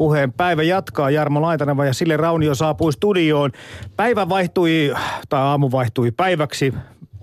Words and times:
Puheen 0.00 0.32
päivä 0.32 0.62
jatkaa 0.62 1.10
Jarmo 1.10 1.42
Laitaneva 1.42 1.84
ja 1.84 1.94
Sille 1.94 2.16
Raunio 2.16 2.54
saapui 2.54 2.92
studioon. 2.92 3.50
Päivä 3.96 4.28
vaihtui, 4.28 4.94
tai 5.28 5.40
aamu 5.40 5.70
vaihtui 5.72 6.10
päiväksi 6.10 6.74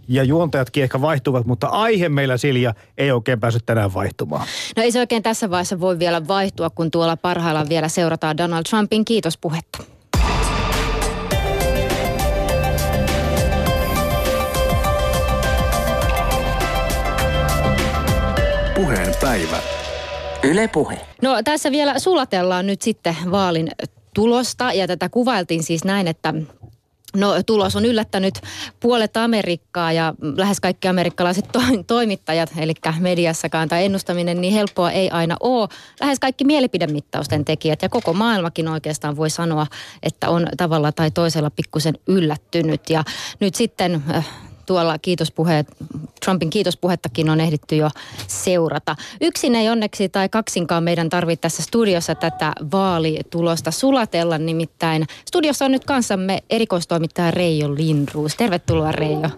ja 0.08 0.24
juontajatkin 0.24 0.84
ehkä 0.84 1.02
vaihtuvat, 1.02 1.46
mutta 1.46 1.68
aihe 1.68 2.10
meillä 2.10 2.38
Silja 2.38 2.74
ei 2.98 3.12
oikein 3.12 3.40
päässyt 3.40 3.66
tänään 3.66 3.94
vaihtumaan. 3.94 4.48
No 4.76 4.84
ei 4.84 4.92
se 4.92 5.00
oikein 5.00 5.24
tässä 5.24 5.50
vaiheessa 5.50 5.80
voi 5.80 6.00
vielä 6.00 6.28
vaihtua, 6.28 6.70
kun 6.70 6.92
tuolla 6.92 7.18
parhaillaan 7.18 7.70
vielä 7.70 7.88
seurataan 7.88 8.38
Donald 8.38 8.64
Trumpin 8.70 9.06
kiitospuhetta. 9.06 9.84
Puheen 18.76 19.14
päivä. 19.22 19.77
Yle 20.44 20.68
Puhe. 20.68 21.00
No 21.22 21.42
tässä 21.44 21.72
vielä 21.72 22.00
sulatellaan 22.00 22.68
nyt 22.68 22.82
sitten 22.82 23.16
vaalin 23.32 23.72
tulosta 24.14 24.74
ja 24.74 24.88
tätä 24.88 25.10
kuvailtiin 25.10 25.64
siis 25.64 25.84
näin, 25.84 26.08
että 26.08 26.34
No 27.16 27.44
tulos 27.46 27.76
on 27.76 27.86
yllättänyt 27.86 28.42
puolet 28.80 29.18
Amerikkaa 29.18 29.92
ja 29.92 30.14
lähes 30.36 30.60
kaikki 30.60 30.88
amerikkalaiset 30.88 31.46
to- 31.52 31.84
toimittajat, 31.88 32.52
eli 32.58 32.74
mediassakaan 33.00 33.70
tai 33.70 33.86
ennustaminen 33.86 34.42
niin 34.42 34.54
helppoa 34.54 34.92
ei 34.92 35.10
aina 35.10 35.38
ole. 35.40 35.68
Lähes 36.02 36.20
kaikki 36.20 36.44
mielipidemittausten 36.44 37.46
tekijät 37.46 37.82
ja 37.82 37.90
koko 37.90 38.14
maailmakin 38.14 38.68
oikeastaan 38.68 39.18
voi 39.18 39.30
sanoa, 39.30 39.68
että 40.04 40.30
on 40.30 40.48
tavalla 40.58 40.92
tai 40.92 41.12
toisella 41.12 41.50
pikkusen 41.50 41.96
yllättynyt. 42.08 42.90
Ja 42.90 43.04
nyt 43.40 43.56
sitten 43.56 44.04
äh, 44.16 44.28
tuolla 44.68 44.98
kiitospuheet, 44.98 45.68
Trumpin 46.26 46.50
kiitospuhettakin 46.50 47.30
on 47.30 47.42
ehditty 47.42 47.76
jo 47.76 47.90
seurata. 48.28 48.96
Yksin 49.22 49.56
ei 49.56 49.70
onneksi 49.70 50.10
tai 50.10 50.30
kaksinkaan 50.30 50.84
meidän 50.84 51.10
tarvitse 51.10 51.42
tässä 51.42 51.64
studiossa 51.64 52.16
tätä 52.16 52.54
vaalitulosta 52.72 53.72
sulatella, 53.72 54.38
nimittäin 54.38 55.08
studiossa 55.28 55.66
on 55.66 55.72
nyt 55.72 55.86
kanssamme 55.86 56.44
erikoistoimittaja 56.50 57.32
Reijo 57.32 57.76
Lindruus. 57.76 58.36
Tervetuloa 58.36 58.92
Reijo. 58.92 59.30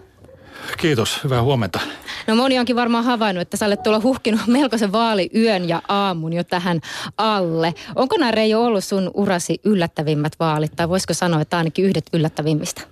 Kiitos, 0.78 1.24
hyvää 1.24 1.42
huomenta. 1.42 1.80
No 2.26 2.36
moni 2.36 2.58
onkin 2.58 2.76
varmaan 2.76 3.04
havainnut, 3.04 3.42
että 3.42 3.56
sä 3.56 3.66
olet 3.66 3.82
tuolla 3.82 4.00
huhkinut 4.02 4.40
melkoisen 4.46 4.92
vaaliyön 4.92 5.68
ja 5.68 5.82
aamun 5.88 6.32
jo 6.32 6.44
tähän 6.44 6.80
alle. 7.16 7.74
Onko 7.94 8.16
nämä 8.16 8.30
Reijo 8.30 8.64
ollut 8.64 8.84
sun 8.84 9.10
urasi 9.14 9.60
yllättävimmät 9.64 10.32
vaalit, 10.40 10.72
tai 10.76 10.88
voisiko 10.88 11.14
sanoa, 11.14 11.40
että 11.40 11.58
ainakin 11.58 11.84
yhdet 11.84 12.04
yllättävimmistä? 12.12 12.82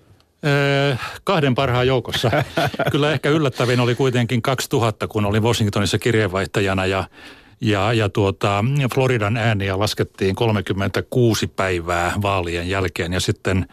Öö, 0.47 0.97
kahden 1.25 1.55
parhaan 1.55 1.87
joukossa. 1.87 2.31
Kyllä 2.93 3.13
ehkä 3.13 3.29
yllättävin 3.31 3.81
oli 3.81 3.95
kuitenkin 3.95 4.43
2000, 4.43 5.09
kun 5.09 5.27
olin 5.27 5.43
Washingtonissa 5.43 5.99
kirjeenvaihtajana 5.99 6.87
ja, 6.87 7.05
ja, 7.61 7.93
ja 7.93 8.09
tuota, 8.09 8.65
Floridan 8.95 9.37
ääniä 9.37 9.79
laskettiin 9.79 10.35
36 10.35 11.47
päivää 11.47 12.13
vaalien 12.23 12.69
jälkeen 12.69 13.13
ja 13.13 13.21
sitten 13.21 13.67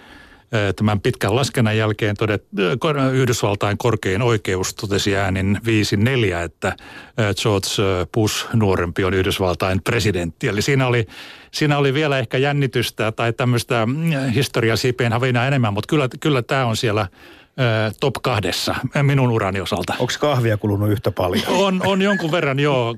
Tämän 0.75 1.01
pitkän 1.01 1.35
laskennan 1.35 1.77
jälkeen 1.77 2.15
todet, 2.15 2.43
Yhdysvaltain 3.13 3.77
korkein 3.77 4.21
oikeus 4.21 4.75
totesi 4.75 5.17
äänin 5.17 5.59
5-4, 6.41 6.43
että 6.43 6.75
George 7.41 7.67
Bush 8.13 8.47
nuorempi 8.53 9.03
on 9.03 9.13
Yhdysvaltain 9.13 9.81
presidentti. 9.81 10.47
Eli 10.47 10.61
siinä 10.61 10.87
oli, 10.87 11.07
siinä 11.51 11.77
oli 11.77 11.93
vielä 11.93 12.19
ehkä 12.19 12.37
jännitystä 12.37 13.11
tai 13.11 13.33
tämmöistä 13.33 13.85
mm, 13.85 13.93
historiasiipeen 14.35 15.13
havinaa 15.13 15.47
enemmän, 15.47 15.73
mutta 15.73 15.87
kyllä, 15.87 16.09
kyllä 16.19 16.41
tämä 16.41 16.65
on 16.65 16.77
siellä 16.77 17.07
top 17.99 18.13
kahdessa 18.21 18.75
minun 19.01 19.31
urani 19.31 19.61
osalta. 19.61 19.93
Onko 19.99 20.13
kahvia 20.19 20.57
kulunut 20.57 20.89
yhtä 20.89 21.11
paljon? 21.11 21.43
On, 21.47 21.81
on 21.85 22.01
jonkun 22.01 22.31
verran, 22.31 22.59
joo. 22.59 22.95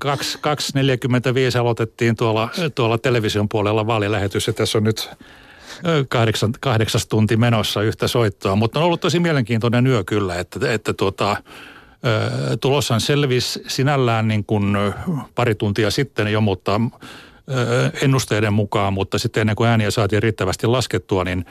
2.45 1.53 1.59
aloitettiin 1.59 2.15
tuolla, 2.15 2.49
tuolla 2.75 2.97
television 2.97 3.49
puolella 3.49 3.87
vaalilähetys 3.87 4.47
ja 4.47 4.53
tässä 4.53 4.77
on 4.77 4.83
nyt 4.83 5.09
kahdeksan, 6.09 6.53
kahdeksas 6.59 7.07
tunti 7.07 7.37
menossa 7.37 7.81
yhtä 7.81 8.07
soittoa, 8.07 8.55
mutta 8.55 8.79
on 8.79 8.85
ollut 8.85 9.01
tosi 9.01 9.19
mielenkiintoinen 9.19 9.87
yö 9.87 10.03
kyllä, 10.03 10.35
että, 10.35 10.73
että 10.73 10.93
tuota, 10.93 11.37
tulossahan 12.61 13.01
selvisi 13.01 13.63
sinällään 13.67 14.27
niin 14.27 14.45
kuin 14.45 14.77
pari 15.35 15.55
tuntia 15.55 15.91
sitten 15.91 16.27
jo, 16.27 16.41
mutta 16.41 16.81
ennusteiden 18.01 18.53
mukaan, 18.53 18.93
mutta 18.93 19.17
sitten 19.17 19.41
ennen 19.41 19.55
kuin 19.55 19.69
ääniä 19.69 19.91
saatiin 19.91 20.23
riittävästi 20.23 20.67
laskettua, 20.67 21.23
niin 21.23 21.45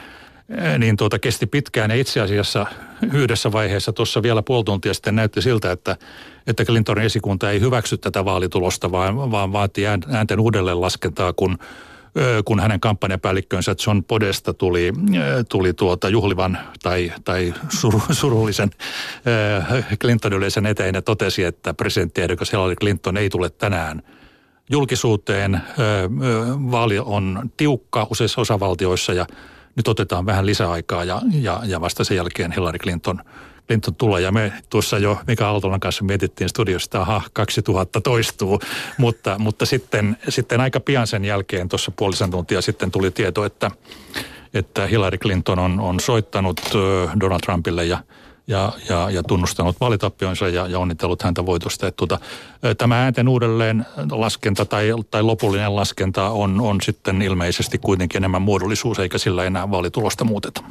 niin 0.79 0.97
tuota 0.97 1.19
kesti 1.19 1.47
pitkään. 1.47 1.91
Ja 1.91 1.97
itse 1.97 2.21
asiassa 2.21 2.67
yhdessä 3.12 3.53
vaiheessa 3.53 3.93
tuossa 3.93 4.23
vielä 4.23 4.43
puoli 4.43 4.65
tuntia 4.65 4.95
sitten 4.95 5.17
näytti 5.17 5.43
siltä, 5.43 5.73
että, 5.73 5.97
että 6.47 6.65
Clintonin 6.65 7.05
esikunta 7.05 7.50
ei 7.50 7.61
hyväksy 7.61 7.97
tätä 7.99 8.25
vaalitulosta, 8.25 8.93
vaan, 8.93 9.31
vaan 9.31 9.53
vaatii 9.53 9.87
äänten 9.87 10.41
uudelleen 10.41 10.81
laskentaa, 10.81 11.33
kun 11.33 11.59
kun 12.44 12.60
hänen 12.60 12.81
kampanjapäällikkönsä 12.81 13.75
John 13.87 14.04
Podesta 14.04 14.54
tuli, 14.54 14.93
tuli 15.49 15.72
tuota 15.72 16.09
juhlivan 16.09 16.59
tai, 16.82 17.12
tai 17.25 17.54
sur, 17.69 18.00
surullisen 18.10 18.71
Clinton 20.00 20.32
yleisen 20.32 20.66
eteen 20.66 20.94
ja 20.94 21.03
totesi, 21.03 21.44
että 21.44 21.75
presidenttiehdokas 21.75 22.53
Hillary 22.53 22.76
Clinton 22.76 23.16
ei 23.16 23.31
tule 23.31 23.50
tänään 23.50 24.03
julkisuuteen. 24.71 25.60
Vaali 26.71 26.99
on 26.99 27.50
tiukka 27.56 28.06
useissa 28.10 28.41
osavaltioissa 28.41 29.12
ja 29.12 29.26
nyt 29.76 29.88
otetaan 29.88 30.26
vähän 30.26 30.47
lisäaikaa 30.47 31.05
ja, 31.05 31.22
ja, 31.32 31.60
ja 31.65 31.81
vasta 31.81 32.05
sen 32.05 32.16
jälkeen 32.16 32.53
Hillary 32.53 32.78
Clinton– 32.78 33.21
Clinton 33.66 33.94
tulee. 33.94 34.21
Ja 34.21 34.32
me 34.32 34.53
tuossa 34.71 34.99
jo 34.99 35.19
Mika 35.27 35.47
Aaltolan 35.49 35.81
kanssa 35.81 36.04
mietittiin 36.04 36.49
studiosta, 36.49 37.00
aha, 37.00 37.22
2000 37.32 38.00
toistuu. 38.00 38.60
Mutta, 38.99 39.38
mutta 39.38 39.66
sitten, 39.66 40.16
sitten 40.28 40.60
aika 40.60 40.81
pian 40.81 41.06
sen 41.06 41.25
jälkeen, 41.25 41.69
tuossa 41.69 41.93
puolisen 41.97 42.31
tuntia 42.31 42.62
sitten 42.62 42.91
tuli 42.91 43.10
tieto, 43.10 43.44
että, 43.44 43.71
että 44.55 44.87
Hillary 44.87 45.19
Clinton 45.19 45.59
on, 45.59 45.81
on 45.81 46.00
soittanut 46.00 46.60
Donald 47.21 47.41
Trumpille 47.41 47.84
ja– 47.84 47.99
ja, 48.47 48.73
ja, 48.89 49.11
ja 49.11 49.23
tunnustanut 49.23 49.77
valitappionsa 49.81 50.49
ja, 50.49 50.67
ja 50.67 50.79
onnitellut 50.79 51.23
häntä 51.23 51.47
voitosta. 51.47 51.87
Että 51.87 51.97
tuota, 51.97 52.19
tämä 52.79 53.03
äänten 53.03 53.29
uudelleen 53.29 53.87
laskenta 54.11 54.65
tai, 54.65 54.93
tai 55.11 55.23
lopullinen 55.23 55.77
laskenta 55.77 56.31
on, 56.31 56.61
on 56.61 56.81
sitten 56.81 57.23
ilmeisesti 57.23 57.79
kuitenkin 57.79 58.19
enemmän 58.19 58.43
muodollisuus, 58.43 58.99
eikä 58.99 59.19
sillä 59.19 59.45
enää 59.45 59.71
vaalitulosta 59.71 60.25
muuteta. 60.25 60.62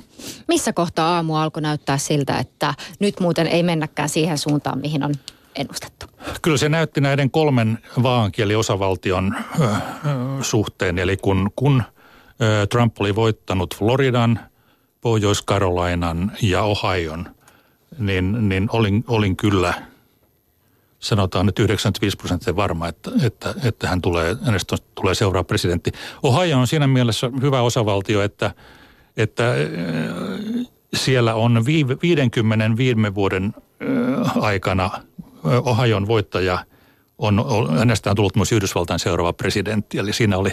Missä 0.47 0.73
kohtaa 0.73 1.15
aamu 1.15 1.35
alkoi 1.35 1.61
näyttää 1.61 1.97
siltä, 1.97 2.37
että 2.37 2.73
nyt 2.99 3.19
muuten 3.19 3.47
ei 3.47 3.63
mennäkään 3.63 4.09
siihen 4.09 4.37
suuntaan, 4.37 4.79
mihin 4.79 5.03
on 5.03 5.13
ennustettu? 5.55 6.05
Kyllä 6.41 6.57
se 6.57 6.69
näytti 6.69 7.01
näiden 7.01 7.31
kolmen 7.31 7.79
vaankieliosavaltion 8.03 9.35
ö, 9.59 9.63
ö, 9.63 9.69
suhteen. 10.41 10.99
Eli 10.99 11.17
kun, 11.17 11.51
kun 11.55 11.83
ö, 12.41 12.67
Trump 12.67 13.01
oli 13.01 13.15
voittanut 13.15 13.75
Floridan, 13.75 14.39
Pohjois-Carolinan 15.01 16.31
ja 16.41 16.63
Ohion– 16.63 17.25
niin, 17.97 18.49
niin 18.49 18.69
olin, 18.71 19.03
olin 19.07 19.35
kyllä, 19.35 19.73
sanotaan 20.99 21.45
nyt 21.45 21.59
95 21.59 22.17
prosenttia 22.17 22.55
varma, 22.55 22.87
että, 22.87 23.11
että, 23.21 23.55
että 23.63 23.87
hän 23.87 24.01
tulee, 24.01 24.37
hänestä 24.45 24.75
tulee 24.95 25.15
seuraava 25.15 25.43
presidentti. 25.43 25.91
Ohio 26.23 26.59
on 26.59 26.67
siinä 26.67 26.87
mielessä 26.87 27.31
hyvä 27.41 27.61
osavaltio, 27.61 28.21
että, 28.21 28.51
että 29.17 29.51
äh, 29.51 29.57
siellä 30.93 31.35
on 31.35 31.65
50 31.65 32.77
viime 32.77 33.15
vuoden 33.15 33.53
äh, 33.55 34.43
aikana 34.43 34.85
äh, 34.95 35.67
Ohion 35.67 36.07
voittaja 36.07 36.65
on, 37.17 37.45
hänestä 37.77 38.09
on 38.09 38.15
tullut 38.15 38.35
myös 38.35 38.51
Yhdysvaltain 38.51 38.99
seuraava 38.99 39.33
presidentti. 39.33 39.97
Eli 39.97 40.13
siinä 40.13 40.37
oli, 40.37 40.51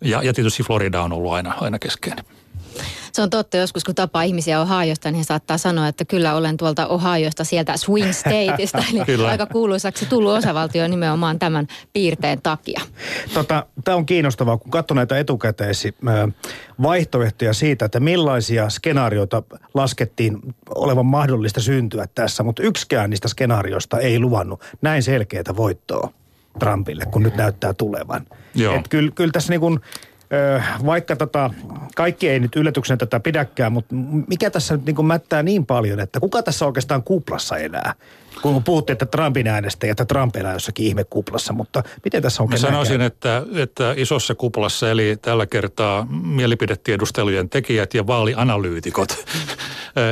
ja, 0.00 0.22
ja 0.22 0.34
tietysti 0.34 0.62
Florida 0.62 1.02
on 1.02 1.12
ollut 1.12 1.32
aina, 1.32 1.54
aina 1.60 1.78
keskeinen. 1.78 2.24
Se 3.16 3.22
on 3.22 3.30
totta, 3.30 3.56
joskus 3.56 3.84
kun 3.84 3.94
tapaa 3.94 4.22
ihmisiä 4.22 4.60
Ohiosta, 4.60 5.10
niin 5.10 5.18
he 5.18 5.24
saattaa 5.24 5.58
sanoa, 5.58 5.88
että 5.88 6.04
kyllä 6.04 6.34
olen 6.34 6.56
tuolta 6.56 6.86
Ohiosta 6.86 7.44
sieltä 7.44 7.76
Swing 7.76 8.12
Stateista. 8.12 8.84
eli 9.08 9.26
aika 9.26 9.46
kuuluisaksi 9.46 10.06
tullut 10.06 10.32
osavaltio 10.32 10.88
nimenomaan 10.88 11.38
tämän 11.38 11.66
piirteen 11.92 12.42
takia. 12.42 12.80
Tota, 13.34 13.66
Tämä 13.84 13.96
on 13.96 14.06
kiinnostavaa, 14.06 14.58
kun 14.58 14.70
katsoo 14.70 14.94
näitä 14.94 15.18
etukäteisi 15.18 15.94
vaihtoehtoja 16.82 17.52
siitä, 17.52 17.84
että 17.84 18.00
millaisia 18.00 18.70
skenaarioita 18.70 19.42
laskettiin 19.74 20.38
olevan 20.74 21.06
mahdollista 21.06 21.60
syntyä 21.60 22.06
tässä, 22.14 22.42
mutta 22.42 22.62
yksikään 22.62 23.10
niistä 23.10 23.28
skenaarioista 23.28 23.98
ei 23.98 24.20
luvannut 24.20 24.64
näin 24.82 25.02
selkeää 25.02 25.56
voittoa 25.56 26.12
Trumpille, 26.58 27.04
kun 27.10 27.22
nyt 27.22 27.36
näyttää 27.36 27.74
tulevan. 27.74 28.26
Joo. 28.54 28.74
Et 28.74 28.88
kyllä, 28.88 29.10
kyllä 29.14 29.32
tässä 29.32 29.52
niin 29.52 29.60
kuin 29.60 29.80
vaikka 30.86 31.16
tota, 31.16 31.50
kaikki 31.96 32.28
ei 32.28 32.40
nyt 32.40 32.56
yllätyksen 32.56 32.98
tätä 32.98 33.20
pidäkään, 33.20 33.72
mutta 33.72 33.94
mikä 34.28 34.50
tässä 34.50 34.76
nyt 34.76 34.86
niin 34.86 35.06
mättää 35.06 35.42
niin 35.42 35.66
paljon, 35.66 36.00
että 36.00 36.20
kuka 36.20 36.42
tässä 36.42 36.66
oikeastaan 36.66 37.02
kuplassa 37.02 37.56
enää? 37.56 37.94
Kun 38.42 38.64
puhuttiin, 38.64 38.94
että 38.94 39.06
Trumpin 39.06 39.46
äänestäjä, 39.46 39.90
että 39.90 40.04
Trump 40.04 40.36
elää 40.36 40.52
jossakin 40.52 40.86
ihmekuplassa, 40.86 41.52
mutta 41.52 41.82
miten 42.04 42.22
tässä 42.22 42.42
on 42.42 42.48
Mä 42.48 42.56
sanoisin, 42.56 43.00
että, 43.00 43.42
että 43.54 43.94
isossa 43.96 44.34
kuplassa 44.34 44.90
eli 44.90 45.16
tällä 45.22 45.46
kertaa 45.46 46.06
mielipidetiedustelujen 46.10 47.48
tekijät 47.48 47.94
ja 47.94 48.06
vaalianalyytikot. 48.06 49.08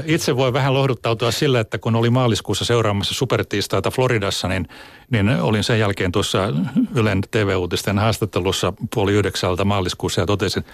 Itse 0.06 0.36
voi 0.36 0.52
vähän 0.52 0.74
lohduttautua 0.74 1.30
sillä, 1.30 1.60
että 1.60 1.78
kun 1.78 1.96
oli 1.96 2.10
maaliskuussa 2.10 2.64
seuraamassa 2.64 3.14
supertiistaita 3.14 3.90
Floridassa, 3.90 4.48
niin, 4.48 4.68
niin 5.10 5.28
olin 5.28 5.64
sen 5.64 5.78
jälkeen 5.78 6.12
tuossa 6.12 6.48
Ylen 6.94 7.20
TV-uutisten 7.30 7.98
haastattelussa 7.98 8.72
puoli 8.94 9.12
yhdeksältä 9.12 9.64
maaliskuussa 9.64 10.20
ja 10.20 10.26
totesin, 10.26 10.64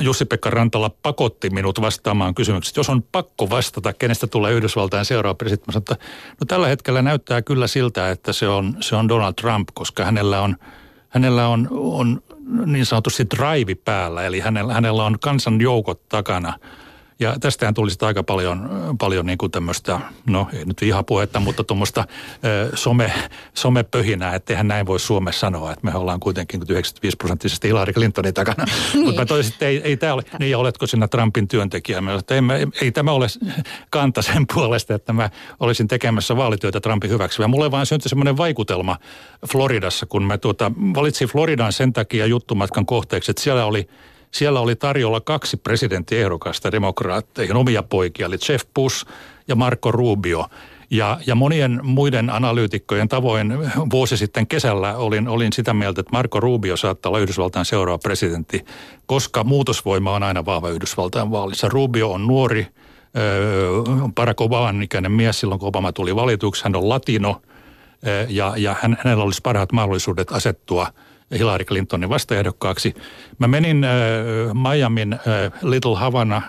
Jussi-Pekka 0.00 0.50
Rantala 0.50 0.90
pakotti 1.02 1.50
minut 1.50 1.80
vastaamaan 1.80 2.34
kysymykset. 2.34 2.76
Jos 2.76 2.88
on 2.88 3.02
pakko 3.02 3.50
vastata, 3.50 3.92
kenestä 3.92 4.26
tulee 4.26 4.52
Yhdysvaltain 4.52 5.04
seuraava 5.04 5.34
presidentti, 5.34 5.72
mutta 5.74 5.96
no 6.40 6.44
tällä 6.48 6.68
hetkellä 6.68 7.02
näyttää 7.02 7.42
kyllä 7.42 7.66
siltä, 7.66 8.10
että 8.10 8.32
se 8.32 8.48
on, 8.48 8.76
se 8.80 8.96
on 8.96 9.08
Donald 9.08 9.34
Trump, 9.34 9.68
koska 9.74 10.04
hänellä 10.04 10.40
on, 10.40 10.56
hänellä 11.08 11.48
on, 11.48 11.68
on 11.70 12.22
niin 12.66 12.86
sanotusti 12.86 13.26
drive 13.36 13.74
päällä, 13.74 14.24
eli 14.24 14.40
hänellä, 14.40 14.74
hänellä 14.74 15.04
on 15.04 15.18
kansan 15.20 15.60
joukot 15.60 16.08
takana– 16.08 16.52
ja 17.20 17.36
tästähän 17.40 17.74
tuli 17.74 17.90
sitten 17.90 18.06
aika 18.06 18.22
paljon, 18.22 18.70
paljon 18.98 19.26
niin 19.26 19.38
kuin 19.38 19.52
tämmöistä, 19.52 20.00
no 20.26 20.48
ei 20.52 20.64
nyt 20.64 20.80
vihapuhetta, 20.80 21.40
mutta 21.40 21.64
tuommoista 21.64 22.04
some, 22.74 23.12
somepöhinää, 23.54 24.34
että 24.34 24.52
eihän 24.52 24.68
näin 24.68 24.86
voi 24.86 25.00
Suomessa 25.00 25.40
sanoa, 25.40 25.72
että 25.72 25.84
me 25.84 25.94
ollaan 25.94 26.20
kuitenkin 26.20 26.62
95 26.68 27.16
prosenttisesti 27.16 27.68
Hillary 27.68 27.92
Clintonin 27.92 28.34
takana. 28.34 28.64
niin. 28.94 29.04
Mutta 29.04 29.20
mä 29.20 29.26
toisin, 29.26 29.52
että 29.52 29.66
ei, 29.66 29.80
ei 29.84 29.96
tämä 29.96 30.14
ole, 30.14 30.22
niin 30.38 30.56
oletko 30.56 30.86
sinä 30.86 31.08
Trumpin 31.08 31.48
työntekijä? 31.48 32.00
Mä 32.00 32.14
että 32.14 32.34
ei, 32.34 32.40
ei, 32.58 32.66
ei 32.82 32.92
tämä 32.92 33.12
ole 33.12 33.26
kanta 33.90 34.22
sen 34.22 34.46
puolesta, 34.54 34.94
että 34.94 35.12
mä 35.12 35.30
olisin 35.60 35.88
tekemässä 35.88 36.36
vaalityötä 36.36 36.80
Trumpin 36.80 37.10
hyväksi. 37.10 37.42
Ja 37.42 37.48
mulle 37.48 37.70
vaan 37.70 37.86
syntyi 37.86 38.08
semmoinen 38.08 38.36
vaikutelma 38.36 38.96
Floridassa, 39.52 40.06
kun 40.06 40.22
mä 40.22 40.38
tuota, 40.38 40.72
valitsin 40.94 41.28
Floridan 41.28 41.72
sen 41.72 41.92
takia 41.92 42.26
juttumatkan 42.26 42.86
kohteeksi, 42.86 43.30
että 43.30 43.42
siellä 43.42 43.64
oli– 43.64 43.88
siellä 44.36 44.60
oli 44.60 44.76
tarjolla 44.76 45.20
kaksi 45.20 45.56
presidenttiehdokasta 45.56 46.72
demokraatteihin, 46.72 47.56
omia 47.56 47.82
poikia, 47.82 48.26
eli 48.26 48.36
Jeff 48.48 48.66
Bush 48.74 49.06
ja 49.48 49.56
Marco 49.56 49.90
Rubio. 49.90 50.46
Ja, 50.90 51.18
ja 51.26 51.34
monien 51.34 51.80
muiden 51.82 52.30
analyytikkojen 52.30 53.08
tavoin 53.08 53.58
vuosi 53.90 54.16
sitten 54.16 54.46
kesällä 54.46 54.96
olin, 54.96 55.28
olin 55.28 55.52
sitä 55.52 55.74
mieltä, 55.74 56.00
että 56.00 56.12
Marco 56.12 56.40
Rubio 56.40 56.76
saattaa 56.76 57.10
olla 57.10 57.18
Yhdysvaltain 57.18 57.64
seuraava 57.64 57.98
presidentti, 57.98 58.64
koska 59.06 59.44
muutosvoima 59.44 60.12
on 60.12 60.22
aina 60.22 60.44
vahva 60.44 60.70
Yhdysvaltain 60.70 61.30
vaalissa. 61.30 61.68
Rubio 61.68 62.12
on 62.12 62.26
nuori, 62.26 62.66
Barack 64.14 64.40
Obaman 64.40 64.82
ikäinen 64.82 65.12
mies 65.12 65.40
silloin, 65.40 65.60
kun 65.60 65.68
Obama 65.68 65.92
tuli 65.92 66.16
valituksi. 66.16 66.64
Hän 66.64 66.76
on 66.76 66.88
latino 66.88 67.42
ja, 68.28 68.54
ja 68.56 68.76
hänellä 68.80 69.24
olisi 69.24 69.40
parhaat 69.42 69.72
mahdollisuudet 69.72 70.32
asettua– 70.32 70.86
Hillary 71.30 71.64
Clintonin 71.64 72.08
vastaehdokkaaksi. 72.08 72.94
Mä 73.38 73.48
menin 73.48 73.84
äh, 73.84 73.90
Miamin 74.54 75.12
äh, 75.12 75.20
Little 75.62 75.96
Havana 75.96 76.42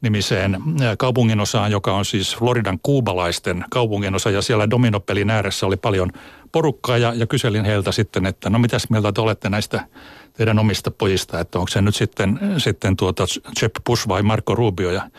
nimiseen 0.00 0.54
äh, 0.54 0.96
kaupunginosaan, 0.98 1.70
joka 1.72 1.94
on 1.94 2.04
siis 2.04 2.36
Floridan 2.36 2.78
kuubalaisten 2.82 3.64
kaupunginosa 3.70 4.30
ja 4.30 4.42
siellä 4.42 4.70
dominopelin 4.70 5.30
ääressä 5.30 5.66
oli 5.66 5.76
paljon 5.76 6.10
porukkaa 6.52 6.98
ja, 6.98 7.14
ja 7.14 7.26
kyselin 7.26 7.64
heiltä 7.64 7.92
sitten, 7.92 8.26
että 8.26 8.50
no 8.50 8.58
mitäs 8.58 8.90
mieltä 8.90 9.12
te 9.12 9.20
olette 9.20 9.50
näistä 9.50 9.86
teidän 10.32 10.58
omista 10.58 10.90
pojista, 10.90 11.40
että 11.40 11.58
onko 11.58 11.68
se 11.68 11.82
nyt 11.82 11.94
sitten, 11.94 12.40
sitten 12.58 12.96
tuota 12.96 13.24
Jeb 13.62 13.72
Bush 13.86 14.08
vai 14.08 14.22
Marco 14.22 14.54
Rubio 14.54 14.90
ja 14.90 15.10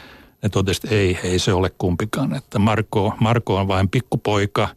ne 0.44 0.50
totesi, 0.50 0.82
että 0.84 0.96
ei, 0.96 1.20
ei 1.24 1.40
se 1.40 1.54
ole 1.54 1.72
kumpikaan. 1.78 2.36
Että 2.36 2.60
Marko, 2.60 3.14
Marko 3.20 3.56
on 3.58 3.68
vain 3.68 3.90
pikkupoika. 3.90 4.68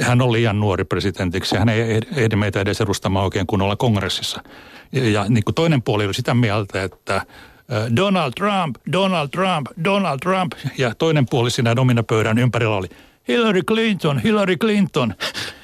Hän 0.00 0.22
on 0.22 0.32
liian 0.32 0.60
nuori 0.60 0.84
presidentiksi. 0.84 1.56
Hän 1.56 1.68
ei 1.68 2.00
ehdi 2.16 2.36
meitä 2.36 2.60
edes 2.60 2.80
edustamaan 2.80 3.24
oikein 3.24 3.46
kunnolla 3.46 3.76
kongressissa. 3.76 4.42
Ja, 4.92 5.26
niin 5.28 5.44
kuin 5.44 5.54
toinen 5.54 5.82
puoli 5.82 6.04
oli 6.04 6.14
sitä 6.14 6.34
mieltä, 6.34 6.82
että 6.82 7.22
Donald 7.96 8.32
Trump, 8.36 8.76
Donald 8.92 9.28
Trump, 9.28 9.66
Donald 9.84 10.18
Trump. 10.18 10.52
Ja 10.78 10.94
toinen 10.94 11.26
puoli 11.30 11.50
siinä 11.50 11.76
dominapöydän 11.76 12.38
ympärillä 12.38 12.76
oli 12.76 12.88
Hillary 13.28 13.62
Clinton, 13.62 14.18
Hillary 14.18 14.56
Clinton. 14.56 15.14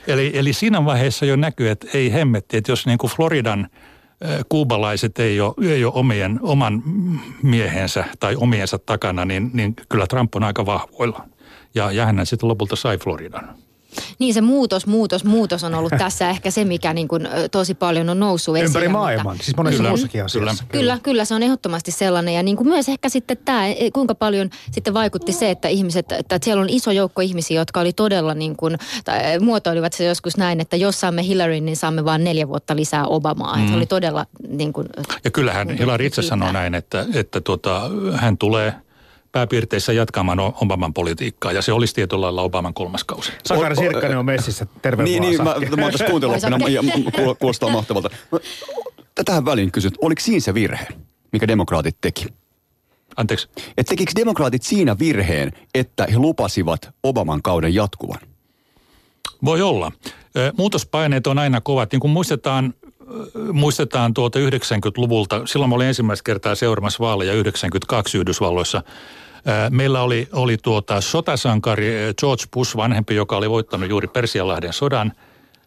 Eli, 0.07 0.31
eli 0.35 0.53
siinä 0.53 0.85
vaiheessa 0.85 1.27
jo 1.27 1.37
näkyy, 1.37 1.71
että 1.71 1.87
ei 1.95 2.13
hemmetti, 2.13 2.57
että 2.57 2.73
jos 2.73 2.87
niin 2.87 2.99
kuin 2.99 3.11
Floridan– 3.11 3.69
kuubalaiset 4.49 5.19
ei 5.19 5.41
ole, 5.41 5.55
ei 5.73 5.85
ole 5.85 5.93
omien, 5.95 6.39
oman 6.43 6.83
miehensä 7.43 8.05
tai 8.21 8.37
omiensa 8.37 8.79
takana, 8.79 9.25
niin, 9.25 9.51
niin 9.53 9.75
kyllä 9.89 10.07
Trump 10.07 10.35
on 10.35 10.45
aika 10.45 10.67
vahvoilla. 10.67 11.29
Ja, 11.75 11.93
ja 11.93 12.07
hän 12.07 12.27
sitten 12.27 12.49
lopulta 12.49 12.77
sai 12.77 12.99
Floridan. 12.99 13.55
Niin 14.19 14.35
se 14.35 14.41
muutos, 14.41 14.87
muutos, 14.87 15.25
muutos 15.25 15.65
on 15.65 15.75
ollut 15.75 15.93
tässä 15.99 16.31
ehkä 16.31 16.51
se, 16.51 16.65
mikä 16.65 16.95
niin 16.95 17.09
kuin, 17.09 17.29
tosi 17.51 17.75
paljon 17.75 18.09
on 18.09 18.21
noussut 18.21 18.57
esille. 18.57 18.69
Ympäri 18.69 18.89
maailman, 18.89 19.37
siis 19.37 19.57
monessa 19.57 19.77
kyllä, 19.77 19.89
muussakin 19.89 20.25
asiassa. 20.25 20.65
Kyllä. 20.69 20.83
kyllä, 20.83 20.99
kyllä 21.03 21.25
se 21.25 21.35
on 21.35 21.43
ehdottomasti 21.43 21.91
sellainen. 21.91 22.35
Ja 22.35 22.43
niin 22.43 22.57
kuin 22.57 22.69
myös 22.69 22.89
ehkä 22.89 23.09
sitten 23.09 23.37
tämä, 23.45 23.69
e, 23.69 23.91
kuinka 23.91 24.15
paljon 24.15 24.51
sitten 24.71 24.95
vaikutti 24.95 25.33
se, 25.33 25.51
että 25.51 25.69
ihmiset, 25.69 26.13
että 26.13 26.39
siellä 26.43 26.63
on 26.63 26.71
iso 26.71 26.91
joukko 26.91 27.23
ihmisiä, 27.23 27.61
jotka 27.61 27.81
oli 27.81 27.93
todella 27.93 28.35
niin 28.35 28.57
kuin, 28.57 28.77
tai 29.05 29.39
muotoilivat 29.39 29.93
se 29.93 30.05
joskus 30.05 30.37
näin, 30.37 30.61
että 30.61 30.77
jos 30.77 31.01
saamme 31.01 31.25
Hillary, 31.25 31.61
niin 31.61 31.77
saamme 31.77 32.05
vain 32.05 32.25
neljä 32.25 32.49
vuotta 32.49 32.77
lisää 32.77 33.07
Obamaa. 33.07 33.57
Mm. 33.57 33.65
Että 33.65 33.77
oli 33.77 33.87
todella 33.87 34.27
niin 34.49 34.73
kuin, 34.73 34.89
Ja 35.25 35.31
kyllähän 35.31 35.71
Hillary 35.71 36.07
itse 36.07 36.23
sanoo 36.23 36.53
näin, 36.53 36.75
että, 36.75 37.07
että 37.15 37.41
tuota, 37.41 37.91
hän 38.17 38.39
tulee– 38.39 38.75
pääpiirteissä 39.33 39.93
jatkamaan 39.93 40.41
Obaman 40.41 40.95
politiikkaa, 40.95 41.53
ja 41.53 41.63
se 41.63 41.73
olisi 41.73 41.95
tietyllä 41.95 42.21
lailla 42.21 42.43
Obaman 42.43 42.75
kolmas 42.75 43.05
kausi. 43.05 43.33
Sakari 43.45 43.77
Sirkkanen 43.77 44.19
on 44.19 44.25
messissä, 44.25 44.67
terve 44.83 45.03
Niin, 45.03 45.23
niin 45.23 45.37
mä, 45.37 45.55
mä 45.77 45.83
oon 45.83 45.93
tässä 45.93 46.07
ja 46.69 46.83
kuulostaa 47.39 47.71
mahtavalta. 47.71 48.11
Tätähän 49.15 49.45
väliin 49.45 49.73
kysyt, 49.73 49.95
oliko 50.01 50.21
siinä 50.21 50.41
se 50.41 50.55
virhe, 50.55 50.87
mikä 51.33 51.49
demokraatit 51.49 51.97
teki? 52.01 52.27
Anteeksi? 53.17 53.49
Et 53.77 53.87
tekikö 53.87 54.13
demokraatit 54.17 54.63
siinä 54.63 54.99
virheen, 54.99 55.53
että 55.75 56.07
he 56.11 56.19
lupasivat 56.19 56.91
Obaman 57.03 57.43
kauden 57.43 57.75
jatkuvan? 57.75 58.21
Voi 59.45 59.63
olla. 59.63 59.93
Muutospaineet 60.59 61.27
on 61.27 61.39
aina 61.39 61.61
kovat. 61.61 61.93
Niin 61.93 62.01
kuin 62.01 62.11
muistetaan, 62.11 62.75
muistetaan 63.53 64.15
tuolta 64.15 64.39
90-luvulta, 64.39 65.47
silloin 65.47 65.69
mä 65.69 65.75
olin 65.75 65.87
ensimmäistä 65.87 66.25
kertaa 66.25 66.55
seuraamassa 66.55 67.05
vaaleja 67.05 67.33
92 67.33 68.19
Yhdysvalloissa. 68.19 68.83
Meillä 69.71 70.03
oli, 70.03 70.29
oli 70.33 70.57
tuota 70.57 71.01
sotasankari 71.01 71.95
George 72.19 72.45
Bush 72.53 72.77
vanhempi, 72.77 73.15
joka 73.15 73.37
oli 73.37 73.51
voittanut 73.51 73.91
juuri 73.91 74.09
Persianlahden 74.09 74.73
sodan. 74.73 75.13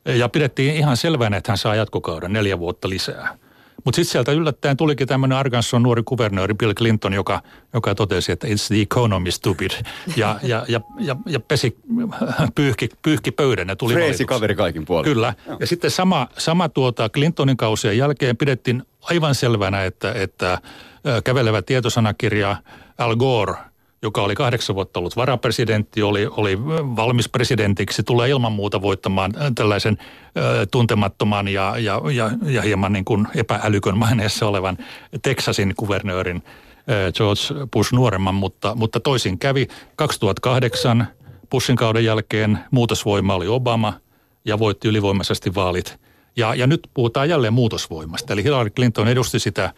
Ja 0.05 0.29
pidettiin 0.29 0.75
ihan 0.75 0.97
selvänä, 0.97 1.37
että 1.37 1.51
hän 1.51 1.57
saa 1.57 1.75
jatkokauden 1.75 2.33
neljä 2.33 2.59
vuotta 2.59 2.89
lisää. 2.89 3.37
Mutta 3.85 3.95
sitten 3.95 4.11
sieltä 4.11 4.31
yllättäen 4.31 4.77
tulikin 4.77 5.07
tämmöinen 5.07 5.37
Arkanson 5.37 5.83
nuori 5.83 6.03
kuvernööri 6.05 6.53
Bill 6.53 6.73
Clinton, 6.73 7.13
joka, 7.13 7.41
joka 7.73 7.95
totesi, 7.95 8.31
että 8.31 8.47
it's 8.47 8.67
the 8.67 8.81
economy 8.81 9.31
stupid. 9.31 9.71
Ja, 10.15 10.39
ja, 10.43 10.65
ja, 10.67 10.81
ja, 10.99 11.15
ja 11.25 11.39
pesi, 11.39 11.77
pyyhki, 12.55 12.89
pyyhki 13.01 13.31
pöydän 13.31 13.67
ja 13.67 13.75
tuli 13.75 13.93
Freesi 13.93 14.25
kaveri 14.25 14.55
kaikin 14.55 14.85
puolin. 14.85 15.13
Kyllä. 15.13 15.33
Joo. 15.47 15.57
Ja 15.59 15.67
sitten 15.67 15.91
sama, 15.91 16.27
sama 16.37 16.69
tuota 16.69 17.09
Clintonin 17.09 17.57
kausien 17.57 17.97
jälkeen 17.97 18.37
pidettiin 18.37 18.83
aivan 19.01 19.35
selvänä, 19.35 19.85
että, 19.85 20.11
että 20.13 20.57
kävelevä 21.23 21.61
tietosanakirja 21.61 22.55
Al 22.97 23.15
Gore– 23.15 23.53
joka 24.05 24.21
oli 24.21 24.35
kahdeksan 24.35 24.75
vuotta 24.75 24.99
ollut 24.99 25.15
varapresidentti, 25.15 26.03
oli, 26.03 26.27
oli 26.31 26.59
valmis 26.95 27.29
presidentiksi, 27.29 28.03
tulee 28.03 28.29
ilman 28.29 28.51
muuta 28.51 28.81
voittamaan 28.81 29.33
tällaisen 29.55 29.97
ö, 30.37 30.65
tuntemattoman 30.71 31.47
ja, 31.47 31.77
ja, 31.77 32.01
ja, 32.13 32.31
ja 32.45 32.61
hieman 32.61 32.93
niin 32.93 33.05
kuin 33.05 33.27
epäälykön 33.35 33.97
maineessa 33.97 34.47
olevan 34.47 34.77
Texasin 35.21 35.73
kuvernöörin 35.77 36.43
ö, 36.89 37.11
George 37.11 37.67
Bush 37.73 37.93
nuoremman, 37.93 38.35
mutta, 38.35 38.75
mutta 38.75 38.99
toisin 38.99 39.39
kävi. 39.39 39.67
2008 39.95 41.07
Bushin 41.49 41.75
kauden 41.75 42.05
jälkeen 42.05 42.59
muutosvoima 42.71 43.35
oli 43.35 43.47
Obama 43.47 43.93
ja 44.45 44.59
voitti 44.59 44.87
ylivoimaisesti 44.87 45.55
vaalit. 45.55 45.99
Ja, 46.35 46.55
ja 46.55 46.67
nyt 46.67 46.87
puhutaan 46.93 47.29
jälleen 47.29 47.53
muutosvoimasta. 47.53 48.33
Eli 48.33 48.43
Hillary 48.43 48.69
Clinton 48.69 49.07
edusti 49.07 49.39
sitä 49.39 49.73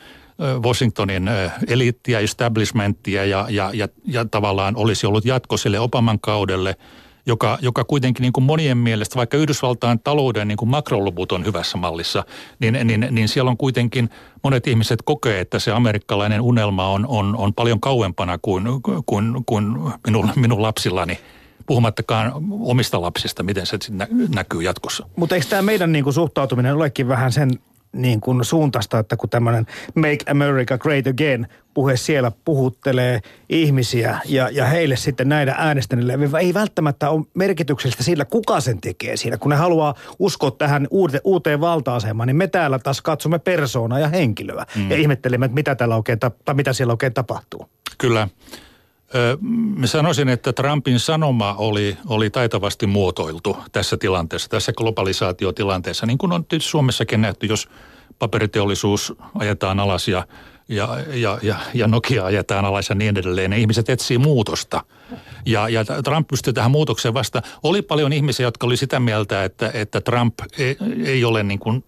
Washingtonin 0.63 1.29
eliittiä, 1.67 2.19
establishmenttia 2.19 3.25
ja, 3.25 3.45
ja, 3.49 3.69
ja, 3.73 3.87
ja 4.05 4.25
tavallaan 4.25 4.75
olisi 4.75 5.07
ollut 5.07 5.25
jatko 5.25 5.57
sille 5.57 5.79
Obaman 5.79 6.19
kaudelle, 6.19 6.75
joka, 7.25 7.57
joka 7.61 7.83
kuitenkin 7.83 8.21
niin 8.21 8.33
kuin 8.33 8.43
monien 8.43 8.77
mielestä, 8.77 9.15
vaikka 9.15 9.37
Yhdysvaltain 9.37 9.99
talouden 9.99 10.47
niin 10.47 10.57
kuin 10.57 10.69
makroluvut 10.69 11.31
on 11.31 11.45
hyvässä 11.45 11.77
mallissa, 11.77 12.23
niin, 12.59 12.87
niin, 12.87 13.07
niin 13.11 13.27
siellä 13.27 13.51
on 13.51 13.57
kuitenkin 13.57 14.09
monet 14.43 14.67
ihmiset 14.67 15.01
kokee, 15.01 15.39
että 15.39 15.59
se 15.59 15.71
amerikkalainen 15.71 16.41
unelma 16.41 16.87
on, 16.87 17.07
on, 17.07 17.35
on 17.37 17.53
paljon 17.53 17.79
kauempana 17.79 18.37
kuin, 18.41 18.63
kuin, 19.05 19.43
kuin 19.45 19.65
minun, 20.07 20.29
minun 20.35 20.61
lapsillani 20.61 21.19
puhumattakaan 21.65 22.33
omista 22.61 23.01
lapsista, 23.01 23.43
miten 23.43 23.65
se 23.65 23.77
nä- 23.89 24.07
näkyy 24.35 24.61
jatkossa. 24.61 25.07
Mutta 25.15 25.35
eikö 25.35 25.47
tämä 25.49 25.61
meidän 25.61 25.91
niin 25.91 26.03
kuin 26.03 26.13
suhtautuminen 26.13 26.75
olekin 26.75 27.07
vähän 27.07 27.31
sen 27.31 27.51
niin 27.97 28.21
kuin 28.21 28.45
suuntaista, 28.45 28.99
että 28.99 29.17
kun 29.17 29.29
tämmöinen 29.29 29.65
Make 29.95 30.31
America 30.31 30.77
Great 30.77 31.07
Again 31.07 31.47
puhe 31.73 31.97
siellä 31.97 32.31
puhuttelee 32.45 33.19
ihmisiä 33.49 34.19
ja, 34.25 34.49
ja 34.49 34.65
heille 34.65 34.95
sitten 34.95 35.29
näitä 35.29 35.55
äänestäneille 35.57 36.39
ei 36.39 36.53
välttämättä 36.53 37.09
ole 37.09 37.25
merkityksellistä 37.33 38.03
sillä, 38.03 38.25
kuka 38.25 38.59
sen 38.59 38.81
tekee 38.81 39.17
siinä. 39.17 39.37
Kun 39.37 39.49
ne 39.49 39.55
haluaa 39.55 39.95
uskoa 40.19 40.51
tähän 40.51 40.87
uuteen, 40.91 41.21
uuteen 41.23 41.61
valta-asemaan, 41.61 42.27
niin 42.27 42.35
me 42.35 42.47
täällä 42.47 42.79
taas 42.79 43.01
katsomme 43.01 43.39
persoonaa 43.39 43.99
ja 43.99 44.07
henkilöä 44.07 44.65
mm. 44.75 44.91
ja 44.91 44.97
ihmettelemme, 44.97 45.45
että 45.45 45.55
mitä, 45.55 45.75
täällä 45.75 45.95
oikein, 45.95 46.19
tai 46.19 46.55
mitä 46.55 46.73
siellä 46.73 46.93
oikein 46.93 47.13
tapahtuu. 47.13 47.69
Kyllä. 47.97 48.27
Mä 49.75 49.87
sanoisin, 49.87 50.29
että 50.29 50.53
Trumpin 50.53 50.99
sanoma 50.99 51.55
oli, 51.57 51.97
oli 52.07 52.29
taitavasti 52.29 52.87
muotoiltu 52.87 53.57
tässä 53.71 53.97
tilanteessa, 53.97 54.49
tässä 54.49 54.73
globalisaatiotilanteessa, 54.73 56.05
niin 56.05 56.17
kuin 56.17 56.31
on 56.31 56.45
tietysti 56.45 56.69
Suomessakin 56.69 57.21
nähty, 57.21 57.45
jos 57.45 57.69
paperiteollisuus 58.19 59.13
ajetaan 59.35 59.79
alas 59.79 60.07
ja, 60.07 60.27
ja, 60.69 60.97
ja, 61.13 61.39
ja, 61.41 61.55
ja 61.73 61.87
Nokia 61.87 62.25
ajetaan 62.25 62.65
alas 62.65 62.89
ja 62.89 62.95
niin 62.95 63.17
edelleen. 63.17 63.49
Ne 63.49 63.59
ihmiset 63.59 63.89
etsii 63.89 64.17
muutosta. 64.17 64.83
Ja, 65.45 65.69
ja 65.69 65.85
Trump 65.85 66.27
pystyi 66.27 66.53
tähän 66.53 66.71
muutokseen 66.71 67.13
vasta. 67.13 67.41
Oli 67.63 67.81
paljon 67.81 68.13
ihmisiä, 68.13 68.47
jotka 68.47 68.67
oli 68.67 68.77
sitä 68.77 68.99
mieltä, 68.99 69.43
että, 69.43 69.71
että 69.73 70.01
Trump 70.01 70.33
ei, 70.57 70.77
ei 71.05 71.23
ole 71.23 71.43
niin 71.43 71.59
kuin 71.59 71.83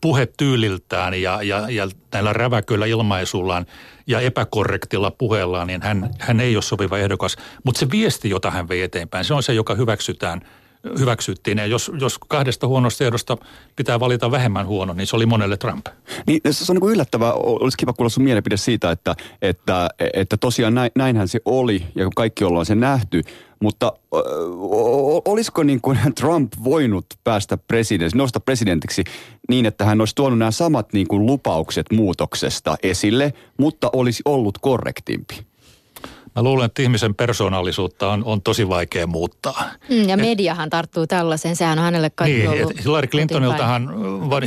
puhetyyliltään 0.00 1.22
ja, 1.22 1.42
ja, 1.42 1.70
ja 1.70 1.88
näillä 2.12 2.32
räväköillä 2.32 2.86
ilmaisullaan 2.86 3.66
ja 4.06 4.20
epäkorrektilla 4.20 5.10
puheellaan, 5.10 5.66
niin 5.66 5.82
hän, 5.82 6.10
hän 6.18 6.40
ei 6.40 6.56
ole 6.56 6.62
sopiva 6.62 6.98
ehdokas. 6.98 7.36
Mutta 7.64 7.78
se 7.78 7.90
viesti, 7.90 8.30
jota 8.30 8.50
hän 8.50 8.68
vei 8.68 8.82
eteenpäin, 8.82 9.24
se 9.24 9.34
on 9.34 9.42
se, 9.42 9.54
joka 9.54 9.74
hyväksytään– 9.74 10.40
hyväksyttiin. 10.98 11.58
Ja 11.58 11.66
jos, 11.66 11.92
jos 12.00 12.18
kahdesta 12.18 12.66
huonosta 12.66 13.04
ehdosta 13.04 13.36
pitää 13.76 14.00
valita 14.00 14.30
vähemmän 14.30 14.66
huono, 14.66 14.92
niin 14.92 15.06
se 15.06 15.16
oli 15.16 15.26
monelle 15.26 15.56
Trump. 15.56 15.86
Niin 16.26 16.40
se 16.50 16.72
on 16.72 16.76
niin 16.76 16.92
yllättävää. 16.92 17.32
Olisi 17.32 17.76
kiva 17.76 17.92
kuulla 17.92 18.08
sun 18.08 18.24
mielipide 18.24 18.56
siitä, 18.56 18.90
että, 18.90 19.14
että, 19.42 19.90
että 20.14 20.36
tosiaan 20.36 20.74
näin, 20.74 20.90
näinhän 20.96 21.28
se 21.28 21.40
oli 21.44 21.84
ja 21.94 22.08
kaikki 22.16 22.44
ollaan 22.44 22.66
se 22.66 22.74
nähty. 22.74 23.22
Mutta 23.60 23.92
olisiko 25.24 25.62
niin 25.62 25.80
kuin 25.80 25.98
Trump 26.20 26.52
voinut 26.64 27.06
päästä 27.24 27.56
presidentiksi, 27.56 28.16
nousta 28.16 28.40
presidentiksi 28.40 29.04
niin, 29.48 29.66
että 29.66 29.84
hän 29.84 30.00
olisi 30.00 30.14
tuonut 30.14 30.38
nämä 30.38 30.50
samat 30.50 30.92
niin 30.92 31.08
kuin 31.08 31.26
lupaukset 31.26 31.86
muutoksesta 31.92 32.76
esille, 32.82 33.32
mutta 33.58 33.90
olisi 33.92 34.22
ollut 34.24 34.58
korrektimpi? 34.58 35.53
Mä 36.36 36.42
luulen, 36.42 36.66
että 36.66 36.82
ihmisen 36.82 37.14
persoonallisuutta 37.14 38.10
on, 38.10 38.24
on 38.24 38.42
tosi 38.42 38.68
vaikea 38.68 39.06
muuttaa. 39.06 39.70
Mm, 39.88 40.08
ja 40.08 40.16
mediahan 40.16 40.70
tarttuu 40.70 41.06
tällaiseen, 41.06 41.56
sehän 41.56 41.78
on 41.78 41.84
hänelle 41.84 42.10
kaikki 42.10 42.38
niin, 42.38 42.50
ollut 42.50 42.84
Hillary 42.84 43.06
Clintoniltahan, 43.06 43.90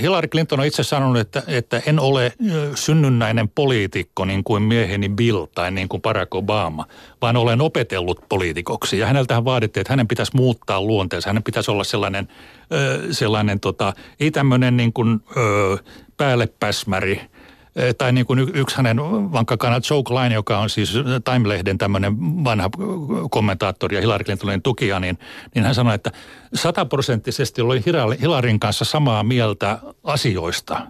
Hillary 0.02 0.28
Clinton 0.28 0.60
on 0.60 0.66
itse 0.66 0.84
sanonut, 0.84 1.18
että, 1.18 1.44
että 1.48 1.82
en 1.86 2.00
ole 2.00 2.34
synnynnäinen 2.76 3.50
poliitikko 3.50 4.26
niin 4.26 4.44
kuin 4.44 4.64
mieheni 4.64 5.10
Bill 5.10 5.46
tai 5.46 5.72
niin 5.72 5.90
kuin 5.90 6.02
Barack 6.02 6.36
Obama, 6.36 6.86
vaan 7.22 7.38
olen 7.38 7.62
opetellut 7.62 8.20
poliitikoksi. 8.30 9.00
Ja 9.00 9.08
häneltähän 9.08 9.46
vaadittiin, 9.46 9.82
että 9.82 9.94
hänen 9.94 10.08
pitäisi 10.08 10.32
muuttaa 10.36 10.82
luonteensa, 10.82 11.30
hänen 11.30 11.44
pitäisi 11.44 11.72
olla 11.72 11.84
sellainen, 11.84 12.28
sellainen 13.12 13.60
tota, 13.60 13.94
ei 14.20 14.32
tämmöinen 14.32 14.78
niin 14.78 14.94
kuin, 14.94 15.20
päällepäsmäri– 16.18 17.22
Eh, 17.28 17.37
tai 17.98 18.12
niin 18.12 18.26
kuin 18.26 18.40
yksi 18.54 18.78
hänen 18.78 18.98
vankkakana 19.32 19.82
Joe 19.90 20.04
Klein, 20.04 20.32
joka 20.32 20.60
on 20.60 20.70
siis 20.70 20.94
Time-lehden 21.24 21.78
tämmöinen 21.78 22.18
vanha 22.20 22.70
kommentaattori 23.32 23.96
ja 23.96 24.02
Hillary 24.02 24.24
Clintonin 24.24 24.62
tukija, 24.62 25.00
niin, 25.00 25.20
niin 25.56 25.66
hän 25.66 25.76
sanoi, 25.76 25.96
että 25.96 26.12
sataprosenttisesti 26.54 27.62
oli 27.62 27.84
Hillarin 28.22 28.60
kanssa 28.60 28.86
samaa 28.86 29.24
mieltä 29.24 29.80
asioista– 30.04 30.82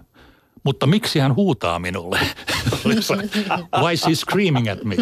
mutta 0.64 0.86
miksi 0.86 1.18
hän 1.18 1.36
huutaa 1.36 1.78
minulle? 1.78 2.18
Why 3.82 3.92
is 3.92 4.06
he 4.06 4.14
screaming 4.14 4.70
at 4.70 4.84
me? 4.84 4.96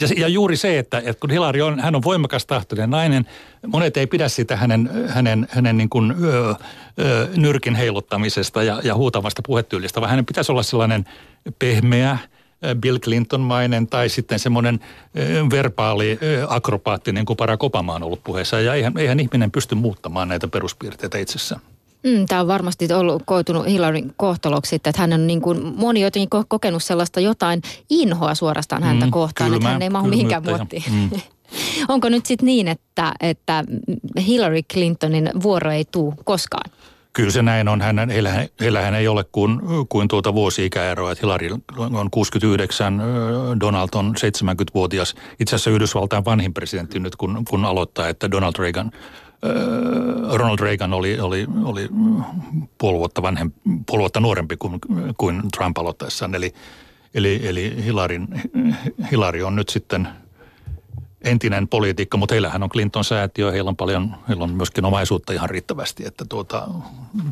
Ja, 0.00 0.08
ja 0.16 0.28
juuri 0.28 0.56
se, 0.56 0.78
että, 0.78 0.98
että 0.98 1.20
kun 1.20 1.30
Hilari 1.30 1.62
on, 1.62 1.80
hän 1.80 1.94
on 1.94 2.02
voimakas 2.02 2.46
tahtoinen 2.46 2.90
nainen, 2.90 3.26
monet 3.66 3.96
ei 3.96 4.06
pidä 4.06 4.28
sitä 4.28 4.56
hänen, 4.56 4.90
hänen, 5.08 5.48
hänen 5.50 5.76
niin 5.76 5.88
kuin, 5.88 6.14
ö, 6.24 6.54
ö, 7.00 7.28
nyrkin 7.36 7.74
heiluttamisesta 7.74 8.62
ja, 8.62 8.80
ja 8.84 8.94
huutavasta 8.94 9.42
puhetyylistä, 9.46 10.00
vaan 10.00 10.10
hänen 10.10 10.26
pitäisi 10.26 10.52
olla 10.52 10.62
sellainen 10.62 11.04
pehmeä, 11.58 12.18
Bill 12.80 12.98
Clinton-mainen 12.98 13.86
tai 13.86 14.08
sitten 14.08 14.38
semmoinen 14.38 14.80
verbaali 15.50 16.18
akrobaatti, 16.48 17.12
niin 17.12 17.26
kuin 17.26 17.36
Barack 17.36 17.62
Obama 17.62 17.94
on 17.94 18.02
ollut 18.02 18.24
puheessa. 18.24 18.60
Ja 18.60 18.74
eihän, 18.74 18.98
eihän 18.98 19.20
ihminen 19.20 19.50
pysty 19.50 19.74
muuttamaan 19.74 20.28
näitä 20.28 20.48
peruspiirteitä 20.48 21.18
itsessään. 21.18 21.60
Mm, 22.04 22.26
tämä 22.28 22.40
on 22.40 22.46
varmasti 22.46 22.92
ollut 22.92 23.22
koitunut 23.26 23.66
Hillaryn 23.66 24.14
kohtaloksi, 24.16 24.76
että 24.76 24.92
hän 24.96 25.12
on 25.12 25.26
niin 25.26 25.40
kuin, 25.40 25.74
moni 25.76 26.00
jotenkin 26.00 26.28
kokenut 26.48 26.82
sellaista 26.82 27.20
jotain 27.20 27.62
inhoa 27.90 28.34
suorastaan 28.34 28.82
häntä 28.82 29.06
mm, 29.06 29.10
kohtaan, 29.10 29.50
kylmä, 29.50 29.56
että 29.56 29.68
hän 29.68 29.82
ei 29.82 29.90
mahu 29.90 30.08
mihinkään 30.08 30.44
muottiin. 30.44 30.84
Mm. 30.90 31.10
Onko 31.88 32.08
nyt 32.08 32.26
sitten 32.26 32.46
niin, 32.46 32.68
että, 32.68 33.12
että 33.20 33.64
Hillary 34.26 34.62
Clintonin 34.72 35.30
vuoro 35.42 35.70
ei 35.70 35.84
tule 35.84 36.14
koskaan? 36.24 36.70
Kyllä 37.12 37.30
se 37.30 37.42
näin 37.42 37.68
on. 37.68 37.80
Hän, 37.80 38.10
heillä, 38.10 38.46
heillähän 38.60 38.94
ei 38.94 39.08
ole 39.08 39.24
kuin, 39.32 39.60
kuin 39.88 40.08
tuota 40.08 40.34
vuosi-ikäeroa. 40.34 41.12
Että 41.12 41.26
Hillary 41.26 41.48
on 41.78 42.10
69, 42.10 43.02
Donald 43.60 43.88
on 43.94 44.14
70-vuotias. 44.16 45.14
Itse 45.40 45.56
asiassa 45.56 45.70
Yhdysvaltain 45.70 46.24
vanhin 46.24 46.54
presidentti 46.54 47.00
nyt, 47.00 47.16
kun, 47.16 47.44
kun 47.50 47.64
aloittaa, 47.64 48.08
että 48.08 48.30
Donald 48.30 48.54
Reagan– 48.58 48.90
Ronald 50.32 50.58
Reagan 50.58 50.92
oli, 50.92 51.20
oli, 51.20 51.46
oli 51.64 51.88
puoli 52.78 52.98
vuotta, 52.98 53.22
vanhem, 53.22 53.50
nuorempi 54.20 54.56
kuin, 54.56 54.78
kuin 55.18 55.42
Trump 55.56 55.78
aloittaessaan. 55.78 56.34
Eli, 56.34 56.52
eli, 57.14 57.40
eli 57.48 57.84
Hillarin, 57.84 58.28
Hillary 59.10 59.42
on 59.42 59.56
nyt 59.56 59.68
sitten 59.68 60.08
entinen 61.24 61.68
poliitikko, 61.68 62.16
mutta 62.16 62.34
heillähän 62.34 62.62
on 62.62 62.68
Clinton-säätiö, 62.68 63.52
heillä 63.52 63.68
on 63.68 63.76
paljon, 63.76 64.16
heillä 64.28 64.44
on 64.44 64.54
myöskin 64.54 64.84
omaisuutta 64.84 65.32
ihan 65.32 65.50
riittävästi, 65.50 66.06
että 66.06 66.24
tuota, 66.28 66.68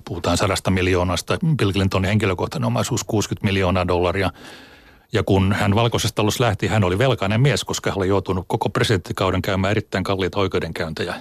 puhutaan 0.04 0.36
sadasta 0.36 0.70
miljoonasta. 0.70 1.38
Bill 1.56 1.72
Clintonin 1.72 2.08
henkilökohtainen 2.08 2.66
omaisuus 2.66 3.04
60 3.04 3.46
miljoonaa 3.46 3.88
dollaria. 3.88 4.30
Ja 5.12 5.22
kun 5.22 5.52
hän 5.52 5.74
valkoisesta 5.74 6.16
talossa 6.16 6.44
lähti, 6.44 6.66
hän 6.66 6.84
oli 6.84 6.98
velkainen 6.98 7.40
mies, 7.40 7.64
koska 7.64 7.90
hän 7.90 7.98
oli 7.98 8.08
joutunut 8.08 8.44
koko 8.48 8.68
presidenttikauden 8.68 9.42
käymään 9.42 9.70
erittäin 9.70 10.04
kalliita 10.04 10.40
oikeudenkäyntejä 10.40 11.14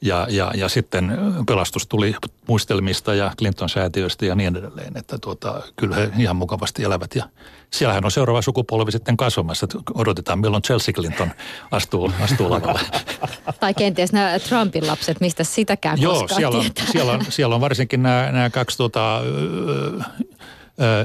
ja, 0.00 0.26
ja, 0.30 0.52
ja 0.54 0.68
sitten 0.68 1.18
pelastus 1.46 1.86
tuli 1.86 2.14
muistelmista 2.48 3.14
ja 3.14 3.32
Clinton-säätiöistä 3.38 4.26
ja 4.26 4.34
niin 4.34 4.56
edelleen, 4.56 4.96
että 4.96 5.18
tuota, 5.18 5.62
kyllä 5.76 5.96
he 5.96 6.10
ihan 6.18 6.36
mukavasti 6.36 6.84
elävät. 6.84 7.14
Ja 7.14 7.24
siellähän 7.70 8.04
on 8.04 8.10
seuraava 8.10 8.42
sukupolvi 8.42 8.92
sitten 8.92 9.16
kasvamassa. 9.16 9.66
Odotetaan, 9.94 10.38
milloin 10.38 10.62
Chelsea 10.62 10.94
Clinton 10.94 11.30
astuu, 11.70 12.12
astuu 12.20 12.50
lavalle. 12.50 12.80
tai 13.60 13.74
kenties 13.74 14.12
nämä 14.12 14.38
Trumpin 14.38 14.86
lapset, 14.86 15.20
mistä 15.20 15.44
sitäkään 15.44 16.00
Joo, 16.00 16.28
siellä 16.28 16.58
on, 16.58 16.64
siellä, 16.92 17.12
on, 17.12 17.24
siellä 17.28 17.54
on 17.54 17.60
varsinkin 17.60 18.02
nämä, 18.02 18.32
nämä 18.32 18.50
kaksi 18.50 18.76
tuota, 18.76 19.20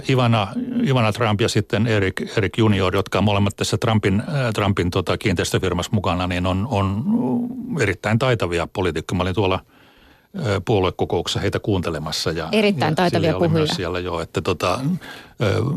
Ivana, 0.09 0.47
Ivana 0.87 1.11
Trump 1.11 1.41
ja 1.41 1.49
sitten 1.49 1.87
Erik, 1.87 2.37
Erik 2.37 2.57
Junior, 2.57 2.95
jotka 2.95 3.17
on 3.17 3.23
molemmat 3.23 3.55
tässä 3.55 3.77
Trumpin, 3.77 4.23
Trumpin 4.55 4.91
tota 4.91 5.17
kiinteistöfirmassa 5.17 5.91
mukana, 5.93 6.27
niin 6.27 6.45
on, 6.45 6.67
on 6.71 7.03
erittäin 7.79 8.19
taitavia 8.19 8.67
poliitikkoja. 8.73 9.17
Mä 9.17 9.23
olin 9.23 9.35
tuolla 9.35 9.59
puoluekokouksessa 10.65 11.39
heitä 11.39 11.59
kuuntelemassa. 11.59 12.31
Ja, 12.31 12.49
erittäin 12.51 12.91
ja 12.91 12.95
taitavia 12.95 13.33
puhujia. 13.33 13.67
siellä 13.67 13.99
jo, 13.99 14.19
että 14.19 14.41
tota, 14.41 14.79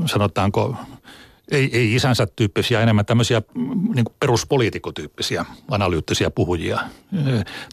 sanotaanko 0.07 0.77
ei, 1.51 1.71
ei 1.73 1.95
isänsä 1.95 2.27
tyyppisiä, 2.37 2.81
enemmän 2.81 3.07
tämmöisiä 3.07 3.43
mm, 3.55 3.93
niin 3.95 4.05
peruspoliitikotyyppisiä 4.21 5.45
analyyttisiä 5.71 6.31
puhujia. 6.31 6.81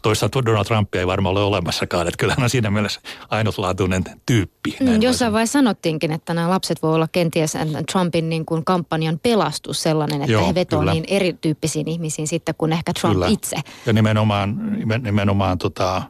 Toisaalta 0.01 0.45
Donald 0.45 0.65
Trumpia 0.65 1.01
ei 1.01 1.07
varmaan 1.07 1.37
ole 1.37 1.43
olemassakaan, 1.43 2.07
että 2.07 2.17
kyllähän 2.17 2.43
on 2.43 2.49
siinä 2.49 2.71
mielessä 2.71 3.01
ainutlaatuinen 3.29 4.03
tyyppi. 4.25 4.77
Mm, 4.79 5.01
jossain 5.01 5.33
vaiheessa 5.33 5.59
sanottiinkin, 5.59 6.11
että 6.11 6.33
nämä 6.33 6.49
lapset 6.49 6.83
voi 6.83 6.95
olla 6.95 7.07
kenties 7.11 7.53
Trumpin 7.91 8.29
niin 8.29 8.45
kuin 8.45 8.65
kampanjan 8.65 9.19
pelastus 9.23 9.83
sellainen, 9.83 10.21
että 10.21 10.31
Joo, 10.31 10.47
he 10.47 10.55
vetoo 10.55 10.83
niin 10.83 11.03
erityyppisiin 11.07 11.87
ihmisiin 11.87 12.27
sitten 12.27 12.55
kuin 12.57 12.73
ehkä 12.73 12.93
Trump 12.93 13.13
kyllä. 13.13 13.27
itse. 13.27 13.55
Ja 13.85 13.93
nimenomaan, 13.93 14.77
nimenomaan 15.01 15.57
tota, 15.57 16.01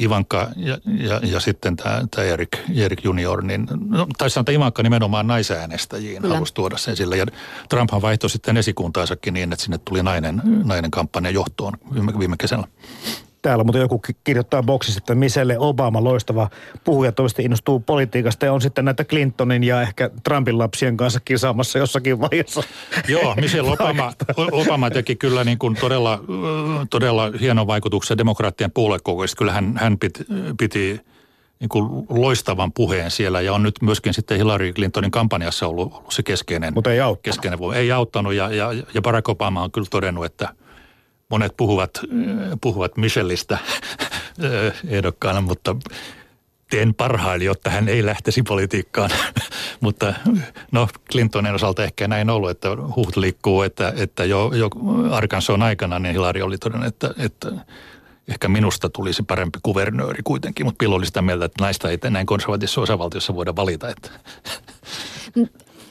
Ivanka 0.00 0.48
ja, 0.56 0.78
ja, 0.98 1.20
ja 1.22 1.40
sitten 1.40 1.76
tämä, 1.76 2.02
tämä 2.10 2.26
Erik, 2.26 2.58
Erik 2.76 3.04
Junior, 3.04 3.44
niin 3.44 3.66
no, 3.88 4.06
tai 4.18 4.30
sanotaan 4.30 4.54
Ivanka 4.54 4.82
nimenomaan 4.82 5.26
naisäänestäjiin 5.26 6.22
Kyllä. 6.22 6.34
halusi 6.34 6.54
tuoda 6.54 6.76
sen 6.76 6.96
sille. 6.96 7.16
Ja 7.16 7.26
Trumphan 7.68 8.02
vaihtoi 8.02 8.30
sitten 8.30 8.56
esikuntaansakin 8.56 9.34
niin, 9.34 9.52
että 9.52 9.64
sinne 9.64 9.78
tuli 9.78 10.02
nainen, 10.02 10.42
nainen 10.64 10.90
kampanja 10.90 11.30
johtoon 11.30 11.72
viime, 11.94 12.18
viime 12.18 12.36
kesällä. 12.36 12.66
Täällä 13.42 13.64
mutta 13.64 13.78
joku 13.78 14.02
kirjoittaa 14.24 14.62
boksissa, 14.62 14.98
että 14.98 15.14
Michelle 15.14 15.58
Obama, 15.58 16.04
loistava 16.04 16.50
puhuja, 16.84 17.12
toivottavasti 17.12 17.42
innostuu 17.42 17.80
politiikasta 17.80 18.46
ja 18.46 18.52
on 18.52 18.60
sitten 18.60 18.84
näitä 18.84 19.04
Clintonin 19.04 19.64
ja 19.64 19.82
ehkä 19.82 20.10
Trumpin 20.24 20.58
lapsien 20.58 20.96
kanssa 20.96 21.20
kisaamassa 21.20 21.78
jossakin 21.78 22.20
vaiheessa. 22.20 22.62
Joo, 23.08 23.34
Michelle 23.34 23.70
Obama, 23.80 24.12
Obama 24.52 24.90
teki 24.90 25.16
kyllä 25.16 25.44
niin 25.44 25.58
kuin 25.58 25.76
todella, 25.80 26.20
todella 26.90 27.32
hienon 27.40 27.66
vaikutuksen 27.66 28.18
demokraattien 28.18 28.70
puoluekokouksesta. 28.70 29.38
Kyllä 29.38 29.52
hän, 29.52 29.72
hän 29.76 29.98
piti, 29.98 30.24
piti 30.58 31.00
niin 31.60 31.68
kuin 31.68 32.06
loistavan 32.08 32.72
puheen 32.72 33.10
siellä 33.10 33.40
ja 33.40 33.52
on 33.52 33.62
nyt 33.62 33.74
myöskin 33.82 34.14
sitten 34.14 34.36
Hillary 34.36 34.72
Clintonin 34.72 35.10
kampanjassa 35.10 35.66
ollut, 35.66 35.92
ollut 35.92 36.12
se 36.12 36.22
keskeinen, 36.22 36.74
Mutta 36.74 36.92
ei 36.92 37.00
auttanut. 37.00 37.22
keskeinen. 37.22 37.58
Ei 37.74 37.92
auttanut 37.92 38.34
ja, 38.34 38.50
ja, 38.50 38.72
ja 38.94 39.02
Barack 39.02 39.28
Obama 39.28 39.62
on 39.62 39.72
kyllä 39.72 39.86
todennut, 39.90 40.24
että 40.24 40.48
monet 41.30 41.56
puhuvat, 41.56 41.90
puhuvat 42.60 42.96
Michelistä 42.96 43.54
äh, 43.54 44.80
ehdokkaana, 44.88 45.40
mutta 45.40 45.76
teen 46.70 46.94
parhaili, 46.94 47.44
jotta 47.44 47.70
hän 47.70 47.88
ei 47.88 48.06
lähtisi 48.06 48.42
politiikkaan. 48.42 49.10
mutta 49.80 50.14
no 50.72 50.88
Clintonin 51.12 51.54
osalta 51.54 51.84
ehkä 51.84 52.08
näin 52.08 52.30
ollut, 52.30 52.50
että 52.50 52.68
huhut 52.96 53.16
liikkuu, 53.16 53.62
että, 53.62 53.92
että 53.96 54.24
jo, 54.24 54.50
jo 54.54 54.70
Arkanson 55.10 55.62
aikana 55.62 55.98
niin 55.98 56.12
Hillary 56.12 56.42
oli 56.42 56.58
todennut, 56.58 56.88
että, 56.88 57.14
että 57.18 57.52
ehkä 58.28 58.48
minusta 58.48 58.90
tulisi 58.90 59.22
parempi 59.22 59.58
kuvernööri 59.62 60.22
kuitenkin, 60.24 60.66
mutta 60.66 60.78
Bill 60.78 60.92
oli 60.92 61.06
sitä 61.06 61.22
mieltä, 61.22 61.44
että 61.44 61.64
näistä 61.64 61.88
ei 61.88 61.98
näin 62.10 62.26
konservatiivisessa 62.26 62.80
osavaltiossa 62.80 63.34
voida 63.34 63.56
valita. 63.56 63.88
Että. 63.88 64.10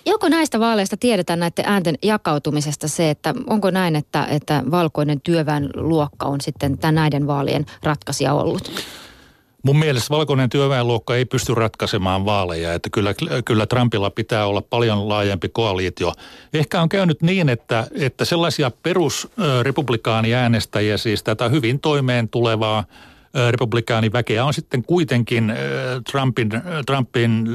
Joko 0.06 0.29
näistä 0.29 0.60
vaaleista 0.60 0.98
tiedetään 0.98 1.39
näiden 1.39 1.65
äänten 1.65 1.96
jakautumisesta 2.03 2.88
se, 2.88 3.10
että 3.10 3.34
onko 3.48 3.72
näin, 3.72 3.96
että, 3.96 4.25
että 4.25 4.63
valkoinen 4.72 5.22
työväen 5.22 5.70
luokka 5.75 6.25
on 6.25 6.41
sitten 6.41 6.77
tämän 6.77 6.96
näiden 6.96 7.27
vaalien 7.27 7.65
ratkaisija 7.84 8.34
ollut? 8.34 8.72
Mun 9.63 9.79
mielestä 9.79 10.15
valkoinen 10.15 10.50
työväenluokka 10.50 11.15
ei 11.15 11.25
pysty 11.25 11.56
ratkaisemaan 11.56 12.25
vaaleja, 12.25 12.74
että 12.74 12.89
kyllä, 12.89 13.13
kyllä 13.46 13.65
Trumpilla 13.65 14.10
pitää 14.10 14.46
olla 14.46 14.62
paljon 14.62 15.10
laajempi 15.10 15.50
koaliitio. 15.50 16.13
Ehkä 16.53 16.82
on 16.82 16.89
käynyt 16.89 17.22
niin, 17.22 17.50
että, 17.50 17.88
että 17.91 18.25
sellaisia 18.25 18.72
perusrepublikaaniäänestäjiä, 18.84 20.98
siis 20.98 21.24
tätä 21.24 21.50
hyvin 21.50 21.79
toimeen 21.79 22.29
tulevaa 22.29 22.84
republikaaniväkeä 23.51 24.45
on 24.45 24.53
sitten 24.53 24.83
kuitenkin 24.83 25.53
Trumpin, 26.12 26.50
Trumpin, 26.86 27.48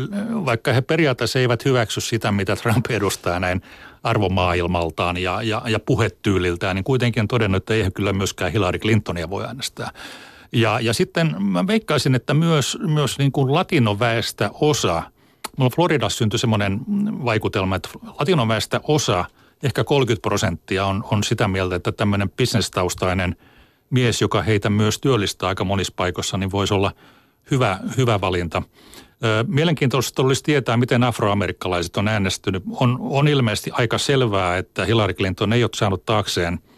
vaikka 0.45 0.73
he 0.73 0.81
periaatteessa 0.81 1.39
eivät 1.39 1.65
hyväksy 1.65 2.01
sitä, 2.01 2.33
mitä 2.33 2.57
Trump 2.57 2.87
edustaa 2.91 3.41
näin 3.41 3.63
arvomaailmaltaan 4.03 5.17
ja, 5.17 5.43
ja, 5.43 5.63
ja 5.67 5.81
puhetyyliltään, 5.81 6.77
niin 6.77 6.85
kuitenkin 6.85 7.21
on 7.21 7.29
todennut, 7.29 7.57
että 7.57 7.75
ei 7.75 7.91
kyllä 7.91 8.13
myöskään 8.13 8.53
Hillary 8.53 8.79
Clintonia 8.79 9.31
voi 9.31 9.45
äänestää. 9.45 9.91
Ja, 10.53 10.81
ja 10.81 10.93
sitten 10.93 11.43
mä 11.43 11.67
veikkaisin, 11.67 12.15
että 12.15 12.35
myös, 12.35 12.79
myös 12.87 13.19
niin 13.19 13.33
kuin 13.33 13.53
latinoväestä 13.53 14.51
osa, 14.61 15.03
mulla 15.57 15.71
Floridassa 15.71 16.19
syntyi 16.19 16.39
semmoinen 16.39 16.81
vaikutelma, 17.25 17.77
että 17.77 17.89
latinoväestä 18.19 18.81
osa, 18.83 19.25
ehkä 19.63 19.85
30 19.85 20.23
prosenttia 20.23 20.87
on, 20.87 21.05
on 21.11 21.25
sitä 21.25 21.49
mieltä, 21.49 21.77
että 21.77 21.93
tämmöinen 21.93 22.31
bisnestaustainen 22.31 23.37
mies, 23.95 24.21
joka 24.21 24.43
heitä 24.43 24.71
myös 24.71 24.99
työllistää 24.99 25.49
aika 25.49 25.65
monissa 25.65 25.93
paikoissa, 25.97 26.37
niin 26.37 26.51
voisi 26.51 26.75
olla 26.75 26.93
hyvä, 27.51 27.79
hyvä 27.97 28.21
valinta. 28.21 28.63
Mielenkiintoista 29.47 30.23
olisi 30.23 30.43
tietää, 30.43 30.77
miten 30.77 31.05
afroamerikkalaiset 31.05 31.97
on 31.97 32.09
äänestynyt. 32.09 32.63
On, 32.81 32.99
on 33.01 33.29
ilmeisesti 33.29 33.71
aika 33.73 33.99
selvää, 33.99 34.59
että 34.59 34.85
Hillary 34.85 35.15
Clinton 35.15 35.53
ei 35.53 35.65
ole 35.65 35.71
saanut 35.75 36.05
taakseen– 36.05 36.59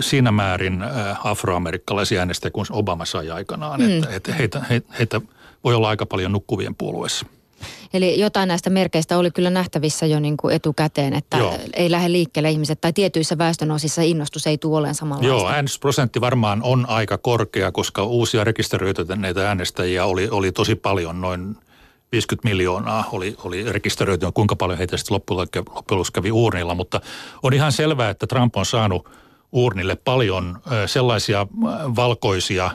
siinä 0.00 0.32
määrin 0.32 0.84
afroamerikkalaisia 1.24 2.18
äänestäjiä 2.18 2.50
kuin 2.50 2.66
Obama 2.70 3.04
sai 3.04 3.30
aikanaan. 3.30 3.80
Mm. 3.80 3.96
Että, 3.96 4.16
että 4.16 4.32
heitä, 4.32 4.62
heitä 4.98 5.20
voi 5.64 5.74
olla 5.74 5.88
aika 5.88 6.06
paljon 6.06 6.32
nukkuvien 6.32 6.74
puolueessa. 6.74 7.26
Eli 7.94 8.20
jotain 8.20 8.48
näistä 8.48 8.70
merkeistä 8.70 9.18
oli 9.18 9.30
kyllä 9.30 9.50
nähtävissä 9.50 10.06
jo 10.06 10.20
niin 10.20 10.36
kuin 10.36 10.54
etukäteen, 10.54 11.14
että 11.14 11.36
Joo. 11.36 11.58
ei 11.72 11.90
lähde 11.90 12.12
liikkeelle 12.12 12.50
ihmiset 12.50 12.80
tai 12.80 12.92
tietyissä 12.92 13.38
väestönosissa 13.38 14.02
innostus 14.02 14.46
ei 14.46 14.58
tule 14.58 14.78
olemaan 14.78 14.94
samanlaista. 14.94 15.42
Joo, 15.42 15.48
äänestysprosentti 15.48 16.20
varmaan 16.20 16.62
on 16.62 16.86
aika 16.88 17.18
korkea, 17.18 17.72
koska 17.72 18.04
uusia 18.04 18.44
rekisteröityneitä 18.44 19.48
äänestäjiä 19.48 20.04
oli, 20.04 20.28
oli 20.30 20.52
tosi 20.52 20.74
paljon, 20.74 21.20
noin 21.20 21.56
50 22.12 22.48
miljoonaa 22.48 23.04
oli, 23.12 23.36
oli 23.44 23.72
rekisteröity, 23.72 24.26
kuinka 24.34 24.56
paljon 24.56 24.78
heitä 24.78 24.96
sitten 24.96 25.14
loppujen 25.14 25.48
lopuksi 25.90 26.12
kävi 26.12 26.32
uurnilla, 26.32 26.74
mutta 26.74 27.00
on 27.42 27.52
ihan 27.52 27.72
selvää, 27.72 28.10
että 28.10 28.26
Trump 28.26 28.56
on 28.56 28.66
saanut– 28.66 29.08
uurnille 29.52 29.96
paljon 29.96 30.58
sellaisia 30.86 31.46
valkoisia 31.96 32.70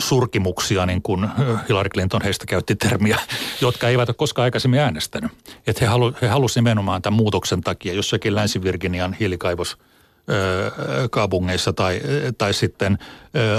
surkimuksia, 0.00 0.86
niin 0.86 1.02
kuin 1.02 1.28
Hillary 1.68 1.88
Clinton 1.88 2.22
heistä 2.22 2.46
käytti 2.46 2.76
termiä, 2.76 3.18
jotka 3.60 3.88
eivät 3.88 4.08
ole 4.08 4.14
koskaan 4.18 4.44
aikaisemmin 4.44 4.80
äänestänyt. 4.80 5.32
Että 5.66 5.84
he, 5.84 5.86
halu, 5.86 6.12
he 6.22 6.28
halusivat 6.28 6.64
nimenomaan 6.64 7.02
tämän 7.02 7.16
muutoksen 7.16 7.60
takia 7.60 7.94
jossakin 7.94 8.34
Länsi-Virginian 8.34 9.12
hiilikaivos 9.12 9.78
kaupungeissa 11.10 11.72
tai, 11.72 12.00
tai 12.38 12.54
sitten 12.54 12.98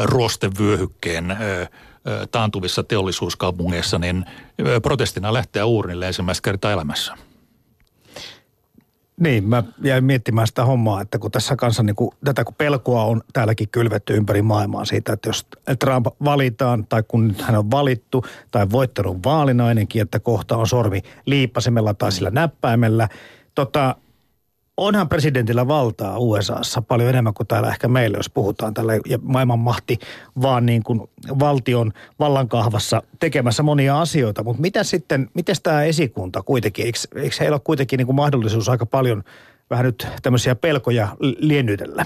ruostevyöhykkeen 0.04 1.38
taantuvissa 2.32 2.84
teollisuuskaupungeissa, 2.84 4.00
niin 4.00 4.26
protestina 4.82 5.34
lähteä 5.34 5.66
uurnille 5.66 6.08
ensimmäistä 6.08 6.44
kertaa 6.44 6.72
elämässä. 6.72 7.14
Niin, 9.20 9.44
mä 9.44 9.64
jäin 9.84 10.04
miettimään 10.04 10.48
sitä 10.48 10.66
hommaa, 10.66 11.02
että 11.02 11.20
kun 11.20 11.32
tässä 11.32 11.56
kanssa 11.56 11.84
niin 11.84 11.96
kuin, 11.96 12.12
tätä 12.26 12.44
kun 12.44 12.56
pelkoa 12.56 13.04
on 13.04 13.22
täälläkin 13.34 13.70
kylvetty 13.70 14.14
ympäri 14.16 14.42
maailmaa 14.42 14.86
siitä, 14.86 15.14
että 15.14 15.30
jos 15.30 15.48
Trump 15.80 16.08
valitaan 16.26 16.86
tai 16.88 17.04
kun 17.08 17.28
nyt 17.28 17.42
hän 17.42 17.56
on 17.56 17.72
valittu 17.72 18.26
tai 18.52 18.68
voittanut 18.72 19.18
vaalinainenkin, 19.26 20.02
että 20.02 20.20
kohta 20.20 20.58
on 20.58 20.68
sormi 20.68 21.02
liippasemella 21.26 21.94
tai 21.94 22.12
sillä 22.12 22.30
näppäimellä. 22.30 23.10
Tota, 23.56 23.96
onhan 24.80 25.10
presidentillä 25.10 25.68
valtaa 25.68 26.18
USAssa 26.18 26.82
paljon 26.82 27.10
enemmän 27.10 27.34
kuin 27.34 27.48
täällä 27.48 27.70
ehkä 27.70 27.88
meillä, 27.88 28.18
jos 28.18 28.30
puhutaan 28.30 28.74
tällä 28.74 28.94
ja 29.06 29.20
maailmanmahti 29.22 30.00
vaan 30.42 30.66
niin 30.66 30.84
kuin 30.84 31.02
valtion 31.40 31.92
vallankahvassa 32.20 33.04
tekemässä 33.20 33.64
monia 33.64 34.02
asioita. 34.02 34.44
Mutta 34.44 34.62
mitä 34.62 34.84
sitten, 34.84 35.30
miten 35.34 35.56
tämä 35.64 35.84
esikunta 35.84 36.42
kuitenkin, 36.42 36.86
eikö, 36.86 37.00
eikö 37.16 37.36
heillä 37.40 37.56
ole 37.56 37.62
kuitenkin 37.64 37.98
niin 37.98 38.06
kuin 38.06 38.16
mahdollisuus 38.16 38.70
aika 38.70 38.86
paljon 38.86 39.24
vähän 39.70 39.86
nyt 39.86 40.08
tämmöisiä 40.22 40.56
pelkoja 40.56 41.08
liennytellä? 41.20 42.06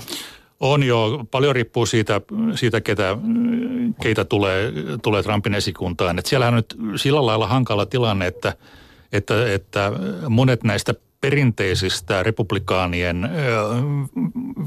On 0.59 0.83
jo, 0.83 1.25
paljon 1.31 1.55
riippuu 1.55 1.85
siitä, 1.85 2.21
siitä 2.55 2.81
ketä, 2.81 3.17
keitä 4.01 4.25
tulee, 4.25 4.71
tulee 5.01 5.23
Trumpin 5.23 5.53
esikuntaan. 5.53 6.19
Et 6.19 6.25
siellähän 6.25 6.53
on 6.53 6.57
nyt 6.57 6.99
sillä 7.01 7.25
lailla 7.25 7.47
hankala 7.47 7.85
tilanne, 7.85 8.27
että, 8.27 8.53
että, 9.11 9.53
että 9.53 9.91
monet 10.29 10.63
näistä 10.63 10.93
perinteisistä 11.23 12.23
republikaanien 12.23 13.29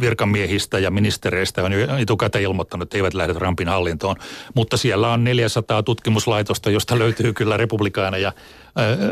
virkamiehistä 0.01 0.79
ja 0.79 0.90
ministereistä 0.90 1.62
on 1.62 1.73
jo 1.73 1.97
etukäteen 1.97 2.45
ilmoittanut, 2.45 2.83
että 2.83 2.97
eivät 2.97 3.14
lähde 3.14 3.35
Trumpin 3.35 3.69
hallintoon. 3.69 4.16
Mutta 4.55 4.77
siellä 4.77 5.12
on 5.12 5.25
400 5.25 5.83
tutkimuslaitosta, 5.83 6.71
josta 6.71 6.99
löytyy 6.99 7.33
kyllä 7.33 7.57
republikaaneja 7.57 8.33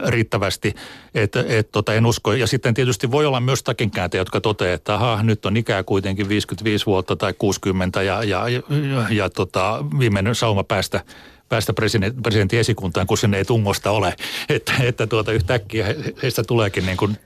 riittävästi, 0.06 0.74
että 1.14 1.44
et, 1.48 1.72
tota, 1.72 1.94
en 1.94 2.06
usko. 2.06 2.32
Ja 2.32 2.46
sitten 2.46 2.74
tietysti 2.74 3.10
voi 3.10 3.26
olla 3.26 3.40
myös 3.40 3.62
takinkääntäjä, 3.62 4.20
jotka 4.20 4.40
toteavat, 4.40 4.74
että 4.74 4.94
aha, 4.94 5.22
nyt 5.22 5.46
on 5.46 5.56
ikää 5.56 5.82
kuitenkin 5.82 6.28
55 6.28 6.86
vuotta 6.86 7.16
tai 7.16 7.34
60 7.38 8.02
ja, 8.02 8.24
ja, 8.24 8.48
ja, 8.48 8.62
ja 9.10 9.30
tota, 9.30 9.84
viimeinen 9.98 10.34
sauma 10.34 10.64
päästä 10.64 11.00
päästä 11.48 11.72
presidentin 12.22 12.58
esikuntaan, 12.58 13.06
kun 13.06 13.18
sinne 13.18 13.38
ei 13.38 13.44
tungosta 13.44 13.90
ole. 13.90 14.14
Että, 14.48 14.72
että 14.80 15.06
tuota 15.06 15.32
yhtäkkiä 15.32 15.94
heistä 16.22 16.42
tuleekin 16.46 16.86
niin 16.86 16.96
kuin 16.96 17.18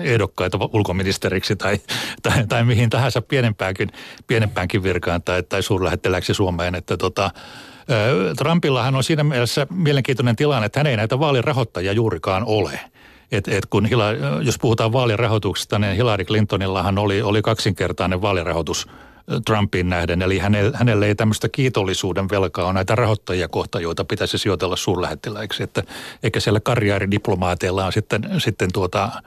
ehdokkaita 0.00 0.58
ulkoministeriksi 0.72 1.56
tai, 1.56 1.80
tai, 2.22 2.46
tai 2.46 2.64
mihin 2.64 2.90
tahansa 2.90 3.22
pienempäänkin, 3.22 3.88
pienempäänkin 4.26 4.82
virkaan 4.82 5.22
tai, 5.22 5.42
tai 5.42 5.62
suurlähettiläksi 5.62 6.34
Suomeen. 6.34 6.74
Että 6.74 6.96
tota, 6.96 7.30
Trumpillahan 8.38 8.94
on 8.94 9.04
siinä 9.04 9.24
mielessä 9.24 9.66
mielenkiintoinen 9.70 10.36
tilanne, 10.36 10.66
että 10.66 10.80
hän 10.80 10.86
ei 10.86 10.96
näitä 10.96 11.18
vaalirahoittajia 11.18 11.92
juurikaan 11.92 12.42
ole. 12.46 12.80
Et, 13.32 13.48
et 13.48 13.66
kun 13.66 13.88
jos 14.42 14.58
puhutaan 14.58 14.92
vaalirahoituksesta, 14.92 15.78
niin 15.78 15.96
Hillary 15.96 16.24
Clintonillahan 16.24 16.98
oli, 16.98 17.22
oli 17.22 17.42
kaksinkertainen 17.42 18.22
vaalirahoitus– 18.22 18.86
Trumpiin 19.46 19.88
nähden. 19.88 20.22
Eli 20.22 20.38
hänelle, 20.74 21.06
ei 21.06 21.14
tämmöistä 21.14 21.48
kiitollisuuden 21.48 22.28
velkaa 22.30 22.66
on 22.66 22.74
näitä 22.74 22.94
rahoittajia 22.94 23.48
kohta, 23.48 23.80
joita 23.80 24.04
pitäisi 24.04 24.38
sijoitella 24.38 24.76
suurlähettiläiksi. 24.76 25.62
Että 25.62 25.82
eikä 26.22 26.40
siellä 26.40 26.60
karjääridiplomaateilla 26.60 27.86
on 27.86 27.92
sitten, 27.92 28.30
sitten 28.38 28.68
tuota, 28.72 29.22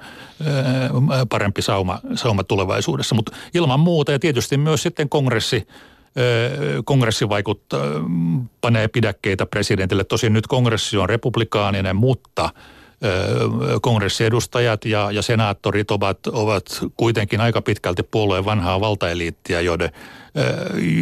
parempi 1.30 1.62
sauma, 1.62 2.00
sauma 2.16 2.44
tulevaisuudessa. 2.44 3.16
Mutta 3.16 3.32
ilman 3.54 3.80
muuta 3.80 4.12
ja 4.12 4.20
tietysti 4.20 4.58
myös 4.58 4.84
sitten 4.84 5.10
kongressi, 5.10 5.68
kongressi 6.86 7.30
vaikuttaa, 7.30 7.86
panee 8.62 8.88
pidäkkeitä 8.88 9.46
presidentille. 9.46 10.04
Tosin 10.04 10.34
nyt 10.34 10.48
kongressi 10.48 10.98
on 10.98 11.10
republikaaninen, 11.10 11.96
mutta– 11.96 12.50
kongressiedustajat 13.82 14.86
ja, 14.86 15.12
ja 15.12 15.22
senaattorit 15.22 15.92
ovat, 15.92 16.28
ovat 16.28 16.64
kuitenkin 16.98 17.42
aika 17.42 17.62
pitkälti 17.62 18.04
puolueen 18.04 18.46
vanhaa 18.46 18.82
valtaeliittiä, 18.82 19.62
joiden, 19.62 19.90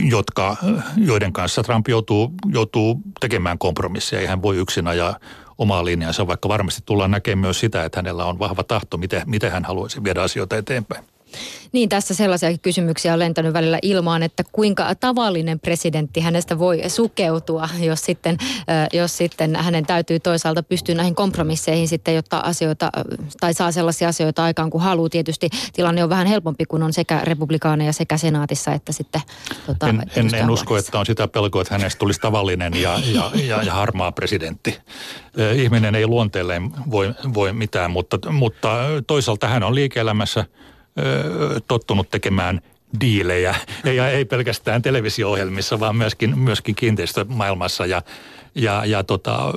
jotka, 0.09 0.57
joiden 0.97 1.33
kanssa 1.33 1.63
Trump 1.63 1.87
joutuu, 1.87 2.33
joutuu 2.45 3.01
tekemään 3.19 3.57
kompromisseja. 3.57 4.21
Ei 4.21 4.27
hän 4.27 4.41
voi 4.41 4.57
yksin 4.57 4.87
ajaa 4.87 5.19
omaa 5.57 5.85
linjansa, 5.85 6.27
vaikka 6.27 6.49
varmasti 6.49 6.81
tullaan 6.85 7.11
näkemään 7.11 7.39
myös 7.39 7.59
sitä, 7.59 7.85
että 7.85 7.97
hänellä 7.97 8.25
on 8.25 8.39
vahva 8.39 8.63
tahto, 8.63 8.97
miten, 8.97 9.21
miten 9.25 9.51
hän 9.51 9.65
haluaisi 9.65 10.03
viedä 10.03 10.21
asioita 10.21 10.57
eteenpäin. 10.57 11.03
Niin, 11.71 11.89
tässä 11.89 12.13
sellaisia 12.13 12.57
kysymyksiä 12.57 13.13
on 13.13 13.19
lentänyt 13.19 13.53
välillä 13.53 13.79
ilmaan, 13.81 14.23
että 14.23 14.43
kuinka 14.51 14.95
tavallinen 14.95 15.59
presidentti 15.59 16.19
hänestä 16.19 16.59
voi 16.59 16.81
sukeutua, 16.87 17.69
jos 17.79 18.05
sitten, 18.05 18.37
jos 18.93 19.17
sitten 19.17 19.55
hänen 19.55 19.85
täytyy 19.85 20.19
toisaalta 20.19 20.63
pystyä 20.63 20.95
näihin 20.95 21.15
kompromisseihin 21.15 21.87
sitten, 21.87 22.15
jotta 22.15 22.37
asioita, 22.37 22.89
tai 23.39 23.53
saa 23.53 23.71
sellaisia 23.71 24.07
asioita 24.07 24.43
aikaan 24.43 24.69
kuin 24.69 24.83
haluaa. 24.83 25.09
Tietysti 25.09 25.49
tilanne 25.73 26.03
on 26.03 26.09
vähän 26.09 26.27
helpompi, 26.27 26.65
kun 26.65 26.83
on 26.83 26.93
sekä 26.93 27.21
republikaaneja 27.23 27.93
sekä 27.93 28.17
senaatissa, 28.17 28.73
että 28.73 28.91
sitten... 28.91 29.21
Tota, 29.65 29.87
en, 29.87 30.03
en, 30.15 30.35
en 30.35 30.49
usko, 30.49 30.77
että 30.77 30.99
on 30.99 31.05
sitä 31.05 31.27
pelkoa, 31.27 31.61
että 31.61 31.73
hänestä 31.73 31.99
tulisi 31.99 32.19
tavallinen 32.19 32.73
ja, 32.81 32.99
ja, 33.13 33.31
ja, 33.43 33.63
ja 33.63 33.73
harmaa 33.73 34.11
presidentti. 34.11 34.77
Ihminen 35.55 35.95
ei 35.95 36.07
luonteelleen 36.07 36.71
voi, 36.91 37.13
voi 37.33 37.53
mitään, 37.53 37.91
mutta, 37.91 38.31
mutta 38.31 38.77
toisaalta 39.07 39.47
hän 39.47 39.63
on 39.63 39.75
liike-elämässä– 39.75 40.45
tottunut 41.67 42.09
tekemään 42.09 42.61
diilejä, 43.01 43.55
ja 43.95 44.09
ei 44.09 44.25
pelkästään 44.25 44.81
televisio-ohjelmissa, 44.81 45.79
vaan 45.79 45.95
myöskin, 45.95 46.39
myöskin 46.39 46.75
kiinteistömaailmassa 46.75 47.85
ja, 47.85 48.01
ja, 48.55 48.85
ja 48.85 49.03
tota, 49.03 49.53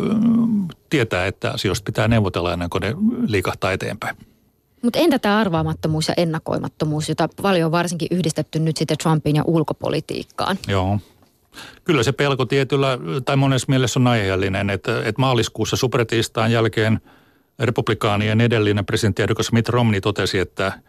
tietää, 0.91 1.27
että 1.27 1.51
asioista 1.51 1.85
pitää 1.85 2.09
neuvotella 2.09 2.53
ennen 2.53 2.71
kuin 2.71 2.81
ne 2.81 2.95
liikahtaa 3.27 3.73
eteenpäin. 3.73 4.17
Mutta 4.83 4.99
entä 4.99 5.19
tämä 5.19 5.39
arvaamattomuus 5.39 6.09
ja 6.09 6.15
ennakoimattomuus, 6.17 7.09
jota 7.09 7.29
paljon 7.43 7.67
on 7.67 7.73
varsinkin 7.73 8.09
yhdistetty 8.11 8.59
nyt 8.59 8.77
sitten 8.77 8.99
Trumpin 8.99 9.37
ja 9.37 9.43
ulkopolitiikkaan? 9.47 10.59
Joo. 10.69 10.99
Kyllä 11.85 12.03
se 12.03 12.13
pelko 12.13 12.47
tietyllä, 12.47 12.99
tai 13.25 13.37
monessa 13.37 13.67
mielessä 13.69 14.01
on 14.01 14.07
aiheellinen, 14.07 14.71
että, 14.71 14.99
että 14.99 15.21
maaliskuussa 15.21 15.77
supertiistaan 15.77 16.53
jälkeen 16.53 17.01
republikaanien 17.59 18.41
edellinen 18.41 18.87
presidenttiehdokas 18.87 19.53
Mitt 19.53 19.69
Romney 19.69 20.01
totesi, 20.01 20.39
että– 20.39 20.73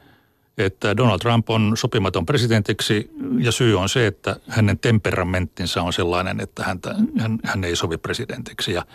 että 0.58 0.98
Donald 0.98 1.20
Trump 1.20 1.50
on 1.50 1.78
sopimaton 1.78 2.26
presidentiksi 2.26 3.12
ja 3.40 3.52
syy 3.52 3.80
on 3.80 3.90
se, 3.90 4.08
että 4.08 4.36
hänen 4.48 4.80
temperamenttinsa 4.80 5.82
on 5.82 5.94
sellainen, 5.94 6.40
että 6.40 6.64
häntä, 6.64 6.96
hän, 7.20 7.40
hän 7.44 7.64
ei 7.64 7.76
sovi 7.76 7.98
presidentiksi. 7.98 8.74
Ja, 8.74 8.86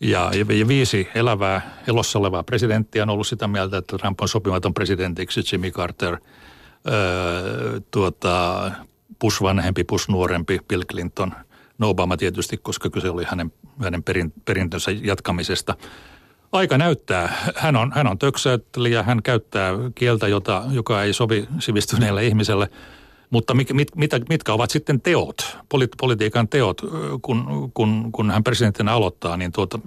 ja, 0.00 0.30
ja 0.34 0.68
viisi 0.68 1.08
elävää, 1.14 1.78
elossa 1.88 2.18
olevaa 2.18 2.42
presidenttiä 2.42 3.02
on 3.02 3.10
ollut 3.10 3.26
sitä 3.26 3.48
mieltä, 3.48 3.76
että 3.76 3.98
Trump 3.98 4.20
on 4.20 4.28
sopimaton 4.28 4.74
presidentiksi. 4.74 5.40
Jimmy 5.52 5.70
Carter, 5.70 6.18
öö, 6.88 7.80
tuota, 7.90 8.70
Bush 9.20 9.42
vanhempi, 9.42 9.84
Bush 9.84 10.10
nuorempi, 10.10 10.60
Bill 10.68 10.82
Clinton, 10.82 11.32
no 11.78 11.88
Obama 11.88 12.16
tietysti, 12.16 12.56
koska 12.56 12.90
kyse 12.90 13.10
oli 13.10 13.24
hänen, 13.24 13.52
hänen 13.82 14.02
perin, 14.02 14.32
perintönsä 14.44 14.90
jatkamisesta– 14.90 15.74
aika 16.54 16.78
näyttää. 16.78 17.52
Hän 17.56 17.76
on, 17.76 17.92
hän 17.94 18.06
on 18.06 18.18
töksäyttelijä, 18.18 19.02
hän 19.02 19.22
käyttää 19.22 19.72
kieltä, 19.94 20.28
jota, 20.28 20.62
joka 20.70 21.02
ei 21.02 21.12
sovi 21.12 21.48
sivistyneelle 21.58 22.26
ihmiselle. 22.26 22.70
Mutta 23.30 23.54
mit, 23.54 23.72
mit, 23.72 23.96
mit, 23.96 24.10
mitkä 24.28 24.52
ovat 24.52 24.70
sitten 24.70 25.00
teot, 25.00 25.58
politiikan 26.00 26.48
teot, 26.48 26.80
kun, 27.22 27.70
kun, 27.74 28.12
kun 28.12 28.30
hän 28.30 28.44
presidenttinä 28.44 28.92
aloittaa, 28.92 29.36
niin 29.36 29.52
tuota, 29.52 29.78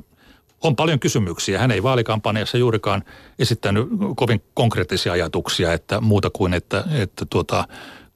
on 0.63 0.75
paljon 0.75 0.99
kysymyksiä. 0.99 1.59
Hän 1.59 1.71
ei 1.71 1.83
vaalikampanjassa 1.83 2.57
juurikaan 2.57 3.03
esittänyt 3.39 3.87
kovin 4.15 4.41
konkreettisia 4.53 5.13
ajatuksia, 5.13 5.73
että 5.73 6.01
muuta 6.01 6.29
kuin, 6.29 6.53
että, 6.53 6.83
että 6.91 7.25
tuota, 7.29 7.67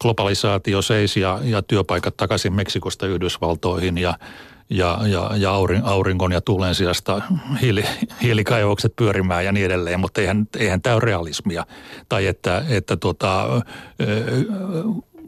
globalisaatio 0.01 0.81
seisi 0.81 1.19
ja, 1.19 1.39
ja 1.43 1.61
työpaikat 1.61 2.17
takaisin 2.17 2.53
Meksikosta 2.53 3.07
Yhdysvaltoihin 3.07 3.97
ja 3.97 4.13
ja, 4.71 4.99
ja, 5.05 5.31
ja 5.37 5.51
auringon 5.83 6.31
ja 6.31 6.41
tuulen 6.41 6.75
sijasta 6.75 7.21
hiili, 7.61 7.85
hiilikaivokset 8.23 8.95
pyörimään 8.95 9.45
ja 9.45 9.51
niin 9.51 9.65
edelleen, 9.65 9.99
mutta 9.99 10.21
eihän, 10.21 10.47
eihän 10.59 10.81
tämä 10.81 10.95
ole 10.95 11.03
realismia. 11.03 11.65
Tai 12.09 12.27
että, 12.27 12.65
että 12.69 12.97
tuota, 12.97 13.47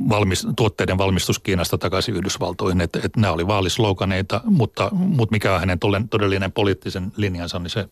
valmis, 0.09 0.47
tuotteiden 0.55 0.97
valmistus 0.97 1.39
Kiinasta 1.39 1.77
takaisin 1.77 2.15
Yhdysvaltoihin, 2.15 2.81
että, 2.81 2.99
että 3.03 3.19
nämä 3.19 3.33
oli 3.33 3.47
vaalisloganeita, 3.47 4.41
mutta, 4.45 4.89
mutta 4.91 5.33
mikä 5.33 5.53
on 5.53 5.59
hänen 5.59 5.79
todellinen 6.09 6.51
poliittisen 6.51 7.11
linjansa, 7.17 7.59
niin 7.59 7.69
se 7.69 7.87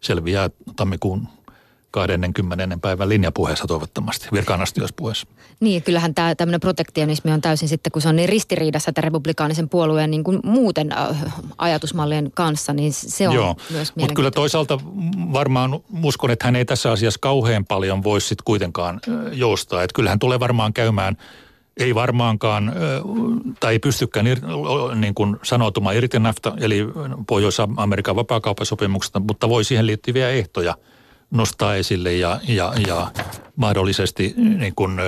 selviää 0.00 0.50
tammikuun 0.76 1.28
20. 1.94 2.78
päivän 2.82 3.08
linjapuheessa 3.08 3.66
toivottavasti, 3.66 4.28
virkaanastiospuheessa. 4.32 5.26
Niin, 5.60 5.82
kyllähän 5.82 6.14
tämä 6.14 6.34
tämmöinen 6.34 6.60
protektionismi 6.60 7.32
on 7.32 7.40
täysin 7.40 7.68
sitten, 7.68 7.92
kun 7.92 8.02
se 8.02 8.08
on 8.08 8.16
niin 8.16 8.28
ristiriidassa 8.28 8.90
että 8.90 9.00
republikaanisen 9.00 9.68
puolueen 9.68 10.10
niin 10.10 10.24
kuin 10.24 10.40
muuten 10.44 10.92
äh, 10.92 11.34
ajatusmallien 11.58 12.30
kanssa, 12.34 12.72
niin 12.72 12.92
se 12.92 13.28
on 13.28 13.34
Joo, 13.34 13.56
myös 13.70 13.96
mutta 13.96 14.14
kyllä 14.14 14.30
toisaalta 14.30 14.78
varmaan 15.32 15.80
uskon, 16.02 16.30
että 16.30 16.46
hän 16.46 16.56
ei 16.56 16.64
tässä 16.64 16.92
asiassa 16.92 17.20
kauhean 17.20 17.64
paljon 17.64 18.02
voisi 18.02 18.28
sitten 18.28 18.44
kuitenkaan 18.44 19.00
äh, 19.08 19.32
joustaa. 19.32 19.82
Että 19.82 19.94
kyllähän 19.94 20.18
tulee 20.18 20.40
varmaan 20.40 20.72
käymään 20.72 21.16
ei 21.76 21.94
varmaankaan, 21.94 22.68
äh, 22.68 22.74
tai 23.60 23.72
ei 23.72 23.78
pystykään 23.78 24.26
niin 24.94 25.14
kuin 25.14 25.36
sanoutumaan 25.42 25.96
irti 25.96 26.18
nafta, 26.18 26.52
eli 26.60 26.86
Pohjois-Amerikan 27.26 28.16
vapaakauppasopimuksesta, 28.16 29.20
mutta 29.20 29.48
voi 29.48 29.64
siihen 29.64 29.86
liittyviä 29.86 30.28
ehtoja– 30.28 30.74
nostaa 31.30 31.74
esille 31.74 32.12
ja, 32.12 32.40
ja, 32.48 32.72
ja 32.86 33.10
mahdollisesti 33.56 34.34
niin 34.36 34.74
kuin, 34.74 34.98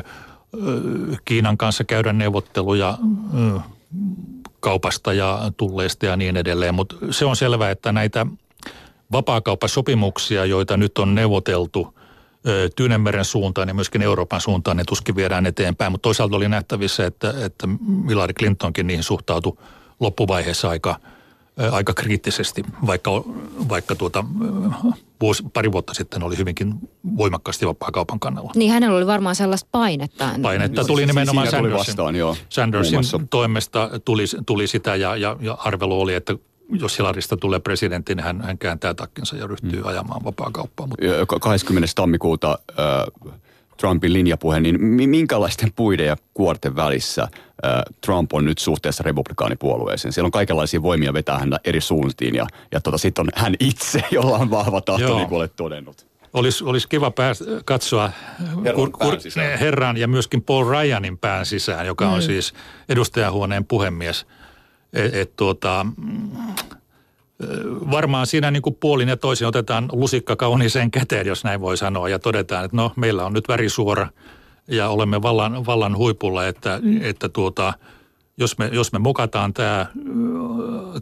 Kiinan 1.25 1.59
kanssa 1.59 1.85
käydä 1.85 2.13
neuvotteluja 2.13 2.99
kaupasta 4.61 5.13
ja 5.13 5.53
tulleista 5.57 6.07
ja 6.07 6.17
niin 6.17 6.37
edelleen. 6.37 6.75
Mutta 6.75 6.97
se 7.11 7.25
on 7.25 7.37
selvää, 7.37 7.71
että 7.71 7.93
näitä 7.93 8.27
vapaakauppasopimuksia, 9.13 10.45
joita 10.45 10.77
nyt 10.77 10.99
on 10.99 11.15
neuvoteltu 11.15 11.99
Tyynemeren 12.77 13.25
suuntaan 13.25 13.69
ja 13.69 13.75
myöskin 13.75 14.03
Euroopan 14.03 14.41
suuntaan, 14.41 14.77
ne 14.77 14.85
tuskin 14.85 15.17
viedään 15.17 15.47
eteenpäin. 15.47 15.93
Mutta 15.93 16.03
toisaalta 16.03 16.37
oli 16.37 16.49
nähtävissä, 16.49 17.07
että, 17.07 17.35
että 17.45 17.69
Hillary 18.09 18.33
Clintonkin 18.33 18.87
niihin 18.87 19.05
suhtautui 19.05 19.57
loppuvaiheessa 20.01 20.69
aika– 20.69 20.97
aika 21.73 21.95
kriittisesti, 21.95 22.65
vaikka, 22.87 23.11
vaikka 23.69 23.95
tuota, 23.95 24.25
vuosi, 25.21 25.43
pari 25.53 25.73
vuotta 25.73 25.95
sitten 25.95 26.23
oli 26.23 26.39
hyvinkin 26.39 26.75
voimakkaasti 27.17 27.67
vapaa-kaupan 27.67 28.21
kannalla. 28.21 28.53
Niin 28.55 28.73
hänellä 28.73 28.97
oli 28.97 29.07
varmaan 29.07 29.37
sellaista 29.37 29.69
painetta. 29.73 30.31
Painetta 30.43 30.85
tuli 30.85 31.07
nimenomaan 31.07 31.47
Sandersin, 31.47 31.73
tuli 31.73 31.79
vastaan, 31.79 32.17
joo, 32.17 32.37
Sandersin 32.49 33.01
toimesta 33.31 33.91
tuli, 34.05 34.25
tuli 34.47 34.67
sitä 34.67 34.97
ja, 34.97 35.17
ja, 35.17 35.37
ja 35.41 35.55
arvelu 35.55 36.01
oli, 36.01 36.15
että 36.15 36.35
jos 36.81 36.99
Hilarista 36.99 37.37
tulee 37.37 37.61
presidentti, 37.61 38.15
niin 38.15 38.25
hän, 38.25 38.41
hän 38.41 38.59
kääntää 38.59 38.95
takkinsa 38.95 39.37
ja 39.37 39.47
ryhtyy 39.47 39.81
hmm. 39.81 39.89
ajamaan 39.89 40.25
vapaa-kauppaa. 40.25 40.87
Mutta... 40.87 41.39
20. 41.41 41.93
tammikuuta 41.95 42.59
äh, 42.71 43.33
Trumpin 43.77 44.13
linjapuhe, 44.13 44.61
niin 44.61 44.81
minkälaisten 45.11 45.73
puiden 45.77 46.07
ja 46.07 46.17
kuorten 46.35 46.77
välissä 46.77 47.29
Trump 48.01 48.33
on 48.33 48.45
nyt 48.45 48.59
suhteessa 48.59 49.03
republikaanipuolueeseen? 49.03 50.13
Siellä 50.13 50.27
on 50.27 50.33
kaikenlaisia 50.33 50.83
voimia 50.83 51.13
vetää 51.13 51.39
häntä 51.39 51.61
eri 51.65 51.81
suuntiin 51.81 52.35
ja, 52.35 52.47
ja 52.73 52.81
tota, 52.81 52.99
sitten 52.99 53.23
on 53.23 53.29
hän 53.35 53.55
itse, 53.61 54.03
jolla 54.11 54.39
on 54.39 54.51
vahva 54.51 54.81
tahto, 54.81 55.03
Joo. 55.03 55.17
niin 55.17 55.29
kuin 55.29 55.37
olet 55.37 55.57
todennut. 55.57 56.07
Olisi, 56.33 56.65
olisi 56.65 56.89
kiva 56.89 57.11
pää, 57.11 57.33
katsoa 57.65 58.11
herran, 58.65 58.75
kur, 58.75 58.91
kur, 58.91 59.19
herran 59.61 59.97
ja 59.97 60.09
myöskin 60.09 60.43
Paul 60.43 60.71
Ryanin 60.71 61.19
pään 61.19 61.47
sisään, 61.47 61.87
joka 61.87 62.09
on 62.09 62.19
mm. 62.19 62.23
siis 62.23 62.55
edustajahuoneen 62.89 63.65
puhemies. 63.65 64.27
Et, 64.93 65.15
et, 65.15 65.37
tuota, 65.37 65.87
varmaan 67.91 68.27
siinä 68.27 68.51
niin 68.51 68.63
kuin 68.63 68.77
puolin 68.81 69.09
ja 69.09 69.17
toisin 69.17 69.47
otetaan 69.47 69.89
lusikka 69.93 70.37
kauniiseen 70.37 70.91
käteen, 70.91 71.27
jos 71.27 71.45
näin 71.45 71.61
voi 71.61 71.77
sanoa, 71.77 72.09
ja 72.09 72.19
todetaan, 72.19 72.65
että 72.65 72.77
no 72.77 72.93
meillä 72.97 73.25
on 73.25 73.33
nyt 73.33 73.49
värisuora 73.49 74.09
ja 74.69 74.89
olemme 74.89 75.23
vallan, 75.23 75.67
vallan 75.67 75.97
huipulla, 75.97 76.47
että, 76.47 76.81
että 77.01 77.29
tuota, 77.29 77.73
jos 78.37 78.59
me, 78.59 78.71
jos 78.73 78.93
me 78.93 78.99
mokataan 78.99 79.55
tämä, 79.55 79.87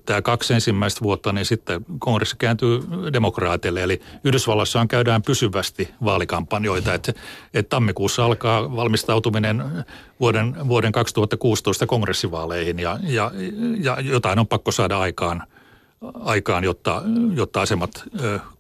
tämä 0.07 0.23
kaksi 0.23 0.55
ensimmäistä 0.55 1.01
vuotta, 1.03 1.33
niin 1.33 1.47
sitten 1.47 1.87
kongressi 1.99 2.37
kääntyy 2.37 2.81
demokraateille. 3.13 3.83
Eli 3.83 4.01
Yhdysvalloissa 4.25 4.87
käydään 4.89 5.23
pysyvästi 5.23 5.95
vaalikampanjoita, 6.05 6.95
että, 6.95 7.13
että 7.55 7.71
tammikuussa 7.71 8.25
alkaa 8.25 8.77
valmistautuminen 8.77 9.65
vuoden, 10.21 10.69
vuoden 10.69 10.93
2016 10.93 11.87
kongressivaaleihin 11.87 12.79
ja, 12.79 12.99
ja, 13.03 13.31
ja 13.81 14.01
jotain 14.01 14.39
on 14.39 14.47
pakko 14.47 14.73
saada 14.73 14.99
aikaan– 14.99 15.43
aikaan, 16.15 16.65
jotta, 16.65 17.03
jotta 17.35 17.61
asemat 17.61 18.05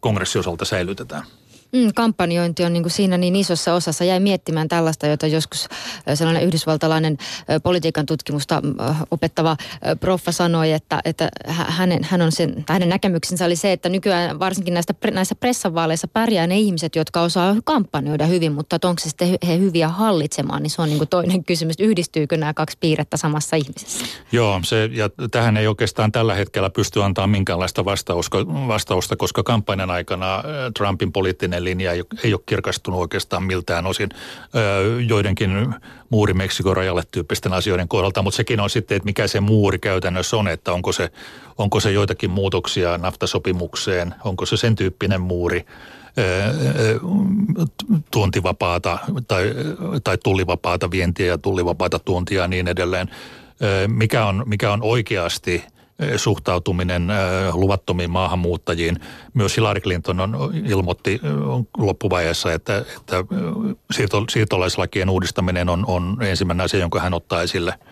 kongressiosalta 0.00 0.64
säilytetään. 0.64 1.26
Mm, 1.74 1.90
kampanjointi 1.94 2.64
on 2.64 2.72
niin 2.72 2.82
kuin 2.82 2.92
siinä 2.92 3.18
niin 3.18 3.36
isossa 3.36 3.74
osassa. 3.74 4.04
Jäi 4.04 4.20
miettimään 4.20 4.68
tällaista, 4.68 5.06
jota 5.06 5.26
joskus 5.26 5.68
sellainen 6.14 6.44
yhdysvaltalainen 6.44 7.18
politiikan 7.62 8.06
tutkimusta 8.06 8.62
opettava 9.10 9.56
proffa 10.00 10.32
sanoi, 10.32 10.72
että, 10.72 11.00
että 11.04 11.28
hänen, 11.46 12.04
hän 12.04 12.22
on 12.22 12.32
sen, 12.32 12.64
hänen 12.68 12.88
näkemyksensä 12.88 13.44
oli 13.44 13.56
se, 13.56 13.72
että 13.72 13.88
nykyään 13.88 14.38
varsinkin 14.38 14.74
näistä, 14.74 14.94
näissä 15.12 15.34
pressavaaleissa 15.34 16.08
pärjää 16.08 16.46
ne 16.46 16.58
ihmiset, 16.58 16.96
jotka 16.96 17.22
osaa 17.22 17.56
kampanjoida 17.64 18.26
hyvin, 18.26 18.52
mutta 18.52 18.78
onko 18.84 18.98
se 19.00 19.08
sitten 19.08 19.38
he 19.46 19.58
hyviä 19.58 19.88
hallitsemaan, 19.88 20.62
niin 20.62 20.70
se 20.70 20.82
on 20.82 20.88
niin 20.88 20.98
kuin 20.98 21.08
toinen 21.08 21.44
kysymys. 21.54 21.76
Yhdistyykö 21.80 22.36
nämä 22.36 22.54
kaksi 22.54 22.78
piirrettä 22.80 23.16
samassa 23.16 23.56
ihmisessä? 23.56 24.06
Joo, 24.32 24.60
se, 24.64 24.90
ja 24.92 25.10
tähän 25.30 25.56
ei 25.56 25.66
oikeastaan 25.66 26.12
tällä 26.12 26.34
hetkellä 26.34 26.70
pysty 26.70 27.02
antaa 27.02 27.26
minkäänlaista 27.26 27.84
vastausta, 27.84 28.46
vastausta 28.46 29.16
koska 29.16 29.42
kampanjan 29.42 29.90
aikana 29.90 30.42
Trumpin 30.76 31.12
poliittinen 31.12 31.63
linja 31.64 31.92
ei, 31.92 32.02
ei 32.24 32.34
ole 32.34 32.40
kirkastunut 32.46 33.00
oikeastaan 33.00 33.42
miltään 33.42 33.86
osin 33.86 34.08
joidenkin 35.06 35.74
muuri 36.10 36.34
Meksikon 36.34 36.76
rajalle 36.76 37.02
tyyppisten 37.10 37.52
asioiden 37.52 37.88
kohdalta, 37.88 38.22
mutta 38.22 38.36
sekin 38.36 38.60
on 38.60 38.70
sitten, 38.70 38.96
että 38.96 39.04
mikä 39.04 39.26
se 39.26 39.40
muuri 39.40 39.78
käytännössä 39.78 40.36
on, 40.36 40.48
että 40.48 40.72
onko 40.72 40.92
se, 40.92 41.10
onko 41.58 41.80
se 41.80 41.92
joitakin 41.92 42.30
muutoksia 42.30 42.98
naftasopimukseen, 42.98 44.14
onko 44.24 44.46
se 44.46 44.56
sen 44.56 44.74
tyyppinen 44.74 45.20
muuri, 45.20 45.66
tuontivapaata 48.10 48.98
tai, 49.28 49.54
tai 50.04 50.18
tullivapaata 50.24 50.90
vientiä 50.90 51.26
ja 51.26 51.38
tullivapaata 51.38 51.98
tuontia 51.98 52.42
ja 52.42 52.48
niin 52.48 52.68
edelleen. 52.68 53.08
Mikä 53.86 54.26
on, 54.26 54.42
mikä 54.46 54.72
on 54.72 54.82
oikeasti 54.82 55.64
suhtautuminen 56.16 57.08
luvattomiin 57.52 58.10
maahanmuuttajiin. 58.10 59.00
Myös 59.34 59.56
Hillary 59.56 59.80
Clinton 59.80 60.20
on, 60.20 60.52
ilmoitti 60.64 61.20
loppuvaiheessa, 61.78 62.52
että, 62.52 62.78
että 62.78 63.24
siirto, 63.90 64.24
siirtolaislakien 64.30 65.10
uudistaminen 65.10 65.68
on, 65.68 65.84
on 65.86 66.16
ensimmäinen 66.20 66.64
asia, 66.64 66.80
jonka 66.80 67.00
hän 67.00 67.14
ottaa 67.14 67.42
esille– 67.42 67.74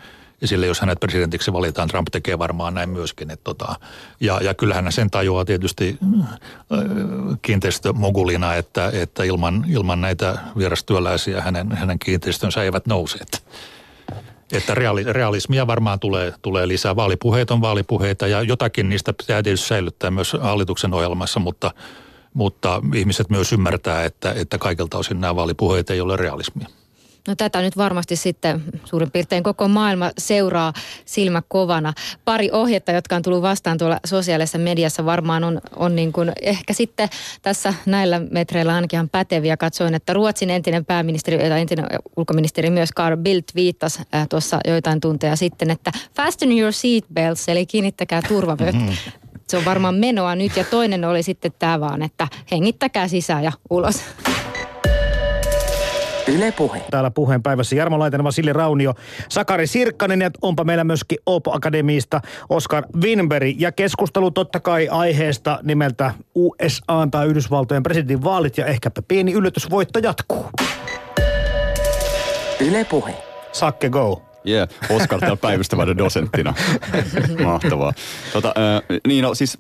esille, 0.43 0.67
jos 0.67 0.81
hänet 0.81 1.01
presidentiksi 1.01 1.53
valitaan. 1.53 1.88
Trump 1.88 2.09
tekee 2.12 2.38
varmaan 2.38 2.75
näin 2.75 2.91
myöskin. 2.91 3.31
Että 3.31 3.45
tota, 3.45 3.75
ja, 4.21 4.41
ja 4.43 4.55
kyllähän 4.55 4.85
hän 4.85 4.93
sen 4.93 5.11
tajuaa 5.11 5.45
tietysti 5.45 5.99
kiinteistömogulina, 7.43 8.55
että, 8.55 8.91
että 8.95 9.25
ilman, 9.25 9.65
ilman 9.69 10.01
näitä 10.01 10.38
vierastyöläisiä 10.59 11.41
hänen, 11.41 11.73
hänen 11.73 11.99
kiinteistönsä 11.99 12.62
eivät 12.62 12.87
nouse. 12.87 13.19
Että, 14.53 14.59
että 14.59 14.75
reali, 14.75 15.05
realismia 15.05 15.67
varmaan 15.67 16.01
tulee, 16.01 16.35
tulee 16.43 16.69
lisää. 16.69 16.97
Vaalipuheet 16.97 17.51
on 17.51 17.61
vaalipuheita 17.61 18.27
ja 18.27 18.43
jotakin 18.43 18.88
niistä 18.88 19.12
pitää 19.12 19.43
tietysti 19.43 19.67
säilyttää 19.67 20.11
myös 20.11 20.37
hallituksen 20.41 20.95
ohjelmassa, 20.95 21.41
mutta, 21.41 21.71
mutta 22.35 22.83
ihmiset 22.95 23.31
myös 23.31 23.53
ymmärtää, 23.53 24.05
että, 24.05 24.33
että 24.33 24.59
kaikilta 24.59 24.99
osin 24.99 25.21
nämä 25.21 25.37
vaalipuheet 25.37 25.91
ei 25.91 26.01
ole 26.01 26.17
realismia. 26.17 26.69
No 27.29 27.35
tätä 27.35 27.61
nyt 27.61 27.77
varmasti 27.77 28.17
sitten 28.17 28.65
suurin 28.85 29.11
piirtein 29.11 29.43
koko 29.43 29.69
maailma 29.69 30.11
seuraa 30.19 30.73
silmä 31.05 31.43
kovana. 31.49 31.93
Pari 32.25 32.51
ohjetta, 32.53 32.93
jotka 32.93 33.17
on 33.17 33.23
tullut 33.23 33.43
vastaan 33.43 33.79
tuolla 33.79 34.01
sosiaalisessa 34.05 34.59
mediassa 34.59 35.05
varmaan 35.05 35.45
on, 35.45 35.61
on 35.77 35.97
niin 35.97 36.13
kuin 36.13 36.33
ehkä 36.41 36.73
sitten 36.73 37.09
tässä 37.43 37.75
näillä 37.87 38.21
metreillä 38.31 38.75
ainakin 38.75 38.97
ihan 38.97 39.09
päteviä. 39.09 39.57
Katsoin, 39.57 39.95
että 39.95 40.13
Ruotsin 40.13 40.51
entinen 40.51 40.85
pääministeri 40.85 41.49
ja 41.49 41.57
entinen 41.57 41.87
ulkoministeri 42.17 42.71
myös 42.71 42.91
Carl 42.97 43.17
Bildt 43.17 43.55
viittasi 43.55 44.03
äh, 44.15 44.29
tuossa 44.29 44.61
joitain 44.69 45.01
tunteja 45.01 45.37
sitten, 45.37 45.71
että 45.71 45.93
fasten 46.17 46.59
your 46.59 46.73
seat 46.73 47.05
belts, 47.15 47.49
eli 47.49 47.67
kiinnittäkää 47.67 48.23
turvavyöt. 48.29 48.75
Mm-hmm. 48.75 48.97
Se 49.49 49.57
on 49.57 49.65
varmaan 49.65 49.95
menoa 49.95 50.35
nyt 50.35 50.57
ja 50.57 50.65
toinen 50.65 51.05
oli 51.05 51.23
sitten 51.23 51.53
tämä 51.59 51.81
vaan, 51.81 52.03
että 52.03 52.29
hengittäkää 52.53 53.09
sisään 53.09 53.45
ja 53.45 53.53
ulos. 53.71 54.01
Yle 56.29 56.53
Puhe. 56.53 56.83
Täällä 56.91 57.11
puheen 57.11 57.43
päivässä 57.43 57.77
Jarmo 57.77 57.99
Laitinen, 57.99 58.25
Vasili 58.25 58.53
Raunio, 58.53 58.95
Sakari 59.29 59.67
Sirkkanen 59.67 60.21
ja 60.21 60.31
onpa 60.43 60.65
meillä 60.65 60.85
myöskin 60.85 61.19
Opo 61.27 61.53
Akademiista 61.55 62.21
Oskar 62.49 62.85
Winberg. 63.03 63.61
Ja 63.61 63.73
keskustelu 63.73 64.31
totta 64.31 64.61
kai 64.61 64.89
aiheesta 64.89 65.59
nimeltä 65.63 66.15
USA 66.35 67.09
tai 67.11 67.27
Yhdysvaltojen 67.27 67.83
presidentin 67.83 68.25
vaalit 68.25 68.59
ja 68.59 68.67
ehkäpä 68.67 69.03
pieni 69.09 69.33
yllätysvoitto 69.33 69.99
jatkuu. 69.99 70.47
Yle 72.61 72.85
Puhe. 72.85 73.15
Sakke 73.53 73.89
go. 73.91 74.23
Yeah, 74.49 74.69
Oskar 74.91 75.21
täällä 75.21 75.37
päivystävänä 75.37 75.97
dosenttina. 75.97 76.55
Mahtavaa. 77.45 77.93
Tota, 78.33 78.49
äh, 78.49 78.99
niin 79.07 79.23
no 79.23 79.35
siis 79.35 79.59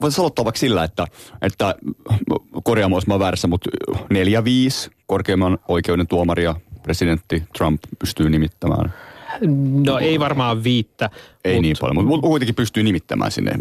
voisi 0.00 0.20
aloittaa 0.20 0.44
vaikka 0.44 0.58
sillä, 0.58 0.84
että, 0.84 1.06
että 1.42 1.74
korjaamaan, 2.62 2.96
jos 2.96 3.06
mä 3.06 3.18
väärässä, 3.18 3.48
mutta 3.48 3.70
neljä 4.10 4.44
viisi 4.44 4.90
korkeimman 5.06 5.58
oikeuden 5.68 6.06
tuomaria 6.06 6.54
presidentti 6.82 7.42
Trump 7.58 7.82
pystyy 7.98 8.30
nimittämään. 8.30 8.94
No 9.84 9.98
ei 9.98 10.20
varmaan 10.20 10.64
viittä. 10.64 11.10
Ei 11.44 11.54
mut, 11.54 11.62
niin 11.62 11.76
paljon, 11.80 12.06
mutta 12.06 12.26
kuitenkin 12.26 12.54
pystyy 12.54 12.82
nimittämään 12.82 13.30
sinne 13.30 13.52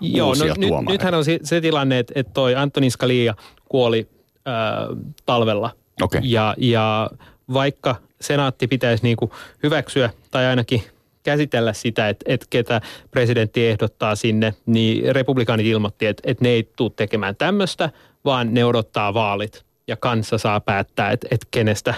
Joo, 0.00 0.34
no, 0.34 0.44
nyt, 0.44 0.88
nythän 0.88 1.14
on 1.14 1.24
se, 1.24 1.38
se 1.42 1.60
tilanne, 1.60 1.98
että, 1.98 2.12
että 2.16 2.32
toi 2.32 2.54
Antoni 2.54 2.90
Scalia 2.90 3.34
kuoli 3.68 4.08
äh, 4.48 4.98
talvella. 5.26 5.70
Okay. 6.02 6.20
Ja, 6.24 6.54
ja 6.58 7.10
vaikka 7.52 7.96
senaatti 8.20 8.66
pitäisi 8.66 9.02
niinku 9.02 9.30
hyväksyä 9.62 10.10
tai 10.30 10.46
ainakin 10.46 10.82
käsitellä 11.22 11.72
sitä, 11.72 12.08
että, 12.08 12.24
että 12.28 12.46
ketä 12.50 12.80
presidentti 13.10 13.66
ehdottaa 13.66 14.16
sinne, 14.16 14.54
niin 14.66 15.14
republikaanit 15.14 15.66
ilmoitti, 15.66 16.06
että, 16.06 16.22
että 16.26 16.44
ne 16.44 16.50
ei 16.50 16.68
tule 16.76 16.90
tekemään 16.96 17.36
tämmöistä, 17.36 17.90
vaan 18.24 18.54
ne 18.54 18.64
odottaa 18.64 19.14
vaalit 19.14 19.64
ja 19.86 19.96
kanssa 19.96 20.38
saa 20.38 20.60
päättää, 20.60 21.10
että, 21.10 21.28
että 21.30 21.46
kenestä, 21.50 21.94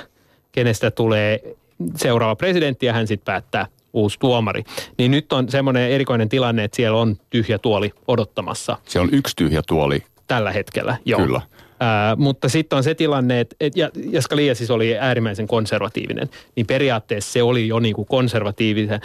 kenestä 0.52 0.90
tulee 0.90 1.56
seuraava 1.96 2.36
presidentti 2.36 2.86
ja 2.86 2.92
hän 2.92 3.06
sitten 3.06 3.24
päättää 3.24 3.66
uusi 3.92 4.18
tuomari. 4.18 4.64
Niin 4.98 5.10
nyt 5.10 5.32
on 5.32 5.48
semmoinen 5.48 5.90
erikoinen 5.90 6.28
tilanne, 6.28 6.64
että 6.64 6.76
siellä 6.76 6.98
on 6.98 7.16
tyhjä 7.30 7.58
tuoli 7.58 7.92
odottamassa. 8.08 8.76
Se 8.88 9.00
on 9.00 9.08
yksi 9.12 9.36
tyhjä 9.36 9.62
tuoli. 9.68 10.02
Tällä 10.26 10.52
hetkellä, 10.52 10.96
joo. 11.04 11.20
Kyllä. 11.20 11.40
Ää, 11.82 12.16
mutta 12.16 12.48
sitten 12.48 12.76
on 12.76 12.82
se 12.82 12.94
tilanne, 12.94 13.40
että 13.40 13.56
et, 13.60 13.76
ja, 13.76 13.90
ja 14.10 14.22
Scalia 14.22 14.54
siis 14.54 14.70
oli 14.70 14.98
äärimmäisen 14.98 15.48
konservatiivinen, 15.48 16.28
niin 16.56 16.66
periaatteessa 16.66 17.32
se 17.32 17.42
oli 17.42 17.68
jo 17.68 17.78
niin 17.78 17.94
kuin 17.94 18.06
konservatiivisen 18.06 19.00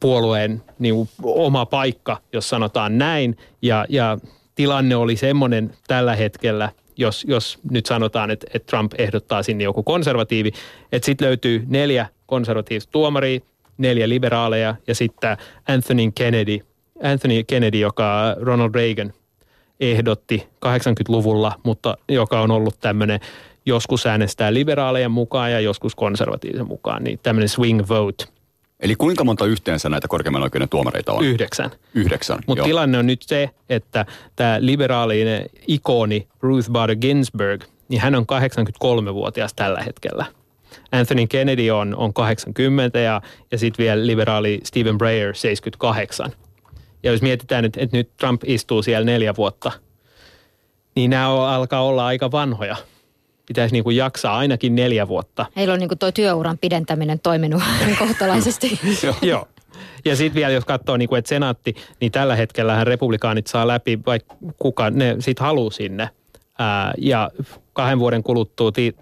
puolueen 0.00 0.62
niin 0.78 1.08
oma 1.22 1.66
paikka, 1.66 2.16
jos 2.32 2.48
sanotaan 2.48 2.98
näin. 2.98 3.36
Ja, 3.62 3.86
ja 3.88 4.18
tilanne 4.54 4.96
oli 4.96 5.16
semmoinen 5.16 5.72
tällä 5.88 6.16
hetkellä, 6.16 6.70
jos, 6.96 7.24
jos 7.28 7.58
nyt 7.70 7.86
sanotaan, 7.86 8.30
että, 8.30 8.46
että 8.54 8.70
Trump 8.70 8.92
ehdottaa 8.98 9.42
sinne 9.42 9.64
joku 9.64 9.82
konservatiivi, 9.82 10.52
että 10.92 11.06
sitten 11.06 11.26
löytyy 11.26 11.64
neljä 11.66 12.06
konservatiivista 12.26 12.92
tuomaria, 12.92 13.40
neljä 13.78 14.08
liberaaleja 14.08 14.74
ja 14.86 14.94
sitten 14.94 15.36
Anthony 15.68 16.12
Kennedy, 16.14 16.58
Anthony 17.02 17.44
Kennedy, 17.44 17.78
joka 17.78 18.36
Ronald 18.40 18.74
Reagan 18.74 19.12
ehdotti 19.80 20.48
80-luvulla, 20.66 21.52
mutta 21.62 21.96
joka 22.08 22.40
on 22.40 22.50
ollut 22.50 22.80
tämmöinen 22.80 23.20
joskus 23.66 24.06
äänestää 24.06 24.54
liberaalejen 24.54 25.10
mukaan 25.10 25.52
ja 25.52 25.60
joskus 25.60 25.94
konservatiivisen 25.94 26.66
mukaan, 26.66 27.04
niin 27.04 27.20
tämmöinen 27.22 27.48
swing 27.48 27.80
vote. 27.88 28.24
Eli 28.80 28.94
kuinka 28.96 29.24
monta 29.24 29.46
yhteensä 29.46 29.88
näitä 29.88 30.08
korkeimman 30.08 30.42
oikeuden 30.42 30.68
tuomareita 30.68 31.12
on? 31.12 31.24
Yhdeksän. 31.24 31.70
Yhdeksän, 31.94 32.38
Mutta 32.46 32.64
tilanne 32.64 32.98
on 32.98 33.06
nyt 33.06 33.22
se, 33.22 33.50
että 33.68 34.06
tämä 34.36 34.58
liberaalinen 34.60 35.46
ikoni 35.66 36.28
Ruth 36.40 36.70
Bader 36.70 36.96
Ginsburg, 36.96 37.64
niin 37.88 38.00
hän 38.00 38.14
on 38.14 38.26
83-vuotias 38.84 39.54
tällä 39.54 39.82
hetkellä. 39.82 40.24
Anthony 40.92 41.26
Kennedy 41.26 41.70
on, 41.70 41.96
on 41.96 42.12
80 42.12 42.98
ja, 42.98 43.22
ja 43.52 43.58
sitten 43.58 43.84
vielä 43.84 44.06
liberaali 44.06 44.60
Stephen 44.64 44.98
Breyer 44.98 45.34
78. 45.34 46.32
Ja 47.02 47.10
jos 47.12 47.22
mietitään, 47.22 47.64
että, 47.64 47.80
että 47.80 47.96
nyt 47.96 48.16
Trump 48.16 48.42
istuu 48.46 48.82
siellä 48.82 49.04
neljä 49.04 49.34
vuotta, 49.36 49.72
niin 50.96 51.10
nämä 51.10 51.54
alkaa 51.54 51.84
olla 51.84 52.06
aika 52.06 52.30
vanhoja. 52.30 52.76
Pitäisi 53.46 53.72
niin 53.72 53.84
kuin 53.84 53.96
jaksaa 53.96 54.38
ainakin 54.38 54.74
neljä 54.74 55.08
vuotta. 55.08 55.46
Heillä 55.56 55.74
on 55.74 55.80
niin 55.80 55.88
kuin 55.88 55.98
tuo 55.98 56.12
työuran 56.12 56.58
pidentäminen 56.58 57.20
toiminut 57.20 57.62
kohtalaisesti. 57.98 58.80
Joo. 59.22 59.48
Ja 60.04 60.16
sitten 60.16 60.34
vielä, 60.34 60.52
jos 60.52 60.64
katsoo, 60.64 60.96
niin 60.96 61.08
kuin, 61.08 61.18
että 61.18 61.28
senaatti, 61.28 61.74
niin 62.00 62.12
tällä 62.12 62.36
hetkellä 62.36 62.84
republikaanit 62.84 63.46
saa 63.46 63.66
läpi, 63.66 63.98
vaikka 64.06 64.36
kuka 64.58 64.90
ne 64.90 65.16
sitten 65.18 65.46
haluaa 65.46 65.70
sinne. 65.70 66.08
Ää, 66.58 66.92
ja 66.98 67.30
kahden 67.72 67.98
vuoden 67.98 68.22
kuluttua 68.22 68.72
ti- 68.72 68.96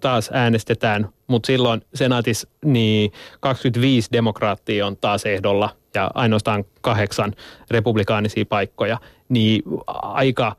taas 0.00 0.30
äänestetään, 0.32 1.08
mutta 1.26 1.46
silloin 1.46 1.82
senaatissa 1.94 2.48
niin 2.64 3.12
25 3.40 4.08
demokraattia 4.12 4.86
on 4.86 4.96
taas 4.96 5.26
ehdolla– 5.26 5.70
ja 5.94 6.10
ainoastaan 6.14 6.64
kahdeksan 6.80 7.32
republikaanisia 7.70 8.44
paikkoja, 8.46 8.98
niin 9.28 9.62
aika, 9.86 10.56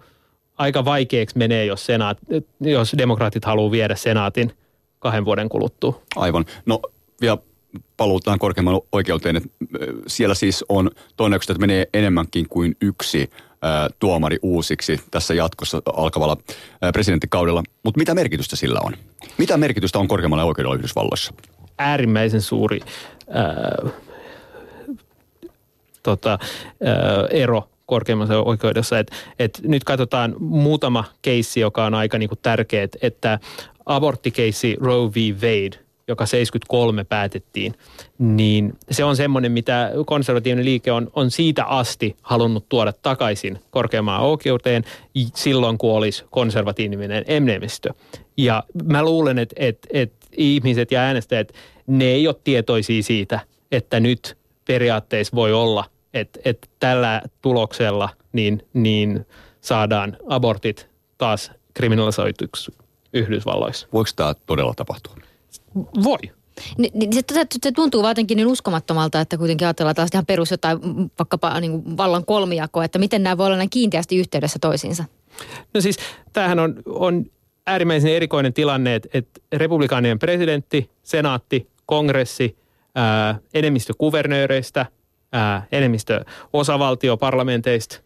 aika 0.58 0.86
vaikeaksi 0.86 1.38
menee, 1.38 1.66
jos, 1.66 1.86
senaat, 1.86 2.18
jos 2.62 2.96
demokraatit 2.98 3.46
haluaa 3.46 3.72
viedä 3.72 3.96
senaatin 3.96 4.52
kahden 5.00 5.26
vuoden 5.26 5.50
kuluttua. 5.50 6.02
Aivan. 6.16 6.46
No 6.66 6.82
vielä 7.22 7.38
paluutaan 7.98 8.40
korkeimman 8.40 8.82
oikeuteen, 8.92 9.36
että 9.36 9.50
siellä 10.08 10.36
siis 10.36 10.66
on 10.70 10.92
todennäköisesti, 11.18 11.52
että 11.52 11.62
menee 11.62 11.88
enemmänkin 11.94 12.50
kuin 12.50 12.78
yksi 12.82 13.30
tuomari 14.00 14.38
uusiksi 14.42 15.00
tässä 15.12 15.34
jatkossa 15.34 15.82
alkavalla 15.94 16.38
presidenttikaudella. 16.94 17.64
Mutta 17.84 17.98
mitä 17.98 18.14
merkitystä 18.14 18.56
sillä 18.56 18.80
on? 18.84 18.94
Mitä 19.38 19.58
merkitystä 19.58 20.00
on 20.00 20.08
korkeammalla 20.08 20.44
oikeudella 20.44 20.76
Yhdysvalloissa? 20.76 21.34
Äärimmäisen 21.78 22.42
suuri 22.42 22.80
äh, 23.36 23.92
tota, 26.06 26.40
ero 27.30 27.70
korkeimmassa 27.86 28.40
oikeudessa. 28.40 29.00
Et, 29.00 29.12
et 29.40 29.62
nyt 29.64 29.84
katsotaan 29.84 30.36
muutama 30.40 31.04
keissi, 31.22 31.60
joka 31.60 31.86
on 31.86 31.94
aika 31.94 32.18
niinku 32.18 32.36
tärkeä, 32.36 32.88
että 33.02 33.40
aborttikeissi 33.86 34.78
Roe 34.80 35.10
v. 35.12 35.34
Wade, 35.34 35.86
joka 36.08 36.26
73 36.26 37.04
päätettiin, 37.04 37.74
niin 38.20 38.74
se 38.92 39.04
on 39.04 39.16
semmoinen, 39.16 39.52
mitä 39.52 39.92
konservatiivinen 40.06 40.66
liike 40.66 40.92
on, 40.92 41.12
on 41.14 41.32
siitä 41.32 41.66
asti 41.66 42.16
halunnut 42.22 42.70
tuoda 42.70 42.94
takaisin 42.94 43.60
korkeammaan 43.70 44.22
oikeuteen 44.22 44.84
silloin, 45.34 45.78
kun 45.78 45.96
olisi 45.96 46.26
konservatiivinen 46.30 47.24
enemmistö. 47.28 47.94
Ja 48.38 48.64
mä 48.84 49.04
luulen, 49.04 49.40
että, 49.40 49.56
että, 49.60 49.88
että 49.92 50.28
ihmiset 50.38 50.92
ja 50.92 51.02
äänestäjät, 51.02 51.52
ne 51.88 52.06
ei 52.06 52.28
ole 52.28 52.36
tietoisia 52.44 53.04
siitä, 53.04 53.40
että 53.72 54.00
nyt 54.00 54.38
periaatteessa 54.68 55.36
voi 55.36 55.54
olla, 55.54 55.86
että, 56.16 56.40
että 56.46 56.68
tällä 56.80 57.22
tuloksella 57.42 58.10
niin, 58.34 58.68
niin 58.74 59.26
saadaan 59.62 60.18
abortit 60.28 60.90
taas 61.18 61.52
kriminalisoituksi 61.74 62.72
Yhdysvalloissa. 63.14 63.88
Voiko 63.94 64.10
tämä 64.16 64.34
todella 64.46 64.74
tapahtua? 64.74 65.16
Voi. 66.04 66.18
Niin, 66.78 66.92
niin 67.00 67.14
se, 67.14 67.22
se 67.64 67.72
tuntuu 67.72 68.08
jotenkin 68.08 68.36
niin 68.36 68.48
uskomattomalta, 68.48 69.22
että 69.22 69.38
kuitenkin 69.38 69.68
ajatellaan 69.68 69.96
tällaista 69.96 70.16
ihan 70.16 70.26
perus 70.26 70.52
jotain 70.52 70.80
vaikkapa 71.20 71.60
niin 71.60 71.72
kuin 71.72 71.98
vallan 71.98 72.26
kolmijakoa, 72.26 72.86
että 72.86 73.00
miten 73.00 73.24
nämä 73.24 73.38
voi 73.38 73.46
olla 73.46 73.58
näin 73.58 73.70
kiinteästi 73.70 74.18
yhteydessä 74.18 74.60
toisiinsa. 74.60 75.04
No 75.74 75.82
siis 75.82 75.98
tämähän 76.34 76.60
on, 76.60 76.76
on 76.86 77.26
äärimmäisen 77.68 78.12
erikoinen 78.12 78.54
tilanne, 78.54 78.96
että, 78.96 79.10
että 79.14 79.42
republikaanien 79.54 80.20
presidentti, 80.20 80.90
senaatti, 81.04 81.70
kongressi, 81.86 82.58
ää, 82.96 83.40
enemmistö 83.54 83.94
kuvernööreistä, 83.98 84.86
ää, 85.32 85.66
enemmistö 85.72 86.26
osavaltioparlamenteista 86.54 88.02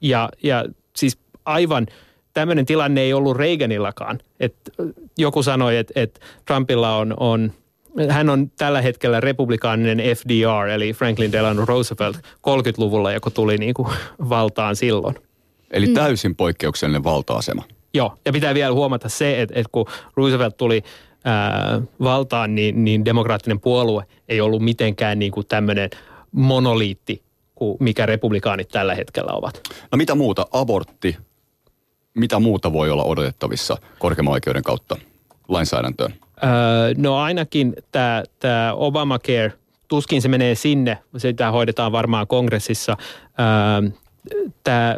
ja, 0.00 0.28
ja 0.42 0.64
siis 0.96 1.18
aivan 1.44 1.86
tämmöinen 2.34 2.66
tilanne 2.66 3.00
ei 3.00 3.12
ollut 3.12 3.36
Reaganillakaan. 3.36 4.18
Et 4.40 4.54
joku 5.18 5.42
sanoi, 5.42 5.76
että, 5.76 5.92
että 5.96 6.20
Trumpilla 6.46 6.96
on, 6.96 7.14
on 7.16 7.52
hän 8.08 8.30
on 8.30 8.50
tällä 8.50 8.82
hetkellä 8.82 9.20
republikaaninen 9.20 9.98
FDR, 10.16 10.68
eli 10.68 10.92
Franklin 10.92 11.32
Delano 11.32 11.64
Roosevelt 11.64 12.16
30-luvulla, 12.16 13.12
joka 13.12 13.30
tuli 13.30 13.58
niin 13.58 13.74
kuin 13.74 13.88
valtaan 14.28 14.76
silloin. 14.76 15.14
Eli 15.70 15.86
täysin 15.86 16.36
poikkeuksellinen 16.36 17.04
valta-asema. 17.04 17.62
Joo, 17.94 18.14
ja 18.24 18.32
pitää 18.32 18.54
vielä 18.54 18.72
huomata 18.72 19.08
se, 19.08 19.42
että, 19.42 19.54
että 19.58 19.70
kun 19.72 19.86
Roosevelt 20.16 20.56
tuli 20.56 20.82
ää, 21.24 21.80
valtaan, 22.02 22.54
niin, 22.54 22.84
niin 22.84 23.04
demokraattinen 23.04 23.60
puolue 23.60 24.04
ei 24.28 24.40
ollut 24.40 24.62
mitenkään 24.62 25.18
niin 25.18 25.32
kuin 25.32 25.46
tämmöinen 25.46 25.90
monoliitti, 26.38 27.22
kuin 27.54 27.76
mikä 27.80 28.06
republikaanit 28.06 28.68
tällä 28.68 28.94
hetkellä 28.94 29.32
ovat. 29.32 29.60
No 29.92 29.96
mitä 29.96 30.14
muuta? 30.14 30.46
Abortti. 30.52 31.16
Mitä 32.14 32.38
muuta 32.38 32.72
voi 32.72 32.90
olla 32.90 33.04
odotettavissa 33.04 33.76
korkeimman 33.98 34.32
oikeuden 34.34 34.62
kautta 34.62 34.96
lainsäädäntöön? 35.48 36.14
Öö, 36.44 36.50
no 36.96 37.16
ainakin 37.16 37.74
tämä, 37.92 38.22
tämä 38.40 38.74
Obamacare, 38.74 39.52
tuskin 39.88 40.22
se 40.22 40.28
menee 40.28 40.54
sinne, 40.54 40.98
sitä 41.16 41.50
hoidetaan 41.50 41.92
varmaan 41.92 42.26
kongressissa. 42.26 42.96
Öö, 43.40 43.90
tämä 44.64 44.96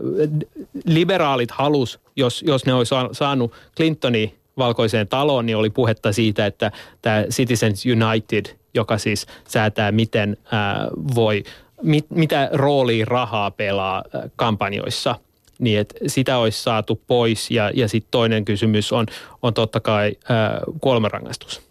liberaalit 0.87 1.51
halus, 1.51 2.01
jos, 2.17 2.43
jos 2.47 2.67
ne 2.67 2.75
olisi 2.75 2.95
saanut 3.13 3.53
Clintonin 3.77 4.40
valkoiseen 4.59 5.09
taloon, 5.09 5.47
niin 5.47 5.57
oli 5.57 5.71
puhetta 5.71 6.13
siitä, 6.13 6.47
että 6.47 6.73
tämä 7.03 7.25
Citizens 7.31 7.85
United, 7.87 8.57
joka 8.75 8.99
siis 8.99 9.27
säätää, 9.49 9.93
miten 9.93 10.37
ää, 10.53 10.89
voi, 11.15 11.45
mit, 11.83 12.07
mitä 12.11 12.49
roolia 12.53 13.05
rahaa 13.05 13.51
pelaa 13.51 14.05
ää, 14.15 14.29
kampanjoissa, 14.37 15.19
niin 15.59 15.79
että 15.79 15.95
sitä 16.07 16.39
olisi 16.39 16.63
saatu 16.63 17.01
pois. 17.07 17.51
Ja, 17.51 17.71
ja 17.75 17.89
sitten 17.89 18.11
toinen 18.11 18.45
kysymys 18.45 18.93
on, 18.93 19.07
on 19.43 19.55
totta 19.55 19.81
kai 19.81 20.17
ää, 20.29 20.61
kuolemanrangaistus. 20.81 21.63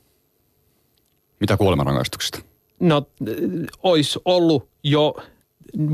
Mitä 1.39 1.57
kuolemanrangaistuksista? 1.57 2.39
No, 2.79 3.07
olisi 3.83 4.19
ollut 4.25 4.67
jo 4.83 5.15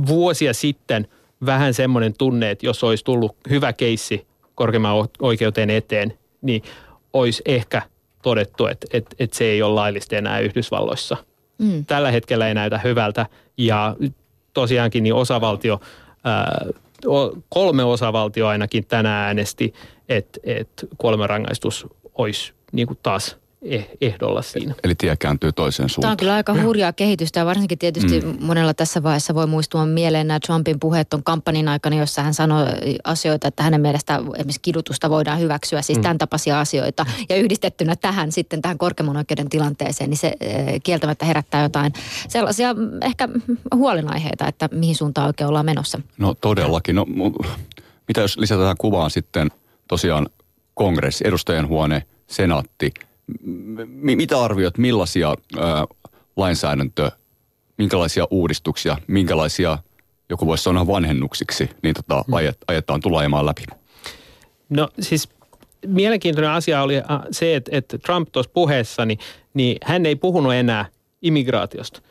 vuosia 0.07 0.53
sitten 0.53 1.07
vähän 1.45 1.73
semmoinen 1.73 2.13
tunne, 2.17 2.51
että 2.51 2.65
jos 2.65 2.83
olisi 2.83 3.03
tullut 3.03 3.35
hyvä 3.49 3.73
keissi 3.73 4.27
korkeimman 4.55 5.07
oikeuteen 5.19 5.69
eteen, 5.69 6.13
niin 6.45 6.63
olisi 7.13 7.41
ehkä 7.45 7.81
todettu, 8.21 8.67
että, 8.67 8.87
että, 8.93 9.15
että 9.19 9.37
se 9.37 9.45
ei 9.45 9.61
ole 9.61 9.73
laillista 9.73 10.15
enää 10.15 10.39
Yhdysvalloissa. 10.39 11.17
Mm. 11.57 11.85
Tällä 11.85 12.11
hetkellä 12.11 12.47
ei 12.47 12.53
näytä 12.53 12.77
hyvältä 12.77 13.25
ja 13.57 13.95
tosiaankin 14.53 15.03
niin 15.03 15.13
osavaltio, 15.13 15.79
ää, 16.23 16.65
kolme 17.49 17.83
osavaltio 17.83 18.47
ainakin 18.47 18.85
tänään 18.85 19.25
äänesti, 19.25 19.73
että, 20.09 20.39
että 20.43 20.87
kuolemanrangaistus 20.97 21.87
olisi 22.15 22.53
niin 22.71 22.87
kuin 22.87 22.99
taas 23.03 23.37
ehdolla 24.01 24.41
siinä. 24.41 24.75
Eli 24.83 24.95
tie 24.95 25.15
kääntyy 25.15 25.51
toiseen 25.51 25.89
suuntaan. 25.89 26.01
Tämä 26.01 26.11
on 26.11 26.17
kyllä 26.17 26.35
aika 26.35 26.63
hurjaa 26.63 26.93
kehitystä 26.93 27.39
ja 27.39 27.45
varsinkin 27.45 27.77
tietysti 27.77 28.21
mm. 28.21 28.37
monella 28.39 28.73
tässä 28.73 29.03
vaiheessa 29.03 29.35
voi 29.35 29.47
muistua 29.47 29.85
mieleen 29.85 30.27
nämä 30.27 30.39
Trumpin 30.39 30.79
puheet 30.79 31.13
on 31.13 31.23
kampanjan 31.23 31.67
aikana, 31.67 31.95
jossa 31.95 32.21
hän 32.21 32.33
sanoi 32.33 32.65
asioita, 33.03 33.47
että 33.47 33.63
hänen 33.63 33.81
mielestä 33.81 34.15
esimerkiksi 34.15 34.61
kidutusta 34.61 35.09
voidaan 35.09 35.39
hyväksyä, 35.39 35.81
siis 35.81 35.97
mm. 35.97 36.01
tämän 36.01 36.17
tapaisia 36.17 36.59
asioita. 36.59 37.05
Ja 37.29 37.35
yhdistettynä 37.35 37.95
tähän 37.95 38.31
sitten 38.31 38.61
tähän 38.61 38.77
korkeimman 38.77 39.17
oikeuden 39.17 39.49
tilanteeseen, 39.49 40.09
niin 40.09 40.17
se 40.17 40.33
eh, 40.39 40.81
kieltämättä 40.83 41.25
herättää 41.25 41.63
jotain 41.63 41.93
sellaisia 42.27 42.75
ehkä 43.01 43.29
huolenaiheita, 43.75 44.47
että 44.47 44.69
mihin 44.71 44.95
suuntaan 44.95 45.27
oikein 45.27 45.47
ollaan 45.47 45.65
menossa. 45.65 46.01
No 46.17 46.33
todellakin. 46.33 46.95
No, 46.95 47.05
mitä 48.07 48.21
jos 48.21 48.37
lisätään 48.37 48.77
kuvaan 48.77 49.11
sitten 49.11 49.51
tosiaan 49.87 50.27
kongressi, 50.73 51.27
edustajien 51.27 51.67
huone, 51.67 52.03
senaatti– 52.27 52.91
mitä 54.01 54.41
arviot, 54.41 54.77
millaisia 54.77 55.35
ää, 55.59 55.85
lainsäädäntö, 56.35 57.11
minkälaisia 57.77 58.27
uudistuksia, 58.31 58.97
minkälaisia, 59.07 59.77
joku 60.29 60.47
voisi 60.47 60.63
sanoa 60.63 60.87
vanhennuksiksi, 60.87 61.69
niin 61.83 61.95
tota, 61.95 62.23
hmm. 62.27 62.33
ajet, 62.33 62.57
ajetaan 62.67 63.01
tulemaan 63.01 63.45
läpi? 63.45 63.63
No 64.69 64.89
siis 64.99 65.29
mielenkiintoinen 65.87 66.51
asia 66.51 66.81
oli 66.81 66.95
se, 67.31 67.55
että, 67.55 67.71
että 67.73 67.97
Trump 67.97 68.29
tuossa 68.31 68.51
puheessa, 68.53 69.05
niin, 69.05 69.19
niin 69.53 69.77
hän 69.83 70.05
ei 70.05 70.15
puhunut 70.15 70.53
enää 70.53 70.85
immigraatiosta. 71.21 72.01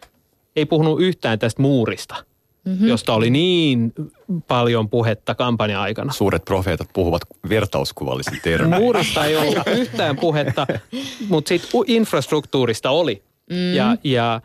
Ei 0.56 0.66
puhunut 0.66 1.00
yhtään 1.00 1.38
tästä 1.38 1.62
muurista– 1.62 2.14
mm-hmm. 2.64 2.88
josta 2.88 3.14
oli 3.14 3.30
niin 3.30 3.94
paljon 4.48 4.90
puhetta 4.90 5.34
kampanja-aikana. 5.34 6.12
Suuret 6.12 6.44
profeetat 6.44 6.88
puhuvat 6.92 7.22
vertauskuvallisen 7.48 8.40
termein. 8.42 8.82
Muurista 8.82 9.24
ei 9.24 9.36
ollut 9.36 9.58
yhtään 9.66 10.16
puhetta, 10.16 10.66
mutta 11.28 11.48
sitten 11.48 11.80
infrastruktuurista 11.86 12.90
oli. 12.90 13.22
Mm. 13.50 13.74
Ja, 13.74 13.96
ja, 14.04 14.40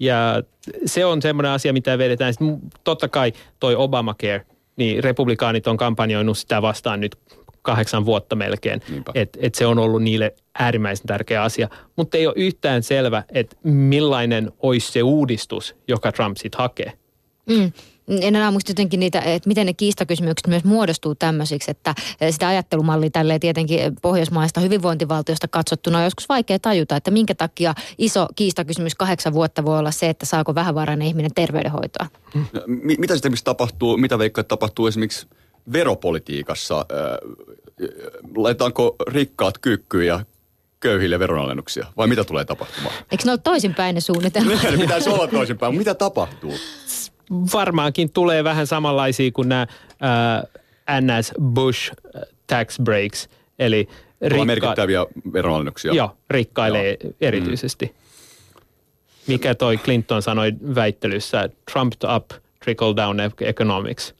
ja 0.00 0.42
se 0.86 1.04
on 1.04 1.22
semmoinen 1.22 1.52
asia, 1.52 1.72
mitä 1.72 1.98
vedetään. 1.98 2.34
Sitten 2.34 2.58
totta 2.84 3.08
kai 3.08 3.32
toi 3.60 3.74
Obamacare, 3.74 4.46
niin 4.76 5.04
republikaanit 5.04 5.66
on 5.66 5.76
kampanjoinut 5.76 6.38
sitä 6.38 6.62
vastaan 6.62 7.00
nyt 7.00 7.16
kahdeksan 7.62 8.04
vuotta 8.04 8.36
melkein. 8.36 8.82
Että 9.14 9.38
et 9.42 9.54
se 9.54 9.66
on 9.66 9.78
ollut 9.78 10.02
niille 10.02 10.34
äärimmäisen 10.58 11.06
tärkeä 11.06 11.42
asia. 11.42 11.68
Mutta 11.96 12.18
ei 12.18 12.26
ole 12.26 12.34
yhtään 12.36 12.82
selvä, 12.82 13.22
että 13.32 13.56
millainen 13.62 14.52
olisi 14.58 14.92
se 14.92 15.02
uudistus, 15.02 15.76
joka 15.88 16.12
Trump 16.12 16.36
sitten 16.36 16.58
hakee. 16.58 16.92
Mm. 17.50 17.72
En 18.10 18.34
enää 18.34 18.50
muista 18.50 18.70
jotenkin 18.70 19.00
niitä, 19.00 19.20
että 19.20 19.48
miten 19.48 19.66
ne 19.66 19.72
kiistakysymykset 19.72 20.46
myös 20.46 20.64
muodostuu 20.64 21.14
tämmöisiksi, 21.14 21.70
että 21.70 21.94
sitä 22.30 22.48
ajattelumallia 22.48 23.10
tälle 23.10 23.38
tietenkin 23.38 23.96
pohjoismaista 24.02 24.60
hyvinvointivaltiosta 24.60 25.48
katsottuna 25.48 25.98
on 25.98 26.04
joskus 26.04 26.28
vaikea 26.28 26.58
tajuta, 26.58 26.96
että 26.96 27.10
minkä 27.10 27.34
takia 27.34 27.74
iso 27.98 28.26
kiistakysymys 28.36 28.94
kahdeksan 28.94 29.32
vuotta 29.32 29.64
voi 29.64 29.78
olla 29.78 29.90
se, 29.90 30.08
että 30.08 30.26
saako 30.26 30.54
vähävarainen 30.54 31.08
ihminen 31.08 31.34
terveydenhoitoa. 31.34 32.06
Mm. 32.34 32.46
Mitä 32.98 33.14
sitten 33.14 33.32
tapahtuu, 33.44 33.96
mitä 33.96 34.18
veikkaa 34.18 34.44
tapahtuu 34.44 34.86
esimerkiksi 34.86 35.26
veropolitiikassa? 35.72 36.78
Äh, 36.78 36.86
laitetaanko 38.36 38.96
rikkaat 39.08 39.58
kyykkyyn 39.58 40.06
ja 40.06 40.24
köyhille 40.80 41.18
veronalennuksia? 41.18 41.86
Vai 41.96 42.06
mitä 42.06 42.24
tulee 42.24 42.44
tapahtumaan? 42.44 42.94
Eikö 43.10 43.24
ne 43.24 43.30
ole 43.30 43.40
toisinpäin 43.44 43.94
ne 43.94 44.00
suunnitelmat? 44.00 44.62
ne 44.62 44.78
pitäisi 44.86 45.10
olla 45.10 45.26
toisinpäin. 45.26 45.78
Mitä 45.78 45.94
tapahtuu? 45.94 46.54
Varmaankin 47.30 48.12
tulee 48.12 48.44
vähän 48.44 48.66
samanlaisia 48.66 49.30
kuin 49.30 49.48
nämä 49.48 49.66
äh, 50.92 51.00
NS 51.00 51.32
Bush 51.42 51.92
äh, 52.16 52.22
tax 52.46 52.78
breaks, 52.82 53.28
eli 53.58 53.88
rikka- 54.24 54.44
merkittäviä 54.44 55.06
veronalennuksia. 55.32 55.92
Joo, 55.92 56.16
rikkailee 56.30 56.96
joo. 57.04 57.12
erityisesti. 57.20 57.86
Mm. 57.86 58.00
Mikä 59.26 59.54
toi 59.54 59.76
Clinton 59.76 60.22
sanoi 60.22 60.52
väittelyssä, 60.74 61.48
trumped 61.72 62.16
up, 62.16 62.30
trickle 62.64 62.96
down 62.96 63.16
economics. 63.40 64.14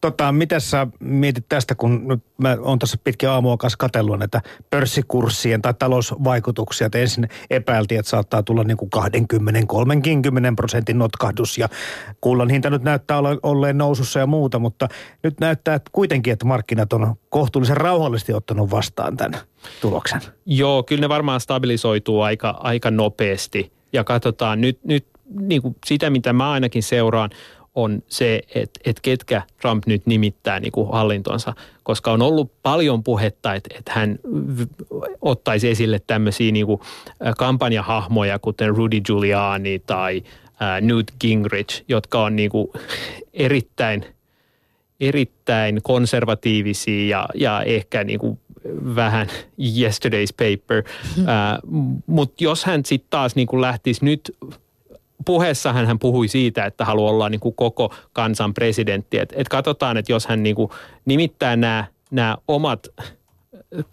Tota, 0.00 0.32
mitä 0.32 0.60
sä 0.60 0.86
mietit 1.00 1.44
tästä, 1.48 1.74
kun 1.74 2.08
nyt 2.08 2.22
mä 2.38 2.56
oon 2.60 2.78
tässä 2.78 2.98
pitkin 3.04 3.28
aamua 3.28 3.56
kanssa 3.56 3.76
katsellut 3.76 4.18
näitä 4.18 4.40
pörssikurssien 4.70 5.62
tai 5.62 5.74
talousvaikutuksia, 5.74 6.86
että 6.86 6.98
ensin 6.98 7.28
epäiltiin, 7.50 7.98
että 7.98 8.10
saattaa 8.10 8.42
tulla 8.42 8.64
niin 8.64 8.76
kuin 8.76 8.90
20-30 8.96 9.00
prosentin 10.56 10.98
notkahdus 10.98 11.58
ja 11.58 11.68
kullan 12.20 12.50
hinta 12.50 12.70
nyt 12.70 12.82
näyttää 12.82 13.18
ole, 13.18 13.38
olleen 13.42 13.78
nousussa 13.78 14.20
ja 14.20 14.26
muuta, 14.26 14.58
mutta 14.58 14.88
nyt 15.22 15.40
näyttää 15.40 15.74
että 15.74 15.90
kuitenkin, 15.92 16.32
että 16.32 16.46
markkinat 16.46 16.92
on 16.92 17.16
kohtuullisen 17.28 17.76
rauhallisesti 17.76 18.32
ottanut 18.32 18.70
vastaan 18.70 19.16
tämän 19.16 19.40
tuloksen. 19.80 20.20
Joo, 20.46 20.82
kyllä 20.82 21.00
ne 21.00 21.08
varmaan 21.08 21.40
stabilisoituu 21.40 22.20
aika, 22.20 22.50
aika 22.50 22.90
nopeasti 22.90 23.72
ja 23.92 24.04
katsotaan 24.04 24.60
nyt, 24.60 24.78
nyt 24.84 25.06
niin 25.40 25.62
kuin 25.62 25.76
sitä, 25.86 26.10
mitä 26.10 26.32
mä 26.32 26.50
ainakin 26.50 26.82
seuraan, 26.82 27.30
on 27.78 28.02
se, 28.08 28.42
että, 28.54 28.80
että 28.84 29.02
ketkä 29.02 29.42
Trump 29.60 29.86
nyt 29.86 30.06
nimittää 30.06 30.60
niin 30.60 30.72
kuin 30.72 30.92
hallintonsa, 30.92 31.54
koska 31.82 32.12
on 32.12 32.22
ollut 32.22 32.52
paljon 32.62 33.02
puhetta, 33.02 33.54
että, 33.54 33.74
että 33.78 33.92
hän 33.94 34.18
ottaisi 35.20 35.68
esille 35.68 36.00
tämmöisiä 36.06 36.52
niin 36.52 36.66
kuin 36.66 36.80
kampanjahahmoja, 37.38 38.38
kuten 38.38 38.76
Rudy 38.76 39.00
Giuliani 39.00 39.82
tai 39.86 40.22
Newt 40.80 41.12
Gingrich, 41.20 41.84
jotka 41.88 42.22
on 42.22 42.36
niin 42.36 42.50
kuin 42.50 42.68
erittäin, 43.32 44.04
erittäin 45.00 45.80
konservatiivisia 45.82 47.18
ja, 47.18 47.28
ja 47.34 47.62
ehkä 47.62 48.04
niin 48.04 48.18
kuin 48.18 48.38
vähän 48.94 49.26
yesterday's 49.60 50.32
paper. 50.36 50.84
Uh, 51.18 51.26
Mutta 52.06 52.44
jos 52.44 52.64
hän 52.64 52.84
sitten 52.84 53.10
taas 53.10 53.36
niin 53.36 53.46
kuin 53.48 53.60
lähtisi 53.60 54.04
nyt 54.04 54.36
puheessahan 55.24 55.86
hän 55.86 55.98
puhui 55.98 56.28
siitä, 56.28 56.64
että 56.64 56.84
haluaa 56.84 57.10
olla 57.10 57.28
niin 57.28 57.40
kuin 57.40 57.54
koko 57.54 57.94
kansan 58.12 58.54
presidentti. 58.54 59.18
Et, 59.18 59.32
et 59.36 59.48
katsotaan, 59.48 59.96
että 59.96 60.12
jos 60.12 60.26
hän 60.26 60.42
niin 60.42 60.56
kuin 60.56 60.70
nimittää 61.04 61.56
nämä, 61.56 61.84
nämä 62.10 62.36
omat 62.48 62.86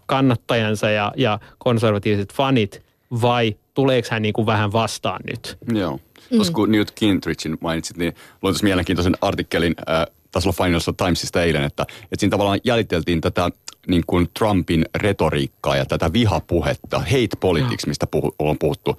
kannattajansa 0.06 0.90
ja, 0.90 1.12
ja 1.16 1.38
konservatiiviset 1.58 2.32
fanit, 2.32 2.82
vai 3.22 3.56
tuleeko 3.74 4.08
hän 4.10 4.22
niin 4.22 4.32
kuin 4.32 4.46
vähän 4.46 4.72
vastaan 4.72 5.20
nyt? 5.30 5.58
Joo. 5.74 5.96
Mm. 6.30 6.36
Tuossa 6.36 6.52
kun 6.52 6.72
Newt 6.72 6.92
Gingrichin 6.96 7.58
mainitsit, 7.60 7.96
niin 7.96 8.14
luin 8.42 8.52
tuossa 8.52 8.64
mielenkiintoisen 8.64 9.16
artikkelin 9.20 9.74
äh, 9.90 10.06
tasolla 10.30 10.64
Financial 10.64 10.94
Timesista 10.96 11.42
eilen, 11.42 11.64
että, 11.64 11.82
että 11.82 12.20
siinä 12.20 12.30
tavallaan 12.30 12.60
jäljiteltiin 12.64 13.20
tätä 13.20 13.50
niin 13.86 14.02
kuin 14.06 14.28
Trumpin 14.38 14.84
retoriikkaa 14.94 15.76
ja 15.76 15.86
tätä 15.86 16.12
vihapuhetta, 16.12 16.98
hate 16.98 17.36
politics, 17.40 17.86
mistä 17.86 18.06
puhu, 18.06 18.34
on 18.38 18.58
puhuttu 18.58 18.96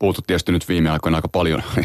puhuttu 0.00 0.22
tietysti 0.26 0.52
nyt 0.52 0.68
viime 0.68 0.90
aikoina 0.90 1.18
aika 1.18 1.28
paljon 1.28 1.62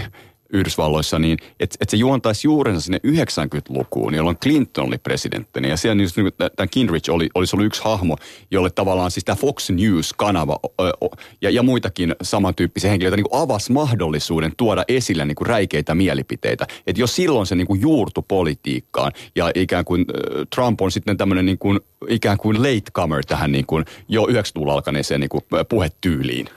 Yhdysvalloissa, 0.54 1.20
niin 1.20 1.38
että 1.60 1.78
et 1.82 1.90
se 1.90 1.98
juontaisi 1.98 2.48
juurensa 2.48 2.82
sinne 2.82 3.00
90-lukuun, 3.08 4.14
jolloin 4.14 4.38
Clinton 4.38 4.88
oli 4.88 4.98
presidenttinä. 4.98 5.68
Ja 5.68 5.78
siellä 5.78 5.96
niin 5.96 6.10
tämä 6.56 6.68
Kinrich 6.68 7.10
oli, 7.10 7.30
olisi 7.36 7.56
ollut 7.56 7.66
yksi 7.66 7.84
hahmo, 7.84 8.18
jolle 8.52 8.70
tavallaan 8.70 9.12
siis 9.12 9.24
tämä 9.24 9.36
Fox 9.36 9.70
News-kanava 9.70 10.60
ja, 11.42 11.50
ja 11.50 11.64
muitakin 11.64 12.16
samantyyppisiä 12.22 12.90
henkilöitä 12.90 13.18
niin 13.18 13.26
avasi 13.32 13.72
mahdollisuuden 13.72 14.52
tuoda 14.58 14.84
esille 14.88 15.26
niin 15.26 15.36
kuin 15.36 15.48
räikeitä 15.48 15.96
mielipiteitä. 15.96 16.68
Että 16.88 17.02
jos 17.02 17.16
silloin 17.16 17.46
se 17.46 17.56
niin 17.56 17.68
kuin 17.68 17.82
juurtu 17.82 18.22
politiikkaan 18.22 19.12
ja 19.36 19.52
ikään 19.56 19.86
kuin 19.86 20.06
Trump 20.56 20.82
on 20.82 20.92
sitten 20.92 21.18
tämmöinen 21.18 21.46
niin 21.46 21.58
kuin, 21.60 21.80
ikään 22.10 22.38
kuin 22.38 22.58
latecomer 22.64 23.26
tähän 23.26 23.52
niin 23.52 23.66
kuin 23.66 23.86
jo 24.08 24.26
90-luvulla 24.26 24.74
alkaneeseen 24.74 25.20
niin 25.20 25.30
kuin 25.30 25.44
puhetyyliin. 25.70 26.50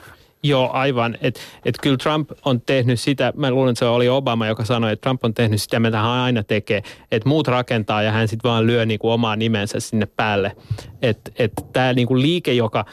Joo, 0.42 0.70
aivan. 0.72 1.18
Että 1.22 1.40
et 1.64 1.74
kyllä 1.82 1.96
Trump 1.96 2.30
on 2.44 2.60
tehnyt 2.60 3.00
sitä, 3.00 3.32
mä 3.36 3.50
luulen, 3.50 3.70
että 3.70 3.78
se 3.78 3.84
oli 3.84 4.08
Obama, 4.08 4.46
joka 4.46 4.64
sanoi, 4.64 4.92
että 4.92 5.02
Trump 5.02 5.24
on 5.24 5.34
tehnyt 5.34 5.62
sitä, 5.62 5.80
mitä 5.80 5.96
hän 5.96 6.10
aina 6.10 6.42
tekee, 6.42 6.82
että 7.12 7.28
muut 7.28 7.48
rakentaa 7.48 8.02
ja 8.02 8.12
hän 8.12 8.28
sitten 8.28 8.48
vaan 8.50 8.66
lyö 8.66 8.86
niinku 8.86 9.10
omaa 9.10 9.36
nimensä 9.36 9.80
sinne 9.80 10.06
päälle. 10.06 10.56
Että 11.02 11.30
et, 11.38 11.52
tämä 11.72 11.92
niinku 11.92 12.20
liike, 12.20 12.52
joka 12.52 12.84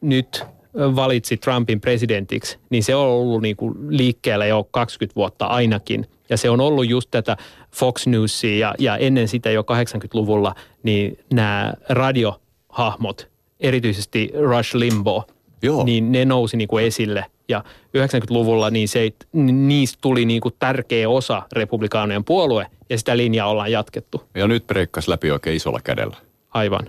nyt 0.00 0.44
valitsi 0.76 1.36
Trumpin 1.36 1.80
presidentiksi, 1.80 2.58
niin 2.70 2.82
se 2.82 2.94
on 2.94 3.06
ollut 3.06 3.42
niinku 3.42 3.74
liikkeellä 3.88 4.46
jo 4.46 4.68
20 4.70 5.14
vuotta 5.16 5.46
ainakin. 5.46 6.06
Ja 6.30 6.36
se 6.36 6.50
on 6.50 6.60
ollut 6.60 6.88
just 6.88 7.10
tätä 7.10 7.36
Fox 7.74 8.06
Newsia 8.06 8.58
ja, 8.58 8.74
ja 8.78 8.96
ennen 8.96 9.28
sitä 9.28 9.50
jo 9.50 9.62
80-luvulla 9.62 10.54
niin 10.82 11.18
nämä 11.32 11.74
radiohahmot, 11.88 13.28
erityisesti 13.60 14.32
Rush 14.34 14.74
Limbaugh, 14.74 15.35
Joo. 15.62 15.84
niin 15.84 16.12
ne 16.12 16.24
nousi 16.24 16.56
niin 16.56 16.68
kuin 16.68 16.84
esille. 16.84 17.26
Ja 17.48 17.64
90-luvulla 17.96 18.70
niin 18.70 18.88
se, 18.88 19.12
niistä 19.32 19.98
tuli 20.00 20.24
niin 20.24 20.40
kuin 20.40 20.54
tärkeä 20.58 21.08
osa 21.08 21.42
republikaanien 21.52 22.24
puolue 22.24 22.66
ja 22.90 22.98
sitä 22.98 23.16
linjaa 23.16 23.48
ollaan 23.48 23.72
jatkettu. 23.72 24.22
Ja 24.34 24.48
nyt 24.48 24.66
breikkas 24.66 25.08
läpi 25.08 25.30
oikein 25.30 25.56
isolla 25.56 25.80
kädellä. 25.84 26.16
Aivan. 26.50 26.88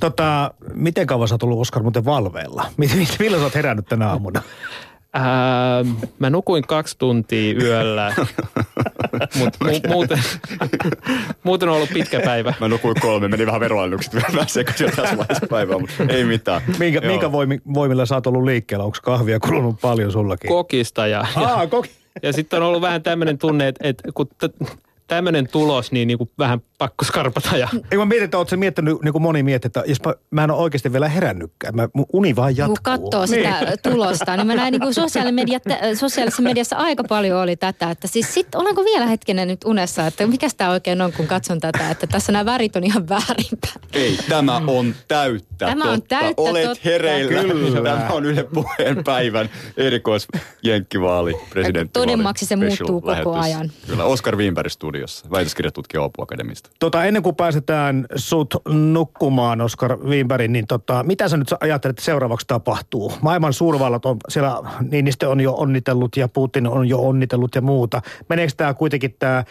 Tota, 0.00 0.54
miten 0.74 1.06
kauan 1.06 1.28
sä 1.28 1.34
oot 1.34 1.42
ollut 1.42 1.60
Oskar 1.60 1.82
muuten 1.82 2.04
valveella? 2.04 2.66
Milloin 3.18 3.40
sä 3.40 3.44
oot 3.44 3.54
herännyt 3.54 3.86
tänä 3.86 4.08
aamuna? 4.08 4.42
Ää, 5.12 5.84
mä 6.18 6.30
nukuin 6.30 6.62
kaksi 6.66 6.98
tuntia 6.98 7.54
yöllä, 7.62 8.14
mutta 9.38 9.64
mu- 9.64 9.88
muuten, 9.88 10.18
muuten 11.42 11.68
on 11.68 11.74
ollut 11.74 11.88
pitkä 11.94 12.20
päivä. 12.20 12.54
Mä 12.60 12.68
nukuin 12.68 12.94
kolme, 13.00 13.28
meni 13.28 13.46
vähän 13.46 13.60
veroalennukset 13.60 14.14
vähän 14.14 14.48
sekaisin 14.48 14.90
tässä 14.96 15.16
vaiheessa 15.16 15.46
päivää, 15.50 15.78
mutta 15.78 15.94
ei 16.08 16.24
mitään. 16.24 16.62
Minkä, 16.78 17.00
minkä 17.00 17.32
voimilla 17.74 18.06
sä 18.06 18.14
oot 18.14 18.26
ollut 18.26 18.44
liikkeellä? 18.44 18.84
Onko 18.84 18.98
kahvia 19.02 19.40
kulunut 19.40 19.80
paljon 19.80 20.12
sullakin? 20.12 20.48
Kokista 20.48 21.06
ja, 21.06 21.24
Aa, 21.36 21.66
koki. 21.66 21.90
ja 22.22 22.32
sitten 22.32 22.62
on 22.62 22.68
ollut 22.68 22.82
vähän 22.82 23.02
tämmöinen 23.02 23.38
tunne, 23.38 23.68
että, 23.68 23.88
että 23.88 24.08
kun 24.14 24.26
t- 24.28 24.78
tämmöinen 25.06 25.48
tulos, 25.52 25.92
niin, 25.92 26.08
niin 26.08 26.18
kuin 26.18 26.30
vähän 26.38 26.60
pakko 26.80 27.04
skarpata. 27.04 27.56
Ja... 27.56 27.68
Ei 27.90 27.98
mä 27.98 28.04
mietin, 28.04 28.24
että 28.24 28.38
ootko 28.38 28.56
miettinyt, 28.56 29.02
niin 29.02 29.12
kuin 29.12 29.22
moni 29.22 29.42
miettii, 29.42 29.66
että 29.66 29.82
jos 29.86 29.98
mä, 30.04 30.14
mä 30.30 30.44
en 30.44 30.50
ole 30.50 30.62
oikeasti 30.62 30.92
vielä 30.92 31.08
herännytkään. 31.08 31.76
Mä, 31.76 31.88
mun 31.94 32.06
uni 32.12 32.36
vaan 32.36 32.56
jatkuu. 32.56 32.76
Kun 32.76 32.82
katsoo 32.82 33.26
sitä 33.26 33.60
niin. 33.60 33.78
tulosta, 33.92 34.36
niin 34.36 34.46
mä 34.46 34.54
näin 34.54 34.72
niin 34.72 34.80
kuin 34.80 34.94
sosiaalisessa 34.94 36.42
mediassa 36.42 36.76
aika 36.76 37.04
paljon 37.04 37.40
oli 37.40 37.56
tätä. 37.56 37.90
Että 37.90 38.08
siis 38.08 38.34
sit, 38.34 38.54
olenko 38.54 38.84
vielä 38.84 39.06
hetkinen 39.06 39.48
nyt 39.48 39.64
unessa, 39.64 40.06
että 40.06 40.26
mikä 40.26 40.48
tämä 40.56 40.70
oikein 40.70 41.00
on, 41.00 41.12
kun 41.12 41.26
katson 41.26 41.60
tätä, 41.60 41.90
että 41.90 42.06
tässä 42.06 42.32
nämä 42.32 42.44
värit 42.44 42.76
on 42.76 42.84
ihan 42.84 43.08
väärinpäin. 43.08 43.80
Ei, 43.92 44.18
tämä 44.28 44.62
on 44.66 44.94
täyttä 45.08 45.50
Tämä 45.66 45.84
on 45.84 46.00
totta. 46.00 46.18
täyttä 46.18 46.42
Olet 46.42 46.64
totta. 46.64 46.82
hereillä. 46.84 47.42
Kyllä. 47.42 47.82
Tämä 47.82 48.08
on 48.08 48.26
yhden 48.26 48.46
puheen 48.54 49.04
päivän 49.04 49.50
erikoisjenkkivaali, 49.76 51.34
presidenttivaali. 51.50 52.06
Todenmaksi 52.06 52.46
se 52.46 52.56
muuttuu 52.56 53.00
koko 53.00 53.10
lähetys. 53.10 53.32
ajan. 53.44 53.72
Kyllä, 53.86 54.04
Oskar 54.04 54.36
Wienberg 54.36 54.70
studiossa, 54.70 55.30
väitöskirjatutkija 55.30 56.02
Opu 56.02 56.22
Akademista. 56.22 56.69
Tota, 56.78 57.04
ennen 57.04 57.22
kuin 57.22 57.36
pääsetään 57.36 58.06
sut 58.16 58.54
nukkumaan, 58.68 59.60
Oskar 59.60 59.98
Wimberg, 59.98 60.50
niin 60.50 60.66
tota, 60.66 61.02
mitä 61.02 61.28
sä 61.28 61.36
nyt 61.36 61.54
ajattelet, 61.60 61.94
että 61.98 62.04
seuraavaksi 62.04 62.46
tapahtuu? 62.46 63.12
Maailman 63.20 63.52
suurvallat 63.52 64.06
on, 64.06 64.16
siellä 64.28 64.56
Niinistö 64.90 65.28
on 65.28 65.40
jo 65.40 65.54
onnitellut 65.54 66.16
ja 66.16 66.28
Putin 66.28 66.66
on 66.66 66.88
jo 66.88 67.00
onnitellut 67.00 67.54
ja 67.54 67.60
muuta. 67.60 68.02
Meneekö 68.28 68.52
tämä 68.56 68.74
kuitenkin 68.74 69.16
tämä 69.18 69.44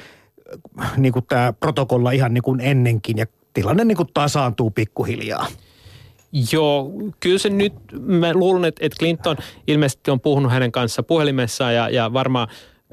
niin 0.97 1.13
tää 1.27 1.53
protokolla 1.53 2.11
ihan 2.11 2.33
niin 2.33 2.41
kuin 2.41 2.59
ennenkin 2.59 3.17
ja 3.17 3.25
tilanne 3.53 3.85
niin 3.85 3.97
kuin 3.97 4.09
tasaantuu 4.13 4.71
pikkuhiljaa? 4.71 5.47
Joo, 6.51 6.91
kyllä 7.19 7.37
se 7.37 7.49
nyt, 7.49 7.73
mä 8.01 8.33
luulen, 8.33 8.65
että, 8.65 8.97
Clinton 8.99 9.37
ilmeisesti 9.67 10.11
on 10.11 10.19
puhunut 10.19 10.51
hänen 10.51 10.71
kanssa 10.71 11.03
puhelimessa 11.03 11.71
ja, 11.71 11.89
ja 11.89 12.13
varmaan 12.13 12.47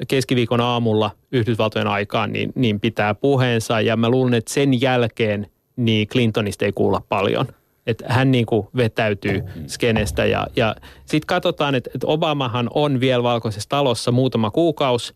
keskiviikon 0.09 0.61
aamulla 0.61 1.11
Yhdysvaltojen 1.33 1.87
aikaan 1.87 2.33
niin, 2.33 2.53
niin 2.55 2.81
pitää 2.81 3.15
puheensa. 3.15 3.81
Ja 3.81 3.97
mä 3.97 4.09
luulen, 4.11 4.35
että 4.35 4.55
sen 4.55 4.81
jälkeen 4.81 5.47
niin 5.77 6.09
Clintonista 6.09 6.65
ei 6.65 6.73
kuulla 6.73 7.03
paljon. 7.09 7.47
Että 7.87 8.05
hän 8.09 8.31
niin 8.31 8.47
kuin 8.47 8.67
vetäytyy 8.77 9.43
skenestä. 9.67 10.25
Ja, 10.25 10.47
ja 10.57 10.77
sitten 10.99 11.27
katsotaan, 11.27 11.75
että, 11.75 11.91
että 11.95 12.07
Obamahan 12.07 12.71
on 12.75 13.01
vielä 13.01 13.23
valkoisessa 13.23 13.69
talossa 13.69 14.13
muutama 14.13 14.51
kuukausi, 14.51 15.15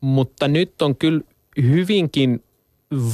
mutta 0.00 0.48
nyt 0.48 0.82
on 0.82 0.96
kyllä 0.96 1.20
hyvinkin 1.62 2.44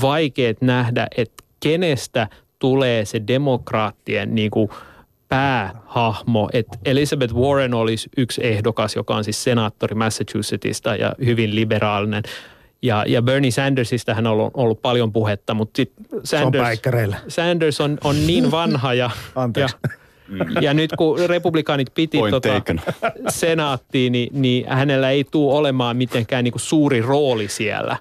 vaikeet 0.02 0.60
nähdä, 0.60 1.06
että 1.16 1.44
kenestä 1.60 2.28
tulee 2.58 3.04
se 3.04 3.22
demokraattien 3.26 4.34
niin 4.34 4.50
kuin 4.50 4.68
päähahmo. 5.32 6.48
Että 6.52 6.78
Elizabeth 6.84 7.34
Warren 7.34 7.74
olisi 7.74 8.08
yksi 8.16 8.46
ehdokas, 8.46 8.96
joka 8.96 9.16
on 9.16 9.24
siis 9.24 9.44
senaattori 9.44 9.94
Massachusettsista 9.94 10.96
ja 10.96 11.14
hyvin 11.24 11.54
liberaalinen. 11.54 12.22
Ja, 12.82 13.04
ja 13.08 13.22
Bernie 13.22 13.50
Sandersista 13.50 14.14
hän 14.14 14.26
on 14.26 14.32
ollut, 14.32 14.50
ollut 14.54 14.82
paljon 14.82 15.12
puhetta, 15.12 15.54
mutta 15.54 15.76
sitten 15.76 16.06
Sanders, 16.24 16.62
päikkäreillä. 16.62 17.16
Sanders 17.28 17.80
on, 17.80 17.98
on 18.04 18.26
niin 18.26 18.50
vanha 18.50 18.94
ja, 18.94 19.10
ja, 19.56 19.68
ja 20.60 20.74
nyt 20.74 20.90
kun 20.98 21.18
republikaanit 21.26 21.94
piti 21.94 22.18
Point 22.18 22.30
tota, 22.30 22.48
taken. 22.48 22.80
senaattiin, 23.28 24.12
niin, 24.12 24.42
niin 24.42 24.68
hänellä 24.68 25.10
ei 25.10 25.24
tule 25.24 25.54
olemaan 25.54 25.96
mitenkään 25.96 26.44
niin 26.44 26.52
kuin 26.52 26.62
suuri 26.62 27.02
rooli 27.02 27.48
siellä. 27.48 27.96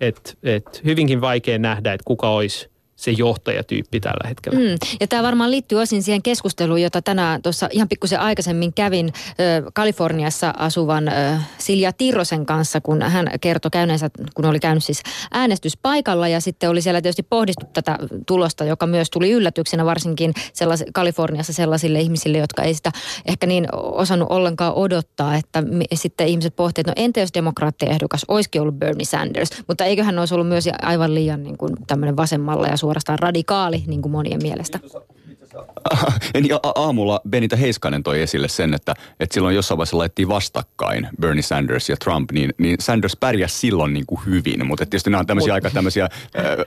Et, 0.00 0.38
et 0.42 0.80
hyvinkin 0.84 1.20
vaikea 1.20 1.58
nähdä, 1.58 1.92
että 1.92 2.04
kuka 2.04 2.30
olisi 2.30 2.68
se 2.96 3.10
johtajatyyppi 3.10 4.00
tällä 4.00 4.28
hetkellä. 4.28 4.58
Mm. 4.58 4.76
Ja 5.00 5.06
tämä 5.06 5.22
varmaan 5.22 5.50
liittyy 5.50 5.78
osin 5.78 6.02
siihen 6.02 6.22
keskusteluun, 6.22 6.82
jota 6.82 7.02
tänään 7.02 7.42
tuossa 7.42 7.68
ihan 7.72 7.88
pikkusen 7.88 8.20
aikaisemmin 8.20 8.72
kävin 8.72 9.06
ö, 9.06 9.70
Kaliforniassa 9.74 10.54
asuvan 10.58 11.08
ö, 11.08 11.12
Silja 11.58 11.92
Tirrosen 11.92 12.46
kanssa, 12.46 12.80
kun 12.80 13.02
hän 13.02 13.30
kertoi 13.40 13.70
käyneensä, 13.70 14.10
kun 14.34 14.44
oli 14.44 14.60
käynyt 14.60 14.84
siis 14.84 15.02
äänestyspaikalla 15.32 16.28
ja 16.28 16.40
sitten 16.40 16.70
oli 16.70 16.82
siellä 16.82 17.02
tietysti 17.02 17.22
pohdittu 17.22 17.66
tätä 17.72 17.98
tulosta, 18.26 18.64
joka 18.64 18.86
myös 18.86 19.10
tuli 19.10 19.30
yllätyksenä 19.30 19.84
varsinkin 19.84 20.34
sellais, 20.52 20.84
Kaliforniassa 20.94 21.52
sellaisille 21.52 22.00
ihmisille, 22.00 22.38
jotka 22.38 22.62
ei 22.62 22.74
sitä 22.74 22.92
ehkä 23.26 23.46
niin 23.46 23.68
osannut 23.72 24.30
ollenkaan 24.30 24.74
odottaa, 24.74 25.36
että 25.36 25.62
me, 25.62 25.84
sitten 25.94 26.28
ihmiset 26.28 26.56
pohtivat, 26.56 26.88
että 26.88 27.00
no 27.00 27.04
entä 27.04 27.20
jos 27.20 27.34
demokraattiehdokas 27.34 28.24
olisikin 28.28 28.62
ollut 28.62 28.74
Bernie 28.74 29.04
Sanders, 29.04 29.50
mutta 29.68 29.84
eiköhän 29.84 30.18
olisi 30.18 30.34
ollut 30.34 30.48
myös 30.48 30.68
aivan 30.82 31.14
liian 31.14 31.42
niin 31.42 31.58
kuin 31.58 31.72
tämmöinen 31.86 32.16
vasemmalla 32.16 32.66
ja 32.66 32.76
suorastaan 32.86 33.18
radikaali 33.18 33.82
niin 33.86 34.02
kuin 34.02 34.12
monien 34.12 34.42
mielestä. 34.42 34.80
Niin 36.34 36.58
aamulla 36.74 37.20
Benita 37.28 37.56
Heiskanen 37.56 38.02
toi 38.02 38.22
esille 38.22 38.48
sen, 38.48 38.74
että, 38.74 38.94
että 39.20 39.34
silloin 39.34 39.54
jossain 39.54 39.78
vaiheessa 39.78 39.98
laitettiin 39.98 40.28
vastakkain 40.28 41.08
Bernie 41.20 41.42
Sanders 41.42 41.88
ja 41.88 41.96
Trump, 41.96 42.32
niin, 42.32 42.54
niin 42.58 42.76
Sanders 42.80 43.16
pärjäsi 43.16 43.58
silloin 43.58 43.92
niin 43.92 44.06
kuin 44.06 44.20
hyvin, 44.26 44.66
mutta 44.66 44.86
tietysti 44.86 45.10
nämä 45.10 45.20
on 45.20 45.26
tämmöisiä 45.26 45.54
aika 45.54 45.70
tämmöisiä 45.70 46.04
äh, 46.04 46.10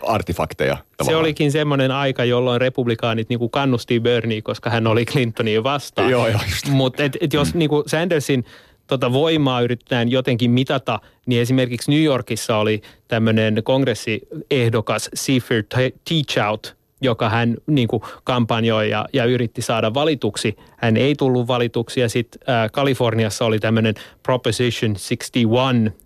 artefakteja. 0.01 0.76
Tavallaan. 0.76 1.05
Se 1.05 1.15
olikin 1.15 1.51
semmoinen 1.51 1.91
aika, 1.91 2.26
jolloin 2.26 2.61
republikaanit 2.61 3.30
niin 3.30 3.39
kuin 3.39 3.51
kannusti 3.51 3.99
Bernie, 3.99 4.41
koska 4.41 4.70
hän 4.70 4.88
oli 4.88 5.05
Clintonia 5.05 5.63
vastaan. 5.63 6.09
Joo, 6.09 6.28
joo, 6.28 6.39
Mutta 6.70 7.03
et, 7.03 7.17
et 7.22 7.34
jos 7.34 7.55
niin 7.55 7.70
kuin 7.70 7.84
Sandersin 7.88 8.45
tota 8.89 9.13
voimaa 9.13 9.61
yritetään 9.61 10.11
jotenkin 10.11 10.51
mitata, 10.51 10.99
niin 11.25 11.41
esimerkiksi 11.41 11.91
New 11.91 12.03
Yorkissa 12.03 12.57
oli 12.57 12.81
tämmöinen 13.07 13.61
kongressiehdokas 13.63 15.09
Seafair 15.13 15.63
Teachout, 16.09 16.75
joka 17.01 17.29
hän 17.29 17.55
niin 17.67 17.87
kuin 17.87 18.01
kampanjoi 18.23 18.89
ja, 18.89 19.05
ja 19.13 19.25
yritti 19.25 19.61
saada 19.61 19.93
valituksi. 19.93 20.57
Hän 20.77 20.97
ei 20.97 21.15
tullut 21.15 21.47
valituksi 21.47 21.99
ja 21.99 22.09
sitten 22.09 22.41
äh, 22.49 22.71
Kaliforniassa 22.71 23.45
oli 23.45 23.59
tämmöinen 23.59 23.93
Proposition 24.23 24.93
61, 24.93 25.31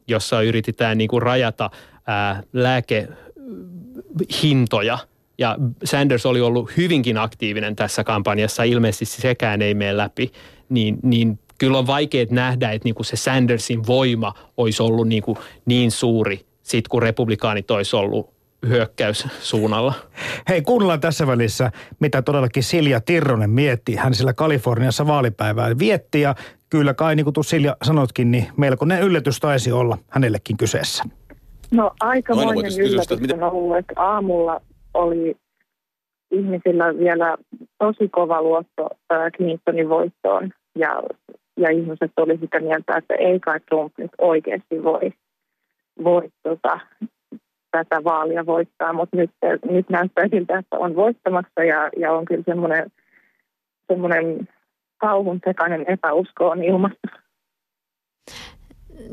jossa 0.08 0.42
yritetään 0.42 0.98
niin 0.98 1.08
kuin 1.08 1.22
rajata 1.22 1.70
äh, 2.10 2.44
lääkehintoja. 2.54 4.98
Ja 5.38 5.58
Sanders 5.84 6.26
oli 6.26 6.42
ollut 6.42 6.78
hyvinkin 6.78 7.18
aktiivinen 7.18 7.76
tässä 7.76 8.04
kampanjassa, 8.04 8.64
ilmeisesti 8.64 9.22
sekään 9.22 9.62
ei 9.62 9.74
mene 9.74 9.98
läpi. 9.98 10.32
Niin, 10.70 10.98
niin 11.04 11.40
kyllä 11.58 11.78
on 11.78 11.88
vaikea 11.88 12.26
nähdä, 12.30 12.72
että 12.72 12.86
niin 12.86 12.96
kuin 12.96 13.06
se 13.06 13.16
Sandersin 13.16 13.88
voima 13.88 14.34
olisi 14.58 14.84
ollut 14.84 15.08
niin, 15.08 15.24
kuin 15.24 15.38
niin 15.66 15.92
suuri, 15.92 16.46
sit 16.62 16.88
kun 16.88 17.02
republikaanit 17.02 17.72
olisi 17.72 17.96
ollut 17.96 18.34
hyökkäyssuunnalla. 18.68 19.94
Hei, 20.50 20.62
kuunnellaan 20.62 21.00
tässä 21.00 21.28
välissä, 21.28 21.72
mitä 22.00 22.22
todellakin 22.22 22.64
Silja 22.64 23.02
Tirronen 23.02 23.50
mietti. 23.50 23.96
Hän 23.96 24.14
sillä 24.14 24.34
Kaliforniassa 24.34 25.08
vaalipäivää 25.08 25.80
vietti 25.80 26.22
ja 26.22 26.36
kyllä 26.70 26.94
kai, 26.94 27.16
niin 27.16 27.24
kuin 27.24 27.34
tu 27.34 27.44
Silja 27.44 27.78
sanotkin, 27.84 28.32
niin 28.32 28.48
melkoinen 28.58 29.02
yllätys 29.02 29.40
taisi 29.40 29.72
olla 29.72 29.98
hänellekin 30.10 30.58
kyseessä. 30.58 31.04
No 31.72 31.92
aikamoinen 32.00 32.80
yllätys 32.80 33.32
on 33.34 33.44
ollut, 33.44 33.78
että 33.78 33.94
aamulla 33.98 34.62
oli 34.94 35.36
ihmisillä 36.32 36.98
vielä 36.98 37.38
tosi 37.80 38.10
kova 38.10 38.42
luotto 38.42 38.90
Clintonin 39.38 39.90
voittoon 39.90 40.52
ja, 40.76 41.04
ja 41.58 41.70
ihmiset 41.70 42.12
oli 42.18 42.38
sitä 42.38 42.60
mieltä, 42.60 42.98
että 42.98 43.16
ei 43.16 43.40
kai 43.40 43.60
Trump 43.60 43.94
nyt 43.98 44.12
oikeasti 44.18 44.84
voi, 44.84 45.14
voi 46.04 46.30
tota, 46.44 46.80
tätä 47.72 48.04
vaalia 48.04 48.46
voittaa, 48.46 48.94
mutta 48.94 49.18
nyt, 49.18 49.32
nyt 49.72 49.90
näyttää 49.90 50.28
siltä, 50.28 50.60
että 50.60 50.78
on 50.78 50.96
voittamassa 50.96 51.64
ja, 51.64 51.90
ja 51.98 52.12
on 52.14 52.26
kyllä 52.26 52.44
semmoinen, 53.88 54.48
kauhun 54.98 55.40
sekainen 55.46 55.86
epäusko 55.88 56.50
on 56.50 56.64
ilmassa. 56.64 57.23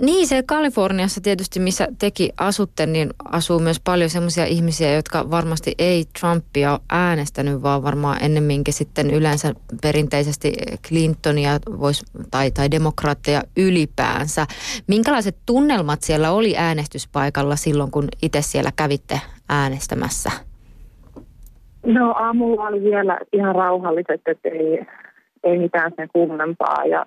Niin, 0.03 0.27
se 0.27 0.43
Kaliforniassa 0.47 1.21
tietysti, 1.21 1.61
missä 1.61 1.89
teki 1.99 2.31
asutte, 2.39 2.87
niin 2.87 3.11
asuu 3.25 3.59
myös 3.59 3.81
paljon 3.85 4.11
sellaisia 4.11 4.45
ihmisiä, 4.45 4.95
jotka 4.95 5.31
varmasti 5.31 5.75
ei 5.79 6.05
Trumpia 6.21 6.79
äänestänyt, 6.91 7.63
vaan 7.63 7.83
varmaan 7.83 8.17
ennemminkin 8.23 8.75
sitten 8.75 9.11
yleensä 9.11 9.55
perinteisesti 9.83 10.53
Clintonia 10.89 11.51
vois, 11.81 12.05
tai, 12.31 12.51
tai 12.51 12.71
demokraatteja 12.71 13.43
ylipäänsä. 13.57 14.47
Minkälaiset 14.87 15.37
tunnelmat 15.47 16.03
siellä 16.03 16.31
oli 16.31 16.57
äänestyspaikalla 16.57 17.57
silloin, 17.57 17.91
kun 17.91 18.09
itse 18.23 18.43
siellä 18.43 18.71
kävitte 18.77 19.21
äänestämässä? 19.49 20.31
No 21.87 22.13
aamulla 22.13 22.67
oli 22.67 22.83
vielä 22.83 23.19
ihan 23.33 23.55
rauhalliset, 23.55 24.21
että 24.27 24.49
ei, 24.49 24.87
ei 25.45 25.59
mitään 25.59 25.93
sen 25.97 26.09
kummempaa 26.13 26.85
ja 26.85 27.07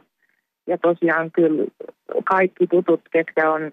ja 0.67 0.77
tosiaan 0.77 1.31
kyllä 1.31 1.65
kaikki 2.23 2.67
tutut, 2.67 3.01
ketkä 3.11 3.51
on 3.51 3.71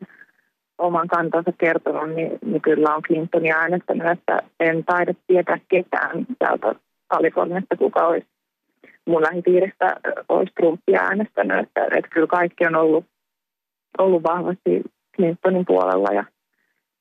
oman 0.78 1.08
kantansa 1.08 1.52
kertonut, 1.58 2.16
niin, 2.16 2.38
niin 2.44 2.62
kyllä 2.62 2.94
on 2.94 3.02
Clintonia 3.02 3.56
äänestänyt, 3.56 4.06
että 4.06 4.38
en 4.60 4.84
taida 4.84 5.14
tietää 5.26 5.58
ketään 5.68 6.26
täältä 6.38 6.74
Kaliforniasta, 7.08 7.76
kuka 7.76 8.06
olisi 8.06 8.26
mun 9.06 9.22
lähipiiristä 9.22 9.96
olisi 10.28 10.52
Trumpia 10.54 11.00
äänestänyt, 11.00 11.58
että, 11.58 11.84
että 11.84 12.10
kyllä 12.10 12.26
kaikki 12.26 12.66
on 12.66 12.76
ollut, 12.76 13.04
ollut 13.98 14.22
vahvasti 14.22 14.82
Clintonin 15.16 15.66
puolella 15.66 16.08
ja, 16.14 16.24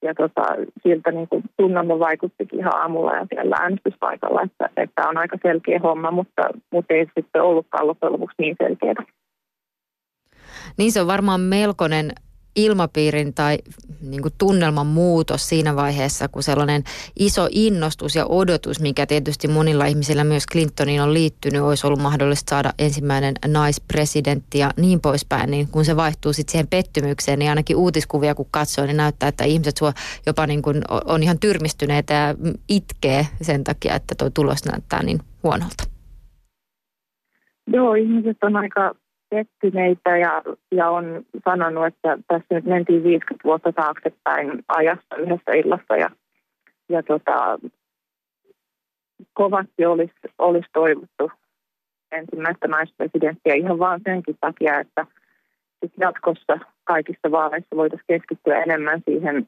ja 0.02 0.14
tota, 0.16 0.42
siltä 0.84 1.12
niin 1.12 1.28
kuin 1.28 1.44
tunnelma 1.58 2.00
vaikuttikin 2.00 2.60
ihan 2.60 2.76
aamulla 2.76 3.16
ja 3.16 3.26
siellä 3.30 3.56
äänestyspaikalla, 3.60 4.42
että, 4.42 4.70
että 4.78 5.10
on 5.10 5.18
aika 5.18 5.38
selkeä 5.42 5.80
homma, 5.80 6.12
mutta, 6.12 6.50
mutta 6.72 6.94
ei 6.94 7.08
sitten 7.16 7.42
ollutkaan 7.42 7.88
loppujen 7.88 8.14
lopuksi 8.14 8.36
niin 8.40 8.56
selkeää. 8.64 9.04
Niin 10.78 10.92
se 10.92 11.02
on 11.02 11.08
varmaan 11.08 11.42
melkoinen 11.42 12.14
ilmapiirin 12.56 13.34
tai 13.34 13.58
niin 14.02 14.22
kuin 14.22 14.34
tunnelman 14.38 14.88
muutos 14.88 15.50
siinä 15.50 15.76
vaiheessa, 15.76 16.28
kun 16.28 16.44
sellainen 16.44 16.84
iso 17.20 17.48
innostus 17.52 18.16
ja 18.16 18.26
odotus, 18.26 18.80
mikä 18.80 19.06
tietysti 19.06 19.48
monilla 19.48 19.86
ihmisillä 19.86 20.24
myös 20.24 20.44
Clintoniin 20.52 21.02
on 21.02 21.14
liittynyt, 21.14 21.62
olisi 21.62 21.88
ollut 21.88 22.02
mahdollista 22.02 22.50
saada 22.50 22.74
ensimmäinen 22.80 23.36
naispresidentti 23.48 24.60
ja 24.60 24.72
niin 24.78 25.02
poispäin, 25.02 25.52
niin 25.52 25.68
kun 25.68 25.86
se 25.86 25.96
vaihtuu 25.96 26.34
sitten 26.34 26.52
siihen 26.52 26.68
pettymykseen, 26.68 27.40
niin 27.40 27.50
ainakin 27.50 27.76
uutiskuvia 27.76 28.36
kun 28.36 28.48
katsoo, 28.52 28.86
niin 28.86 28.98
näyttää, 28.98 29.30
että 29.30 29.44
ihmiset 29.44 29.78
sua 29.78 29.94
jopa 30.26 30.48
niin 30.48 30.62
kuin 30.62 30.82
on 31.06 31.24
ihan 31.24 31.40
tyrmistyneitä 31.40 32.14
ja 32.14 32.36
itkee 32.70 33.28
sen 33.42 33.64
takia, 33.64 33.96
että 33.96 34.16
tuo 34.16 34.30
tulos 34.30 34.66
näyttää 34.66 35.04
niin 35.04 35.20
huonolta. 35.44 35.84
Joo, 37.68 37.94
ihmiset 37.94 38.38
on 38.44 38.56
aika 38.56 38.96
pettyneitä 39.30 40.18
ja, 40.18 40.42
ja 40.72 40.90
on 40.90 41.26
sanonut, 41.46 41.86
että 41.86 42.18
tässä 42.28 42.56
nyt 42.56 42.66
mentiin 42.66 43.04
50 43.04 43.44
vuotta 43.44 43.72
taaksepäin 43.72 44.64
ajassa 44.68 45.16
yhdessä 45.16 45.54
illassa 45.54 45.96
ja, 45.98 46.10
ja 46.90 47.04
tota, 47.04 47.60
kovasti 49.34 49.86
olisi, 49.86 50.14
olisi 50.38 50.68
toivottu 50.74 51.32
ensimmäistä 52.12 52.68
naispresidenttiä 52.68 53.54
ihan 53.54 53.80
vaan 53.80 54.02
senkin 54.04 54.38
takia, 54.42 54.80
että 54.80 55.06
sit 55.82 55.94
jatkossa 55.98 56.60
kaikissa 56.84 57.32
vaaleissa 57.32 57.76
voitaisiin 57.76 58.08
keskittyä 58.08 58.64
enemmän 58.64 59.02
siihen 59.06 59.48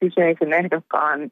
kyseisen 0.00 0.52
ehdokkaan 0.52 1.30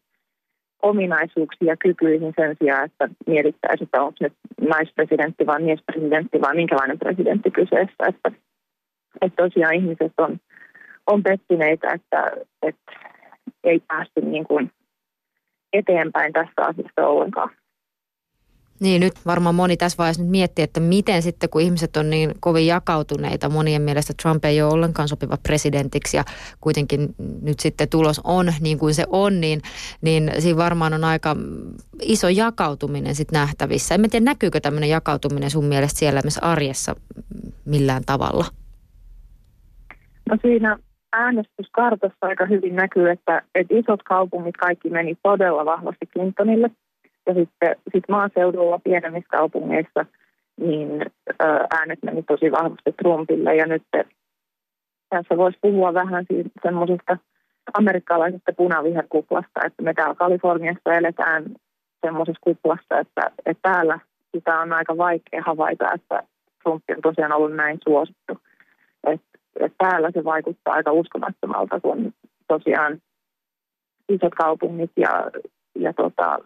ominaisuuksia 0.83 1.72
ja 1.72 1.76
kykyihin 1.76 2.33
sen 2.37 2.57
sijaan, 2.59 2.85
että 2.85 3.09
mietittäisiin, 3.26 3.85
että 3.87 4.03
onko 4.03 4.16
nyt 4.20 4.33
naispresidentti 4.61 5.47
vai 5.47 5.62
miespresidentti 5.62 6.41
vai 6.41 6.55
minkälainen 6.55 6.99
presidentti 6.99 7.51
kyseessä. 7.51 8.05
Että, 8.09 8.33
että 9.20 9.43
tosiaan 9.43 9.74
ihmiset 9.74 10.12
on, 10.18 10.39
on 11.07 11.22
pettyneitä, 11.22 11.93
että, 11.95 12.30
että 12.62 12.93
ei 13.64 13.80
päästy 13.89 14.20
niin 14.20 14.45
kuin 14.45 14.70
eteenpäin 15.72 16.33
tästä 16.33 16.62
asiasta 16.66 17.07
ollenkaan. 17.07 17.51
Niin, 18.83 19.01
nyt 19.01 19.12
varmaan 19.26 19.55
moni 19.55 19.76
tässä 19.76 19.99
vaiheessa 19.99 20.22
nyt 20.22 20.30
miettii, 20.30 20.62
että 20.62 20.80
miten 20.80 21.22
sitten, 21.22 21.51
kun 21.51 21.61
ihmiset 21.61 21.97
on 21.97 22.11
niin 22.11 22.30
kovin 22.41 22.66
jakautuneita, 22.66 23.49
monien 23.49 23.83
mielestä 23.83 24.12
Trump 24.22 24.45
ei 24.45 24.62
ole 24.62 24.72
ollenkaan 24.72 25.09
sopiva 25.09 25.37
presidentiksi 25.43 26.16
ja 26.16 26.24
kuitenkin 26.61 27.14
nyt 27.43 27.61
sitten 27.61 27.89
tulos 27.89 28.20
on 28.24 28.53
niin 28.61 28.78
kuin 28.78 28.95
se 28.95 29.05
on, 29.11 29.41
niin, 29.41 29.61
niin 30.01 30.30
siinä 30.39 30.57
varmaan 30.57 30.95
on 30.95 31.05
aika 31.05 31.37
iso 32.03 32.28
jakautuminen 32.28 33.14
sitten 33.14 33.41
nähtävissä. 33.41 33.95
En 33.95 34.11
tiedä, 34.11 34.24
näkyykö 34.24 34.61
tämmöinen 34.61 34.91
jakautuminen 34.91 35.51
sun 35.51 35.64
mielestä 35.64 35.99
siellä 35.99 36.20
myös 36.24 36.39
arjessa 36.39 36.97
millään 37.64 38.03
tavalla? 38.07 38.45
No 40.28 40.37
siinä 40.43 40.78
äänestyskartassa 41.12 42.26
aika 42.26 42.47
hyvin 42.47 42.76
näkyy, 42.76 43.11
että, 43.11 43.43
että 43.55 43.74
isot 43.74 44.03
kaupungit 44.03 44.57
kaikki 44.57 44.91
meni 44.91 45.16
todella 45.22 45.64
vahvasti 45.64 46.07
Clintonille– 46.07 46.70
ja 47.27 47.35
sitten 47.35 47.77
sit 47.93 48.05
maaseudulla 48.09 48.79
pienemmissä 48.79 49.29
kaupungeissa 49.31 50.07
niin 50.61 51.07
äänet 51.70 51.99
meni 52.03 52.23
tosi 52.23 52.53
vahvasti 52.53 52.93
Trumpille 53.03 53.57
ja 53.57 53.66
nyt 53.66 53.83
tässä 55.11 55.37
voisi 55.37 55.59
puhua 55.61 55.95
vähän 55.95 56.27
semmoisesta 56.62 57.18
amerikkalaisesta 57.79 58.53
punaviherkuplasta, 58.57 59.61
että 59.66 59.83
me 59.83 59.95
täällä 59.95 60.14
Kaliforniassa 60.14 60.93
eletään 60.93 61.45
semmoisessa 62.07 62.41
kuplassa, 62.41 62.99
että, 62.99 63.31
että 63.47 63.73
täällä 63.73 63.99
sitä 64.37 64.61
on 64.61 64.73
aika 64.73 64.97
vaikea 64.97 65.43
havaita, 65.47 65.93
että 65.95 66.23
Trump 66.62 66.85
on 66.91 67.03
tosiaan 67.03 67.33
ollut 67.33 67.57
näin 67.57 67.79
suosittu. 67.85 68.39
Että, 69.07 69.39
että 69.61 69.77
täällä 69.79 70.11
se 70.11 70.25
vaikuttaa 70.25 70.75
aika 70.75 70.93
uskomattomalta, 70.93 71.81
kun 71.81 72.14
tosiaan 72.49 72.99
isot 74.09 74.35
kaupungit 74.35 74.91
ja, 74.97 75.31
ja 75.75 75.93
tota, 75.93 76.39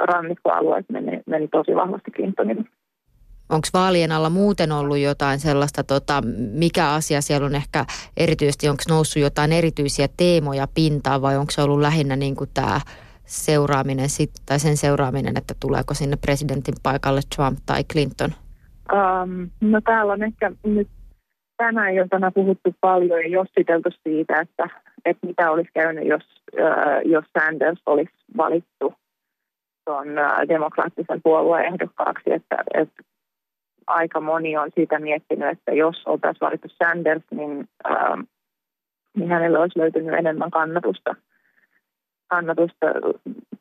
rannikkoalueet 0.00 0.86
meni, 0.92 1.22
meni 1.26 1.48
tosi 1.48 1.74
vahvasti 1.74 2.10
Clintonille. 2.10 2.64
Onko 3.48 3.68
vaalien 3.74 4.12
alla 4.12 4.30
muuten 4.30 4.72
ollut 4.72 4.98
jotain 4.98 5.38
sellaista, 5.38 5.84
tota, 5.84 6.22
mikä 6.52 6.90
asia 6.90 7.20
siellä 7.20 7.46
on 7.46 7.54
ehkä 7.54 7.84
erityisesti, 8.16 8.68
onko 8.68 8.82
noussut 8.88 9.22
jotain 9.22 9.52
erityisiä 9.52 10.08
teemoja 10.16 10.66
pintaan 10.74 11.22
vai 11.22 11.36
onko 11.36 11.50
se 11.50 11.62
ollut 11.62 11.80
lähinnä 11.80 12.16
niin 12.16 12.36
tämä 12.54 12.80
seuraaminen 13.24 14.08
sit, 14.08 14.30
tai 14.46 14.58
sen 14.58 14.76
seuraaminen, 14.76 15.36
että 15.36 15.54
tuleeko 15.60 15.94
sinne 15.94 16.16
presidentin 16.16 16.74
paikalle 16.82 17.20
Trump 17.36 17.58
tai 17.66 17.84
Clinton? 17.84 18.30
Um, 18.92 19.50
no 19.60 19.80
täällä 19.80 20.12
on 20.12 20.22
ehkä 20.22 20.52
nyt 20.64 20.88
tänä 21.56 21.88
iltana 21.88 22.30
puhuttu 22.30 22.74
paljon 22.80 23.20
ja 23.20 23.28
jossiteltu 23.28 23.88
siitä, 24.02 24.40
että, 24.40 24.68
että 25.04 25.26
mitä 25.26 25.50
olisi 25.50 25.70
käynyt, 25.74 26.08
jos, 26.08 26.22
uh, 26.52 27.10
jos 27.10 27.24
Sanders 27.38 27.82
olisi 27.86 28.12
valittu 28.36 28.94
tuon 29.84 30.06
demokraattisen 30.48 31.22
puolueen 31.22 31.64
ehdokkaaksi, 31.64 32.32
että, 32.32 32.56
että 32.74 33.02
aika 33.86 34.20
moni 34.20 34.56
on 34.56 34.70
siitä 34.74 34.98
miettinyt, 34.98 35.48
että 35.48 35.72
jos 35.72 36.02
oltaisiin 36.06 36.40
valittu 36.40 36.68
Sanders, 36.68 37.22
niin, 37.30 37.68
uh, 37.90 38.24
niin 39.16 39.30
hänelle 39.30 39.58
olisi 39.58 39.78
löytynyt 39.78 40.14
enemmän 40.14 40.50
kannatusta, 40.50 41.14
kannatusta 42.26 42.86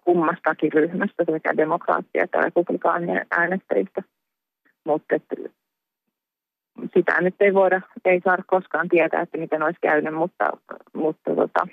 kummastakin 0.03 0.73
ryhmästä, 0.73 1.23
sekä 1.31 1.57
demokraattia 1.57 2.23
että 2.23 2.41
republikaanien 2.41 3.25
äänestäjistä. 3.31 4.03
Mutta 4.85 5.15
sitä 6.93 7.21
nyt 7.21 7.35
ei 7.39 7.53
voida, 7.53 7.81
ei 8.05 8.21
saada 8.23 8.43
koskaan 8.47 8.89
tietää, 8.89 9.21
että 9.21 9.37
miten 9.37 9.63
olisi 9.63 9.79
käynyt, 9.81 10.13
mutta, 10.13 10.49
mutta 10.93 11.35
tota, 11.35 11.67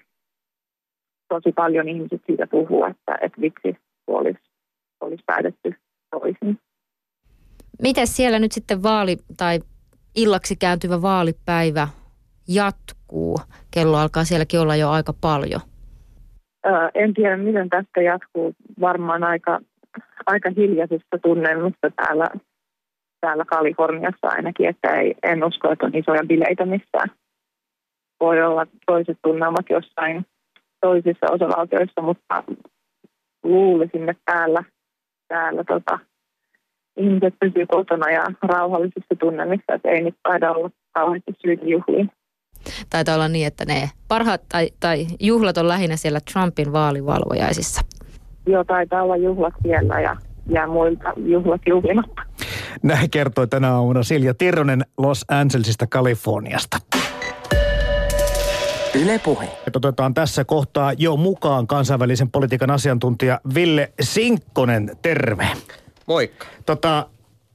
tosi 1.28 1.52
paljon 1.52 1.88
ihmiset 1.88 2.22
siitä 2.26 2.46
puhuu, 2.46 2.84
että, 2.84 3.18
että 3.20 3.40
miksi 4.06 4.18
olisi, 4.18 4.50
olisi 5.00 5.22
päätetty 5.26 5.74
toisin. 6.10 6.58
Miten 7.82 8.06
siellä 8.06 8.38
nyt 8.38 8.52
sitten 8.52 8.82
vaali 8.82 9.16
tai 9.36 9.60
illaksi 10.16 10.56
kääntyvä 10.56 11.02
vaalipäivä 11.02 11.88
jatkuu? 12.48 13.36
Kello 13.70 13.96
alkaa 13.96 14.24
sielläkin 14.24 14.60
olla 14.60 14.76
jo 14.76 14.90
aika 14.90 15.12
paljon. 15.20 15.60
Öö, 16.66 16.88
en 16.94 17.14
tiedä, 17.14 17.36
miten 17.36 17.68
tästä 17.68 18.02
jatkuu. 18.02 18.54
Varmaan 18.80 19.24
aika, 19.24 19.60
aika 20.26 20.50
hiljaisessa 20.56 21.18
tunnelmissa 21.22 21.90
täällä, 21.96 22.28
täällä 23.20 23.44
Kaliforniassa 23.44 24.28
ainakin, 24.28 24.68
että 24.68 24.88
ei, 25.00 25.14
en 25.22 25.44
usko, 25.44 25.72
että 25.72 25.86
on 25.86 25.94
isoja 25.94 26.24
bileitä 26.28 26.66
missään. 26.66 27.10
Voi 28.20 28.42
olla 28.42 28.66
toiset 28.86 29.18
tunnelmat 29.22 29.66
jossain 29.70 30.26
toisissa 30.80 31.26
osavaltioissa, 31.30 32.02
mutta 32.02 32.44
luulisin, 33.42 34.08
että 34.08 34.22
täällä, 34.24 34.64
täällä 35.28 35.64
tota, 35.64 35.98
ihmiset 36.96 37.34
pysyvät 37.40 37.68
kotona 37.68 38.10
ja 38.10 38.24
rauhallisissa 38.42 39.14
tunnelmissa, 39.20 39.74
että 39.74 39.88
ei 39.88 40.02
nyt 40.02 40.14
taida 40.22 40.52
olla 40.52 40.70
kauheasti 40.94 41.32
syytä 41.42 41.64
juhliin. 41.66 42.10
Taitaa 42.90 43.14
olla 43.14 43.28
niin, 43.28 43.46
että 43.46 43.64
ne 43.64 43.90
parhaat 44.08 44.42
tai, 44.48 44.68
tai 44.80 45.06
juhlat 45.20 45.58
on 45.58 45.68
lähinnä 45.68 45.96
siellä 45.96 46.20
Trumpin 46.32 46.72
vaalivalvojaisissa. 46.72 47.80
Joo, 48.46 48.64
taitaa 48.64 49.02
olla 49.02 49.16
juhlat 49.16 49.54
siellä 49.62 50.00
ja 50.00 50.16
jää 50.46 50.66
muilta 50.66 51.12
juhlat 51.16 51.60
juhlimatta. 51.66 52.22
Näin 52.82 53.10
kertoi 53.10 53.48
tänä 53.48 53.74
aamuna 53.74 54.02
Silja 54.02 54.34
Tirronen 54.34 54.84
Los 54.98 55.24
Angelesista, 55.28 55.86
Kaliforniasta. 55.86 56.76
Yle 58.94 59.18
Puhe. 59.18 59.48
Otetaan 59.76 60.14
tässä 60.14 60.44
kohtaa 60.44 60.92
jo 60.92 61.16
mukaan 61.16 61.66
kansainvälisen 61.66 62.30
politiikan 62.30 62.70
asiantuntija 62.70 63.40
Ville 63.54 63.92
Sinkkonen. 64.00 64.96
Terve. 65.02 65.48
Moikka. 66.06 66.46
Tota, 66.66 67.06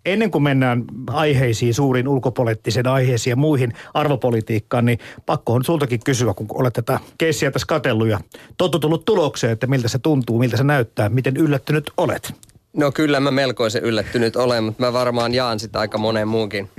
ennen 0.05 0.31
kuin 0.31 0.43
mennään 0.43 0.83
aiheisiin, 1.07 1.73
suurin 1.73 2.07
ulkopoliittisen 2.07 2.87
aiheisiin 2.87 3.31
ja 3.31 3.35
muihin 3.35 3.73
arvopolitiikkaan, 3.93 4.85
niin 4.85 4.99
pakko 5.25 5.53
on 5.53 5.63
sultakin 5.63 5.99
kysyä, 6.05 6.33
kun 6.33 6.47
olet 6.53 6.73
tätä 6.73 6.99
keissiä 7.17 7.51
tässä 7.51 7.67
katellut 7.67 8.07
ja 8.07 8.19
totutullut 8.57 9.05
tulokseen, 9.05 9.53
että 9.53 9.67
miltä 9.67 9.87
se 9.87 9.99
tuntuu, 9.99 10.39
miltä 10.39 10.57
se 10.57 10.63
näyttää, 10.63 11.09
miten 11.09 11.37
yllättynyt 11.37 11.91
olet? 11.97 12.33
No 12.73 12.91
kyllä 12.91 13.19
mä 13.19 13.31
melkoisen 13.31 13.83
yllättynyt 13.83 14.35
olen, 14.35 14.63
mutta 14.63 14.83
mä 14.83 14.93
varmaan 14.93 15.33
jaan 15.33 15.59
sitä 15.59 15.79
aika 15.79 15.97
monen 15.97 16.27
muunkin 16.27 16.69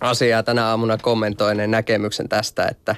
asiaa 0.00 0.42
tänä 0.42 0.66
aamuna 0.66 0.98
kommentoineen 0.98 1.70
näkemyksen 1.70 2.28
tästä, 2.28 2.68
että 2.68 2.96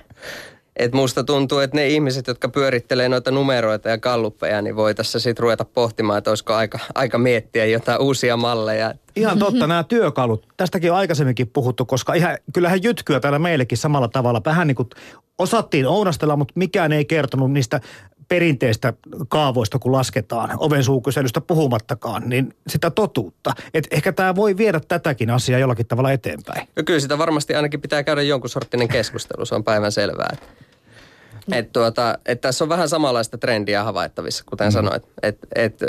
et 0.80 0.92
musta 0.92 1.24
tuntuu, 1.24 1.58
että 1.58 1.76
ne 1.76 1.88
ihmiset, 1.88 2.26
jotka 2.26 2.48
pyörittelee 2.48 3.08
noita 3.08 3.30
numeroita 3.30 3.88
ja 3.88 3.98
kalluppeja, 3.98 4.62
niin 4.62 4.76
voi 4.76 4.94
tässä 4.94 5.18
sitten 5.18 5.42
ruveta 5.42 5.64
pohtimaan, 5.64 6.18
että 6.18 6.30
olisiko 6.30 6.54
aika, 6.54 6.78
aika 6.94 7.18
miettiä 7.18 7.66
jotain 7.66 8.00
uusia 8.00 8.36
malleja. 8.36 8.94
Ihan 9.16 9.38
totta, 9.38 9.66
nämä 9.66 9.84
työkalut. 9.84 10.46
Tästäkin 10.56 10.92
on 10.92 10.98
aikaisemminkin 10.98 11.48
puhuttu, 11.48 11.84
koska 11.84 12.14
ihan, 12.14 12.38
kyllähän 12.54 12.82
jytkyä 12.82 13.20
täällä 13.20 13.38
meillekin 13.38 13.78
samalla 13.78 14.08
tavalla. 14.08 14.42
Vähän 14.44 14.66
niin 14.66 14.76
kuin 14.76 14.88
osattiin 15.38 15.86
ounastella, 15.86 16.36
mutta 16.36 16.54
mikään 16.56 16.92
ei 16.92 17.04
kertonut 17.04 17.52
niistä 17.52 17.80
perinteistä 18.28 18.92
kaavoista, 19.28 19.78
kun 19.78 19.92
lasketaan, 19.92 20.50
oven 20.56 20.84
suukyselystä 20.84 21.40
puhumattakaan, 21.40 22.28
niin 22.28 22.54
sitä 22.66 22.90
totuutta. 22.90 23.52
Et 23.74 23.88
ehkä 23.90 24.12
tämä 24.12 24.34
voi 24.34 24.56
viedä 24.56 24.80
tätäkin 24.88 25.30
asiaa 25.30 25.60
jollakin 25.60 25.86
tavalla 25.86 26.12
eteenpäin. 26.12 26.68
Ja 26.76 26.82
kyllä 26.82 27.00
sitä 27.00 27.18
varmasti 27.18 27.54
ainakin 27.54 27.80
pitää 27.80 28.02
käydä 28.02 28.22
jonkun 28.22 28.50
sorttinen 28.50 28.88
keskustelu, 28.88 29.44
se 29.44 29.54
on 29.54 29.64
päivän 29.64 29.92
selvää. 29.92 30.36
Et 31.52 31.72
tuota, 31.72 32.18
et 32.26 32.40
tässä 32.40 32.64
on 32.64 32.68
vähän 32.68 32.88
samanlaista 32.88 33.38
trendiä 33.38 33.84
havaittavissa, 33.84 34.44
kuten 34.48 34.68
mm. 34.68 34.72
sanoit. 34.72 35.02
Et, 35.22 35.38
et 35.54 35.84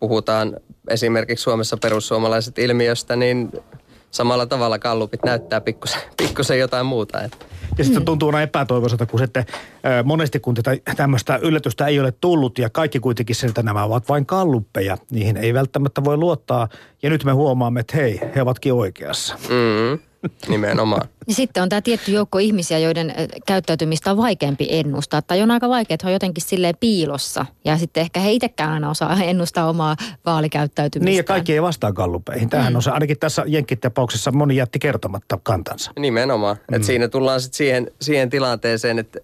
puhutaan 0.00 0.56
esimerkiksi 0.88 1.42
Suomessa 1.42 1.76
perussuomalaiset 1.76 2.58
ilmiöstä, 2.58 3.16
niin 3.16 3.52
samalla 4.10 4.46
tavalla 4.46 4.78
kallupit 4.78 5.20
näyttää 5.24 5.60
pikkusen, 5.60 6.00
pikkusen 6.22 6.58
jotain 6.58 6.86
muuta. 6.86 7.22
Et. 7.22 7.46
Ja 7.78 7.84
sitten 7.84 8.04
tuntuu 8.04 8.30
näin 8.30 8.44
epätoivoiselta, 8.44 9.06
kun 9.06 9.18
sitten 9.20 9.46
monesti 10.04 10.40
kun 10.40 10.54
tätä 10.54 10.76
tämmöistä 10.96 11.36
yllätystä 11.36 11.86
ei 11.86 12.00
ole 12.00 12.12
tullut 12.20 12.58
ja 12.58 12.70
kaikki 12.70 13.00
kuitenkin 13.00 13.36
siltä 13.36 13.62
nämä 13.62 13.84
ovat 13.84 14.08
vain 14.08 14.26
kalluppeja, 14.26 14.98
niihin 15.10 15.36
ei 15.36 15.54
välttämättä 15.54 16.04
voi 16.04 16.16
luottaa. 16.16 16.68
Ja 17.02 17.10
nyt 17.10 17.24
me 17.24 17.32
huomaamme, 17.32 17.80
että 17.80 17.96
hei, 17.96 18.20
he 18.34 18.42
ovatkin 18.42 18.72
oikeassa. 18.72 19.34
Mm. 19.34 19.98
Nimenomaan. 20.48 21.08
Ja 21.28 21.34
sitten 21.34 21.62
on 21.62 21.68
tämä 21.68 21.80
tietty 21.80 22.12
joukko 22.12 22.38
ihmisiä, 22.38 22.78
joiden 22.78 23.14
käyttäytymistä 23.46 24.10
on 24.10 24.16
vaikeampi 24.16 24.66
ennustaa. 24.70 25.22
Tai 25.22 25.42
on 25.42 25.50
aika 25.50 25.68
vaikea, 25.68 25.94
että 25.94 26.06
he 26.06 26.10
on 26.10 26.12
jotenkin 26.12 26.44
silleen 26.44 26.74
piilossa. 26.80 27.46
Ja 27.64 27.78
sitten 27.78 28.00
ehkä 28.00 28.20
he 28.20 28.32
itsekään 28.32 28.70
aina 28.70 28.90
osaa 28.90 29.22
ennustaa 29.22 29.68
omaa 29.68 29.96
vaalikäyttäytymistä. 30.26 31.10
Niin 31.10 31.16
ja 31.16 31.24
kaikki 31.24 31.52
ei 31.52 31.62
vastaa 31.62 31.92
kallupeihin. 31.92 32.50
Tämähän 32.50 32.72
mm. 32.72 32.76
on 32.76 32.82
se, 32.82 32.90
ainakin 32.90 33.18
tässä 33.18 33.44
Jenkkit-tapauksessa 33.46 34.32
moni 34.32 34.56
jätti 34.56 34.78
kertomatta 34.78 35.38
kantansa. 35.42 35.90
Nimenomaan. 35.98 36.56
Mm. 36.56 36.74
Että 36.74 36.86
siinä 36.86 37.08
tullaan 37.08 37.40
sitten 37.40 37.56
siihen, 37.56 37.90
siihen 38.00 38.30
tilanteeseen, 38.30 38.98
että 38.98 39.18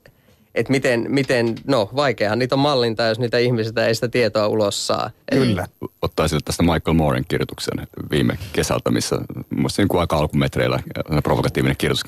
että 0.54 0.70
miten, 0.70 1.06
miten, 1.08 1.54
no 1.66 1.90
vaikeahan 1.96 2.38
niitä 2.38 2.54
on 2.54 2.58
mallinta, 2.58 3.02
jos 3.02 3.18
niitä 3.18 3.38
ihmisiä 3.38 3.86
ei 3.86 3.94
sitä 3.94 4.08
tietoa 4.08 4.48
ulos 4.48 4.86
saa. 4.86 5.10
Kyllä. 5.32 5.66
Ottaisin 6.02 6.40
tästä 6.44 6.62
Michael 6.62 6.94
Mooren 6.94 7.24
kirjoituksen 7.28 7.86
viime 8.10 8.38
kesältä, 8.52 8.90
missä 8.90 9.16
musta 9.50 9.82
niin 9.82 10.00
aika 10.00 10.16
alkumetreillä 10.16 10.78
provokatiivinen 11.22 11.76
kirjoitus 11.76 12.04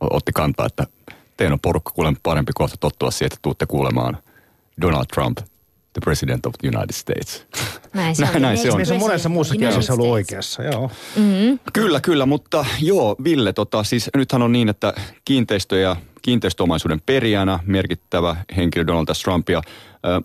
otti 0.00 0.32
kantaa, 0.32 0.66
että 0.66 0.86
teidän 1.36 1.52
on 1.52 1.60
porukka 1.60 1.92
kuulemma 1.94 2.20
parempi 2.22 2.52
kohta 2.54 2.76
tottua 2.76 3.10
siihen, 3.10 3.26
että 3.26 3.38
tuutte 3.42 3.66
kuulemaan 3.66 4.18
Donald 4.80 5.06
Trump, 5.14 5.38
the 5.92 6.00
president 6.04 6.46
of 6.46 6.54
the 6.60 6.68
United 6.68 6.92
States. 6.92 7.46
Näin 7.94 8.16
se 8.16 8.22
on. 8.24 8.28
näin, 8.32 8.42
näin 8.42 8.58
se 8.58 8.70
on. 8.72 8.86
Se 8.86 8.94
on 8.94 9.00
monessa 9.00 9.28
muussakin 9.28 9.68
asiassa 9.68 9.92
ollut 9.92 10.06
oikeassa, 10.06 10.62
joo. 10.62 10.90
Mm-hmm. 11.16 11.58
Kyllä, 11.72 12.00
kyllä, 12.00 12.26
mutta 12.26 12.66
joo, 12.80 13.16
Ville, 13.24 13.52
tota, 13.52 13.84
siis 13.84 14.10
nythän 14.16 14.42
on 14.42 14.52
niin, 14.52 14.68
että 14.68 14.94
kiinteistö- 15.24 15.78
ja 15.78 15.96
kiinteistöomaisuuden 16.26 17.00
perijänä 17.06 17.58
merkittävä 17.66 18.36
henkilö 18.56 18.86
Donald 18.86 19.06
Trump 19.24 19.48
ja 19.48 19.58
äh, 19.58 19.62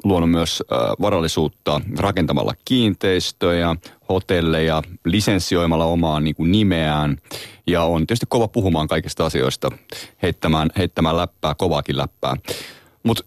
luonut 0.03 0.31
myös 0.31 0.63
varallisuutta 1.01 1.81
rakentamalla 1.97 2.53
kiinteistöjä, 2.65 3.75
hotelleja, 4.09 4.81
lisenssioimalla 5.05 5.85
omaa 5.85 6.19
niin 6.19 6.35
kuin 6.35 6.51
nimeään 6.51 7.17
ja 7.67 7.83
on 7.83 8.07
tietysti 8.07 8.25
kova 8.29 8.47
puhumaan 8.47 8.87
kaikista 8.87 9.25
asioista, 9.25 9.69
heittämään, 10.21 10.69
heittämään 10.77 11.17
läppää, 11.17 11.55
kovaakin 11.55 11.97
läppää. 11.97 12.35
Mutta 13.03 13.23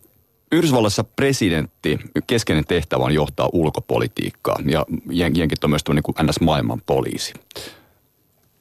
Yhdysvallassa 0.53 1.05
presidentti, 1.05 1.99
keskeinen 2.27 2.65
tehtävä 2.65 3.05
on 3.05 3.15
johtaa 3.15 3.49
ulkopolitiikkaa 3.53 4.57
ja 4.67 4.87
jenkit 5.35 5.65
on 5.65 5.71
myös 5.71 5.83
niin 5.89 6.03
kuin 6.03 6.15
NS-maailman 6.23 6.83
poliisi. 6.87 7.35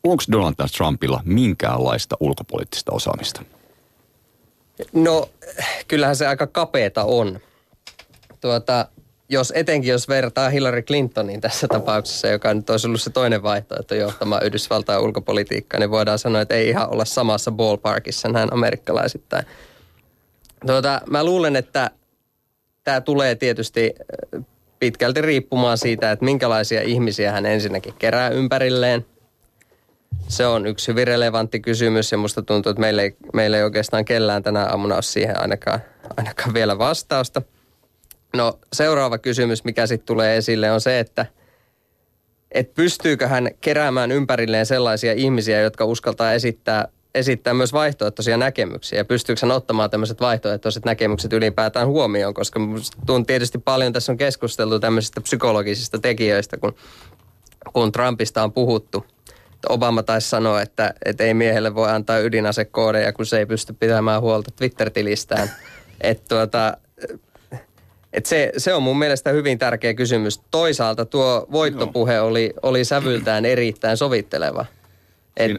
Onko 0.03 0.23
Donald 0.31 0.55
Trumpilla 0.77 1.21
minkäänlaista 1.25 2.17
ulkopoliittista 2.19 2.91
osaamista? 2.91 3.43
No, 4.93 5.29
kyllähän 5.87 6.15
se 6.15 6.27
aika 6.27 6.47
kapeeta 6.47 7.03
on. 7.03 7.39
Tuota, 8.41 8.87
jos 9.29 9.53
etenkin 9.55 9.91
jos 9.91 10.07
vertaa 10.07 10.49
Hillary 10.49 10.81
Clintonin 10.81 11.41
tässä 11.41 11.67
tapauksessa, 11.67 12.27
joka 12.27 12.53
nyt 12.53 12.69
olisi 12.69 12.87
ollut 12.87 13.01
se 13.01 13.09
toinen 13.09 13.43
vaihtoehto 13.43 13.95
johtamaan 13.95 14.45
Yhdysvaltain 14.45 15.01
ulkopolitiikkaa, 15.01 15.79
niin 15.79 15.91
voidaan 15.91 16.19
sanoa, 16.19 16.41
että 16.41 16.55
ei 16.55 16.69
ihan 16.69 16.89
olla 16.89 17.05
samassa 17.05 17.51
ballparkissa 17.51 18.29
näin 18.29 18.53
amerikkalaisittain. 18.53 19.45
Tuota, 20.67 21.01
mä 21.09 21.23
luulen, 21.23 21.55
että 21.55 21.91
tämä 22.83 23.01
tulee 23.01 23.35
tietysti 23.35 23.93
äh, 24.35 24.43
pitkälti 24.79 25.21
riippumaan 25.21 25.77
siitä, 25.77 26.11
että 26.11 26.25
minkälaisia 26.25 26.81
ihmisiä 26.81 27.31
hän 27.31 27.45
ensinnäkin 27.45 27.93
kerää 27.99 28.29
ympärilleen. 28.29 29.05
Se 30.27 30.45
on 30.45 30.67
yksi 30.67 30.87
hyvin 30.87 31.07
relevantti 31.07 31.59
kysymys 31.59 32.11
ja 32.11 32.17
musta 32.17 32.41
tuntuu, 32.41 32.69
että 32.69 32.79
meillä 32.79 33.01
ei, 33.01 33.15
meillä 33.33 33.57
ei 33.57 33.63
oikeastaan 33.63 34.05
kellään 34.05 34.43
tänä 34.43 34.65
aamuna 34.65 34.95
ole 34.95 35.01
siihen 35.01 35.41
ainakaan, 35.41 35.79
ainakaan 36.17 36.53
vielä 36.53 36.77
vastausta. 36.77 37.41
No 38.35 38.59
seuraava 38.73 39.17
kysymys, 39.17 39.63
mikä 39.63 39.87
sitten 39.87 40.05
tulee 40.05 40.37
esille 40.37 40.71
on 40.71 40.81
se, 40.81 40.99
että 40.99 41.25
et 42.51 42.73
pystyykö 42.73 43.27
hän 43.27 43.49
keräämään 43.61 44.11
ympärilleen 44.11 44.65
sellaisia 44.65 45.13
ihmisiä, 45.13 45.61
jotka 45.61 45.85
uskaltaa 45.85 46.33
esittää 46.33 46.87
esittää 47.15 47.53
myös 47.53 47.73
vaihtoehtoisia 47.73 48.37
näkemyksiä 48.37 48.99
ja 48.99 49.05
pystyykö 49.05 49.39
hän 49.41 49.51
ottamaan 49.51 49.89
tämmöiset 49.89 50.21
vaihtoehtoiset 50.21 50.85
näkemykset 50.85 51.33
ylipäätään 51.33 51.87
huomioon, 51.87 52.33
koska 52.33 52.59
tuun 53.05 53.25
tietysti 53.25 53.57
paljon 53.57 53.93
tässä 53.93 54.11
on 54.11 54.17
keskusteltu 54.17 54.79
tämmöisistä 54.79 55.21
psykologisista 55.21 55.99
tekijöistä, 55.99 56.57
kun, 56.57 56.75
kun 57.73 57.91
Trumpista 57.91 58.43
on 58.43 58.53
puhuttu. 58.53 59.05
Obama 59.69 60.03
taisi 60.03 60.29
sanoa, 60.29 60.61
että, 60.61 60.93
että 61.05 61.23
ei 61.23 61.33
miehelle 61.33 61.75
voi 61.75 61.89
antaa 61.89 62.19
ydinasekoodeja, 62.19 63.13
kun 63.13 63.25
se 63.25 63.39
ei 63.39 63.45
pysty 63.45 63.73
pitämään 63.73 64.21
huolta 64.21 64.51
Twitter-tilistään. 64.51 65.51
Että 66.01 66.23
tuota, 66.27 66.77
et 68.13 68.25
se, 68.25 68.51
se 68.57 68.73
on 68.73 68.83
mun 68.83 68.99
mielestä 68.99 69.29
hyvin 69.29 69.59
tärkeä 69.59 69.93
kysymys. 69.93 70.41
Toisaalta 70.51 71.05
tuo 71.05 71.47
voittopuhe 71.51 72.21
oli, 72.21 72.53
oli 72.61 72.85
sävyltään 72.85 73.45
erittäin 73.45 73.97
sovitteleva. 73.97 74.65
Et, 75.37 75.51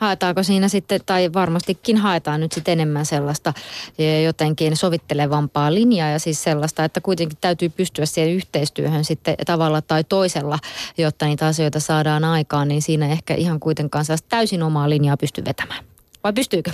haetaanko 0.00 0.42
siinä 0.42 0.68
sitten, 0.68 1.00
tai 1.06 1.32
varmastikin 1.32 1.96
haetaan 1.96 2.40
nyt 2.40 2.52
sitten 2.52 2.72
enemmän 2.72 3.06
sellaista 3.06 3.52
e, 3.98 4.22
jotenkin 4.22 4.76
sovittelevampaa 4.76 5.74
linjaa 5.74 6.08
ja 6.08 6.18
siis 6.18 6.42
sellaista, 6.42 6.84
että 6.84 7.00
kuitenkin 7.00 7.38
täytyy 7.40 7.68
pystyä 7.68 8.06
siihen 8.06 8.32
yhteistyöhön 8.32 9.04
sitten 9.04 9.34
tavalla 9.46 9.82
tai 9.82 10.04
toisella, 10.04 10.58
jotta 10.98 11.26
niitä 11.26 11.46
asioita 11.46 11.80
saadaan 11.80 12.24
aikaan, 12.24 12.68
niin 12.68 12.82
siinä 12.82 13.08
ehkä 13.08 13.34
ihan 13.34 13.60
kuitenkaan 13.60 14.04
täysin 14.28 14.62
omaa 14.62 14.90
linjaa 14.90 15.16
pysty 15.16 15.44
vetämään. 15.44 15.84
Vai 16.24 16.32
pystyykö? 16.32 16.70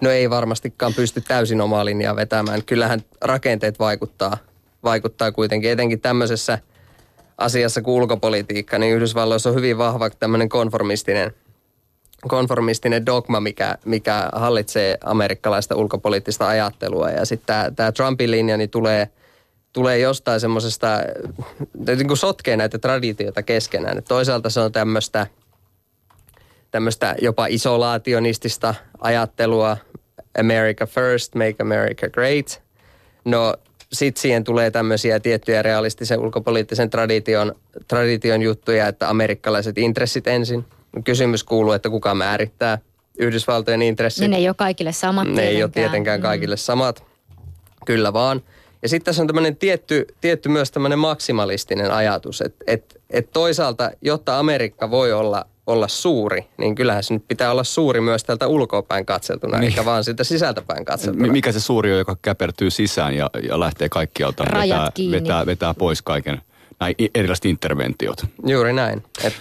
No 0.00 0.10
ei 0.10 0.30
varmastikaan 0.30 0.94
pysty 0.94 1.20
täysin 1.20 1.60
omaa 1.60 1.84
linjaa 1.84 2.16
vetämään. 2.16 2.64
Kyllähän 2.64 3.00
rakenteet 3.20 3.78
vaikuttaa, 3.78 4.36
vaikuttaa 4.84 5.32
kuitenkin, 5.32 5.70
etenkin 5.70 6.00
tämmöisessä 6.00 6.58
asiassa 7.38 7.82
kuin 7.82 7.94
ulkopolitiikka, 7.94 8.78
niin 8.78 8.94
Yhdysvalloissa 8.94 9.48
on 9.48 9.56
hyvin 9.56 9.78
vahva 9.78 10.10
tämmöinen 10.10 10.48
konformistinen– 10.48 11.32
konformistinen 12.28 13.06
dogma, 13.06 13.40
mikä, 13.40 13.78
mikä 13.84 14.28
hallitsee 14.32 14.98
amerikkalaista 15.04 15.76
ulkopoliittista 15.76 16.48
ajattelua. 16.48 17.10
Ja 17.10 17.24
sitten 17.24 17.76
tämä 17.76 17.92
Trumpin 17.92 18.30
linja 18.30 18.56
niin 18.56 18.70
tulee, 18.70 19.08
tulee 19.72 19.98
jostain 19.98 20.40
semmoisesta, 20.40 21.00
niin 21.86 22.16
sotkee 22.16 22.56
näitä 22.56 22.78
traditioita 22.78 23.42
keskenään. 23.42 23.98
Et 23.98 24.04
toisaalta 24.04 24.50
se 24.50 24.60
on 24.60 24.72
tämmöistä 24.72 25.26
tämmöistä 26.70 27.14
jopa 27.22 27.46
isolaationistista 27.46 28.74
ajattelua, 29.00 29.76
America 30.40 30.86
first, 30.86 31.34
make 31.34 31.56
America 31.58 32.08
great. 32.08 32.62
No 33.24 33.54
sitten 33.92 34.22
siihen 34.22 34.44
tulee 34.44 34.70
tämmöisiä 34.70 35.20
tiettyjä 35.20 35.62
realistisen 35.62 36.20
ulkopoliittisen 36.20 36.90
tradition, 36.90 37.54
tradition 37.88 38.42
juttuja, 38.42 38.88
että 38.88 39.08
amerikkalaiset 39.08 39.78
intressit 39.78 40.26
ensin– 40.26 40.64
Kysymys 41.04 41.44
kuuluu, 41.44 41.72
että 41.72 41.90
kuka 41.90 42.14
määrittää 42.14 42.78
Yhdysvaltojen 43.18 43.82
intressit. 43.82 44.20
Niin 44.20 44.30
ne 44.30 44.36
ei 44.36 44.48
ole 44.48 44.54
kaikille 44.54 44.92
samat 44.92 45.28
Ne 45.28 45.42
ei 45.42 45.62
ole 45.62 45.70
tietenkään 45.70 46.20
mm. 46.20 46.22
kaikille 46.22 46.56
samat. 46.56 47.04
Kyllä 47.86 48.12
vaan. 48.12 48.42
Ja 48.82 48.88
sitten 48.88 49.04
tässä 49.04 49.22
on 49.22 49.26
tämmöinen 49.26 49.56
tietty, 49.56 50.06
tietty 50.20 50.48
myös 50.48 50.70
tämmöinen 50.70 50.98
maksimalistinen 50.98 51.90
ajatus, 51.90 52.40
että 52.40 52.64
et, 52.66 53.00
et 53.10 53.30
toisaalta, 53.32 53.90
jotta 54.02 54.38
Amerikka 54.38 54.90
voi 54.90 55.12
olla, 55.12 55.46
olla 55.66 55.88
suuri, 55.88 56.46
niin 56.58 56.74
kyllähän 56.74 57.02
se 57.02 57.14
nyt 57.14 57.28
pitää 57.28 57.50
olla 57.50 57.64
suuri 57.64 58.00
myös 58.00 58.24
tältä 58.24 58.46
ulkopäin 58.46 59.06
katseltuna, 59.06 59.58
niin. 59.58 59.70
eikä 59.70 59.84
vaan 59.84 60.04
sitä 60.04 60.24
sisältäpäin 60.24 60.84
katseltuna. 60.84 61.32
Mikä 61.32 61.52
se 61.52 61.60
suuri 61.60 61.92
on, 61.92 61.98
joka 61.98 62.16
käpertyy 62.22 62.70
sisään 62.70 63.16
ja, 63.16 63.30
ja 63.48 63.60
lähtee 63.60 63.88
kaikkialta, 63.88 64.44
vetää, 64.44 64.90
vetää, 65.10 65.46
vetää 65.46 65.74
pois 65.74 66.02
kaiken 66.02 66.40
näin 66.80 66.94
erilaiset 67.14 67.44
interventiot. 67.44 68.26
Juuri 68.46 68.72
näin. 68.72 69.02
Et 69.24 69.34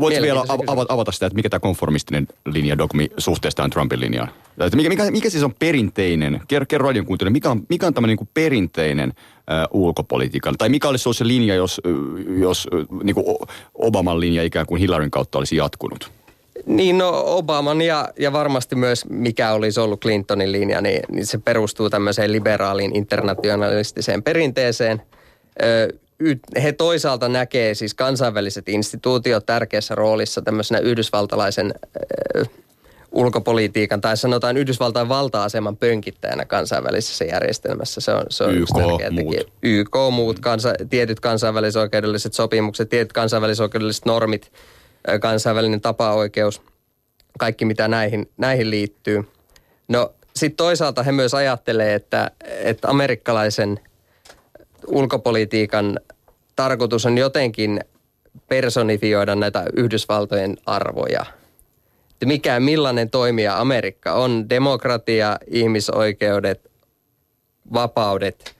Voitko 0.00 0.22
vielä 0.22 0.44
avata, 0.48 0.92
avata 0.92 1.12
sitä, 1.12 1.26
että 1.26 1.36
mikä 1.36 1.48
tämä 1.48 1.60
konformistinen 1.60 2.28
linja 2.46 2.78
dogmi 2.78 3.10
suhteessa 3.18 3.56
tähän 3.56 3.70
Trumpin 3.70 4.00
linjaan? 4.00 4.28
Että 4.58 4.76
mikä, 4.76 4.88
mikä, 4.88 5.10
mikä 5.10 5.30
siis 5.30 5.44
on 5.44 5.54
perinteinen, 5.58 6.40
kerro, 6.48 6.66
kerro 6.68 6.86
radion 6.86 7.06
mikä 7.30 7.50
on, 7.50 7.62
mikä 7.68 7.86
on 7.86 7.94
tämmöinen 7.94 8.16
niin 8.16 8.28
perinteinen 8.34 9.12
äh, 9.50 9.66
ulkopolitiikan, 9.70 10.54
tai 10.58 10.68
mikä 10.68 10.88
olisi 10.88 11.08
ollut 11.08 11.16
se 11.16 11.26
linja, 11.26 11.54
jos, 11.54 11.80
jos 12.38 12.68
niin 13.02 13.14
kuin 13.14 13.26
Obaman 13.74 14.20
linja 14.20 14.42
ikään 14.42 14.66
kuin 14.66 14.80
Hillaryn 14.80 15.10
kautta 15.10 15.38
olisi 15.38 15.56
jatkunut? 15.56 16.10
Niin 16.66 16.98
no 16.98 17.22
Obaman 17.26 17.82
ja, 17.82 18.08
ja 18.18 18.32
varmasti 18.32 18.76
myös 18.76 19.04
mikä 19.08 19.52
olisi 19.52 19.80
ollut 19.80 20.00
Clintonin 20.00 20.52
linja, 20.52 20.80
niin, 20.80 21.02
niin 21.08 21.26
se 21.26 21.38
perustuu 21.38 21.90
tämmöiseen 21.90 22.32
liberaaliin 22.32 22.96
internationalistiseen 22.96 24.22
perinteeseen. 24.22 25.02
Ö, 25.62 25.88
he 26.62 26.72
toisaalta 26.72 27.28
näkee 27.28 27.74
siis 27.74 27.94
kansainväliset 27.94 28.68
instituutiot 28.68 29.46
tärkeässä 29.46 29.94
roolissa 29.94 30.42
tämmöisenä 30.42 30.80
yhdysvaltalaisen 30.80 31.74
äh, 32.36 32.48
ulkopolitiikan 33.14 34.00
tai 34.00 34.16
sanotaan 34.16 34.56
Yhdysvaltain 34.56 35.08
valta-aseman 35.08 35.76
pönkittäjänä 35.76 36.44
kansainvälisessä 36.44 37.24
järjestelmässä. 37.24 38.00
Se 38.00 38.12
on, 38.12 38.24
se 38.28 38.44
on 38.44 38.54
YK, 38.54 38.68
tärkeä 38.76 39.10
muut. 39.10 39.36
YK, 39.62 39.96
muut, 40.12 40.38
kansa, 40.38 40.74
tietyt 40.90 41.20
kansainvälisoikeudelliset 41.20 42.32
sopimukset, 42.32 42.88
tietyt 42.88 43.12
kansainvälisoikeudelliset 43.12 44.04
normit, 44.04 44.52
kansainvälinen 45.20 45.80
tapaoikeus, 45.80 46.62
kaikki 47.38 47.64
mitä 47.64 47.88
näihin, 47.88 48.30
näihin 48.36 48.70
liittyy. 48.70 49.24
No 49.88 50.14
sitten 50.36 50.56
toisaalta 50.56 51.02
he 51.02 51.12
myös 51.12 51.34
ajattelee, 51.34 51.94
että, 51.94 52.30
että 52.44 52.88
amerikkalaisen 52.88 53.80
ulkopolitiikan 54.86 56.00
tarkoitus 56.56 57.06
on 57.06 57.18
jotenkin 57.18 57.80
personifioida 58.48 59.34
näitä 59.34 59.64
Yhdysvaltojen 59.76 60.56
arvoja. 60.66 61.26
Että 62.10 62.26
mikä, 62.26 62.60
millainen 62.60 63.10
toimija 63.10 63.58
Amerikka 63.58 64.12
on, 64.12 64.48
demokratia, 64.48 65.38
ihmisoikeudet, 65.46 66.70
vapaudet. 67.72 68.56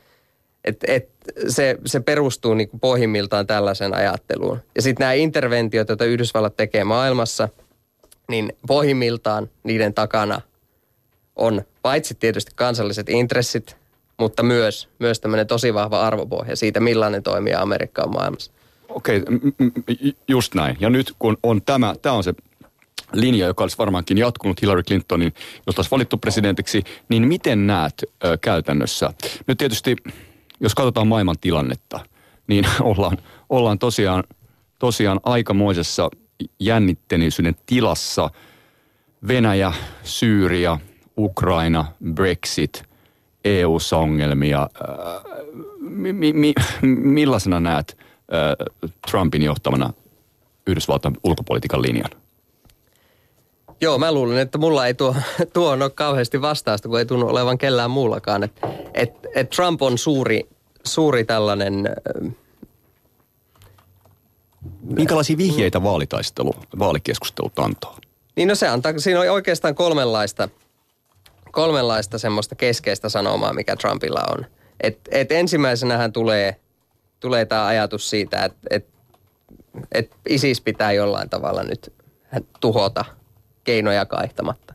Et, 0.65 0.77
et 0.87 1.09
se, 1.49 1.79
se 1.87 2.01
perustuu 2.01 2.55
niin 2.55 2.69
pohjimmiltaan 2.81 3.47
tällaisen 3.47 3.95
ajatteluun. 3.95 4.59
Ja 4.75 4.83
sitten 4.83 5.05
nämä 5.05 5.13
interventiot, 5.13 5.89
joita 5.89 6.05
Yhdysvallat 6.05 6.57
tekee 6.57 6.85
maailmassa, 6.85 7.49
niin 8.29 8.53
pohjimmiltaan 8.67 9.51
niiden 9.63 9.95
takana 9.95 10.41
on 11.37 11.63
paitsi 11.83 12.15
tietysti 12.15 12.53
kansalliset 12.55 13.09
intressit, 13.09 13.77
mutta 14.19 14.43
myös, 14.43 14.89
myös 14.99 15.21
tämmöinen 15.21 15.47
tosi 15.47 15.75
vahva 15.75 16.01
arvopohja 16.01 16.57
siitä, 16.57 16.81
millainen 16.81 17.23
toimija 17.23 17.63
Amerikka 17.63 18.03
on 18.03 18.13
maailmassa. 18.13 18.53
Okei, 18.89 19.19
okay, 19.19 20.13
just 20.29 20.55
näin. 20.55 20.77
Ja 20.81 20.91
nyt 20.91 21.13
kun 21.19 21.37
on 21.43 21.63
tämä, 21.63 21.95
tämä 22.03 22.15
on 22.15 22.25
se 22.25 22.35
linja, 23.13 23.47
joka 23.47 23.65
olisi 23.65 23.79
varmaankin 23.79 24.19
jatkunut 24.19 24.63
Hillary 24.63 24.83
Clintonin, 24.83 25.33
jos 25.67 25.79
olisi 25.79 25.91
valittu 25.91 26.19
presidentiksi, 26.19 26.85
niin 27.09 27.29
miten 27.29 27.67
näet 27.67 27.95
ö, 28.25 28.39
käytännössä? 28.41 29.15
Nyt 29.47 29.59
tietysti, 29.59 29.97
jos 30.61 30.75
katsotaan 30.75 31.09
maailman 31.09 31.39
tilannetta, 31.41 32.01
niin 32.47 32.65
ollaan, 32.81 33.19
ollaan 33.49 33.79
tosiaan, 33.79 34.25
tosiaan 34.79 35.21
aikamoisessa 35.23 36.11
jännittenisyyden 36.61 37.57
tilassa. 37.67 38.31
Venäjä, 39.29 39.73
Syyria, 40.03 40.79
Ukraina, 41.17 41.85
Brexit– 42.15 42.83
EU-ssa 43.45 43.97
ongelmia. 43.97 44.63
Äh, 44.63 45.23
mi, 45.81 46.33
mi, 46.33 46.55
millaisena 46.83 47.61
näet 47.61 47.97
äh, 47.99 48.89
Trumpin 49.11 49.43
johtamana 49.43 49.93
Yhdysvaltain 50.67 51.17
ulkopolitiikan 51.25 51.83
linjan? 51.83 52.11
Joo, 53.81 53.99
mä 53.99 54.13
luulen, 54.13 54.39
että 54.39 54.59
mulla 54.59 54.87
ei 54.87 54.95
tuo, 54.95 55.17
tuo 55.53 55.71
ole 55.71 55.91
kauheasti 55.91 56.41
vastausta, 56.41 56.89
kun 56.89 56.99
ei 56.99 57.07
tunnu 57.07 57.29
olevan 57.29 57.59
kellään 57.59 57.91
muullakaan. 57.91 58.43
Et, 58.45 58.53
et, 58.95 59.13
et 59.35 59.51
Trump 59.51 59.83
on 59.83 59.99
suuri, 59.99 60.49
suuri 60.85 61.25
tällainen... 61.25 61.87
Äh, 61.87 62.33
Minkälaisia 64.83 65.37
vihjeitä 65.37 65.83
vaalitaistelu, 65.83 66.55
vaalikeskustelut 66.79 67.59
antaa? 67.59 67.99
Niin 68.37 68.49
no 68.49 68.55
se 68.55 68.69
antaa, 68.69 68.93
siinä 68.99 69.21
on 69.21 69.31
oikeastaan 69.31 69.75
kolmenlaista– 69.75 70.49
kolmenlaista 71.55 72.19
semmoista 72.19 72.55
keskeistä 72.55 73.09
sanomaa, 73.09 73.53
mikä 73.53 73.77
Trumpilla 73.77 74.23
on. 74.31 74.47
Et, 74.81 74.99
et 75.11 75.33
ensimmäisenähän 75.33 76.13
tulee, 76.13 76.57
tulee 77.21 77.45
tämä 77.45 77.67
ajatus 77.67 78.11
siitä, 78.11 78.45
että 78.45 78.59
et, 78.71 78.87
et 79.93 80.11
ISIS 80.29 80.61
pitää 80.61 80.93
jollain 80.93 81.31
tavalla 81.31 81.63
nyt 81.63 81.93
tuhota 82.61 83.05
keinoja 83.65 84.07
kaihtamatta. 84.07 84.75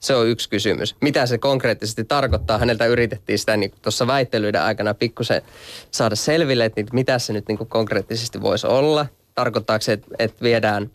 Se 0.00 0.14
on 0.14 0.28
yksi 0.28 0.48
kysymys. 0.48 0.96
Mitä 1.00 1.26
se 1.26 1.38
konkreettisesti 1.38 2.04
tarkoittaa? 2.04 2.58
Häneltä 2.58 2.86
yritettiin 2.86 3.38
sitä 3.38 3.56
niin 3.56 3.72
tuossa 3.82 4.06
väittelyiden 4.06 4.62
aikana 4.62 4.94
pikkusen 4.94 5.42
saada 5.90 6.16
selville, 6.16 6.64
että 6.64 6.82
mitä 6.92 7.18
se 7.18 7.32
nyt 7.32 7.48
niin 7.48 7.58
konkreettisesti 7.58 8.40
voisi 8.40 8.66
olla. 8.66 9.06
Tarkoittaako 9.34 9.82
se, 9.82 9.92
että, 9.92 10.06
että 10.18 10.42
viedään, 10.42 10.90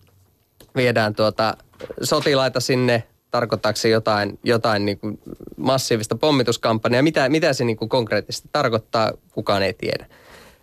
viedään 0.76 1.16
tuota 1.16 1.58
sotilaita 2.04 2.60
sinne 2.60 3.04
tarkoittaako 3.32 3.78
se 3.78 3.90
jotain, 3.90 4.40
jotain 4.44 4.86
niin 4.86 5.00
kuin 5.00 5.20
massiivista 5.58 6.16
pommituskampanjaa, 6.16 7.04
mitä, 7.04 7.30
mitä 7.30 7.54
se 7.54 7.66
niin 7.66 7.78
kuin 7.78 7.90
konkreettisesti 7.90 8.50
tarkoittaa, 8.52 9.12
kukaan 9.32 9.64
ei 9.64 9.74
tiedä. 9.74 10.06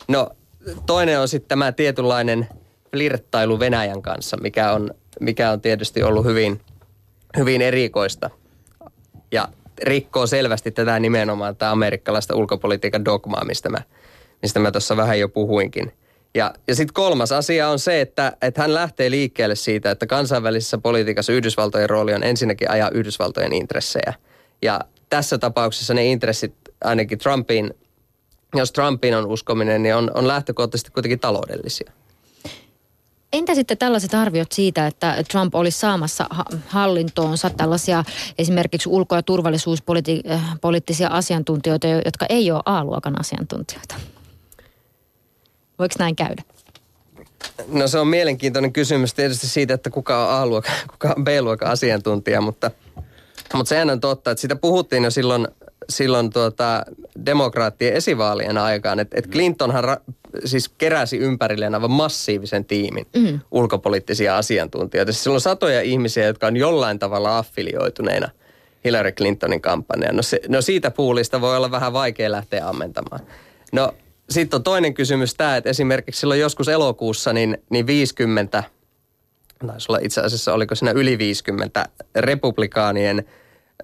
No 0.09 0.31
toinen 0.87 1.21
on 1.21 1.29
sitten 1.29 1.49
tämä 1.49 1.73
tietynlainen 1.73 2.49
flirttailu 2.91 3.59
Venäjän 3.59 4.03
kanssa, 4.03 4.37
mikä 4.37 4.73
on, 4.73 4.91
mikä 5.21 5.51
on 5.51 5.61
tietysti 5.61 6.03
ollut 6.03 6.25
hyvin, 6.25 6.61
hyvin 7.37 7.62
erikoista. 7.62 8.31
Ja 9.33 9.49
rikkoo 9.83 10.27
selvästi 10.27 10.71
tätä 10.71 11.01
nimenomaan 11.01 11.57
tämä 11.57 11.73
amerikkalaista 11.73 12.37
ulkopolitiikan 12.37 13.05
dogmaa, 13.05 13.45
mistä 13.45 13.69
mä, 13.69 13.79
mistä 14.43 14.61
mä 14.61 14.71
tuossa 14.71 14.97
vähän 14.97 15.19
jo 15.19 15.29
puhuinkin– 15.29 15.93
ja, 16.37 16.55
ja 16.68 16.74
sitten 16.74 16.95
kolmas 16.95 17.32
asia 17.32 17.68
on 17.68 17.78
se, 17.78 18.01
että, 18.01 18.37
että 18.43 18.61
hän 18.62 18.74
lähtee 18.74 19.11
liikkeelle 19.11 19.55
siitä, 19.55 19.91
että 19.91 20.07
kansainvälisessä 20.07 20.78
politiikassa 20.78 21.32
Yhdysvaltojen 21.32 21.91
rooli 21.91 22.14
on 22.14 22.24
ensinnäkin 22.24 22.70
ajaa 22.70 22.91
Yhdysvaltojen 22.91 23.53
intressejä. 23.53 24.14
Ja 24.62 24.80
tässä 25.09 25.39
tapauksessa 25.39 25.95
ne 25.95 26.07
intressit 26.07 26.55
ainakin 26.84 27.18
Trumpin, 27.18 27.74
jos 28.55 28.72
Trumpin 28.72 29.16
on 29.16 29.26
uskominen, 29.26 29.82
niin 29.82 29.95
on, 29.95 30.11
on 30.14 30.28
lähtökohtaisesti 30.28 30.91
kuitenkin 30.91 31.20
taloudellisia. 31.20 31.93
Entä 33.32 33.55
sitten 33.55 33.78
tällaiset 33.78 34.14
arviot 34.14 34.53
siitä, 34.53 34.87
että 34.87 35.16
Trump 35.30 35.55
olisi 35.55 35.78
saamassa 35.78 36.26
hallintoonsa 36.66 37.51
tällaisia 37.51 38.05
esimerkiksi 38.39 38.89
ulko- 38.89 39.14
ja 39.14 39.22
turvallisuuspoliittisia 39.22 41.09
asiantuntijoita, 41.09 41.87
jotka 41.87 42.26
ei 42.28 42.51
ole 42.51 42.62
A-luokan 42.64 43.20
asiantuntijoita? 43.20 43.95
Voiko 45.79 45.95
näin 45.99 46.16
käydä? 46.16 46.43
No 47.68 47.89
se 47.89 47.99
on 47.99 48.09
mielenkiintoinen 48.09 48.72
kysymys 48.72 49.14
tietysti 49.14 49.47
siitä, 49.47 49.74
että 49.74 49.91
kuka 49.91 50.27
on 50.27 50.35
A-luokan, 50.35 50.74
kuka 50.93 51.14
on 51.16 51.24
B-luokan 51.24 51.68
asiantuntija, 51.68 52.41
mutta, 52.41 52.70
mutta 53.55 53.68
sehän 53.68 53.91
on 53.91 54.01
totta, 54.01 54.31
että 54.31 54.41
siitä 54.41 54.57
puhuttiin 54.57 55.05
jo 55.05 55.11
silloin, 55.11 55.49
silloin 55.89 56.31
tuota, 56.31 56.85
demokraattien 57.27 57.95
esivaalien 57.95 58.59
aikaan, 58.59 59.01
että, 59.01 59.18
että 59.18 59.31
Clintonhan 59.31 59.85
ra, 59.85 59.97
siis 60.45 60.68
keräsi 60.68 61.18
ympärilleen 61.18 61.74
aivan 61.74 61.91
massiivisen 61.91 62.64
tiimin 62.64 63.07
mm. 63.16 63.41
ulkopoliittisia 63.51 64.37
asiantuntijoita. 64.37 65.12
Siis 65.12 65.24
silloin 65.24 65.41
satoja 65.41 65.83
ihmisiä, 65.83 66.27
jotka 66.27 66.47
on 66.47 66.57
jollain 66.57 66.99
tavalla 66.99 67.39
affilioituneina 67.39 68.29
Hillary 68.85 69.12
Clintonin 69.12 69.61
kampanjaan. 69.61 70.16
No, 70.16 70.22
se, 70.22 70.41
no 70.49 70.61
siitä 70.61 70.91
puulista 70.91 71.41
voi 71.41 71.57
olla 71.57 71.70
vähän 71.70 71.93
vaikea 71.93 72.33
lähteä 72.33 72.68
ammentamaan. 72.68 73.20
No 73.72 73.93
sitten 74.31 74.59
on 74.59 74.62
toinen 74.62 74.95
kysymys 74.95 75.35
tämä, 75.35 75.57
että 75.57 75.70
esimerkiksi 75.70 76.20
silloin 76.20 76.41
joskus 76.41 76.68
elokuussa 76.68 77.33
niin, 77.33 77.59
niin 77.70 77.87
50, 77.87 78.64
taisi 79.66 79.87
olla 79.89 79.99
itse 80.03 80.20
asiassa 80.20 80.55
oliko 80.55 80.74
siinä 80.74 80.93
yli 80.93 81.18
50 81.18 81.89
republikaanien 82.16 83.24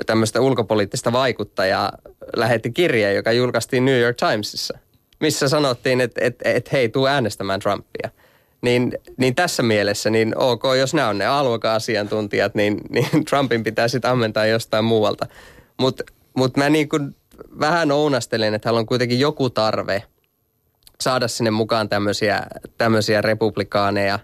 tämmöistä 0.07 0.41
ulkopoliittista 0.41 1.13
vaikuttajaa 1.13 1.93
lähetti 2.37 2.71
kirjeen, 2.71 3.17
joka 3.17 3.33
julkaistiin 3.33 3.85
New 3.85 4.01
York 4.01 4.17
Timesissa, 4.17 4.79
missä 5.21 5.49
sanottiin, 5.49 6.01
että, 6.01 6.21
että, 6.25 6.49
että 6.51 6.71
hei, 6.73 6.89
tuu 6.89 7.07
äänestämään 7.07 7.61
Trumpia. 7.61 8.11
Niin, 8.63 8.93
niin 9.17 9.35
tässä 9.35 9.63
mielessä, 9.63 10.11
niin 10.11 10.39
ok, 10.39 10.63
jos 10.79 10.95
nämä 10.95 11.09
on 11.09 11.19
ne 11.19 11.25
asiantuntijat, 11.75 12.55
niin, 12.55 12.81
niin 12.91 13.09
Trumpin 13.31 13.65
pitää 13.65 13.89
sitten 13.89 14.11
ammentaa 14.11 14.47
jostain 14.47 14.85
muualta. 14.85 15.27
Mutta 15.79 16.05
mut 16.35 16.57
mä 16.57 16.71
niin 16.71 16.89
kuin 16.89 17.17
vähän 17.61 17.93
ounastelen, 17.93 18.55
että 18.55 18.69
hänellä 18.69 18.81
on 18.81 18.87
kuitenkin 18.87 19.21
joku 19.21 19.51
tarve– 19.51 20.03
saada 21.03 21.29
sinne 21.29 21.51
mukaan 21.51 21.89
tämmöisiä, 21.89 22.43
tämmöisiä 22.79 23.21
republikaaneja, 23.21 24.19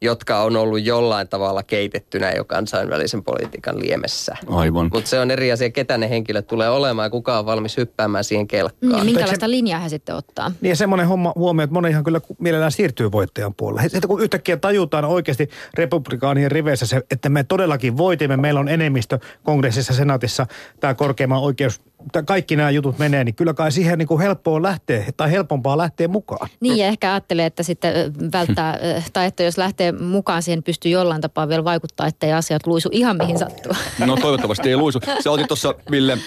jotka 0.00 0.42
on 0.42 0.56
ollut 0.56 0.84
jollain 0.84 1.28
tavalla 1.28 1.62
keitettynä 1.62 2.32
jo 2.32 2.44
kansainvälisen 2.44 3.24
politiikan 3.24 3.78
liemessä. 3.78 4.36
Aivan. 4.46 4.90
Mutta 4.92 5.10
se 5.10 5.20
on 5.20 5.30
eri 5.30 5.52
asia, 5.52 5.70
ketä 5.70 5.98
ne 5.98 6.10
henkilöt 6.10 6.46
tulee 6.46 6.70
olemaan 6.70 7.06
ja 7.06 7.10
kuka 7.10 7.38
on 7.38 7.46
valmis 7.46 7.76
hyppäämään 7.76 8.24
siihen 8.24 8.48
kelkkaan. 8.48 8.92
Niin, 8.92 9.04
minkälaista 9.06 9.50
linjaa 9.50 9.80
he 9.80 9.88
sitten 9.88 10.14
ottaa? 10.14 10.52
Niin 10.60 10.68
ja 10.68 10.76
semmoinen 10.76 11.08
homma 11.08 11.32
huomio, 11.34 11.64
että 11.64 11.74
moni 11.74 11.90
ihan 11.90 12.04
kyllä 12.04 12.20
mielellään 12.38 12.72
siirtyy 12.72 13.12
voittajan 13.12 13.54
puolelle. 13.54 13.82
Sitten 13.88 14.08
kun 14.08 14.22
yhtäkkiä 14.22 14.56
tajutaan 14.56 15.04
oikeasti 15.04 15.48
republikaanien 15.74 16.50
riveissä 16.50 16.86
se, 16.86 17.02
että 17.10 17.28
me 17.28 17.44
todellakin 17.44 17.96
voitimme, 17.96 18.36
meillä 18.36 18.60
on 18.60 18.68
enemmistö 18.68 19.18
kongressissa, 19.42 19.94
senaatissa, 19.94 20.46
tämä 20.80 20.94
korkeimman 20.94 21.42
oikeus 21.42 21.80
kaikki 22.26 22.56
nämä 22.56 22.70
jutut 22.70 22.98
menee, 22.98 23.24
niin 23.24 23.34
kyllä 23.34 23.54
kai 23.54 23.72
siihen 23.72 23.98
niin 23.98 24.08
kuin 24.08 24.20
helppoa 24.20 24.62
lähteä, 24.62 25.04
tai 25.16 25.30
helpompaa 25.30 25.78
lähteä 25.78 26.08
mukaan. 26.08 26.48
Niin, 26.60 26.76
ja 26.76 26.86
ehkä 26.86 27.12
ajattelee, 27.12 27.46
että 27.46 27.62
sitten 27.62 27.92
välttää, 28.32 28.78
tai 29.12 29.26
että 29.26 29.42
jos 29.42 29.58
lähtee 29.58 29.92
mukaan 29.92 30.42
siihen, 30.42 30.62
pystyy 30.62 30.90
jollain 30.90 31.20
tapaa 31.20 31.48
vielä 31.48 31.64
vaikuttaa, 31.64 32.06
ettei 32.06 32.32
asiat 32.32 32.66
luisu 32.66 32.88
ihan 32.92 33.16
mihin 33.16 33.38
sattuu. 33.38 33.72
No 34.06 34.16
toivottavasti 34.16 34.68
ei 34.68 34.76
luisu. 34.76 35.00
Se 35.20 35.30
otit 35.30 35.48
tuossa, 35.48 35.74
Ville, 35.90 36.18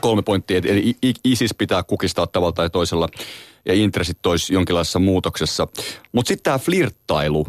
kolme 0.00 0.22
pointtia, 0.22 0.60
eli 0.64 0.96
ISIS 1.24 1.54
pitää 1.54 1.82
kukistaa 1.82 2.26
tavalla 2.26 2.52
tai 2.52 2.70
toisella, 2.70 3.08
ja 3.66 3.74
intressit 3.74 4.26
olisi 4.26 4.54
jonkinlaisessa 4.54 4.98
muutoksessa. 4.98 5.68
Mutta 6.12 6.28
sitten 6.28 6.44
tämä 6.44 6.58
flirttailu 6.58 7.46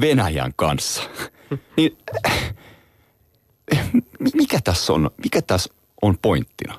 Venäjän 0.00 0.52
kanssa, 0.56 1.02
niin 1.76 1.98
mikä 4.34 4.60
tässä 4.64 4.92
on, 4.92 5.10
mikä 5.24 5.42
tässä 5.42 5.72
on 6.02 6.18
pointtina? 6.22 6.78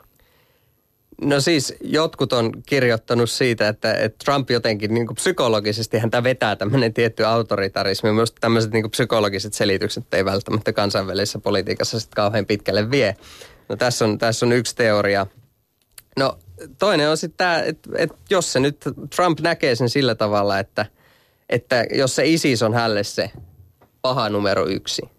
No 1.22 1.42
siis 1.42 1.74
jotkut 1.82 2.34
on 2.34 2.52
kirjoittanut 2.66 3.30
siitä, 3.30 3.68
että, 3.68 3.94
että 3.94 4.26
Trump 4.26 4.50
jotenkin 4.50 4.94
niin 4.94 5.16
psykologisesti 5.16 5.98
häntä 5.98 6.24
vetää 6.24 6.56
tämmöinen 6.56 6.94
tietty 6.94 7.26
autoritarismi. 7.26 8.12
Myös 8.12 8.32
tämmöiset 8.32 8.72
niin 8.72 8.92
psykologiset 8.92 9.54
selitykset 9.54 10.14
ei 10.14 10.26
välttämättä 10.26 10.74
kansainvälisessä 10.74 11.40
politiikassa 11.40 12.00
sitten 12.00 12.16
kauhean 12.16 12.46
pitkälle 12.46 12.92
vie. 12.92 13.16
No 13.70 13.76
tässä 13.76 14.06
on, 14.06 14.18
tässä 14.18 14.46
on 14.46 14.52
yksi 14.52 14.76
teoria. 14.76 15.28
No 16.18 16.40
toinen 16.78 17.10
on 17.10 17.18
sitten 17.18 17.38
tämä, 17.38 17.62
että, 17.62 17.90
että 17.96 18.16
jos 18.30 18.54
se 18.54 18.60
nyt 18.60 18.78
Trump 19.16 19.40
näkee 19.40 19.76
sen 19.76 19.90
sillä 19.90 20.16
tavalla, 20.16 20.60
että, 20.60 20.86
että 21.50 21.86
jos 21.94 22.16
se 22.16 22.26
ISIS 22.26 22.64
on 22.64 22.74
hälle 22.74 23.04
se 23.04 23.32
paha 24.02 24.30
numero 24.30 24.68
yksi– 24.68 25.02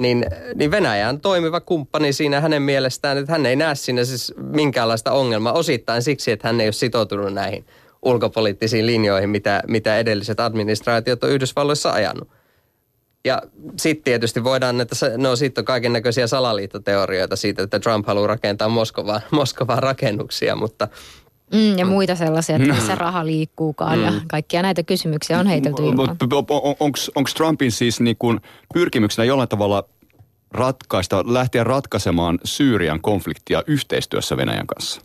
niin, 0.00 0.26
niin 0.54 0.70
Venäjä 0.70 1.08
on 1.08 1.20
toimiva 1.20 1.60
kumppani 1.60 2.12
siinä 2.12 2.40
hänen 2.40 2.62
mielestään, 2.62 3.18
että 3.18 3.32
hän 3.32 3.46
ei 3.46 3.56
näe 3.56 3.74
siinä 3.74 4.04
siis 4.04 4.34
minkäänlaista 4.36 5.12
ongelmaa 5.12 5.52
osittain 5.52 6.02
siksi, 6.02 6.30
että 6.30 6.48
hän 6.48 6.60
ei 6.60 6.66
ole 6.66 6.72
sitoutunut 6.72 7.32
näihin 7.32 7.64
ulkopoliittisiin 8.02 8.86
linjoihin, 8.86 9.30
mitä, 9.30 9.62
mitä 9.68 9.98
edelliset 9.98 10.40
administraatiot 10.40 11.24
on 11.24 11.30
Yhdysvalloissa 11.30 11.90
ajanut. 11.90 12.28
Ja 13.24 13.42
sitten 13.78 14.04
tietysti 14.04 14.44
voidaan, 14.44 14.80
että 14.80 14.96
no 15.16 15.36
sitten 15.36 15.62
on 15.62 15.66
kaiken 15.66 15.92
näköisiä 15.92 16.26
salaliittoteorioita 16.26 17.36
siitä, 17.36 17.62
että 17.62 17.80
Trump 17.80 18.06
haluaa 18.06 18.26
rakentaa 18.26 18.68
Moskovaan, 18.68 19.20
Moskovaan 19.30 19.82
rakennuksia, 19.82 20.56
mutta 20.56 20.88
Mm, 21.52 21.78
ja 21.78 21.86
muita 21.86 22.14
sellaisia, 22.14 22.56
että 22.56 22.74
missä 22.74 22.94
raha 22.94 23.26
liikkuukaan 23.26 23.98
mm. 23.98 24.04
ja 24.04 24.12
kaikkia 24.28 24.62
näitä 24.62 24.82
kysymyksiä 24.82 25.38
on 25.38 25.46
heitelty 25.46 25.82
ilmaan. 25.82 26.16
Onko 27.14 27.30
Trumpin 27.36 27.72
siis 27.72 28.00
niin 28.00 28.16
kuin 28.18 28.40
pyrkimyksenä 28.74 29.24
jollain 29.24 29.48
tavalla 29.48 29.84
ratkaista, 30.50 31.24
lähteä 31.26 31.64
ratkaisemaan 31.64 32.38
Syyrian 32.44 33.00
konfliktia 33.00 33.62
yhteistyössä 33.66 34.36
Venäjän 34.36 34.66
kanssa? 34.66 35.00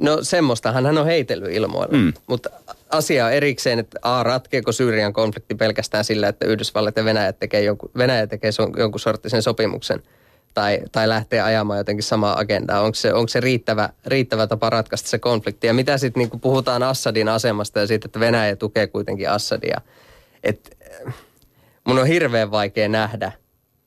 No 0.00 0.18
semmoistahan 0.22 0.84
hän 0.84 0.98
on 0.98 1.06
heitellyt 1.06 1.52
ilmoilla, 1.52 1.98
mm. 1.98 2.12
mutta 2.26 2.50
asia 2.90 3.26
on 3.26 3.32
erikseen, 3.32 3.78
että 3.78 3.98
A, 4.02 4.22
ratkeeko 4.22 4.72
Syyrian 4.72 5.12
konflikti 5.12 5.54
pelkästään 5.54 6.04
sillä, 6.04 6.28
että 6.28 6.46
Yhdysvallat 6.46 6.96
ja 6.96 7.04
Venäjä 7.04 7.32
tekee 7.32 7.62
jonkun, 7.62 7.90
Venäjä 7.96 8.26
tekee 8.26 8.50
jonkun 8.76 9.00
sorttisen 9.00 9.42
sopimuksen– 9.42 10.02
tai, 10.56 10.80
tai 10.92 11.08
lähtee 11.08 11.40
ajamaan 11.40 11.78
jotenkin 11.78 12.02
samaa 12.02 12.38
agendaa? 12.38 12.80
Onko 12.80 12.94
se, 12.94 13.12
onko 13.12 13.28
se 13.28 13.40
riittävä, 13.40 13.88
riittävä 14.06 14.46
tapa 14.46 14.70
ratkaista 14.70 15.08
se 15.08 15.18
konflikti? 15.18 15.66
Ja 15.66 15.74
mitä 15.74 15.98
sitten 15.98 16.20
niin 16.20 16.40
puhutaan 16.40 16.82
Assadin 16.82 17.28
asemasta 17.28 17.80
ja 17.80 17.86
siitä, 17.86 18.06
että 18.06 18.20
Venäjä 18.20 18.56
tukee 18.56 18.86
kuitenkin 18.86 19.30
Assadia? 19.30 19.80
Et, 20.42 20.76
mun 21.84 21.98
on 21.98 22.06
hirveän 22.06 22.50
vaikea 22.50 22.88
nähdä, 22.88 23.32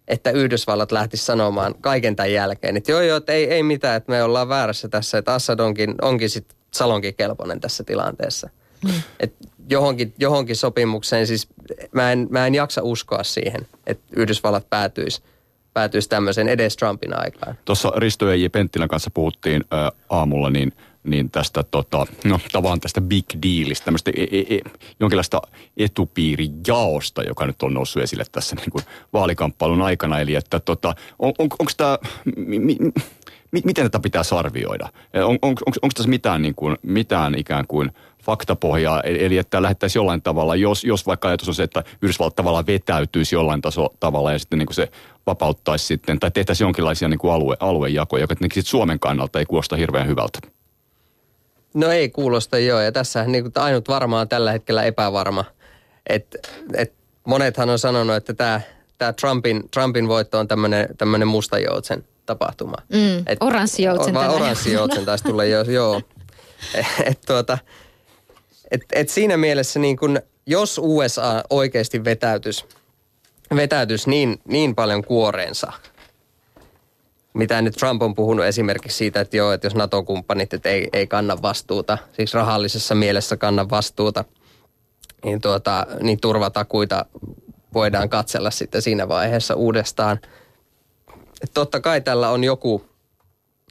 että 0.07 0.31
Yhdysvallat 0.31 0.91
lähtisi 0.91 1.25
sanomaan 1.25 1.75
kaiken 1.81 2.15
tämän 2.15 2.33
jälkeen, 2.33 2.77
että 2.77 2.91
joo 2.91 3.01
joo, 3.01 3.17
että 3.17 3.33
ei, 3.33 3.51
ei 3.53 3.63
mitään, 3.63 3.97
että 3.97 4.11
me 4.11 4.23
ollaan 4.23 4.49
väärässä 4.49 4.89
tässä, 4.89 5.17
että 5.17 5.33
Assad 5.33 5.59
onkin, 5.59 5.95
onkin 6.01 6.29
sitten 6.29 6.57
salonkin 6.73 7.15
kelpoinen 7.15 7.59
tässä 7.59 7.83
tilanteessa. 7.83 8.49
Mm. 8.85 9.01
Et 9.19 9.33
johonkin, 9.69 10.13
johonkin 10.17 10.55
sopimukseen, 10.55 11.27
siis 11.27 11.47
mä 11.91 12.11
en, 12.11 12.27
mä 12.29 12.47
en 12.47 12.55
jaksa 12.55 12.81
uskoa 12.83 13.23
siihen, 13.23 13.67
että 13.87 14.03
Yhdysvallat 14.15 14.69
päätyisi– 14.69 15.21
päätyisi 15.73 16.09
tämmöiseen 16.09 16.47
edes 16.47 16.77
Trumpin 16.77 17.19
aikaan. 17.19 17.55
Tuossa 17.65 17.91
Risto 17.95 18.31
J. 18.33 18.45
Penttilän 18.51 18.87
kanssa 18.87 19.11
puhuttiin 19.13 19.63
ä, 19.73 19.91
aamulla, 20.09 20.49
niin 20.49 20.73
niin 21.03 21.31
tästä 21.31 21.63
tota, 21.63 22.07
no, 22.23 22.39
tavallaan 22.51 22.79
tästä 22.79 23.01
big 23.01 23.25
dealista, 23.43 23.85
tämmöistä 23.85 24.11
e, 24.15 24.23
e, 24.23 24.55
e, 24.55 24.59
jonkinlaista 24.99 25.41
etupiirijaosta, 25.77 27.23
joka 27.23 27.45
nyt 27.45 27.63
on 27.63 27.73
noussut 27.73 28.03
esille 28.03 28.23
tässä 28.31 28.55
niin 28.55 28.71
kuin 28.71 28.83
vaalikamppailun 29.13 29.81
aikana. 29.81 30.19
Eli 30.19 30.35
että 30.35 30.59
tota, 30.59 30.95
on, 31.19 31.33
on, 31.37 31.47
onko 31.59 31.71
tämä, 31.77 31.97
mi, 32.35 32.59
mi, 32.59 33.61
miten 33.65 33.85
tätä 33.85 33.99
pitää 33.99 34.21
arvioida? 34.37 34.89
On, 35.13 35.39
on, 35.41 35.55
onko 35.65 35.89
tässä 35.95 36.09
mitään, 36.09 36.41
niin 36.41 36.55
kuin, 36.55 36.77
mitään 36.81 37.35
ikään 37.37 37.67
kuin 37.67 37.91
faktapohjaa, 38.23 39.01
eli 39.01 39.37
että 39.37 39.61
lähettäisiin 39.61 39.99
jollain 39.99 40.21
tavalla, 40.21 40.55
jos, 40.55 40.83
jos 40.83 41.07
vaikka 41.07 41.27
ajatus 41.27 41.47
on 41.47 41.55
se, 41.55 41.63
että 41.63 41.83
Yhdysvallat 42.01 42.35
tavallaan 42.35 42.67
vetäytyisi 42.67 43.35
jollain 43.35 43.61
taso 43.61 43.89
tavalla 43.99 44.31
ja 44.31 44.39
sitten 44.39 44.59
niin 44.59 44.67
kuin 44.67 44.75
se 44.75 44.91
vapauttaisi 45.27 45.85
sitten, 45.85 46.19
tai 46.19 46.31
tehtäisiin 46.31 46.65
jonkinlaisia 46.65 47.07
niin 47.07 47.19
kuin 47.19 47.33
alue, 47.33 47.57
aluejakoja, 47.59 48.23
joka 48.23 48.35
Suomen 48.63 48.99
kannalta 48.99 49.39
ei 49.39 49.45
kuulosta 49.45 49.75
hirveän 49.75 50.07
hyvältä. 50.07 50.39
No 51.73 51.87
ei 51.87 52.09
kuulosta 52.09 52.57
joo, 52.57 52.79
ja 52.79 52.91
tässä 52.91 53.23
niin 53.23 53.51
ainut 53.55 53.87
varmaan 53.87 54.29
tällä 54.29 54.51
hetkellä 54.51 54.83
epävarma. 54.83 55.45
Et, 56.09 56.35
et 56.73 56.93
monethan 57.25 57.69
on 57.69 57.79
sanonut, 57.79 58.15
että 58.15 58.33
tämä 58.33 58.61
tää 58.97 59.13
Trumpin, 59.13 59.69
Trumpin 59.71 60.07
voitto 60.07 60.39
on 60.39 60.47
tämmöinen 60.97 61.27
mustajoutsen 61.27 62.03
tapahtuma. 62.25 62.75
Mm, 62.93 63.25
oranssijoutsen. 63.39 64.13
Vai 64.13 64.29
oranssijoutsen 64.29 65.05
taisi 65.05 65.23
tulla, 65.23 65.45
jo, 65.45 65.61
joo. 65.61 66.01
Et, 67.05 67.19
tuota, 67.27 67.57
et, 68.71 68.81
et 68.93 69.09
siinä 69.09 69.37
mielessä 69.37 69.79
niin 69.79 69.97
kun, 69.97 70.19
jos 70.45 70.77
USA 70.83 71.43
oikeasti 71.49 72.03
vetäytys, 72.03 72.65
vetäytys 73.55 74.07
niin, 74.07 74.41
niin 74.47 74.75
paljon 74.75 75.03
kuoreensa– 75.03 75.73
mitä 77.33 77.61
nyt 77.61 77.75
Trump 77.75 78.01
on 78.01 78.15
puhunut 78.15 78.45
esimerkiksi 78.45 78.97
siitä, 78.97 79.21
että 79.21 79.37
joo, 79.37 79.51
että 79.51 79.67
jos 79.67 79.75
NATO-kumppanit 79.75 80.53
että 80.53 80.69
ei, 80.69 80.89
ei 80.93 81.07
kanna 81.07 81.41
vastuuta, 81.41 81.97
siis 82.13 82.33
rahallisessa 82.33 82.95
mielessä 82.95 83.37
kanna 83.37 83.69
vastuuta, 83.69 84.25
niin, 85.23 85.41
tuota, 85.41 85.87
niin 86.01 86.21
turvatakuita 86.21 87.05
voidaan 87.73 88.09
katsella 88.09 88.51
sitten 88.51 88.81
siinä 88.81 89.07
vaiheessa 89.07 89.55
uudestaan. 89.55 90.19
Et 91.41 91.51
totta 91.53 91.79
kai 91.79 92.01
tällä 92.01 92.29
on 92.29 92.43
joku, 92.43 92.85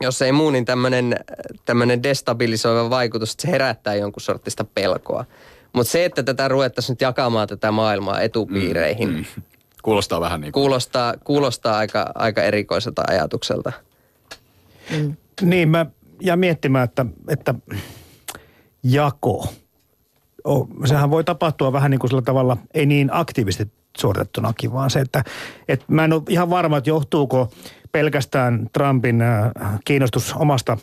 jos 0.01 0.23
ei 0.23 0.33
muu, 0.33 0.51
niin 0.51 0.65
tämmöinen 1.65 2.03
destabilisoiva 2.03 2.91
vaikutus, 2.91 3.31
että 3.33 3.43
se 3.43 3.51
herättää 3.51 3.95
jonkun 3.95 4.21
sortista 4.21 4.65
pelkoa. 4.75 5.25
Mutta 5.73 5.91
se, 5.91 6.05
että 6.05 6.23
tätä 6.23 6.49
ruvettaisiin 6.49 6.95
nyt 6.95 7.01
jakamaan 7.01 7.49
tätä 7.49 7.71
maailmaa 7.71 8.21
etupiireihin, 8.21 9.09
mm, 9.09 9.17
mm. 9.17 9.43
Kuulostaa 9.83 10.21
vähän 10.21 10.41
niin 10.41 10.53
kuin. 10.53 10.63
Kuulostaa, 10.63 11.15
kuulostaa 11.25 11.79
aika, 11.79 12.13
aika 12.15 12.43
erikoiselta 12.43 13.03
ajatukselta. 13.09 13.73
Mm. 14.91 15.17
Niin, 15.43 15.69
mä 15.69 15.87
ja 16.21 16.37
miettimään, 16.37 16.85
että, 16.85 17.07
että 17.29 17.55
jako, 18.83 19.49
oh, 20.45 20.69
sehän 20.85 21.11
voi 21.11 21.25
tapahtua 21.25 21.73
vähän 21.73 21.91
niin 21.91 21.99
kuin 21.99 22.11
sillä 22.11 22.23
tavalla, 22.23 22.57
ei 22.75 22.87
niin 22.87 23.09
aktiivisesti 23.13 23.73
suoritettunakin, 23.99 24.73
vaan 24.73 24.91
se, 24.91 25.01
että, 25.01 25.25
että 25.69 25.85
mä 25.89 26.05
en 26.05 26.13
ole 26.13 26.23
ihan 26.29 26.51
varma, 26.51 26.77
että 26.77 26.91
johtuuko 26.91 27.51
pelkästään 27.93 28.71
Trumpin 28.73 29.23
äh, 29.23 29.51
kiinnostus 29.85 30.35
omasta 30.37 30.77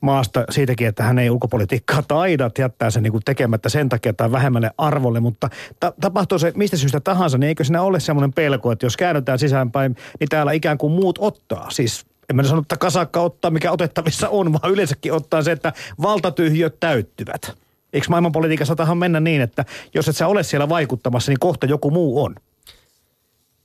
maasta 0.00 0.44
siitäkin, 0.50 0.86
että 0.86 1.02
hän 1.02 1.18
ei 1.18 1.30
ulkopolitiikkaa 1.30 2.02
taida, 2.08 2.50
jättää 2.58 2.90
sen 2.90 3.02
niin 3.02 3.12
kuin 3.12 3.24
tekemättä 3.24 3.68
sen 3.68 3.88
takia 3.88 4.12
tai 4.12 4.32
vähemmälle 4.32 4.70
arvolle, 4.78 5.20
mutta 5.20 5.50
ta- 5.80 5.92
tapahtuu 6.00 6.38
se 6.38 6.52
mistä 6.56 6.76
syystä 6.76 7.00
tahansa, 7.00 7.38
niin 7.38 7.48
eikö 7.48 7.64
siinä 7.64 7.82
ole 7.82 8.00
semmoinen 8.00 8.32
pelko, 8.32 8.72
että 8.72 8.86
jos 8.86 8.96
käännytään 8.96 9.38
sisäänpäin, 9.38 9.96
niin 10.20 10.28
täällä 10.28 10.52
ikään 10.52 10.78
kuin 10.78 10.92
muut 10.92 11.18
ottaa, 11.18 11.70
siis 11.70 12.06
en 12.30 12.36
mä 12.36 12.42
sano, 12.42 12.60
että 12.60 12.76
kasakka 12.76 13.20
ottaa, 13.20 13.50
mikä 13.50 13.72
otettavissa 13.72 14.28
on, 14.28 14.52
vaan 14.52 14.72
yleensäkin 14.72 15.12
ottaa 15.12 15.42
se, 15.42 15.52
että 15.52 15.72
valtatyhjöt 16.02 16.80
täyttyvät. 16.80 17.56
Eikö 17.92 18.06
maailmanpolitiikassa 18.10 18.76
tahan 18.76 18.98
mennä 18.98 19.20
niin, 19.20 19.40
että 19.40 19.64
jos 19.94 20.08
et 20.08 20.16
sä 20.16 20.26
ole 20.26 20.42
siellä 20.42 20.68
vaikuttamassa, 20.68 21.30
niin 21.30 21.38
kohta 21.38 21.66
joku 21.66 21.90
muu 21.90 22.24
on? 22.24 22.34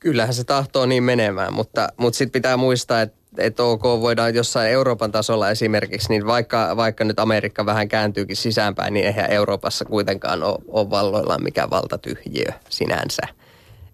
Kyllähän 0.00 0.34
se 0.34 0.44
tahtoo 0.44 0.86
niin 0.86 1.02
menemään, 1.02 1.54
mutta, 1.54 1.88
mutta 1.96 2.16
sitten 2.16 2.32
pitää 2.32 2.56
muistaa, 2.56 3.02
että 3.02 3.18
että 3.38 3.62
ok, 3.62 3.82
voidaan 3.82 4.34
jossain 4.34 4.70
Euroopan 4.70 5.12
tasolla 5.12 5.50
esimerkiksi, 5.50 6.08
niin 6.08 6.26
vaikka, 6.26 6.76
vaikka 6.76 7.04
nyt 7.04 7.18
Amerikka 7.18 7.66
vähän 7.66 7.88
kääntyykin 7.88 8.36
sisäänpäin, 8.36 8.94
niin 8.94 9.06
eihän 9.06 9.30
Euroopassa 9.30 9.84
kuitenkaan 9.84 10.42
ole, 10.42 10.58
ole 10.68 10.90
valloillaan 10.90 11.42
mikään 11.42 11.70
valtatyhjiö 11.70 12.52
sinänsä. 12.68 13.22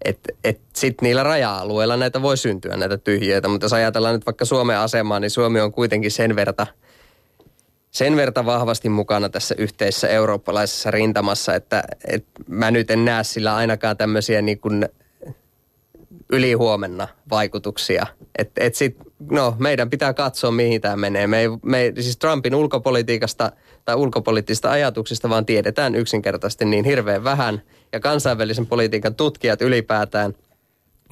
Että 0.05 0.33
et 0.43 0.59
sitten 0.73 1.05
niillä 1.05 1.23
raja-alueilla 1.23 1.97
näitä 1.97 2.21
voi 2.21 2.37
syntyä 2.37 2.77
näitä 2.77 2.97
tyhjiöitä, 2.97 3.47
mutta 3.47 3.65
jos 3.65 3.73
ajatellaan 3.73 4.15
nyt 4.15 4.25
vaikka 4.25 4.45
Suomen 4.45 4.77
asemaa, 4.77 5.19
niin 5.19 5.31
Suomi 5.31 5.59
on 5.59 5.71
kuitenkin 5.71 6.11
sen 6.11 6.35
verta, 6.35 6.67
sen 7.91 8.15
verta 8.15 8.45
vahvasti 8.45 8.89
mukana 8.89 9.29
tässä 9.29 9.55
yhteisessä 9.57 10.07
eurooppalaisessa 10.07 10.91
rintamassa, 10.91 11.55
että 11.55 11.83
et 12.07 12.25
mä 12.47 12.71
nyt 12.71 12.91
en 12.91 13.05
näe 13.05 13.23
sillä 13.23 13.55
ainakaan 13.55 13.97
tämmöisiä 13.97 14.41
niin 14.41 14.59
kuin 14.59 14.89
ylihuomenna 16.29 17.07
vaikutuksia. 17.29 18.07
Et, 18.37 18.51
et 18.57 18.75
sit, 18.75 18.97
no, 19.31 19.55
meidän 19.59 19.89
pitää 19.89 20.13
katsoa, 20.13 20.51
mihin 20.51 20.81
tämä 20.81 20.95
menee. 20.95 21.27
Me 21.27 21.39
ei, 21.39 21.47
me 21.65 21.93
siis 21.99 22.17
Trumpin 22.17 22.55
ulkopolitiikasta 22.55 23.51
tai 23.85 23.95
ulkopoliittisista 23.95 24.71
ajatuksista 24.71 25.29
vaan 25.29 25.45
tiedetään 25.45 25.95
yksinkertaisesti 25.95 26.65
niin 26.65 26.85
hirveän 26.85 27.23
vähän. 27.23 27.61
Ja 27.93 27.99
kansainvälisen 27.99 28.67
politiikan 28.67 29.15
tutkijat 29.15 29.61
ylipäätään– 29.61 30.33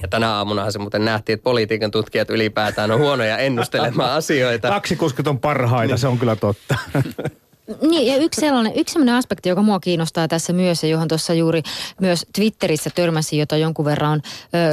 ja 0.02 0.08
tänä 0.08 0.30
aamunahan 0.30 0.72
se 0.72 0.78
muuten 0.78 1.04
nähtiin, 1.04 1.34
että 1.34 1.44
politiikan 1.44 1.90
tutkijat 1.90 2.30
ylipäätään 2.30 2.90
on 2.90 2.98
huonoja 2.98 3.38
ennustelemaan 3.38 4.12
asioita. 4.18 4.68
Taksikuskit 4.68 5.26
on 5.26 5.40
parhaita, 5.40 5.92
niin. 5.92 5.98
se 5.98 6.06
on 6.06 6.18
kyllä 6.18 6.36
totta. 6.36 6.78
Niin, 7.82 8.06
ja 8.06 8.16
yksi 8.16 8.40
sellainen, 8.40 8.72
yksi 8.76 8.92
sellainen 8.92 9.14
aspekti, 9.14 9.48
joka 9.48 9.62
mua 9.62 9.80
kiinnostaa 9.80 10.28
tässä 10.28 10.52
myös, 10.52 10.82
ja 10.82 10.88
johon 10.88 11.08
tuossa 11.08 11.34
juuri 11.34 11.62
myös 12.00 12.26
Twitterissä 12.34 12.90
törmäsin, 12.94 13.38
jota 13.38 13.56
jonkun 13.56 13.84
verran 13.84 14.10
on 14.10 14.22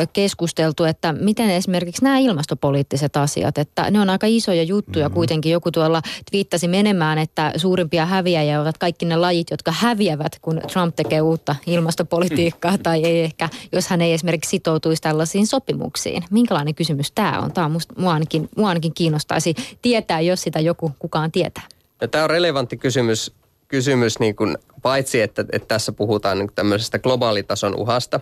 ö, 0.01 0.07
keskusteltu, 0.13 0.83
että 0.83 1.13
miten 1.13 1.49
esimerkiksi 1.49 2.03
nämä 2.03 2.17
ilmastopoliittiset 2.17 3.17
asiat, 3.17 3.57
että 3.57 3.91
ne 3.91 3.99
on 3.99 4.09
aika 4.09 4.27
isoja 4.29 4.63
juttuja 4.63 5.05
mm-hmm. 5.05 5.15
kuitenkin. 5.15 5.51
Joku 5.51 5.71
tuolla 5.71 6.01
twiittasi 6.31 6.67
menemään, 6.67 7.17
että 7.17 7.53
suurimpia 7.57 8.05
häviäjiä 8.05 8.61
ovat 8.61 8.77
kaikki 8.77 9.05
ne 9.05 9.15
lajit, 9.15 9.47
jotka 9.51 9.71
häviävät, 9.71 10.39
kun 10.41 10.61
Trump 10.73 10.95
tekee 10.95 11.21
uutta 11.21 11.55
ilmastopolitiikkaa, 11.67 12.77
tai 12.77 13.03
ei 13.03 13.23
ehkä, 13.23 13.49
jos 13.71 13.87
hän 13.87 14.01
ei 14.01 14.13
esimerkiksi 14.13 14.49
sitoutuisi 14.49 15.01
tällaisiin 15.01 15.47
sopimuksiin. 15.47 16.23
Minkälainen 16.31 16.75
kysymys 16.75 17.11
tämä 17.11 17.39
on? 17.39 17.51
Tämä 17.51 17.65
on 17.65 17.71
musta, 17.71 17.93
mua, 17.97 18.13
ainakin, 18.13 18.49
mua 18.57 18.69
ainakin 18.69 18.93
kiinnostaisi 18.93 19.55
tietää, 19.81 20.21
jos 20.21 20.41
sitä 20.41 20.59
joku 20.59 20.91
kukaan 20.99 21.31
tietää. 21.31 21.63
No, 22.01 22.07
tämä 22.07 22.23
on 22.23 22.29
relevantti 22.29 22.77
kysymys, 22.77 23.35
kysymys 23.67 24.19
niin 24.19 24.35
kuin, 24.35 24.57
paitsi, 24.81 25.21
että, 25.21 25.45
että 25.51 25.67
tässä 25.67 25.91
puhutaan 25.91 26.37
niin 26.39 26.51
tämmöisestä 26.55 26.99
globaalitason 26.99 27.75
uhasta, 27.75 28.19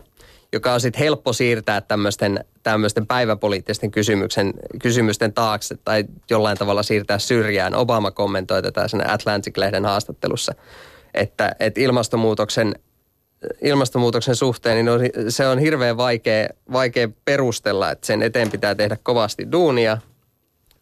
joka 0.54 0.74
on 0.74 0.82
sitten 0.82 1.00
helppo 1.00 1.34
siirtää 1.34 1.82
tämmöisten, 1.82 2.46
tämmöisten 2.64 3.08
päiväpoliittisten 3.08 3.92
kysymyksen, 3.92 4.54
kysymysten 4.82 5.34
taakse 5.34 5.78
tai 5.86 6.06
jollain 6.30 6.58
tavalla 6.58 6.84
siirtää 6.84 7.20
syrjään. 7.20 7.76
Obama 7.76 8.12
kommentoi 8.12 8.62
tätä 8.62 8.88
Atlantic-lehden 9.08 9.86
haastattelussa, 9.86 10.54
että, 11.14 11.56
että 11.60 11.82
ilmastonmuutoksen, 11.82 12.76
ilmastonmuutoksen 13.62 14.36
suhteen 14.36 14.76
niin 14.76 14.90
on, 14.90 15.02
se 15.30 15.48
on 15.48 15.60
hirveän 15.60 15.98
vaikea, 15.98 16.48
vaikea 16.72 17.10
perustella, 17.26 17.92
että 17.92 18.08
sen 18.08 18.22
eteen 18.22 18.52
pitää 18.52 18.76
tehdä 18.76 18.98
kovasti 19.04 19.52
duunia, 19.52 19.98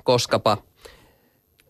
koskapa– 0.03 0.57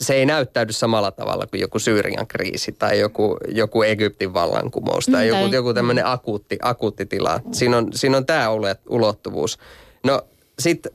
se 0.01 0.13
ei 0.13 0.25
näyttäydy 0.25 0.73
samalla 0.73 1.11
tavalla 1.11 1.47
kuin 1.47 1.61
joku 1.61 1.79
Syyrian 1.79 2.27
kriisi 2.27 2.71
tai 2.71 2.99
joku, 2.99 3.37
joku 3.47 3.83
Egyptin 3.83 4.33
vallankumous 4.33 5.05
tai 5.05 5.27
joku, 5.27 5.45
joku 5.53 5.73
tämmöinen 5.73 6.05
akuutti, 6.05 6.57
akuutti 6.61 7.05
tila. 7.05 7.39
Siinä 7.51 7.77
on, 7.77 7.87
siinä 7.93 8.17
on 8.17 8.25
tämä 8.25 8.47
ulottuvuus. 8.89 9.59
No 10.03 10.21
sitten 10.59 10.91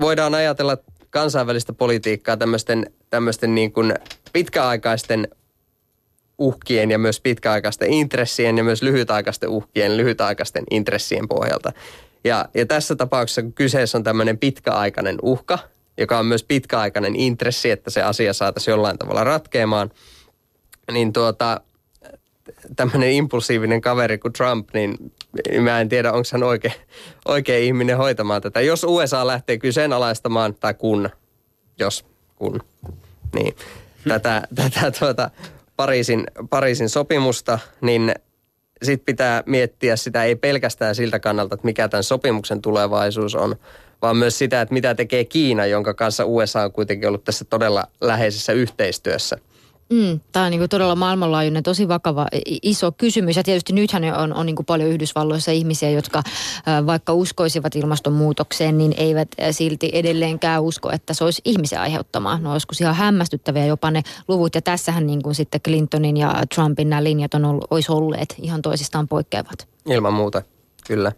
voidaan 0.00 0.34
ajatella 0.34 0.78
kansainvälistä 1.10 1.72
politiikkaa 1.72 2.36
tämmöisten, 2.36 2.90
tämmöisten 3.10 3.54
niin 3.54 3.72
kuin 3.72 3.94
pitkäaikaisten 4.32 5.28
uhkien 6.38 6.90
ja 6.90 6.98
myös 6.98 7.20
pitkäaikaisten 7.20 7.92
intressien 7.92 8.58
ja 8.58 8.64
myös 8.64 8.82
lyhytaikaisten 8.82 9.48
uhkien, 9.48 9.96
lyhytaikaisten 9.96 10.64
intressien 10.70 11.28
pohjalta. 11.28 11.72
Ja, 12.24 12.48
ja 12.54 12.66
tässä 12.66 12.96
tapauksessa, 12.96 13.42
kun 13.42 13.52
kyseessä 13.52 13.98
on 13.98 14.04
tämmöinen 14.04 14.38
pitkäaikainen 14.38 15.18
uhka– 15.22 15.58
joka 15.98 16.18
on 16.18 16.26
myös 16.26 16.44
pitkäaikainen 16.44 17.16
intressi, 17.16 17.70
että 17.70 17.90
se 17.90 18.02
asia 18.02 18.32
saataisiin 18.32 18.72
jollain 18.72 18.98
tavalla 18.98 19.24
ratkeamaan, 19.24 19.90
niin 20.92 21.12
tuota, 21.12 21.60
tämmöinen 22.76 23.12
impulsiivinen 23.12 23.80
kaveri 23.80 24.18
kuin 24.18 24.32
Trump, 24.32 24.68
niin 24.74 25.12
mä 25.60 25.80
en 25.80 25.88
tiedä, 25.88 26.12
onko 26.12 26.28
hän 26.32 26.42
oikea, 26.42 26.72
oikea 27.28 27.58
ihminen 27.58 27.96
hoitamaan 27.96 28.42
tätä. 28.42 28.60
Jos 28.60 28.84
USA 28.84 29.26
lähtee 29.26 29.58
kyseenalaistamaan, 29.58 30.54
tai 30.54 30.74
kun, 30.74 31.10
jos, 31.78 32.04
kun, 32.36 32.60
niin, 33.34 33.56
tätä, 34.08 34.42
tätä 34.54 34.90
tuota, 34.98 35.30
Pariisin, 35.76 36.26
Pariisin 36.50 36.88
sopimusta, 36.88 37.58
niin 37.80 38.14
sit 38.82 39.04
pitää 39.04 39.42
miettiä 39.46 39.96
sitä 39.96 40.24
ei 40.24 40.36
pelkästään 40.36 40.94
siltä 40.94 41.18
kannalta, 41.18 41.54
että 41.54 41.64
mikä 41.64 41.88
tämän 41.88 42.04
sopimuksen 42.04 42.62
tulevaisuus 42.62 43.34
on, 43.34 43.56
vaan 44.06 44.16
myös 44.16 44.38
sitä, 44.38 44.60
että 44.60 44.72
mitä 44.72 44.94
tekee 44.94 45.24
Kiina, 45.24 45.66
jonka 45.66 45.94
kanssa 45.94 46.24
USA 46.24 46.62
on 46.62 46.72
kuitenkin 46.72 47.08
ollut 47.08 47.24
tässä 47.24 47.44
todella 47.44 47.84
läheisessä 48.00 48.52
yhteistyössä. 48.52 49.36
Mm, 49.90 50.20
tämä 50.32 50.44
on 50.44 50.50
niin 50.50 50.68
todella 50.68 50.94
maailmanlaajuinen, 50.94 51.62
tosi 51.62 51.88
vakava 51.88 52.26
iso 52.62 52.92
kysymys. 52.92 53.36
Ja 53.36 53.42
tietysti 53.42 53.72
nythän 53.72 54.04
on, 54.04 54.34
on 54.34 54.46
niin 54.46 54.56
paljon 54.66 54.90
Yhdysvalloissa 54.90 55.50
ihmisiä, 55.50 55.90
jotka 55.90 56.22
vaikka 56.86 57.12
uskoisivat 57.12 57.76
ilmastonmuutokseen, 57.76 58.78
niin 58.78 58.94
eivät 58.96 59.28
silti 59.50 59.90
edelleenkään 59.92 60.62
usko, 60.62 60.90
että 60.90 61.14
se 61.14 61.24
olisi 61.24 61.42
ihmisen 61.44 61.80
aiheuttamaa. 61.80 62.38
No 62.38 62.52
olisiko 62.52 62.72
ihan 62.80 62.94
hämmästyttäviä 62.94 63.66
jopa 63.66 63.90
ne 63.90 64.02
luvut. 64.28 64.54
Ja 64.54 64.62
tässähän 64.62 65.06
niin 65.06 65.22
kuin 65.22 65.34
sitten 65.34 65.60
Clintonin 65.60 66.16
ja 66.16 66.42
Trumpin 66.54 66.90
nämä 66.90 67.04
linjat 67.04 67.34
on 67.34 67.44
ollut, 67.44 67.64
olisi 67.70 67.92
olleet 67.92 68.34
ihan 68.38 68.62
toisistaan 68.62 69.08
poikkeavat. 69.08 69.68
Ilman 69.86 70.14
muuta, 70.14 70.42
kyllä. 70.86 71.12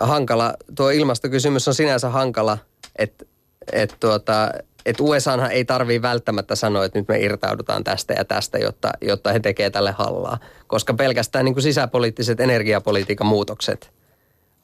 Hankala, 0.00 0.54
tuo 0.76 0.90
ilmastokysymys 0.90 1.68
on 1.68 1.74
sinänsä 1.74 2.08
hankala, 2.08 2.58
että 2.96 3.24
et 3.72 3.96
tuota, 4.00 4.50
että 4.86 5.02
USA 5.02 5.48
ei 5.48 5.64
tarvii 5.64 6.02
välttämättä 6.02 6.54
sanoa, 6.54 6.84
että 6.84 6.98
nyt 6.98 7.08
me 7.08 7.20
irtaudutaan 7.20 7.84
tästä 7.84 8.14
ja 8.14 8.24
tästä, 8.24 8.58
jotta, 8.58 8.92
jotta 9.00 9.32
he 9.32 9.40
tekee 9.40 9.70
tälle 9.70 9.90
hallaa. 9.90 10.38
Koska 10.66 10.94
pelkästään 10.94 11.44
niin 11.44 11.54
kuin 11.54 11.62
sisäpoliittiset 11.62 12.40
energiapolitiikan 12.40 13.26
muutokset 13.26 13.90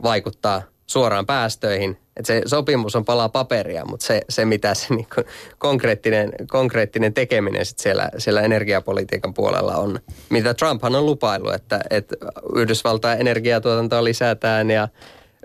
vaikuttaa 0.02 0.62
suoraan 0.86 1.26
päästöihin. 1.26 1.98
Että 2.18 2.26
se 2.26 2.42
sopimus 2.46 2.96
on 2.96 3.04
palaa 3.04 3.28
paperia, 3.28 3.84
mutta 3.84 4.06
se, 4.06 4.20
se 4.28 4.44
mitä 4.44 4.74
se 4.74 4.94
niin 4.94 5.06
kuin 5.14 5.26
konkreettinen, 5.58 6.32
konkreettinen 6.50 7.14
tekeminen 7.14 7.66
sit 7.66 7.78
siellä, 7.78 8.10
siellä 8.18 8.42
energiapolitiikan 8.42 9.34
puolella 9.34 9.76
on, 9.76 9.98
mitä 10.30 10.54
Trumphan 10.54 10.94
on 10.94 11.06
lupailu, 11.06 11.50
että, 11.50 11.80
että 11.90 12.16
Yhdysvaltain 12.56 13.20
energiatuotantoa 13.20 14.04
lisätään 14.04 14.70
ja 14.70 14.88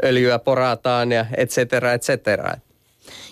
öljyä 0.03 0.39
porataan 0.39 1.11
ja 1.11 1.25
et 1.37 1.49
cetera, 1.49 1.93
et 1.93 2.01
cetera. 2.01 2.53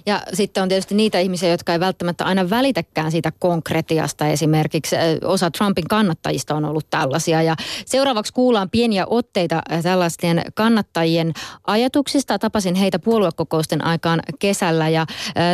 Ja 0.06 0.22
sitten 0.34 0.64
on 0.64 0.70
tietysti 0.70 0.96
niitä 0.96 1.20
ihmisiä, 1.20 1.50
jotka 1.50 1.74
ei 1.74 1.80
välttämättä 1.80 2.26
aina 2.26 2.50
välitäkään 2.50 3.12
siitä 3.12 3.32
konkretiasta. 3.40 4.28
Esimerkiksi 4.28 4.96
osa 5.24 5.52
Trumpin 5.52 5.88
kannattajista 5.88 6.56
on 6.56 6.66
ollut 6.66 6.90
tällaisia. 6.90 7.42
Ja 7.42 7.56
seuraavaksi 7.86 8.34
kuullaan 8.34 8.70
pieniä 8.70 9.06
otteita 9.08 9.62
tällaisten 9.84 10.42
kannattajien 10.54 11.34
ajatuksista. 11.68 12.40
Tapasin 12.40 12.76
heitä 12.76 13.00
puoluekokousten 13.00 13.86
aikaan 13.86 14.20
kesällä. 14.40 14.90
Ja 14.90 15.06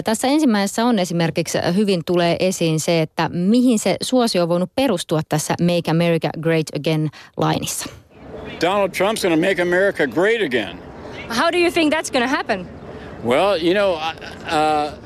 tässä 0.03 0.27
ensimmäisessä 0.27 0.85
on 0.85 0.99
esimerkiksi 0.99 1.57
hyvin 1.75 2.01
tulee 2.05 2.35
esiin 2.39 2.79
se, 2.79 3.01
että 3.01 3.29
mihin 3.29 3.79
se 3.79 3.95
suosio 4.01 4.43
on 4.43 4.49
voinut 4.49 4.71
perustua 4.75 5.21
tässä 5.29 5.55
Make 5.61 5.91
America 5.91 6.29
Great 6.41 6.67
Again 6.75 7.09
lainissa. 7.37 7.85
Donald 8.61 8.89
Trump's 8.89 9.21
going 9.21 9.41
to 9.41 9.49
make 9.49 9.61
America 9.61 10.07
great 10.07 10.41
again. 10.45 10.79
How 11.29 11.51
do 11.51 11.57
you 11.57 11.71
think 11.71 11.93
that's 11.93 12.11
going 12.11 12.29
to 12.29 12.35
happen? 12.37 12.76
Well, 13.27 13.57
you 13.57 13.73
know, 13.73 13.95
uh, 13.95 14.97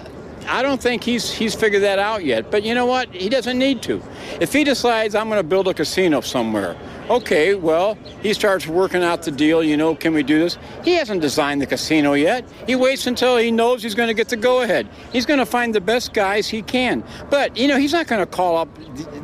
I 0.48 0.62
don't 0.62 0.80
think 0.80 1.04
he's 1.04 1.32
he's 1.32 1.56
figured 1.56 1.82
that 1.82 1.98
out 1.98 2.24
yet. 2.24 2.52
But 2.52 2.62
you 2.62 2.76
know 2.76 2.86
what? 2.86 3.10
He 3.10 3.30
doesn't 3.30 3.58
need 3.58 3.82
to. 3.82 4.00
If 4.40 4.54
he 4.54 4.64
decides 4.64 5.16
I'm 5.16 5.28
going 5.28 5.40
to 5.40 5.48
build 5.48 5.68
a 5.68 5.74
casino 5.74 6.22
somewhere, 6.22 6.78
okay, 7.10 7.56
well, 7.56 7.98
he 8.22 8.34
starts 8.34 8.68
working 8.68 9.02
out 9.02 9.24
the 9.24 9.32
deal. 9.32 9.64
You 9.64 9.76
know, 9.76 9.96
can 9.96 10.14
we 10.14 10.22
do 10.22 10.38
this? 10.38 10.60
He 10.84 10.94
hasn't 10.94 11.22
designed 11.22 11.64
the 11.64 11.66
casino 11.66 12.14
yet. 12.14 12.48
He 12.68 12.76
waits 12.76 13.08
until 13.08 13.38
he 13.38 13.50
knows 13.50 13.82
he's 13.82 13.96
going 13.96 14.10
to 14.10 14.14
get 14.14 14.30
the 14.30 14.38
go 14.38 14.62
ahead. 14.62 14.88
He's 15.12 15.26
going 15.26 15.40
to 15.40 15.46
find 15.48 15.74
the 15.74 15.82
best 15.82 16.14
guys 16.14 16.48
he 16.48 16.62
can. 16.62 17.04
But 17.32 17.58
you 17.58 17.68
know, 17.68 17.78
he's 17.78 17.94
not 17.94 18.06
going 18.06 18.22
to 18.22 18.28
call 18.28 18.56
up 18.56 18.70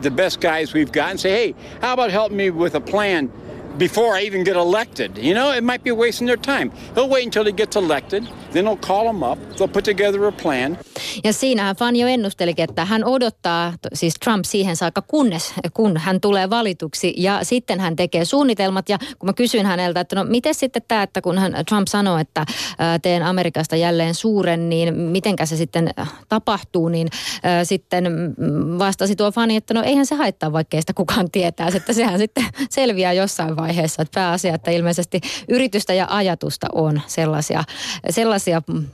the 0.01 0.09
best 0.09 0.41
guys 0.41 0.73
we've 0.73 0.91
got 0.91 1.11
and 1.11 1.19
say, 1.19 1.29
"Hey, 1.29 1.55
how 1.81 1.93
about 1.93 2.09
helping 2.09 2.37
me 2.37 2.49
with 2.49 2.73
a 2.73 2.81
plan?" 2.81 3.31
Before 3.77 4.21
I 4.21 4.27
even 4.27 4.43
get 4.43 4.55
elected. 4.55 5.17
You 5.17 5.33
know, 5.33 5.57
it 5.57 5.63
might 5.63 5.83
be 5.83 5.91
wasting 5.91 6.27
their 6.27 6.59
time. 6.59 6.71
He'll 6.95 7.09
wait 7.09 7.25
until 7.25 7.45
he 7.45 7.51
gets 7.51 7.75
elected, 7.75 8.23
then 8.51 8.65
he'll 8.65 8.87
call 8.87 9.05
them 9.05 9.23
up, 9.23 9.39
they'll 9.55 9.73
put 9.73 9.83
together 9.83 10.25
a 10.25 10.31
plan. 10.31 10.77
Ja 11.23 11.33
siinähän 11.33 11.75
Fanny 11.75 11.99
jo 11.99 12.07
ennustelikin, 12.07 12.63
että 12.63 12.85
hän 12.85 13.05
odottaa, 13.05 13.73
siis 13.93 14.13
Trump 14.23 14.45
siihen 14.45 14.75
saakka, 14.75 15.01
kunnes 15.01 15.53
kun 15.73 15.97
hän 15.97 16.21
tulee 16.21 16.49
valituksi 16.49 17.13
ja 17.17 17.39
sitten 17.43 17.79
hän 17.79 17.95
tekee 17.95 18.25
suunnitelmat. 18.25 18.89
Ja 18.89 18.97
kun 19.19 19.29
mä 19.29 19.33
kysyin 19.33 19.65
häneltä, 19.65 19.99
että 19.99 20.15
no 20.15 20.23
miten 20.23 20.55
sitten 20.55 20.81
tämä, 20.87 21.03
että 21.03 21.21
kun 21.21 21.37
hän, 21.37 21.53
Trump 21.69 21.87
sanoo, 21.87 22.17
että 22.17 22.45
teen 23.01 23.23
Amerikasta 23.23 23.75
jälleen 23.75 24.15
suuren, 24.15 24.69
niin 24.69 24.93
mitenkä 24.93 25.45
se 25.45 25.57
sitten 25.57 25.89
tapahtuu, 26.29 26.89
niin 26.89 27.07
sitten 27.63 28.05
vastasi 28.79 29.15
tuo 29.15 29.31
Fanny, 29.31 29.55
että 29.55 29.73
no 29.73 29.83
eihän 29.83 30.05
se 30.05 30.15
haittaa, 30.15 30.53
vaikkei 30.53 30.81
sitä 30.81 30.93
kukaan 30.93 31.31
tietää, 31.31 31.69
että 31.75 31.93
sehän 31.93 32.19
sitten 32.19 32.45
selviää 32.69 33.13
jossain 33.13 33.55
vaiheessa 33.55 33.66
vaiheessa. 33.67 34.01
Että 34.01 34.19
pääasia, 34.19 34.55
että 34.55 34.71
ilmeisesti 34.71 35.21
yritystä 35.49 35.93
ja 35.93 36.07
ajatusta 36.09 36.67
on 36.73 37.01
sellaisia, 37.07 37.63
sellaisia 38.09 38.61
mm, 38.67 38.85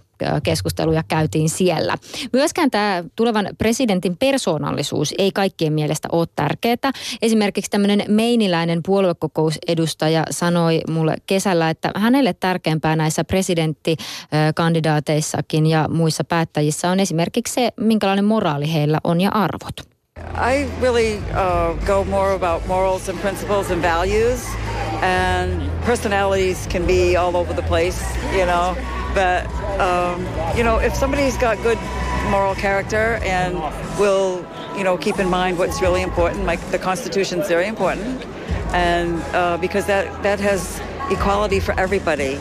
keskusteluja 0.44 1.04
käytiin 1.08 1.50
siellä. 1.50 1.98
Myöskään 2.34 2.72
tämä 2.72 3.04
tulevan 3.16 3.50
presidentin 3.58 4.18
persoonallisuus 4.18 5.14
ei 5.18 5.32
kaikkien 5.32 5.74
mielestä 5.74 6.08
ole 6.12 6.28
tärkeää. 6.36 6.92
Esimerkiksi 7.22 7.72
tämmöinen 7.72 8.04
meiniläinen 8.08 8.80
puoluekokousedustaja 8.86 10.24
sanoi 10.30 10.82
mulle 10.90 11.16
kesällä, 11.28 11.70
että 11.70 11.92
hänelle 11.96 12.34
tärkeämpää 12.34 12.96
näissä 12.96 13.24
presidenttikandidaateissakin 13.24 15.66
ja 15.66 15.88
muissa 15.90 16.24
päättäjissä 16.24 16.92
on 16.92 17.00
esimerkiksi 17.00 17.54
se, 17.54 17.72
minkälainen 17.80 18.26
moraali 18.26 18.74
heillä 18.74 19.00
on 19.04 19.22
ja 19.22 19.30
arvot. 19.30 19.93
I 20.36 20.64
really 20.80 21.18
uh, 21.32 21.74
go 21.86 22.04
more 22.06 22.34
about 22.34 22.68
morals 22.68 23.08
and 23.08 23.20
principles 23.20 23.70
and 23.70 23.82
values, 23.82 24.46
and 25.02 25.72
personalities 25.84 26.66
can 26.68 26.88
be 26.88 27.16
all 27.16 27.38
over 27.38 27.54
the 27.54 27.62
place, 27.62 28.02
you 28.34 28.46
know. 28.46 28.76
But 29.14 29.46
um, 29.80 30.22
you 30.58 30.64
know, 30.64 30.80
if 30.80 30.96
somebody's 30.96 31.38
got 31.38 31.58
good 31.62 31.78
moral 32.32 32.56
character 32.56 33.20
and 33.24 33.60
will, 34.00 34.44
you 34.76 34.84
know, 34.84 34.98
keep 34.98 35.20
in 35.20 35.30
mind 35.30 35.60
what's 35.60 35.82
really 35.82 36.02
important, 36.02 36.46
like 36.46 36.60
the 36.72 36.80
Constitution's 36.80 37.48
very 37.48 37.68
important, 37.68 38.26
and 38.74 39.22
uh, 39.36 39.58
because 39.58 39.86
that 39.86 40.24
that 40.24 40.40
has 40.40 40.82
equality 41.12 41.60
for 41.60 41.80
everybody. 41.80 42.40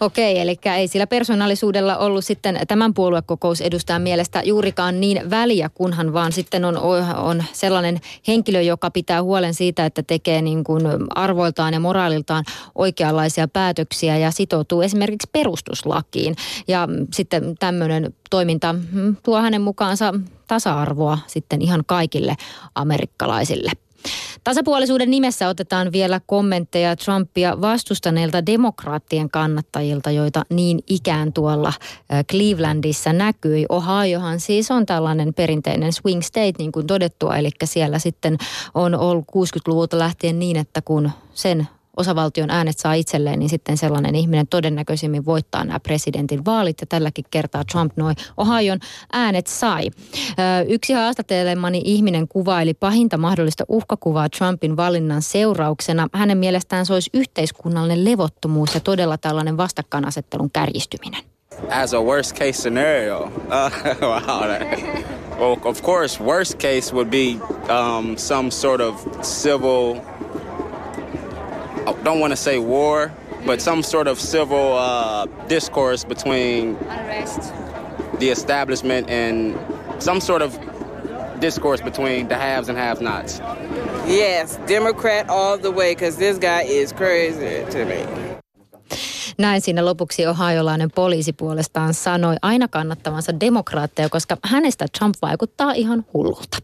Okei, 0.00 0.40
eli 0.40 0.58
ei 0.76 0.88
sillä 0.88 1.06
persoonallisuudella 1.06 1.96
ollut 1.96 2.24
sitten 2.24 2.60
tämän 2.68 2.94
puoluekokousedustajan 2.94 4.02
mielestä 4.02 4.42
juurikaan 4.42 5.00
niin 5.00 5.30
väliä, 5.30 5.70
kunhan 5.74 6.12
vaan 6.12 6.32
sitten 6.32 6.64
on, 6.64 6.76
on 7.16 7.44
sellainen 7.52 8.00
henkilö, 8.28 8.60
joka 8.60 8.90
pitää 8.90 9.22
huolen 9.22 9.54
siitä, 9.54 9.86
että 9.86 10.02
tekee 10.02 10.42
niin 10.42 10.64
kuin 10.64 10.82
arvoiltaan 11.14 11.74
ja 11.74 11.80
moraaliltaan 11.80 12.44
oikeanlaisia 12.74 13.48
päätöksiä 13.48 14.16
ja 14.16 14.30
sitoutuu 14.30 14.82
esimerkiksi 14.82 15.28
perustuslakiin. 15.32 16.36
Ja 16.68 16.88
sitten 17.12 17.54
tämmöinen 17.58 18.14
toiminta 18.30 18.72
mm, 18.72 19.16
tuo 19.22 19.40
hänen 19.40 19.62
mukaansa 19.62 20.14
tasa-arvoa 20.46 21.18
sitten 21.26 21.62
ihan 21.62 21.82
kaikille 21.86 22.34
amerikkalaisille. 22.74 23.70
Tasapuolisuuden 24.44 25.10
nimessä 25.10 25.48
otetaan 25.48 25.92
vielä 25.92 26.20
kommentteja 26.26 26.96
Trumpia 26.96 27.60
vastustaneilta 27.60 28.46
demokraattien 28.46 29.30
kannattajilta, 29.30 30.10
joita 30.10 30.44
niin 30.50 30.80
ikään 30.86 31.32
tuolla 31.32 31.72
Clevelandissa 32.30 33.12
näkyi. 33.12 33.66
Ohiohan 33.68 34.40
siis 34.40 34.70
on 34.70 34.86
tällainen 34.86 35.34
perinteinen 35.34 35.92
swing 35.92 36.22
state, 36.22 36.52
niin 36.58 36.72
kuin 36.72 36.86
todettua, 36.86 37.36
eli 37.36 37.50
siellä 37.64 37.98
sitten 37.98 38.38
on 38.74 38.94
ollut 38.94 39.24
60-luvulta 39.24 39.98
lähtien 39.98 40.38
niin, 40.38 40.56
että 40.56 40.82
kun 40.82 41.10
sen 41.34 41.68
osavaltion 42.00 42.50
äänet 42.50 42.78
saa 42.78 42.94
itselleen, 42.94 43.38
niin 43.38 43.48
sitten 43.48 43.76
sellainen 43.76 44.14
ihminen 44.14 44.46
todennäköisimmin 44.46 45.24
voittaa 45.24 45.64
nämä 45.64 45.80
presidentin 45.80 46.44
vaalit. 46.44 46.80
Ja 46.80 46.86
tälläkin 46.86 47.24
kertaa 47.30 47.64
Trump 47.72 47.92
noin 47.96 48.16
Ohion 48.36 48.78
äänet 49.12 49.46
sai. 49.46 49.90
Yksi 50.68 50.92
haastattelemani 50.92 51.82
ihminen 51.84 52.28
kuvaili 52.28 52.74
pahinta 52.74 53.16
mahdollista 53.16 53.64
uhkakuvaa 53.68 54.28
Trumpin 54.28 54.76
valinnan 54.76 55.22
seurauksena. 55.22 56.08
Hänen 56.12 56.38
mielestään 56.38 56.86
se 56.86 56.94
olisi 56.94 57.10
yhteiskunnallinen 57.14 58.04
levottomuus 58.04 58.74
ja 58.74 58.80
todella 58.80 59.18
tällainen 59.18 59.56
vastakkainasettelun 59.56 60.50
kärjistyminen. 60.50 61.22
As 61.70 61.94
a 61.94 62.00
worst 62.00 62.36
case 62.36 62.52
scenario, 62.52 63.22
uh, 63.22 63.70
wow, 64.00 64.48
well, 65.38 65.56
of 65.64 65.82
course, 65.82 66.20
worst 66.20 66.58
case 66.58 66.92
would 66.92 67.10
be 67.10 67.38
um, 67.68 68.16
some 68.16 68.50
sort 68.50 68.80
of 68.80 68.94
civil 69.22 70.00
don't 72.04 72.20
want 72.20 72.32
to 72.32 72.36
say 72.36 72.58
war, 72.58 73.10
but 73.46 73.60
some 73.60 73.82
sort 73.82 74.08
of 74.08 74.18
civil 74.20 74.76
uh, 74.78 75.26
discourse 75.48 76.04
between 76.08 76.76
Unrest. 76.88 77.52
the 78.18 78.30
establishment 78.30 79.10
and 79.10 79.54
some 79.98 80.20
sort 80.20 80.42
of 80.42 80.58
discourse 81.40 81.84
between 81.84 82.28
the 82.28 82.34
haves 82.36 82.68
and 82.68 82.78
have-nots. 82.78 83.40
Yes, 84.06 84.58
Democrat 84.68 85.28
all 85.28 85.58
the 85.58 85.70
way, 85.70 85.94
because 85.94 86.18
this 86.18 86.38
guy 86.38 86.62
is 86.68 86.92
crazy 86.92 87.64
to 87.70 87.84
me. 87.84 88.06
Näin 89.38 89.60
siinä 89.60 89.84
lopuksi 89.84 90.26
ohajolainen 90.26 90.90
poliisi 90.94 91.32
puolestaan 91.32 91.94
sanoi 91.94 92.36
aina 92.42 92.68
kannattavansa 92.68 93.40
demokraatteja, 93.40 94.08
koska 94.08 94.36
hänestä 94.44 94.86
Trump 94.98 95.14
vaikuttaa 95.22 95.72
ihan 95.72 96.04
hullulta. 96.14 96.58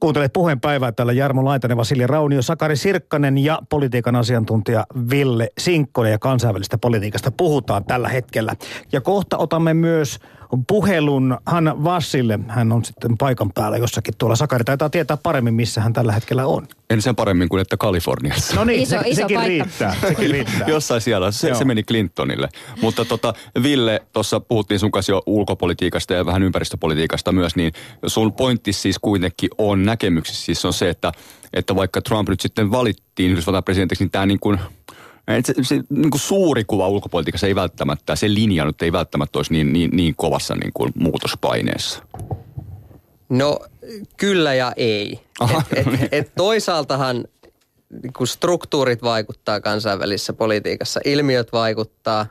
Kuuntelet 0.00 0.32
puheen 0.32 0.60
päivää 0.60 0.92
täällä 0.92 1.12
Jarmo 1.12 1.44
Laitanen, 1.44 1.76
Vasili 1.76 2.06
Raunio, 2.06 2.42
Sakari 2.42 2.76
Sirkkanen 2.76 3.38
ja 3.38 3.58
politiikan 3.68 4.16
asiantuntija 4.16 4.86
Ville 5.10 5.48
Sinkkonen 5.58 6.12
ja 6.12 6.18
kansainvälistä 6.18 6.78
politiikasta 6.78 7.30
puhutaan 7.30 7.84
tällä 7.84 8.08
hetkellä. 8.08 8.52
Ja 8.92 9.00
kohta 9.00 9.38
otamme 9.38 9.74
myös 9.74 10.18
puhelun 10.68 11.38
Hanna 11.46 11.84
Vassille. 11.84 12.38
Hän 12.48 12.72
on 12.72 12.84
sitten 12.84 13.18
paikan 13.18 13.52
päällä 13.52 13.76
jossakin 13.76 14.14
tuolla. 14.18 14.36
Sakari 14.36 14.64
taitaa 14.64 14.90
tietää 14.90 15.16
paremmin, 15.16 15.54
missä 15.54 15.80
hän 15.80 15.92
tällä 15.92 16.12
hetkellä 16.12 16.46
on. 16.46 16.68
En 16.90 17.02
sen 17.02 17.16
paremmin 17.16 17.48
kuin 17.48 17.60
että 17.60 17.76
Kaliforniassa. 17.76 18.56
No 18.56 18.64
niin, 18.64 18.82
Iso- 18.82 18.88
se, 18.88 19.08
iso 19.08 19.22
sekin 19.22 19.36
paikka. 19.36 19.48
riittää. 19.48 19.96
Sekin 20.00 20.30
riittää. 20.30 20.68
Jossain 20.68 21.00
siellä. 21.00 21.30
Se, 21.30 21.48
Joo. 21.48 21.58
se 21.58 21.64
meni 21.64 21.82
Clintonille. 21.82 22.48
Mutta 22.80 23.04
tota, 23.04 23.34
Ville, 23.62 24.02
tuossa 24.12 24.40
puhuttiin 24.40 24.80
sun 24.80 24.90
kanssa 24.90 25.12
jo 25.12 25.22
ulkopolitiikasta 25.26 26.14
ja 26.14 26.26
vähän 26.26 26.42
ympäristöpolitiikasta 26.42 27.32
myös, 27.32 27.56
niin 27.56 27.72
sun 28.06 28.32
pointti 28.32 28.72
siis 28.72 28.98
kuitenkin 28.98 29.50
on 29.58 29.84
näkemyksissä 29.84 30.44
siis 30.44 30.64
on 30.64 30.72
se, 30.72 30.88
että, 30.90 31.12
että 31.52 31.76
vaikka 31.76 32.02
Trump 32.02 32.28
nyt 32.28 32.40
sitten 32.40 32.70
valittiin 32.70 33.32
Yhdysvaltain 33.32 33.64
presidentiksi, 33.64 34.04
niin 34.04 34.10
tämä 34.10 34.26
niin 34.26 34.40
kuin, 34.40 34.58
se, 35.44 35.54
se 35.62 35.80
niin 35.90 36.10
kuin 36.10 36.20
suuri 36.20 36.64
kuva 36.64 36.88
ulkopolitiikassa 36.88 37.46
ei 37.46 37.54
välttämättä, 37.54 38.16
se 38.16 38.34
linja 38.34 38.64
nyt 38.64 38.82
ei 38.82 38.92
välttämättä 38.92 39.38
olisi 39.38 39.52
niin, 39.52 39.72
niin, 39.72 39.90
niin 39.90 40.14
kovassa 40.16 40.54
niin 40.54 40.72
kuin 40.74 40.92
muutospaineessa. 40.94 42.02
No 43.28 43.58
kyllä 44.16 44.54
ja 44.54 44.72
ei. 44.76 45.20
Aha, 45.40 45.62
et, 45.76 45.86
et, 45.86 46.08
et 46.12 46.32
toisaaltahan 46.36 47.24
niin 48.02 48.12
kun 48.12 48.26
struktuurit 48.26 49.02
vaikuttaa 49.02 49.60
kansainvälisessä 49.60 50.32
politiikassa, 50.32 51.00
ilmiöt 51.04 51.52
vaikuttaa 51.52 52.26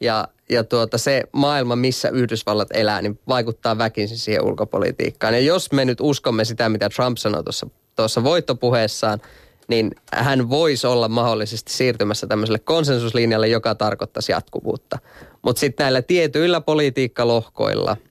ja, 0.00 0.28
ja 0.50 0.64
tuota, 0.64 0.98
se 0.98 1.22
maailma, 1.32 1.76
missä 1.76 2.08
Yhdysvallat 2.08 2.68
elää, 2.72 3.02
niin 3.02 3.20
vaikuttaa 3.28 3.78
väkisin 3.78 4.18
siihen 4.18 4.44
ulkopolitiikkaan. 4.44 5.34
Ja 5.34 5.40
jos 5.40 5.72
me 5.72 5.84
nyt 5.84 5.98
uskomme 6.00 6.44
sitä, 6.44 6.68
mitä 6.68 6.88
Trump 6.88 7.18
sanoi 7.18 7.44
tuossa, 7.44 7.66
tuossa 7.96 8.24
voittopuheessaan, 8.24 9.20
niin 9.68 9.90
hän 10.12 10.50
voisi 10.50 10.86
olla 10.86 11.08
mahdollisesti 11.08 11.72
siirtymässä 11.72 12.26
tämmöiselle 12.26 12.58
konsensuslinjalle, 12.58 13.48
joka 13.48 13.74
tarkoittaisi 13.74 14.32
jatkuvuutta. 14.32 14.98
Mutta 15.42 15.60
sitten 15.60 15.84
näillä 15.84 16.02
tietyillä 16.02 16.60
politiikkalohkoilla– 16.60 17.96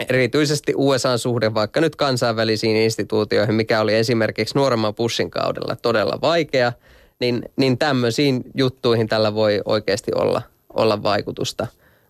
erityisesti 0.00 0.72
USAn 0.76 1.18
suhde 1.18 1.54
vaikka 1.54 1.80
nyt 1.80 1.96
kansainvälisiin 1.96 2.76
instituutioihin, 2.76 3.54
mikä 3.54 3.80
oli 3.80 3.94
esimerkiksi 3.94 4.54
nuoremman 4.54 4.94
Bushin 4.94 5.30
kaudella 5.30 5.76
todella 5.76 6.18
vaikea, 6.22 6.72
niin, 7.20 7.42
niin 7.56 7.78
tämmöisiin 7.78 8.44
juttuihin 8.54 9.08
tällä 9.08 9.34
voi 9.34 9.60
oikeasti 9.64 10.12
olla, 10.14 10.42
olla 10.74 11.02
vaikutusta. 11.02 11.66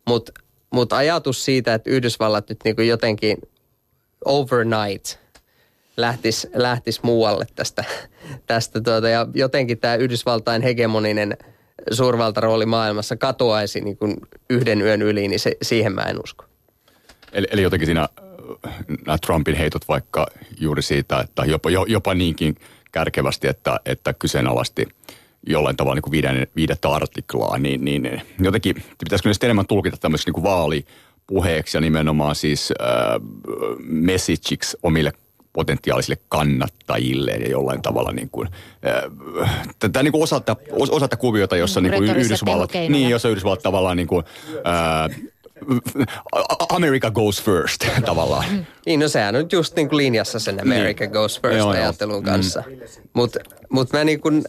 Mutta 0.09 0.32
mut 0.70 0.93
ajatus 0.93 1.44
siitä, 1.44 1.74
että 1.74 1.90
Yhdysvallat 1.90 2.48
nyt 2.48 2.59
niinku 2.65 2.82
jotenkin 2.82 3.39
overnight 4.24 5.19
lähtisi 5.97 6.48
lähtis 6.55 7.02
muualle 7.02 7.47
tästä, 7.55 7.85
tästä 8.47 8.81
tuota, 8.81 9.09
ja 9.09 9.27
jotenkin 9.35 9.78
tämä 9.78 9.94
Yhdysvaltain 9.94 10.62
hegemoninen 10.62 11.36
suurvaltarooli 11.90 12.66
maailmassa 12.66 13.16
katoaisi 13.16 13.81
niin 13.81 13.97
kuin 13.97 14.16
yhden 14.51 14.82
yön 14.82 15.02
yli, 15.02 15.28
niin 15.28 15.40
se, 15.40 15.56
siihen 15.62 15.93
mä 15.93 16.02
en 16.02 16.23
usko. 16.24 16.44
Eli, 17.32 17.47
eli 17.51 17.62
jotenkin 17.62 17.86
siinä 17.86 18.09
äh, 18.66 18.74
nämä 19.06 19.18
Trumpin 19.18 19.55
heitot 19.55 19.89
vaikka 19.89 20.27
juuri 20.60 20.82
siitä, 20.82 21.20
että 21.20 21.44
jopa, 21.44 21.70
jo, 21.70 21.85
jopa 21.89 22.14
niinkin 22.14 22.56
kärkevästi, 22.93 23.48
että, 23.48 23.81
että 23.86 24.14
kyseenalaisti 24.14 24.89
jollain 25.47 25.77
tavalla 25.77 25.94
niin 25.94 26.02
kuin 26.02 26.12
viiden, 26.12 26.47
viidettä 26.56 26.89
artiklaa, 26.89 27.59
niin, 27.59 27.85
niin 27.85 28.23
jotenkin 28.40 28.74
pitäisikö 28.98 29.35
sitten 29.35 29.48
enemmän 29.48 29.66
tulkita 29.66 29.97
tämmöiseksi 29.97 30.28
niin 30.28 30.35
kuin 30.35 30.44
vaalipuheeksi 30.44 31.77
ja 31.77 31.81
nimenomaan 31.81 32.35
siis 32.35 32.73
äh, 32.81 33.20
messageiksi 33.81 34.77
omille 34.82 35.12
potentiaalisille 35.57 36.16
kannattajille 36.28 37.31
ja 37.31 37.51
jollain 37.51 37.83
tavalla 37.83 38.12
niin 38.12 38.31
kuin, 38.31 38.49
äh, 38.87 39.51
tätä 39.78 40.03
niin 40.03 40.12
kuin 40.12 40.23
osata, 40.23 40.57
os- 40.73 40.91
osata 40.91 41.16
kuviota, 41.16 41.57
jossa 41.57 41.81
niin 41.81 41.95
kuin 41.95 42.16
Yhdysvallat, 42.16 42.70
niin, 42.89 43.11
jossa 43.11 43.28
Yhdysvallat 43.28 43.62
tavallaan 43.62 43.97
niin 43.97 44.07
kuin, 44.07 44.24
äh, 44.66 45.20
America 46.69 47.11
goes 47.11 47.43
first 47.43 47.87
tavallaan. 48.05 48.66
Niin, 48.87 49.01
no 49.01 49.09
sehän 49.09 49.35
on 49.35 49.43
nyt 49.43 49.53
just 49.53 49.77
niin 49.77 49.89
kuin 49.89 49.97
linjassa 49.97 50.39
sen 50.39 50.61
America 50.62 51.05
Niin. 51.05 51.12
Goes 51.12 51.41
First 51.41 51.59
Joo, 51.59 51.74
joo. 51.74 51.83
ajattelun 51.83 52.23
kanssa. 52.23 52.62
Mutta 53.12 53.39
mut 53.70 53.93
mä 53.93 54.05
niin 54.05 54.20
kuin, 54.20 54.45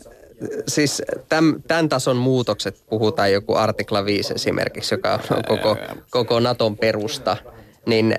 siis 0.68 1.02
tämän, 1.30 1.64
tämän 1.68 1.90
tason 1.90 2.18
muutokset, 2.18 2.84
puhutaan 2.90 3.32
joku 3.32 3.56
artikla 3.56 4.06
5 4.06 4.34
esimerkiksi, 4.34 4.94
joka 4.94 5.14
on 5.14 5.44
koko, 5.48 5.78
koko 6.10 6.40
Naton 6.40 6.78
perusta, 6.78 7.38
niin 7.86 8.16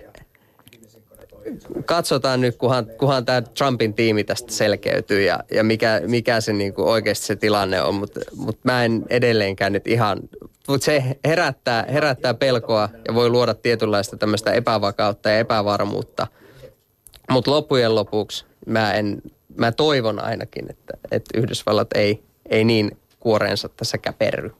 katsotaan 1.84 2.40
nyt, 2.40 2.56
kunhan, 2.56 2.86
kunhan 2.98 3.24
tämä 3.24 3.42
Trumpin 3.42 3.94
tiimi 3.94 4.24
tästä 4.24 4.52
selkeytyy 4.52 5.22
ja, 5.22 5.38
ja 5.50 5.64
mikä, 5.64 6.00
mikä 6.06 6.40
se 6.40 6.52
niin 6.52 6.74
kuin 6.74 6.88
oikeasti 6.88 7.26
se 7.26 7.36
tilanne 7.36 7.82
on, 7.82 7.94
mutta 7.94 8.20
mut 8.36 8.58
mä 8.64 8.84
en 8.84 9.04
edelleenkään 9.10 9.72
nyt 9.72 9.86
ihan, 9.86 10.18
mutta 10.68 10.84
se 10.84 11.04
herättää, 11.24 11.86
herättää 11.92 12.34
pelkoa 12.34 12.88
ja 13.08 13.14
voi 13.14 13.30
luoda 13.30 13.54
tietynlaista 13.54 14.16
tämmöistä 14.16 14.52
epävakautta 14.52 15.28
ja 15.28 15.38
epävarmuutta. 15.38 16.26
Mutta 17.30 17.50
loppujen 17.50 17.94
lopuksi 17.94 18.44
mä, 18.66 18.92
en, 18.92 19.22
mä 19.56 19.72
toivon 19.72 20.24
ainakin, 20.24 20.70
että, 20.70 20.94
että 21.10 21.38
Yhdysvallat 21.38 21.88
ei, 21.94 22.22
ei 22.50 22.64
niin 22.64 22.98
kuoreensa 23.20 23.68
tässä 23.68 23.98
käperry. 23.98 24.50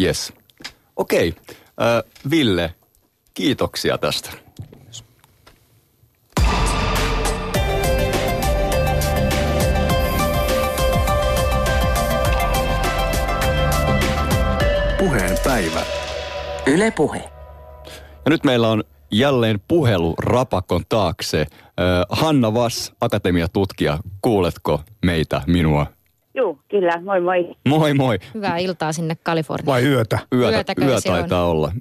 Yes. 0.00 0.32
Okei. 0.96 1.34
Äh, 1.80 2.12
Ville, 2.30 2.74
kiitoksia 3.34 3.98
tästä. 3.98 4.30
Puheen 14.98 15.36
päivä. 15.44 15.80
Yle 16.66 16.90
Puhe. 16.96 17.18
Ja 18.24 18.30
nyt 18.30 18.44
meillä 18.44 18.68
on 18.68 18.84
jälleen 19.12 19.60
puhelu 19.68 20.14
rapakon 20.18 20.82
taakse. 20.88 21.46
Hanna 22.08 22.54
Vass, 22.54 22.92
akatemiatutkija, 23.00 23.98
kuuletko 24.22 24.80
meitä, 25.06 25.42
minua? 25.46 25.86
Joo, 26.34 26.58
kyllä. 26.70 26.92
Moi 27.04 27.20
moi. 27.20 27.54
Moi 27.68 27.94
moi. 27.94 28.18
Hyvää 28.34 28.56
iltaa 28.58 28.92
sinne 28.92 29.16
Kaliforniaan. 29.22 29.66
Vai 29.66 29.84
yötä? 29.84 30.18
Yötä, 30.34 30.56
Yötäkö 30.56 30.84
yö 30.84 31.00
se 31.00 31.10
on? 31.12 31.18
taitaa 31.18 31.44
olla. 31.46 31.72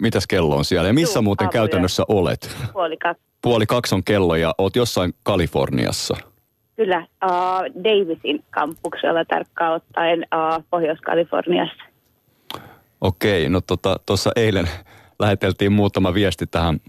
Mitäs 0.00 0.26
kello 0.26 0.56
on 0.56 0.64
siellä? 0.64 0.88
Ja 0.88 0.94
missä 0.94 1.18
Juu, 1.18 1.22
muuten 1.22 1.44
aamuyö. 1.46 1.52
käytännössä 1.60 2.02
olet? 2.08 2.56
Puoli 2.72 2.96
kaksi. 2.96 3.22
Puoli 3.42 3.66
kaksi 3.66 3.94
on 3.94 4.04
kello 4.04 4.36
ja 4.36 4.54
oot 4.58 4.76
jossain 4.76 5.14
Kaliforniassa. 5.22 6.16
Kyllä, 6.76 6.98
uh, 7.24 7.84
Davisin 7.84 8.44
kampuksella 8.50 9.24
tarkkaan 9.24 9.72
ottaen 9.74 10.18
uh, 10.18 10.64
Pohjois-Kaliforniassa. 10.70 11.82
Okei, 13.02 13.48
no 13.48 13.60
tuossa 13.60 13.98
tota, 14.06 14.30
eilen 14.36 14.68
läheteltiin 15.18 15.72
muutama 15.72 16.14
viesti 16.14 16.46
tähän, 16.46 16.80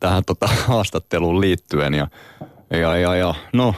tähän 0.00 0.22
tota, 0.26 0.46
haastatteluun 0.66 1.40
liittyen 1.40 1.94
ja, 1.94 2.08
ja, 2.70 2.96
ja, 2.96 3.14
ja 3.14 3.34
no 3.52 3.74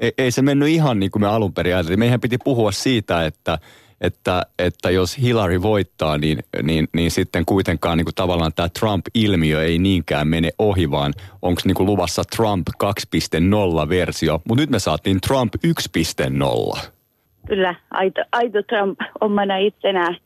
ei, 0.00 0.12
ei 0.18 0.30
se 0.30 0.42
mennyt 0.42 0.68
ihan 0.68 1.00
niin 1.00 1.10
kuin 1.10 1.22
me 1.22 1.28
alun 1.28 1.52
perin 1.52 1.74
ajateltiin. 1.74 1.98
Meidän 1.98 2.20
piti 2.20 2.38
puhua 2.44 2.72
siitä, 2.72 3.26
että, 3.26 3.58
että, 4.00 4.42
että 4.58 4.90
jos 4.90 5.18
Hillary 5.18 5.62
voittaa, 5.62 6.18
niin, 6.18 6.38
niin, 6.62 6.88
niin 6.92 7.10
sitten 7.10 7.46
kuitenkaan 7.46 7.98
niin 7.98 8.04
kuin 8.04 8.14
tavallaan 8.14 8.52
tämä 8.52 8.68
Trump-ilmiö 8.68 9.64
ei 9.64 9.78
niinkään 9.78 10.28
mene 10.28 10.50
ohi, 10.58 10.90
vaan 10.90 11.12
onko 11.42 11.60
niin 11.64 11.74
kuin 11.74 11.86
luvassa 11.86 12.22
Trump 12.36 12.68
2.0-versio. 12.84 14.40
Mutta 14.48 14.62
nyt 14.62 14.70
me 14.70 14.78
saatiin 14.78 15.20
Trump 15.20 15.54
1.0. 15.66 16.80
Kyllä, 17.46 17.74
aito, 17.90 18.20
aito 18.32 18.62
Trump 18.62 19.00
omana 19.20 19.56
itsenään. 19.56 20.16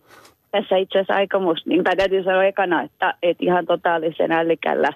Tässä 0.50 0.76
itse 0.76 0.98
asiassa 0.98 1.14
aikomus, 1.14 1.66
niin 1.66 1.84
tai 1.84 1.96
täytyy 1.96 2.22
sanoa 2.22 2.44
ekana, 2.44 2.82
että, 2.82 3.14
että 3.22 3.44
ihan 3.44 3.66
totaalisen 3.66 4.32
ällikällä 4.32 4.92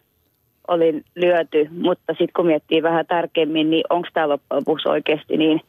olin 0.68 1.05
lyöty, 1.14 1.68
mutta 1.70 2.12
sitten 2.12 2.32
kun 2.36 2.47
miettii 2.47 2.82
vähän 2.82 3.06
tarkemmin, 3.06 3.70
niin 3.70 3.85
onko 3.90 4.09
tämä 4.14 4.28
loppujen 4.28 4.60
lopuksi 4.60 4.89
oikeasti 4.89 5.36
niin 5.36 5.60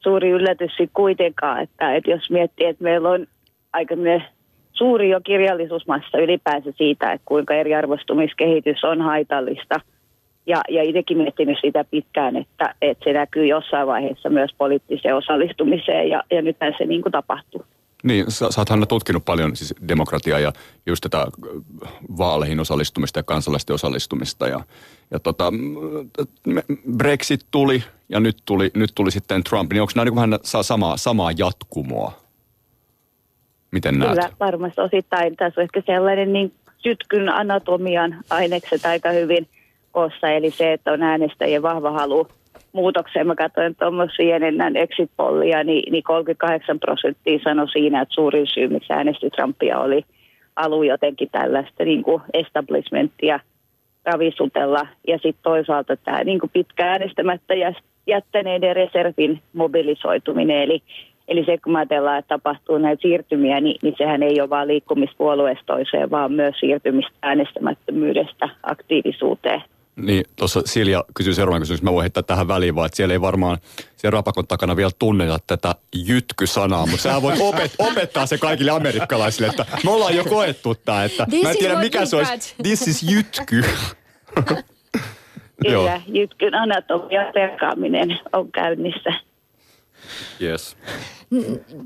suuri 0.00 0.30
yllätys 0.30 0.70
sitten 0.70 0.90
kuitenkaan, 0.94 1.62
että, 1.62 1.94
että 1.94 2.10
jos 2.10 2.30
miettii, 2.30 2.66
että 2.66 2.84
meillä 2.84 3.10
on 3.10 3.26
aika 3.72 3.94
suuri 4.72 5.10
jo 5.10 5.20
kirjallisuusmassa 5.20 6.18
ylipäänsä 6.18 6.72
siitä, 6.76 7.12
että 7.12 7.24
kuinka 7.24 7.54
eriarvoistumiskehitys 7.54 8.84
on 8.84 9.00
haitallista. 9.00 9.80
Ja, 10.46 10.60
ja 10.68 10.82
itsekin 10.82 11.18
miettinyt 11.18 11.58
sitä 11.60 11.84
pitkään, 11.90 12.36
että, 12.36 12.74
että 12.82 13.04
se 13.04 13.12
näkyy 13.12 13.46
jossain 13.46 13.86
vaiheessa 13.86 14.30
myös 14.30 14.50
poliittiseen 14.58 15.16
osallistumiseen 15.16 16.08
ja, 16.08 16.22
ja 16.30 16.42
nythän 16.42 16.74
se 16.78 16.84
niin 16.84 17.02
kuin 17.02 17.12
tapahtuu. 17.12 17.64
Niin, 18.02 18.30
sä, 18.30 18.50
sä 18.50 18.60
oot 18.60 18.68
Hanna 18.68 18.86
tutkinut 18.86 19.24
paljon 19.24 19.56
siis 19.56 19.74
demokratiaa 19.88 20.38
ja 20.38 20.52
just 20.86 21.02
tätä 21.02 21.20
äh, 21.20 21.92
vaaleihin 22.18 22.60
osallistumista 22.60 23.18
ja 23.18 23.22
kansalaisten 23.22 23.74
osallistumista. 23.74 24.48
Ja, 24.48 24.60
ja 25.10 25.18
tota, 25.18 25.52
Brexit 26.96 27.46
tuli 27.50 27.84
ja 28.08 28.20
nyt 28.20 28.36
tuli, 28.44 28.70
nyt 28.74 28.92
tuli 28.94 29.10
sitten 29.10 29.44
Trump. 29.44 29.72
Niin 29.72 29.82
onko 29.82 29.92
nämä 29.94 30.04
niin 30.04 30.14
vähän 30.14 30.38
saa 30.42 30.62
samaa, 30.62 30.96
samaa 30.96 31.32
jatkumoa? 31.36 32.12
Miten 33.70 33.98
näet? 33.98 34.10
Kyllä, 34.10 34.30
varmasti 34.40 34.80
osittain. 34.80 35.36
Tässä 35.36 35.60
on 35.60 35.62
ehkä 35.62 35.82
sellainen 35.86 36.32
niin 36.32 36.54
sytkyn 36.78 37.28
anatomian 37.28 38.16
ainekset 38.30 38.86
aika 38.86 39.10
hyvin 39.10 39.48
koossa, 39.92 40.28
eli 40.28 40.50
se, 40.50 40.72
että 40.72 40.92
on 40.92 41.02
äänestäjien 41.02 41.62
vahva 41.62 41.90
halu 41.90 42.28
muutokseen. 42.72 43.26
Mä 43.26 43.34
katsoin 43.34 43.74
tuommoisia 43.74 44.38
CNN 44.38 44.76
exit 44.76 45.10
pollia, 45.16 45.64
niin, 45.64 45.92
niin 45.92 46.02
38 46.02 46.80
prosenttia 46.80 47.38
sanoi 47.44 47.68
siinä, 47.68 48.00
että 48.00 48.14
suurin 48.14 48.46
syy, 48.46 48.68
miksi 48.68 48.92
äänesti 48.92 49.30
Trumpia 49.30 49.78
oli 49.78 50.04
alu 50.56 50.82
jotenkin 50.82 51.28
tällaista 51.32 51.84
niin 51.84 52.02
kuin 52.02 52.22
establishmenttia 52.32 53.40
ravisutella. 54.04 54.86
Ja 55.08 55.18
sitten 55.18 55.42
toisaalta 55.42 55.96
tämä 55.96 56.24
niin 56.24 56.40
kuin 56.40 56.50
pitkä 56.50 56.90
äänestämättä 56.90 57.54
jättäneiden 58.06 58.76
reservin 58.76 59.42
mobilisoituminen. 59.52 60.62
Eli, 60.62 60.82
eli 61.28 61.44
se, 61.44 61.58
kun 61.64 61.76
ajatellaan, 61.76 62.18
että 62.18 62.28
tapahtuu 62.28 62.78
näitä 62.78 63.02
siirtymiä, 63.02 63.60
niin, 63.60 63.76
niin 63.82 63.94
sehän 63.98 64.22
ei 64.22 64.40
ole 64.40 64.50
vain 64.50 64.68
liikkumista 64.68 65.16
puolueesta 65.18 65.64
toiseen, 65.66 66.10
vaan 66.10 66.32
myös 66.32 66.54
siirtymistä 66.60 67.12
äänestämättömyydestä 67.22 68.48
aktiivisuuteen. 68.62 69.62
Niin, 69.98 70.24
tuossa 70.36 70.62
Silja 70.64 71.04
kysyy 71.14 71.34
seuraavan 71.34 71.60
kysymys, 71.60 71.82
mä 71.82 71.92
voin 71.92 72.02
heittää 72.02 72.22
tähän 72.22 72.48
väliin 72.48 72.74
vaan, 72.74 72.86
että 72.86 72.96
siellä 72.96 73.12
ei 73.12 73.20
varmaan 73.20 73.58
siellä 73.96 74.16
rapakon 74.16 74.46
takana 74.46 74.76
vielä 74.76 74.90
tunneta 74.98 75.38
tätä 75.46 75.74
jytky-sanaa, 75.94 76.86
mutta 76.86 77.02
sä 77.02 77.22
voit 77.22 77.40
opet, 77.40 77.74
opettaa 77.90 78.26
se 78.26 78.38
kaikille 78.38 78.70
amerikkalaisille, 78.70 79.46
että 79.46 79.66
me 79.84 79.90
ollaan 79.90 80.16
jo 80.16 80.24
koettu 80.24 80.74
tämä, 80.74 81.04
että 81.04 81.26
This 81.30 81.42
mä 81.42 81.50
en 81.50 81.58
tiedä 81.58 81.80
mikä 81.80 82.06
se 82.06 82.16
olisi, 82.16 82.54
this 82.62 82.88
is 82.88 83.02
jytky. 83.02 83.64
Joo. 85.64 85.82
Kyllä, 85.82 86.02
jytkyn 86.06 86.54
anatomian 86.54 87.32
perkaaminen 87.34 88.20
on 88.32 88.52
käynnissä. 88.52 89.10
Yes. 90.40 90.76
Mm, 91.30 91.44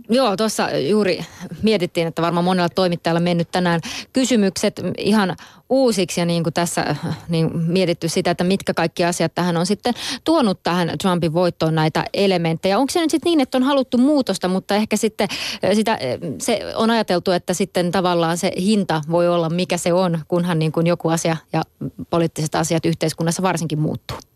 Joo, 0.09 0.36
tuossa 0.36 0.70
juuri 0.70 1.20
mietittiin, 1.62 2.06
että 2.06 2.23
varmaan 2.23 2.44
monella 2.44 2.69
toimittajalla 2.69 3.20
mennyt 3.20 3.51
tänään 3.51 3.81
kysymykset 4.12 4.81
ihan 4.98 5.36
uusiksi 5.70 6.20
ja 6.20 6.27
niin 6.27 6.43
kuin 6.43 6.55
tässä 6.55 6.97
niin 7.28 7.59
mietitty 7.59 8.09
sitä, 8.09 8.31
että 8.31 8.44
mitkä 8.44 8.74
kaikki 8.74 9.05
asiat 9.05 9.35
tähän 9.35 9.56
on 9.56 9.66
sitten 9.66 9.94
tuonut 10.24 10.62
tähän 10.62 10.98
Trumpin 11.02 11.35
voittoon 11.35 11.74
näitä 11.74 12.05
elementtejä. 12.14 12.78
Onko 12.78 12.90
se 12.90 13.01
nyt 13.01 13.10
sitten 13.10 13.31
niin, 13.31 13.40
että 13.40 13.59
on 13.59 13.62
haluttu 13.62 13.98
muutosta, 13.98 14.48
mutta 14.48 14.74
ehkä 14.74 14.97
sitten 14.97 15.28
äh, 15.64 15.70
sitä, 15.74 15.93
äh, 15.93 15.98
se 16.39 16.60
on 16.74 16.90
ajateltu, 16.90 17.31
että 17.31 17.55
sitten 17.55 17.93
tavallaan 17.93 18.39
se 18.39 18.52
hinta 18.56 19.02
voi 19.10 19.28
olla 19.28 19.51
mikä 19.51 19.77
se 19.77 19.93
on, 19.93 20.19
kunhan 20.28 20.59
niin 20.59 20.73
kuin 20.73 20.86
joku 20.86 21.09
asia 21.09 21.36
ja 21.52 21.62
poliittiset 22.10 22.55
asiat 22.55 22.86
yhteiskunnassa 22.86 23.43
varsinkin 23.43 23.78
muuttuu. 23.78 24.31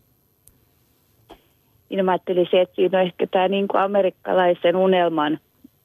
Niin 1.89 2.05
mä 2.05 2.11
ajattelin 2.11 2.47
se, 2.51 2.61
että 2.61 2.75
siinä 2.75 2.99
on 2.99 3.05
ehkä 3.05 3.27
tämä 3.27 3.47
niin 3.47 3.67
kuin 3.67 3.81
amerikkalaisen 3.81 4.75
unelman 4.75 5.39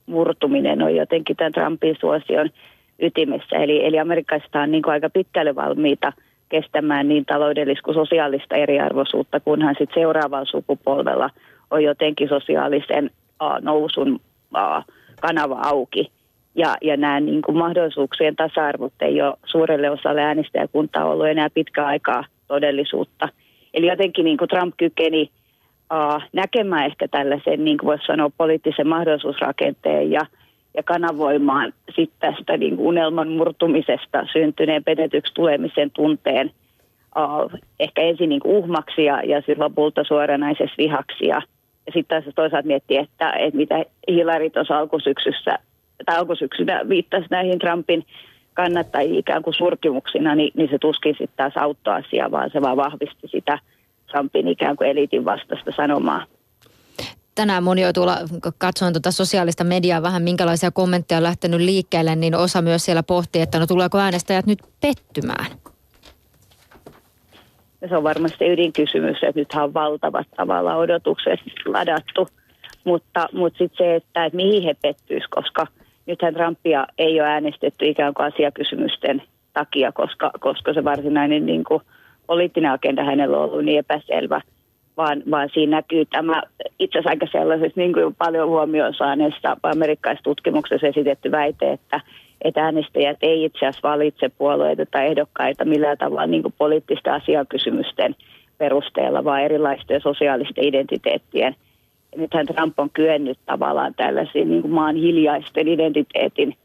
murtuminen 0.07 0.83
on 0.83 0.97
jotenkin 0.97 1.37
tämän 1.37 1.53
Trumpin 1.53 1.97
suosion 2.01 2.51
ytimessä. 2.99 3.57
Eli, 3.57 3.87
eli 3.87 3.99
amerikkalaiset 3.99 4.55
on 4.55 4.71
niin 4.71 4.83
kuin 4.83 4.93
aika 4.93 5.11
pitkälle 5.11 5.55
valmiita 5.55 6.13
kestämään 6.49 7.09
niin 7.09 7.25
taloudellista 7.25 7.83
kuin 7.83 7.95
sosiaalista 7.95 8.57
eriarvoisuutta, 8.57 9.41
kunhan 9.41 9.75
sitten 9.79 10.03
seuraavalla 10.03 10.45
sukupolvella 10.45 11.31
on 11.71 11.85
jotenkin 11.85 12.29
sosiaalisen 12.29 13.11
uh, 13.43 13.63
nousun 13.63 14.21
uh, 14.57 14.95
kanava 15.21 15.61
auki. 15.65 16.11
Ja, 16.55 16.77
ja 16.83 16.97
nämä 16.97 17.21
niin 17.21 17.43
kuin 17.43 17.59
mahdollisuuksien 17.59 18.37
tasa-arvot 18.37 18.93
ei 19.01 19.23
ole 19.23 19.35
suurelle 19.45 19.91
osalle 19.91 20.23
äänestäjäkuntaa 20.23 21.05
ollut 21.05 21.27
enää 21.27 21.51
pitkä 21.55 21.87
aikaa 21.87 22.25
todellisuutta. 22.49 23.29
Eli 23.75 23.87
jotenkin 23.87 24.25
niin 24.25 24.37
kuin 24.37 24.49
Trump 24.49 24.75
kykeni 24.77 25.31
uh, 25.93 26.23
näkemään 26.33 26.87
ehkä 26.87 27.09
tällaisen, 27.09 27.65
niin 27.65 27.79
kuin 27.79 27.87
voisi 27.87 28.07
sanoa, 28.07 28.31
poliittisen 28.39 28.89
mahdollisuusrakenteen 28.89 30.11
ja, 30.11 30.21
ja 30.77 30.83
kanavoimaan 30.83 31.73
sitten 31.97 32.35
tästä 32.35 32.57
niin 32.57 32.77
kuin 32.77 32.87
unelman 32.87 33.29
murtumisesta 33.29 34.27
syntyneen 34.33 34.85
petetyksi 34.85 35.35
tulemisen 35.35 35.91
tunteen 35.91 36.51
uh, 37.19 37.61
ehkä 37.81 38.03
ensin 38.03 38.29
niin 38.29 38.41
kuin 38.41 38.57
uhmaksi 38.57 39.05
ja, 39.05 39.23
ja 39.23 39.37
sitten 39.37 39.61
lopulta 39.61 40.05
suoranaisessa 40.05 40.75
vihaksi. 40.79 41.27
Ja, 41.27 41.43
ja 41.87 41.93
sitten 41.93 42.23
taas 42.23 42.35
toisaalta 42.35 42.67
miettiä, 42.67 43.01
että, 43.01 43.31
että 43.31 43.57
mitä 43.57 43.85
Hillary 44.09 44.51
tuossa 44.51 44.79
alkusyksyssä, 44.79 45.59
tai 46.07 46.17
alkusyksynä 46.17 46.89
viittasi 46.89 47.27
näihin 47.31 47.59
Trumpin 47.59 48.05
kannattajia 48.55 49.19
ikään 49.19 49.43
kuin 49.43 49.55
surkimuksina, 49.55 50.35
niin, 50.35 50.51
niin 50.55 50.71
se 50.71 50.79
tuskin 50.79 51.15
sitten 51.19 51.37
taas 51.37 51.57
auttoi 51.57 51.95
asiaa, 51.95 52.31
vaan 52.31 52.51
se 52.51 52.63
vaan 52.63 52.77
vahvisti 52.77 53.29
sitä– 53.29 53.59
Trumpin 54.13 54.49
ikään 54.49 54.77
kuin 54.77 54.91
eliitin 54.91 55.25
vastaista 55.25 55.71
sanomaa. 55.77 56.25
Tänään 57.35 57.63
moni 57.63 57.83
jo 57.83 57.93
tuolla 57.93 58.17
katsoin 58.59 58.93
tuota 58.93 59.11
sosiaalista 59.11 59.65
mediaa 59.65 60.03
vähän, 60.03 60.23
minkälaisia 60.23 60.71
kommentteja 60.71 61.17
on 61.17 61.23
lähtenyt 61.23 61.61
liikkeelle, 61.61 62.17
niin 62.17 62.35
osa 62.35 62.63
myös 62.63 62.85
siellä 62.85 63.03
pohtii, 63.03 63.43
että 63.43 63.59
no 63.59 63.67
tuleeko 63.67 63.99
äänestäjät 63.99 64.47
nyt 64.47 64.59
pettymään? 64.81 65.47
Se 67.89 67.97
on 67.97 68.03
varmasti 68.03 68.49
ydinkysymys, 68.49 69.17
että 69.23 69.41
nythän 69.41 69.65
on 69.65 69.75
valtavat 69.75 70.27
tavalla 70.37 70.77
odotukset 70.77 71.41
ladattu. 71.67 72.29
Mutta, 72.85 73.29
mutta 73.33 73.59
sitten 73.59 73.87
se, 73.87 73.95
että, 73.95 74.25
että 74.25 74.37
mihin 74.37 74.63
he 74.63 74.75
pettyisivät, 74.83 75.31
koska 75.31 75.67
nythän 76.07 76.35
Trumpia 76.35 76.87
ei 76.99 77.21
ole 77.21 77.29
äänestetty 77.29 77.89
ikään 77.89 78.15
kuin 78.15 78.27
asiakysymysten 78.27 79.23
takia, 79.53 79.93
koska, 79.93 80.31
koska 80.41 80.75
se 80.75 80.85
varsinainen 80.85 81.47
niin 81.47 81.65
kuin, 81.65 81.83
poliittinen 82.27 82.71
agenda 82.71 83.05
hänellä 83.05 83.39
on 83.39 83.45
ollut 83.45 83.65
niin 83.65 83.79
epäselvä, 83.79 84.41
vaan, 84.97 85.23
vaan 85.31 85.49
siinä 85.55 85.77
näkyy 85.77 86.05
tämä 86.05 86.43
itse 86.79 86.99
asiassa 86.99 87.11
aika 87.11 87.27
sellaisessa 87.33 87.81
niin 87.81 87.93
kuin 87.93 88.15
paljon 88.15 88.49
huomioon 88.49 88.95
saaneessa 88.95 89.57
amerikkalaisessa 89.63 90.25
tutkimuksessa 90.25 90.87
esitetty 90.87 91.31
väite, 91.31 91.73
että, 91.73 92.01
että 92.45 92.65
äänestäjät 92.65 93.19
ei 93.23 93.45
itse 93.45 93.59
asiassa 93.59 93.89
valitse 93.89 94.29
puolueita 94.29 94.87
tai 94.87 95.07
ehdokkaita 95.07 95.65
millään 95.65 95.99
tavalla 95.99 96.27
niin 96.27 96.43
kuin 96.43 96.55
poliittisten 96.59 97.13
asiakysymysten 97.13 98.17
perusteella, 98.59 99.25
vaan 99.25 99.43
erilaisten 99.43 100.01
sosiaalisten 100.01 100.65
identiteettien. 100.65 101.57
Ja 102.13 102.19
nythän 102.19 102.47
Trump 102.47 102.79
on 102.79 102.91
kyennyt 102.91 103.39
tavallaan 103.47 103.95
tällaisiin 103.95 104.49
niin 104.49 104.63
kuin 104.63 104.75
maan 104.75 104.97
hiljaisten 104.97 105.69
identiteetin 105.69 106.57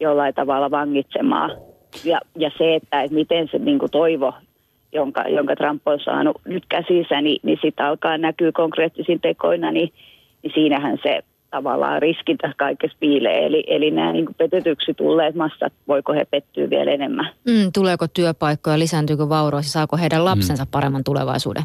jollain 0.00 0.34
tavalla 0.34 0.70
vangitsemaan. 0.70 1.50
Ja, 2.04 2.20
ja 2.38 2.50
se, 2.58 2.74
että, 2.74 3.02
että 3.02 3.14
miten 3.14 3.48
se 3.48 3.58
niin 3.58 3.78
kuin 3.78 3.90
toivo 3.90 4.34
jonka, 4.94 5.22
jonka 5.28 5.56
Trump 5.56 5.82
on 5.86 6.00
saanut 6.00 6.36
nyt 6.44 6.64
käsissä, 6.68 7.20
niin, 7.20 7.40
niin 7.42 7.58
sitten 7.62 7.86
alkaa 7.86 8.18
näkyä 8.18 8.52
konkreettisin 8.52 9.20
tekoina, 9.20 9.70
niin, 9.70 9.92
niin 10.42 10.52
siinähän 10.54 10.98
se 11.02 11.20
tavallaan 11.50 12.02
riski 12.02 12.36
tässä 12.36 12.54
kaikessa 12.58 12.96
piilee. 13.00 13.46
Eli, 13.46 13.64
eli 13.66 13.90
nämä 13.90 14.12
niin 14.12 14.34
petetyksi 14.38 14.94
tulleet 14.94 15.34
massat, 15.34 15.72
voiko 15.88 16.12
he 16.12 16.24
pettyä 16.30 16.70
vielä 16.70 16.90
enemmän? 16.90 17.30
Mm, 17.48 17.72
tuleeko 17.74 18.06
työpaikkoja, 18.08 18.78
lisääntyykö 18.78 19.28
vauraus 19.28 19.64
ja 19.64 19.70
saako 19.70 19.96
heidän 19.96 20.24
lapsensa 20.24 20.64
mm. 20.64 20.68
paremman 20.70 21.04
tulevaisuuden? 21.04 21.62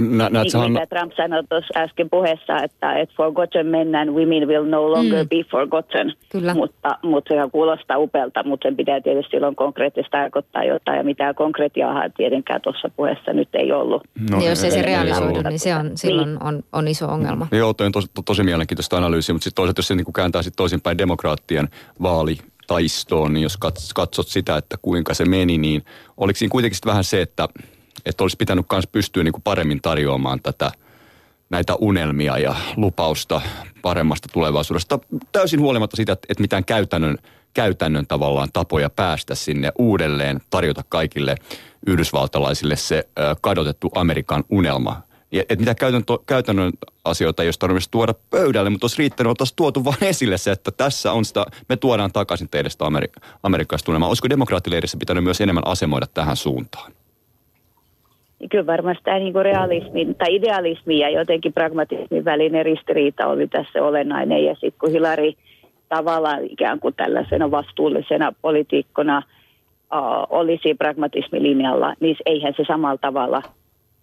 Nä, 0.00 0.28
niin 0.30 0.52
kuin 0.52 0.72
mitä 0.72 0.86
Trump 0.86 1.12
sanoi 1.16 1.42
tuossa 1.48 1.78
äsken 1.80 2.10
puheessa, 2.10 2.62
että, 2.62 2.92
että 2.92 3.14
forgotten 3.16 3.66
men 3.66 3.94
and 3.94 4.10
women 4.10 4.48
will 4.48 4.64
no 4.64 4.90
longer 4.90 5.24
mm. 5.24 5.28
be 5.28 5.36
forgotten. 5.50 6.12
Kyllä. 6.28 6.54
Mutta, 6.54 6.98
mutta 7.02 7.34
se 7.34 7.50
kuulostaa 7.52 7.98
upelta, 7.98 8.42
mutta 8.44 8.68
sen 8.68 8.76
pitää 8.76 9.00
tietysti 9.00 9.30
silloin 9.30 9.56
konkreettisesti 9.56 10.10
tarkoittaa 10.10 10.64
jotain. 10.64 10.98
Ja 10.98 11.04
mitään 11.04 11.34
konkretiaa 11.34 12.10
tietenkään 12.16 12.60
tuossa 12.60 12.90
puheessa 12.96 13.32
nyt 13.32 13.48
ei 13.52 13.72
ollut. 13.72 14.02
No, 14.30 14.38
niin 14.38 14.48
jos 14.48 14.64
ei 14.64 14.70
se 14.70 14.82
realisoidu, 14.82 15.48
niin 15.48 15.58
se 15.58 15.74
on, 15.74 15.90
silloin 15.94 16.28
niin. 16.28 16.42
on, 16.42 16.62
on 16.72 16.88
iso 16.88 17.06
ongelma. 17.06 17.46
Joo, 17.52 17.74
toi 17.74 17.86
on 17.86 17.92
tosi, 17.92 18.08
to, 18.14 18.22
tosi 18.22 18.42
mielenkiintoista 18.42 18.96
analyysiä, 18.96 19.32
mutta 19.32 19.44
sitten 19.44 19.56
toisaalta 19.56 19.78
jos 19.78 19.88
se 19.88 19.94
niin 19.94 20.12
kääntää 20.12 20.42
sitten 20.42 20.56
toisinpäin 20.56 20.98
demokraattien 20.98 21.68
vaali 22.02 22.38
taistoon, 22.66 23.32
niin 23.32 23.42
jos 23.42 23.58
katsot 23.94 24.28
sitä, 24.28 24.56
että 24.56 24.76
kuinka 24.82 25.14
se 25.14 25.24
meni, 25.24 25.58
niin 25.58 25.82
oliko 26.16 26.36
siinä 26.36 26.52
kuitenkin 26.52 26.78
vähän 26.86 27.04
se, 27.04 27.22
että 27.22 27.48
että 28.06 28.24
olisi 28.24 28.36
pitänyt 28.36 28.66
myös 28.72 28.86
pystyä 28.86 29.24
niin 29.24 29.32
kuin 29.32 29.42
paremmin 29.42 29.82
tarjoamaan 29.82 30.40
tätä 30.42 30.72
näitä 31.52 31.74
unelmia 31.74 32.38
ja 32.38 32.54
lupausta 32.76 33.40
paremmasta 33.82 34.28
tulevaisuudesta. 34.32 34.98
Täysin 35.32 35.60
huolimatta 35.60 35.96
siitä, 35.96 36.12
että 36.12 36.40
mitään 36.40 36.64
käytännön, 36.64 37.18
käytännön 37.54 38.06
tavallaan 38.06 38.48
tapoja 38.52 38.90
päästä 38.90 39.34
sinne 39.34 39.72
uudelleen, 39.78 40.40
tarjota 40.50 40.82
kaikille 40.88 41.36
yhdysvaltalaisille 41.86 42.76
se 42.76 43.08
kadotettu 43.40 43.90
Amerikan 43.94 44.44
unelma. 44.50 45.02
Että 45.32 45.56
mitä 45.56 45.74
käytännön, 45.74 46.18
käytännön 46.26 46.72
asioita 47.04 47.42
ei 47.42 47.46
olisi 47.46 47.58
tarvitse 47.58 47.90
tuoda 47.90 48.14
pöydälle, 48.30 48.70
mutta 48.70 48.84
olisi 48.84 48.98
riittänyt, 48.98 49.28
oltaisiin 49.28 49.56
tuotu 49.56 49.84
vain 49.84 50.04
esille 50.12 50.38
se, 50.38 50.50
että 50.50 50.70
tässä 50.70 51.12
on 51.12 51.24
sitä, 51.24 51.46
me 51.68 51.76
tuodaan 51.76 52.12
takaisin 52.12 52.48
teille 52.48 52.70
sitä 52.70 52.84
Ameri- 52.84 53.22
amerikkalaista 53.42 53.90
unelmaa. 53.90 54.08
Olisiko 54.08 54.30
demokraattileirissä 54.30 54.98
pitänyt 54.98 55.24
myös 55.24 55.40
enemmän 55.40 55.66
asemoida 55.66 56.06
tähän 56.06 56.36
suuntaan? 56.36 56.92
Niin 58.42 58.48
kyllä 58.48 58.66
varmasti 58.66 59.04
tämä 59.04 59.18
niin 59.18 59.34
realismin 59.34 60.14
tai 60.14 60.34
idealismi 60.34 60.98
ja 60.98 61.10
jotenkin 61.10 61.52
pragmatismin 61.52 62.24
välinen 62.24 62.64
ristiriita 62.64 63.26
oli 63.26 63.48
tässä 63.48 63.82
olennainen. 63.82 64.44
Ja 64.44 64.54
sitten 64.54 64.80
kun 64.80 64.90
Hilari 64.90 65.34
tavallaan 65.88 66.44
ikään 66.44 66.80
kuin 66.80 66.94
tällaisena 66.94 67.50
vastuullisena 67.50 68.32
poliitikkona 68.42 69.18
uh, 69.18 70.26
olisi 70.30 70.74
pragmatismilinjalla, 70.74 71.94
niin 72.00 72.16
eihän 72.26 72.54
se 72.56 72.64
samalla 72.66 72.98
tavalla 73.00 73.42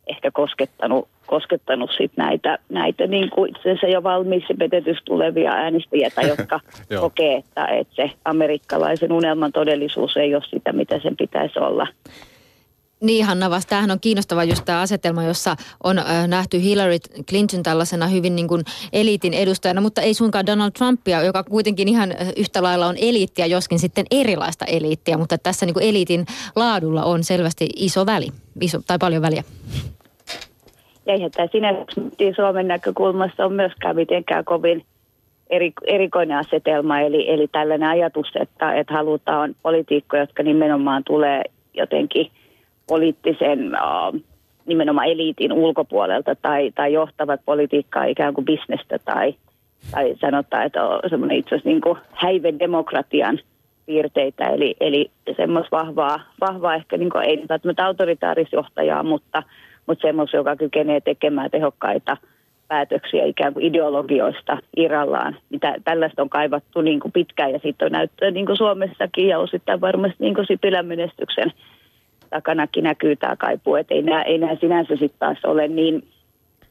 ehkä 0.08 0.32
koskettanut, 0.32 1.08
koskettanut 1.28 1.92
sit 1.98 2.12
näitä, 2.16 2.60
näitä 2.70 3.08
niin 3.08 3.30
kuin 3.30 3.50
itsensä 3.50 3.88
jo 3.88 4.04
valmiiksi 4.04 4.54
petetystä 4.54 5.06
tulevia 5.06 5.52
äänestäjiä, 5.52 6.10
jotka 6.38 6.60
kokee, 7.00 7.36
että, 7.36 7.66
että 7.66 7.96
se 7.96 8.12
amerikkalaisen 8.26 9.12
unelman 9.12 9.52
todellisuus 9.52 10.18
ei 10.18 10.36
ole 10.36 10.44
sitä, 10.50 10.74
mitä 10.74 11.00
sen 11.00 11.18
pitäisi 11.18 11.60
olla. 11.60 11.88
Niin 13.02 13.26
Hanna, 13.26 13.50
vasta 13.50 13.70
tämähän 13.70 13.92
on 13.92 14.00
kiinnostava 14.00 14.44
just 14.44 14.66
tämä 14.66 14.82
asetelma, 14.82 15.24
jossa 15.24 15.56
on 15.84 16.00
äh, 16.00 16.28
nähty 16.28 16.62
Hillary 16.62 16.98
Clinton 17.30 17.64
tällaisena 17.64 18.08
hyvin 18.08 18.36
niin 18.36 18.48
kuin 18.48 18.62
eliitin 18.94 19.34
edustajana, 19.34 19.82
mutta 19.82 20.02
ei 20.02 20.14
suinkaan 20.14 20.46
Donald 20.46 20.72
Trumpia, 20.72 21.24
joka 21.24 21.44
kuitenkin 21.44 21.88
ihan 21.88 22.10
yhtä 22.38 22.64
lailla 22.64 22.88
on 22.88 22.96
eliittiä, 23.02 23.46
joskin 23.46 23.80
sitten 23.80 24.06
erilaista 24.12 24.66
eliittiä, 24.66 25.18
mutta 25.18 25.38
tässä 25.38 25.66
niin 25.66 25.74
kuin 25.74 25.86
eliitin 25.86 26.26
laadulla 26.56 27.04
on 27.04 27.24
selvästi 27.24 27.70
iso 27.76 28.06
väli, 28.06 28.28
iso, 28.62 28.80
tai 28.88 28.98
paljon 29.00 29.22
väliä. 29.22 29.44
Ja 31.06 31.14
eihän 31.14 31.32
tämä 31.32 31.48
sinänsä 31.52 31.84
Suomen 32.36 32.68
näkökulmasta 32.68 33.46
on 33.46 33.54
myöskään 33.54 33.96
mitenkään 33.96 34.46
kovin 34.46 34.86
eri, 35.50 35.74
erikoinen 35.88 36.38
asetelma, 36.38 37.00
eli, 37.00 37.32
eli 37.32 37.48
tällainen 37.48 37.90
ajatus, 37.90 38.28
että, 38.42 38.74
että 38.74 38.94
halutaan 38.94 39.56
poliitikkoja, 39.64 40.24
jotka 40.24 40.44
nimenomaan 40.44 41.04
tulee 41.04 41.44
jotenkin– 41.74 42.32
poliittisen 42.90 43.72
nimenomaan 44.66 45.08
eliitin 45.08 45.54
ulkopuolelta 45.54 46.36
tai, 46.36 46.72
tai 46.76 46.94
johtavat 46.94 47.42
politiikkaa 47.46 48.04
ikään 48.04 48.34
kuin 48.34 48.46
bisnestä 48.46 49.00
tai, 49.06 49.36
tai 49.92 50.16
sanotaan, 50.22 50.66
että 50.66 50.86
on 50.86 51.00
semmoinen 51.10 51.38
itse 51.38 51.56
asiassa 51.56 51.70
niin 51.70 51.98
häiven 52.12 52.60
demokratian 52.60 53.40
piirteitä, 53.86 54.48
eli, 54.48 54.76
eli 54.80 55.12
semmoista 55.38 55.78
vahvaa, 55.78 56.20
vahvaa 56.42 56.76
ehkä 56.76 56.98
niin 56.98 57.10
kuin, 57.10 57.24
ei 57.24 57.46
välttämättä 57.50 57.86
autoritaarisjohtajaa, 57.86 59.04
mutta, 59.04 59.44
mutta 59.88 60.08
semmoista, 60.08 60.38
joka 60.38 60.56
kykenee 60.56 61.02
tekemään 61.02 61.52
tehokkaita 61.52 62.18
päätöksiä 62.68 63.26
ikään 63.26 63.54
kuin 63.54 63.66
ideologioista 63.66 64.58
irrallaan. 64.78 65.38
Mitä, 65.50 65.76
tällaista 65.84 66.22
on 66.22 66.30
kaivattu 66.30 66.82
niin 66.82 67.00
kuin 67.00 67.12
pitkään 67.12 67.52
ja 67.52 67.60
sitten 67.64 67.86
on 67.86 67.92
näyttöä 67.92 68.32
niin 68.32 68.46
kuin 68.46 68.58
Suomessakin 68.58 69.28
ja 69.28 69.40
osittain 69.40 69.82
varmasti 69.82 70.18
niin 70.20 70.36
kuin 70.36 70.48
Sipilän 70.48 70.86
menestyksen 70.86 71.54
takanakin 72.30 72.84
näkyy 72.84 73.16
tämä 73.16 73.36
kaipuu, 73.36 73.76
että 73.76 73.94
ei 73.94 74.02
nämä, 74.02 74.22
ei 74.22 74.38
nämä 74.38 74.56
sinänsä 74.62 74.96
sitten 74.96 75.20
taas 75.20 75.38
ole 75.46 75.68
niin, 75.68 76.08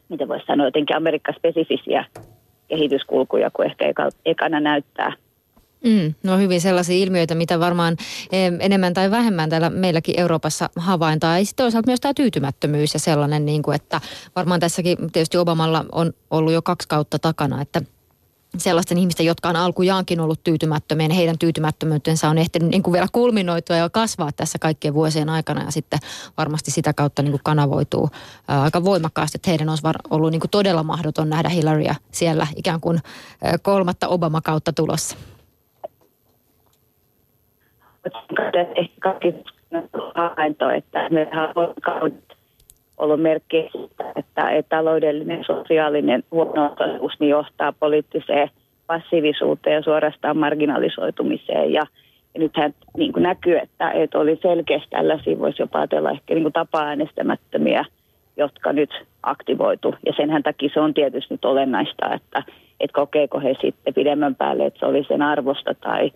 mitä 0.08 0.28
voisi 0.28 0.46
sanoa, 0.46 0.66
jotenkin 0.66 0.96
Amerikka-spesifisiä 0.96 2.04
kehityskulkuja 2.68 3.50
kuin 3.50 3.66
ehkä 3.66 3.88
eka, 3.88 4.08
ekana 4.24 4.60
näyttää. 4.60 5.12
Mm, 5.84 6.14
no 6.22 6.38
hyvin 6.38 6.60
sellaisia 6.60 6.96
ilmiöitä, 6.96 7.34
mitä 7.34 7.60
varmaan 7.60 7.96
enemmän 8.60 8.94
tai 8.94 9.10
vähemmän 9.10 9.50
täällä 9.50 9.70
meilläkin 9.70 10.20
Euroopassa 10.20 10.70
havaintaa. 10.76 11.38
Ja 11.38 11.44
sitten 11.44 11.64
toisaalta 11.64 11.86
myös 11.86 12.00
tämä 12.00 12.14
tyytymättömyys 12.14 12.94
ja 12.94 13.00
sellainen, 13.00 13.46
niin 13.46 13.62
kuin, 13.62 13.74
että 13.74 14.00
varmaan 14.36 14.60
tässäkin 14.60 14.96
tietysti 15.12 15.38
Obamalla 15.38 15.84
on 15.92 16.12
ollut 16.30 16.52
jo 16.52 16.62
kaksi 16.62 16.88
kautta 16.88 17.18
takana, 17.18 17.62
että– 17.62 17.82
sellaisten 18.56 18.98
ihmisten, 18.98 19.26
jotka 19.26 19.48
on 19.48 19.56
alkujaankin 19.56 20.20
ollut 20.20 20.44
tyytymättömiä, 20.44 21.08
niin 21.08 21.16
heidän 21.16 21.38
tyytymättömyytensä 21.38 22.28
on 22.28 22.38
ehtinyt 22.38 22.70
niin 22.70 22.82
kuin 22.82 22.92
vielä 22.92 23.06
kulminoitua 23.12 23.76
ja 23.76 23.90
kasvaa 23.90 24.30
tässä 24.36 24.58
kaikkien 24.58 24.94
vuosien 24.94 25.28
aikana 25.28 25.64
ja 25.64 25.70
sitten 25.70 25.98
varmasti 26.36 26.70
sitä 26.70 26.92
kautta 26.92 27.22
niin 27.22 27.32
kuin 27.32 27.40
kanavoituu 27.44 28.08
ää, 28.48 28.62
aika 28.62 28.84
voimakkaasti, 28.84 29.38
että 29.38 29.50
heidän 29.50 29.68
olisi 29.68 29.82
ollut 30.10 30.30
niin 30.30 30.40
kuin 30.40 30.50
todella 30.50 30.82
mahdoton 30.82 31.28
nähdä 31.28 31.48
Hillarya 31.48 31.94
siellä 32.10 32.46
ikään 32.56 32.80
kuin 32.80 32.98
ää, 33.44 33.58
kolmatta 33.62 34.08
Obama-kautta 34.08 34.72
tulossa. 34.72 35.16
Ehkä 38.76 39.00
kaikki 39.00 39.34
että 40.76 41.08
me 41.10 41.28
kaudet 41.82 42.37
ollut 42.98 43.22
merkki 43.22 43.70
että, 44.16 44.50
että 44.50 44.76
taloudellinen 44.76 45.44
sosiaalinen 45.44 46.24
huono 46.30 46.76
niin 47.20 47.30
johtaa 47.30 47.72
poliittiseen 47.72 48.50
passiivisuuteen 48.86 49.74
ja 49.74 49.82
suorastaan 49.82 50.36
marginalisoitumiseen. 50.36 51.72
Ja, 51.72 51.86
ja 52.34 52.40
nythän 52.40 52.74
niin 52.96 53.12
kuin 53.12 53.22
näkyy, 53.22 53.58
että, 53.58 53.90
että 53.90 54.18
oli 54.18 54.38
selkeästi 54.42 54.90
tällaisia, 54.90 55.38
voisi 55.38 55.62
jopa 55.62 55.78
ajatella 55.78 56.10
ehkä 56.10 56.34
niin 56.34 56.52
tapa-äänestämättömiä, 56.52 57.84
jotka 58.36 58.72
nyt 58.72 58.90
aktivoitu. 59.22 59.94
Ja 60.06 60.12
senhän 60.16 60.42
takia 60.42 60.70
se 60.74 60.80
on 60.80 60.94
tietysti 60.94 61.34
nyt 61.34 61.44
olennaista, 61.44 62.14
että, 62.14 62.42
että 62.80 62.94
kokeeko 62.94 63.40
he 63.40 63.54
sitten 63.60 63.94
pidemmän 63.94 64.34
päälle, 64.34 64.66
että 64.66 64.80
se 64.80 64.86
oli 64.86 65.04
sen 65.08 65.22
arvosta 65.22 65.74
tai, 65.74 66.12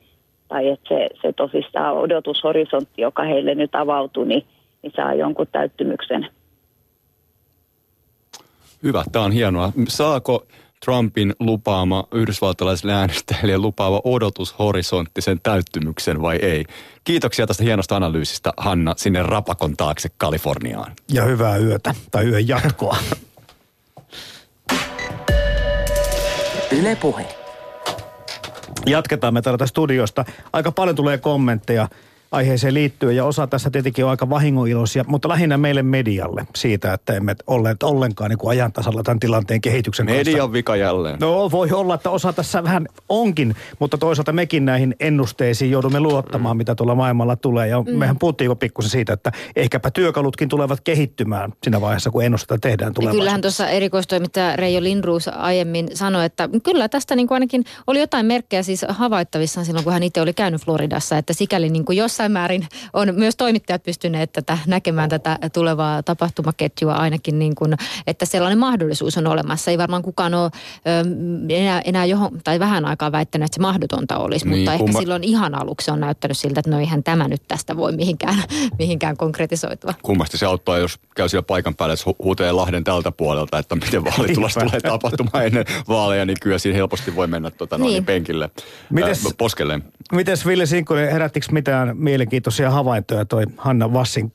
tai 0.48 0.68
että 0.68 0.88
se, 0.88 1.09
se 1.22 1.32
tosissaan 1.32 1.96
odotushorisontti, 1.96 3.02
joka 3.02 3.22
heille 3.22 3.54
nyt 3.54 3.74
avautui, 3.74 4.26
niin, 4.26 4.44
niin 4.82 4.92
saa 4.96 5.14
jonkun 5.14 5.46
täyttymyksen 5.52 6.26
Hyvä, 8.82 9.04
tämä 9.12 9.24
on 9.24 9.32
hienoa. 9.32 9.72
Saako 9.88 10.46
Trumpin 10.84 11.34
lupaama 11.40 12.04
yhdysvaltalaisille 12.12 12.92
äänestäjille 12.92 13.59
lupaava 13.59 14.00
odotushorisontti 14.04 15.20
sen 15.20 15.40
täyttymyksen 15.42 16.22
vai 16.22 16.36
ei? 16.36 16.64
Kiitoksia 17.04 17.46
tästä 17.46 17.64
hienosta 17.64 17.96
analyysistä, 17.96 18.52
Hanna, 18.56 18.94
sinne 18.96 19.22
rapakon 19.22 19.76
taakse 19.76 20.09
Kaliforniaan. 20.16 20.92
Ja 21.12 21.24
hyvää 21.24 21.56
yötä 21.56 21.94
tai 22.10 22.24
yön 22.24 22.48
jatkoa. 22.48 22.96
Yle 26.80 26.96
Puhe. 26.96 27.26
Jatketaan 28.86 29.34
me 29.34 29.42
täältä 29.42 29.66
studiosta. 29.66 30.24
Aika 30.52 30.72
paljon 30.72 30.96
tulee 30.96 31.18
kommentteja 31.18 31.88
aiheeseen 32.32 32.74
liittyen 32.74 33.16
ja 33.16 33.24
osa 33.24 33.46
tässä 33.46 33.70
tietenkin 33.70 34.04
on 34.04 34.10
aika 34.10 34.30
vahingoiloisia, 34.30 35.04
mutta 35.09 35.28
lähinnä 35.28 35.59
meille 35.59 35.82
medialle 35.82 36.46
siitä, 36.56 36.92
että 36.92 37.14
emme 37.14 37.36
olleet 37.46 37.82
ollenkaan 37.82 38.30
niin 38.30 38.38
kuin 38.38 38.50
ajan 38.50 38.72
tasalla 38.72 39.02
tämän 39.02 39.20
tilanteen 39.20 39.60
kehityksen 39.60 40.06
Median 40.06 40.18
kanssa. 40.18 40.30
Median 40.30 40.52
vika 40.52 40.76
jälleen. 40.76 41.18
No 41.20 41.50
voi 41.50 41.70
olla, 41.70 41.94
että 41.94 42.10
osa 42.10 42.32
tässä 42.32 42.64
vähän 42.64 42.86
onkin, 43.09 43.56
mutta 43.78 43.98
toisaalta 43.98 44.32
mekin 44.32 44.64
näihin 44.64 44.96
ennusteisiin 45.00 45.70
joudumme 45.70 46.00
luottamaan, 46.00 46.56
mm. 46.56 46.59
mitä 46.59 46.74
tuolla 46.74 46.94
maailmalla 46.94 47.36
tulee. 47.36 47.68
Ja 47.68 47.82
mm. 47.82 47.98
mehän 47.98 48.18
puhuttiin 48.18 48.46
jo 48.46 48.56
pikkusen 48.56 48.90
siitä, 48.90 49.12
että 49.12 49.32
ehkäpä 49.56 49.90
työkalutkin 49.90 50.48
tulevat 50.48 50.80
kehittymään 50.80 51.52
siinä 51.62 51.80
vaiheessa, 51.80 52.10
kun 52.10 52.24
ennustetta 52.24 52.59
tehdään 52.59 52.94
tulevaisuudessa. 52.94 53.22
Kyllähän 53.22 53.40
tuossa 53.40 53.68
erikoistoimittaja 53.68 54.56
Reijo 54.56 54.82
Lindruus 54.82 55.28
aiemmin 55.28 55.88
sanoi, 55.94 56.24
että 56.24 56.48
kyllä 56.62 56.88
tästä 56.88 57.16
niin 57.16 57.28
kuin 57.28 57.36
ainakin 57.36 57.64
oli 57.86 58.00
jotain 58.00 58.26
merkkejä 58.26 58.62
siis 58.62 58.84
havaittavissa 58.88 59.64
silloin, 59.64 59.84
kun 59.84 59.92
hän 59.92 60.02
itse 60.02 60.20
oli 60.20 60.32
käynyt 60.32 60.64
Floridassa, 60.64 61.18
että 61.18 61.32
sikäli 61.32 61.68
niin 61.68 61.84
kuin 61.84 61.98
jossain 61.98 62.22
jossain 62.23 62.32
määrin 62.32 62.66
on 62.93 63.15
myös 63.15 63.36
toimittajat 63.36 63.82
pystyneet 63.82 64.32
tätä, 64.32 64.59
näkemään 64.66 65.09
tätä 65.09 65.39
tulevaa 65.53 66.03
tapahtumaketjua 66.03 66.94
ainakin 66.94 67.39
niin 67.39 67.55
kuin, 67.55 67.74
että 68.07 68.27
sellainen 68.27 68.59
mahdollisuus 68.59 69.19
on 69.19 69.27
olemassa. 69.27 69.70
Ei 69.70 69.78
varmaan 69.78 70.03
kukaan 70.03 70.35
ole 70.35 70.51
enää, 71.49 71.82
enää 71.85 72.05
johon, 72.05 72.40
tai 72.44 72.59
vähän 72.59 72.85
aikaa 72.85 73.12
väittänyt, 73.12 73.47
että 73.47 73.55
se 73.55 73.61
mahdotonta 73.61 74.19
olisi, 74.19 74.49
niin, 74.49 74.59
mutta 74.59 74.74
ehkä 74.74 74.99
silloin 74.99 75.24
ihan 75.24 75.55
aluksi 75.55 75.90
on 75.90 76.01
näyttänyt 76.01 76.39
siltä, 76.39 76.61
että 76.61 76.70
no 76.70 76.78
eihän 76.78 77.03
tämä 77.03 77.28
nyt 77.28 77.43
tästä 77.49 77.77
voi 77.77 77.93
mihinkään, 77.93 78.43
mihinkään 78.78 79.16
konkretisoitua. 79.16 79.94
Kummasti 80.03 80.39
se 80.39 80.47
auttaa, 80.47 80.78
jos 80.78 80.99
käy 81.16 81.28
siellä 81.28 81.47
paikan 81.47 81.74
päällä, 81.74 81.93
että 81.93 82.05
huutee 82.24 82.53
Lahden 82.53 82.85
tältä 82.85 83.12
puolelta, 83.12 83.59
että 83.59 83.74
miten 83.74 84.05
vaalitulos 84.05 84.55
tulee 84.55 84.81
tapahtumaan 84.81 85.47
ennen 85.47 85.65
vaaleja, 85.89 86.24
niin 86.24 86.36
kyllä 86.40 86.59
siinä 86.59 86.77
helposti 86.77 87.16
voi 87.16 87.27
mennä 87.27 87.51
tuota, 87.51 87.78
niin. 87.78 87.93
noin, 87.93 88.05
penkille, 88.05 88.51
Mites, 88.90 89.27
äh, 89.27 89.32
poskelle. 89.39 89.81
Mites 90.12 90.47
Ville 90.47 90.66
Sinkkonen, 90.66 91.12
herättikö 91.12 91.47
mitään 91.51 91.97
mielenkiintoisia 92.12 92.70
havaintoja 92.70 93.24
toi 93.24 93.44
Hanna 93.56 93.93
Vassin 93.93 94.32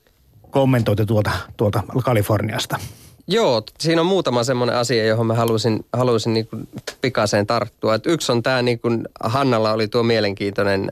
kommentointi 0.50 1.06
tuolta, 1.06 1.32
tuolta 1.58 1.84
Kaliforniasta? 2.04 2.80
Joo, 3.28 3.64
siinä 3.80 4.02
on 4.02 4.08
muutama 4.08 4.44
semmoinen 4.44 4.76
asia, 4.76 5.06
johon 5.06 5.26
mä 5.26 5.34
halusin, 5.34 5.86
halusin 5.94 6.34
niin 6.34 6.48
kuin 6.48 6.68
pikaiseen 7.02 7.48
tarttua. 7.48 7.96
Et 7.96 8.06
yksi 8.06 8.32
on 8.32 8.44
tämä, 8.44 8.62
niin 8.62 8.80
kuin 8.80 9.08
Hannalla 9.24 9.74
oli 9.74 9.88
tuo 9.88 10.04
mielenkiintoinen 10.04 10.92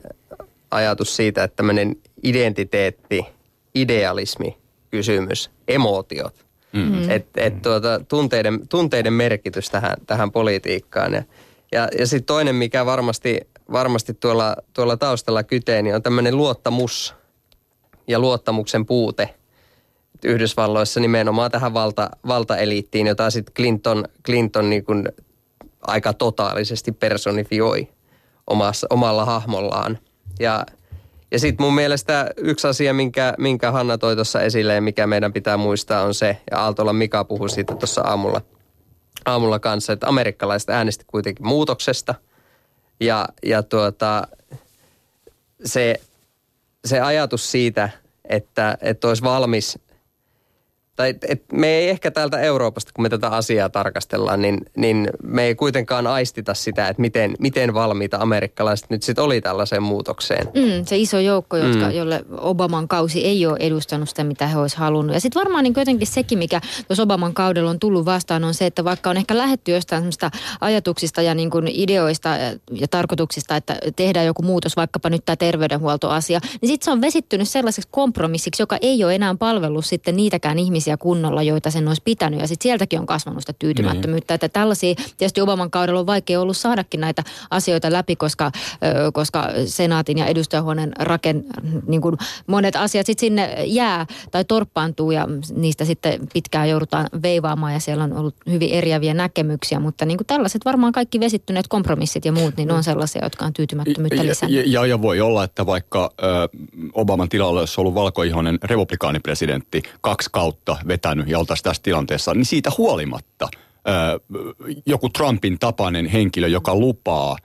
ajatus 0.70 1.16
siitä, 1.16 1.44
että 1.44 1.56
tämmöinen 1.56 1.96
identiteetti, 2.22 3.26
idealismi, 3.74 4.56
kysymys, 4.90 5.50
emootiot. 5.68 6.34
Mm. 6.72 7.10
Että 7.10 7.40
et 7.40 7.62
tuota, 7.62 8.00
tunteiden, 8.08 8.68
tunteiden 8.68 9.12
merkitys 9.12 9.70
tähän, 9.70 9.96
tähän 10.06 10.32
politiikkaan. 10.32 11.12
Ja, 11.12 11.22
ja, 11.72 11.88
ja 11.98 12.06
sitten 12.06 12.26
toinen, 12.26 12.54
mikä 12.54 12.86
varmasti 12.86 13.40
varmasti 13.72 14.14
tuolla, 14.14 14.56
tuolla 14.72 14.96
taustalla 14.96 15.42
kyteen, 15.42 15.84
niin 15.84 15.94
on 15.94 16.02
tämmöinen 16.02 16.36
luottamus 16.36 17.14
ja 18.08 18.18
luottamuksen 18.18 18.86
puute 18.86 19.34
Yhdysvalloissa 20.24 21.00
nimenomaan 21.00 21.50
tähän 21.50 21.74
valta, 21.74 22.10
valtaeliittiin, 22.26 23.06
jota 23.06 23.30
sitten 23.30 23.54
Clinton, 23.54 24.04
Clinton 24.24 24.70
niin 24.70 24.84
kuin 24.84 25.08
aika 25.82 26.12
totaalisesti 26.12 26.92
personifioi 26.92 27.88
omassa, 28.46 28.86
omalla 28.90 29.24
hahmollaan. 29.24 29.98
Ja, 30.40 30.66
ja 31.30 31.38
sitten 31.38 31.66
mun 31.66 31.74
mielestä 31.74 32.30
yksi 32.36 32.66
asia, 32.66 32.94
minkä, 32.94 33.34
minkä 33.38 33.72
Hanna 33.72 33.98
toi 33.98 34.14
tuossa 34.14 34.40
esille 34.40 34.74
ja 34.74 34.80
mikä 34.80 35.06
meidän 35.06 35.32
pitää 35.32 35.56
muistaa 35.56 36.02
on 36.02 36.14
se, 36.14 36.36
ja 36.50 36.58
Aaltola 36.58 36.92
Mika 36.92 37.24
puhui 37.24 37.50
siitä 37.50 37.74
tuossa 37.74 38.00
aamulla, 38.00 38.40
aamulla 39.26 39.58
kanssa, 39.58 39.92
että 39.92 40.08
amerikkalaiset 40.08 40.70
äänesti 40.70 41.04
kuitenkin 41.06 41.46
muutoksesta– 41.46 42.14
ja, 43.00 43.28
ja 43.42 43.62
tuota, 43.62 44.28
se, 45.64 46.00
se 46.84 47.00
ajatus 47.00 47.50
siitä, 47.50 47.90
että, 48.24 48.78
että 48.80 49.08
olisi 49.08 49.22
valmis 49.22 49.78
tai 50.96 51.14
et 51.28 51.42
me 51.52 51.68
ei 51.68 51.88
ehkä 51.88 52.10
täältä 52.10 52.40
Euroopasta, 52.40 52.90
kun 52.94 53.02
me 53.02 53.08
tätä 53.08 53.28
asiaa 53.28 53.68
tarkastellaan, 53.68 54.42
niin, 54.42 54.58
niin 54.76 55.08
me 55.22 55.44
ei 55.44 55.54
kuitenkaan 55.54 56.06
aistita 56.06 56.54
sitä, 56.54 56.88
että 56.88 57.00
miten, 57.00 57.34
miten 57.38 57.74
valmiita 57.74 58.16
amerikkalaiset 58.20 58.90
nyt 58.90 59.02
sitten 59.02 59.24
oli 59.24 59.40
tällaiseen 59.40 59.82
muutokseen. 59.82 60.46
Mm, 60.46 60.84
se 60.86 60.96
iso 60.96 61.18
joukko, 61.18 61.56
jotka, 61.56 61.86
Mm. 61.86 61.90
jolle 61.90 62.24
Obaman 62.38 62.88
kausi 62.88 63.24
ei 63.24 63.46
ole 63.46 63.56
edustanut 63.60 64.08
sitä, 64.08 64.24
mitä 64.24 64.46
he 64.46 64.58
olisivat 64.58 64.80
halunnut. 64.80 65.14
Ja 65.14 65.20
sitten 65.20 65.40
varmaan 65.40 65.64
niin 65.64 65.74
jotenkin 65.76 66.06
sekin, 66.06 66.38
mikä 66.38 66.60
tuossa 66.86 67.02
Obaman 67.02 67.34
kaudella 67.34 67.70
on 67.70 67.78
tullut 67.78 68.04
vastaan, 68.04 68.44
on 68.44 68.54
se, 68.54 68.66
että 68.66 68.84
vaikka 68.84 69.10
on 69.10 69.16
ehkä 69.16 69.38
lähetty 69.38 69.72
jostain 69.72 70.00
semmoista 70.02 70.30
ajatuksista 70.60 71.22
ja 71.22 71.34
niin 71.34 71.50
kuin 71.50 71.68
ideoista 71.68 72.28
ja, 72.28 72.58
ja 72.72 72.88
tarkoituksista, 72.88 73.56
että 73.56 73.78
tehdään 73.96 74.26
joku 74.26 74.42
muutos, 74.42 74.76
vaikkapa 74.76 75.10
nyt 75.10 75.24
tämä 75.24 75.36
terveydenhuoltoasia, 75.36 76.40
niin 76.60 76.68
sitten 76.68 76.84
se 76.84 76.90
on 76.90 77.00
vesittynyt 77.00 77.48
sellaiseksi 77.48 77.88
kompromissiksi, 77.92 78.62
joka 78.62 78.78
ei 78.80 79.04
ole 79.04 79.14
enää 79.14 79.34
palvellut 79.38 79.86
sitten 79.86 80.16
niitäkään 80.16 80.58
ihmisiä 80.58 80.85
kunnolla, 80.96 81.42
joita 81.42 81.70
sen 81.70 81.88
olisi 81.88 82.02
pitänyt. 82.04 82.40
Ja 82.40 82.46
sitten 82.48 82.62
sieltäkin 82.62 83.00
on 83.00 83.06
kasvanut 83.06 83.42
sitä 83.42 83.52
tyytymättömyyttä. 83.58 84.34
Että 84.34 84.48
tällaisia, 84.48 84.94
tietysti 85.16 85.40
Obaman 85.40 85.70
kaudella 85.70 86.00
on 86.00 86.06
vaikea 86.06 86.40
ollut 86.40 86.56
saadakin 86.56 87.00
näitä 87.00 87.22
asioita 87.50 87.92
läpi, 87.92 88.16
koska, 88.16 88.52
koska 89.12 89.48
senaatin 89.66 90.18
ja 90.18 90.26
edustajahuoneen 90.26 90.92
raken, 90.98 91.44
niin 91.86 92.00
kuin 92.00 92.16
monet 92.46 92.76
asiat 92.76 93.06
sitten 93.06 93.26
sinne 93.26 93.64
jää 93.64 94.06
tai 94.30 94.44
torppaantuu 94.44 95.10
ja 95.10 95.28
niistä 95.54 95.84
sitten 95.84 96.28
pitkään 96.32 96.68
joudutaan 96.68 97.06
veivaamaan 97.22 97.72
ja 97.72 97.80
siellä 97.80 98.04
on 98.04 98.12
ollut 98.12 98.34
hyvin 98.50 98.70
eriäviä 98.70 99.14
näkemyksiä, 99.14 99.80
mutta 99.80 100.04
niin 100.04 100.18
kuin 100.18 100.26
tällaiset 100.26 100.64
varmaan 100.64 100.92
kaikki 100.92 101.20
vesittyneet 101.20 101.68
kompromissit 101.68 102.24
ja 102.24 102.32
muut, 102.32 102.56
niin 102.56 102.70
on 102.70 102.84
sellaisia, 102.84 103.24
jotka 103.24 103.44
on 103.44 103.52
tyytymättömyyttä 103.52 104.16
Ja, 104.16 104.24
lisännyt. 104.24 104.66
ja, 104.66 104.86
ja 104.86 105.02
voi 105.02 105.20
olla, 105.20 105.44
että 105.44 105.66
vaikka 105.66 106.10
ö, 106.22 106.24
Obaman 106.92 107.28
tilalla 107.28 107.60
olisi 107.60 107.80
ollut 107.80 107.94
valkoihoinen 107.94 108.58
republikaanipresidentti 108.64 109.82
kaksi 110.00 110.28
kautta 110.32 110.75
vetänyt 110.88 111.28
ja 111.28 111.38
oltaisiin 111.38 111.64
tässä 111.64 111.82
tilanteessa, 111.82 112.34
niin 112.34 112.46
siitä 112.46 112.70
huolimatta 112.78 113.48
joku 114.86 115.08
Trumpin 115.08 115.58
tapainen 115.58 116.06
henkilö, 116.06 116.48
joka 116.48 116.74
lupaa, 116.74 117.36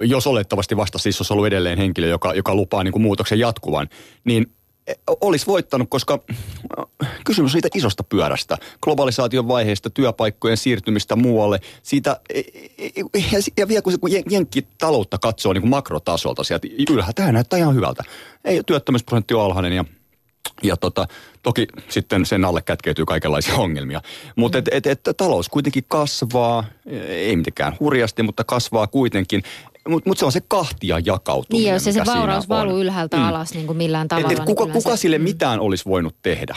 jos 0.00 0.26
olettavasti 0.26 0.76
vasta 0.76 0.98
siis 0.98 1.20
olisi 1.20 1.32
ollut 1.32 1.46
edelleen 1.46 1.78
henkilö, 1.78 2.06
joka, 2.06 2.34
joka 2.34 2.54
lupaa 2.54 2.84
niin 2.84 2.92
kuin 2.92 3.02
muutoksen 3.02 3.38
jatkuvan, 3.38 3.88
niin 4.24 4.46
olisi 5.20 5.46
voittanut, 5.46 5.90
koska 5.90 6.18
kysymys 7.24 7.48
on 7.48 7.52
siitä 7.52 7.68
isosta 7.74 8.02
pyörästä, 8.02 8.58
globalisaation 8.82 9.48
vaiheesta, 9.48 9.90
työpaikkojen 9.90 10.56
siirtymistä 10.56 11.16
muualle, 11.16 11.60
siitä, 11.82 12.20
ja, 13.32 13.38
ja 13.56 13.68
vielä 13.68 13.82
kun, 13.82 13.92
se, 13.92 13.98
kun 13.98 14.10
jen- 14.10 14.24
jenkki 14.30 14.66
taloutta 14.78 15.18
katsoo 15.18 15.52
niin 15.52 15.62
kuin 15.62 15.70
makrotasolta 15.70 16.44
sieltä 16.44 16.68
ylhäältä, 16.90 17.12
tämä 17.12 17.32
näyttää 17.32 17.58
ihan 17.58 17.74
hyvältä. 17.74 18.04
Ei, 18.44 18.62
työttömyysprosentti 18.66 19.34
on 19.34 19.42
alhainen 19.42 19.72
ja 19.72 19.84
ja 20.62 20.76
tota, 20.76 21.06
toki 21.42 21.66
sitten 21.88 22.26
sen 22.26 22.44
alle 22.44 22.62
kätkeytyy 22.62 23.04
kaikenlaisia 23.04 23.54
ongelmia. 23.66 24.00
Mutta 24.36 24.58
et, 24.58 24.68
et, 24.72 24.86
et, 24.86 25.00
talous 25.16 25.48
kuitenkin 25.48 25.84
kasvaa, 25.88 26.64
ei 27.08 27.36
mitenkään 27.36 27.76
hurjasti, 27.80 28.22
mutta 28.22 28.44
kasvaa 28.44 28.86
kuitenkin. 28.86 29.42
Mutta 29.88 30.10
mut 30.10 30.18
se 30.18 30.24
on 30.24 30.32
se 30.32 30.40
kahtia 30.48 30.98
jakautuminen. 31.04 31.64
Niin, 31.64 31.72
jos 31.72 31.84
se 31.84 31.92
siinä 31.92 32.06
vauraus 32.06 32.48
valuu 32.48 32.80
ylhäältä 32.80 33.16
Mm. 33.16 33.22
alas 33.22 33.54
niin 33.54 33.66
kuin 33.66 33.76
millään 33.76 34.08
tavalla. 34.08 34.32
Et, 34.32 34.38
et 34.38 34.44
kuka, 34.44 34.64
niin 34.64 34.72
kuka 34.72 34.90
se- 34.90 35.00
sille 35.00 35.18
mitään 35.18 35.60
olisi 35.60 35.84
voinut 35.84 36.16
tehdä? 36.22 36.56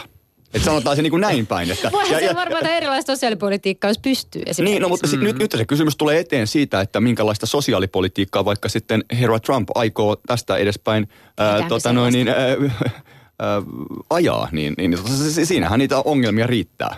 Et 0.54 0.62
sanotaan 0.64 0.96
se 0.96 1.02
niin 1.02 1.10
kuin 1.10 1.20
näin 1.28 1.46
päin. 1.46 1.70
Että, 1.70 1.92
Voihan 1.92 2.20
se 2.20 2.34
varmaan 2.34 2.62
että 2.64 2.76
erilaista 2.76 3.16
sosiaalipolitiikkaa, 3.16 3.90
jos 3.90 3.98
pystyy 3.98 4.42
niin, 4.58 4.82
no 4.82 4.88
mutta 4.88 5.06
sit, 5.06 5.20
nyt, 5.20 5.38
nyt 5.38 5.52
se 5.52 5.64
kysymys 5.64 5.96
tulee 5.96 6.18
eteen 6.18 6.46
siitä, 6.46 6.80
että 6.80 7.00
minkälaista 7.00 7.46
sosiaalipolitiikkaa 7.46 8.44
vaikka 8.44 8.68
sitten 8.68 9.04
herra 9.20 9.40
Trump 9.40 9.68
aikoo 9.74 10.16
tästä 10.26 10.56
edespäin 10.56 11.08
ää, 11.38 11.68
tota 11.68 11.92
noin, 11.92 12.12
niin, 12.12 12.28
ää, 12.28 12.36
ajaa, 14.10 14.48
niin, 14.52 14.74
niin 14.78 14.98
siinähän 15.44 15.78
niitä 15.78 15.98
ongelmia 15.98 16.46
riittää. 16.46 16.96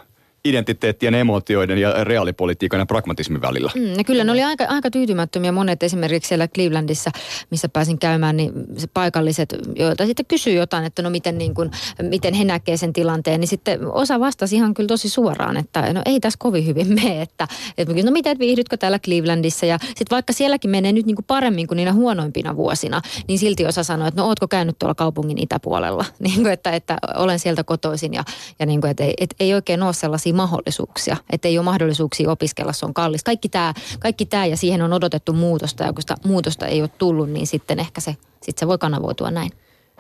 Identiteettien, 0.49 1.15
emootioiden 1.15 1.79
ja 1.79 2.05
reaalipolitiikan 2.05 2.81
ja 2.81 2.87
pragmatismin 2.87 3.41
välillä. 3.41 3.71
Mm, 3.75 3.99
ja 3.99 4.05
kyllä 4.05 4.25
ne 4.25 4.33
oli 4.33 4.43
aika, 4.43 4.65
aika 4.65 4.91
tyytymättömiä 4.91 5.53
monet 5.53 5.83
esimerkiksi 5.83 6.29
siellä 6.29 6.49
Clevelandissa, 6.49 7.11
missä 7.51 7.69
pääsin 7.69 7.99
käymään, 7.99 8.37
niin 8.37 8.53
se 8.77 8.87
paikalliset, 8.95 9.55
joita 9.75 10.07
sitten 10.07 10.27
kysyy 10.27 10.53
jotain, 10.53 10.85
että 10.85 11.03
no 11.03 11.11
miten, 11.11 11.39
niin 11.39 11.55
kuin, 11.55 11.71
miten 12.03 12.35
he 12.35 12.45
näkee 12.45 12.77
sen 12.77 12.93
tilanteen, 12.93 13.41
niin 13.41 13.49
sitten 13.49 13.87
osa 13.93 14.21
vastasi 14.21 14.57
ihan 14.57 14.75
kyllä 14.75 14.87
tosi 14.89 15.09
suoraan, 15.09 15.57
että 15.57 15.93
no 15.93 16.03
ei 16.07 16.21
tässä 16.21 16.37
kovin 16.39 16.67
hyvin 16.67 16.95
mene, 16.95 17.23
että, 17.23 17.49
että 17.79 17.95
no 18.05 18.11
miten, 18.11 18.33
että 18.33 18.41
viihdytkö 18.41 18.77
täällä 18.77 18.99
Clevelandissa 18.99 19.67
ja 19.67 19.79
sitten 19.87 20.11
vaikka 20.11 20.33
sielläkin 20.33 20.71
menee 20.71 20.93
nyt 20.93 21.07
niin 21.07 21.17
kuin 21.17 21.25
paremmin 21.27 21.67
kuin 21.67 21.77
niinä 21.77 21.93
huonoimpina 21.93 22.57
vuosina, 22.57 23.03
niin 23.29 23.39
silti 23.39 23.67
osa 23.67 23.85
sanoi, 23.85 24.09
että 24.09 24.21
no 24.21 24.29
ootko 24.29 24.49
käynyt 24.49 24.79
tuolla 24.79 24.95
kaupungin 24.95 25.43
itäpuolella, 25.43 26.05
niin 26.19 26.43
kuin, 26.43 26.53
että, 26.53 26.71
että 26.71 26.99
olen 27.17 27.39
sieltä 27.39 27.65
kotoisin 27.65 28.15
ja, 28.15 28.25
ja 28.59 28.67
niin 28.67 28.81
kuin, 28.81 28.91
että 28.91 29.05
ei, 29.05 29.15
et, 29.21 29.35
ei 29.41 29.55
oikein 29.55 29.83
ole 29.83 29.93
sellaisia 29.93 30.35
mahdollisuuksia, 30.37 31.17
että 31.31 31.49
ei 31.49 31.59
ole 31.59 31.65
mahdollisuuksia 31.65 32.31
opiskella, 32.31 32.73
se 32.73 32.87
on 32.87 32.95
kallista. 32.95 33.29
Kaikki 33.29 33.49
tämä 33.49 33.75
kaikki 33.99 34.27
tää, 34.27 34.47
ja 34.47 34.57
siihen 34.57 34.83
on 34.83 34.93
odotettu 34.93 35.33
muutosta 35.33 35.85
ja 35.85 35.93
kun 35.93 36.03
sitä 36.03 36.17
muutosta 36.25 36.67
ei 36.67 36.81
ole 36.81 36.91
tullut, 36.99 37.31
niin 37.31 37.47
sitten 37.47 37.79
ehkä 37.81 38.01
se, 38.01 38.17
sit 38.43 38.59
se 38.59 38.67
voi 38.67 38.79
kanavoitua 38.79 39.31
näin. 39.31 39.51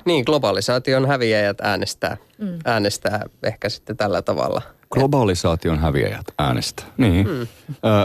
Niin, 0.04 0.22
globalisaation 0.26 1.08
häviäjät 1.08 1.60
äänestää, 1.60 2.16
Mm. 2.38 2.58
äänestää 2.64 3.24
ehkä 3.42 3.68
sitten 3.68 3.96
tällä 3.96 4.22
tavalla. 4.22 4.62
Globalisaation 4.90 5.78
häviäjät 5.78 6.26
äänestä. 6.38 6.82
Niin. 6.96 7.28
Mm. 7.28 7.40
Ö, 7.40 7.46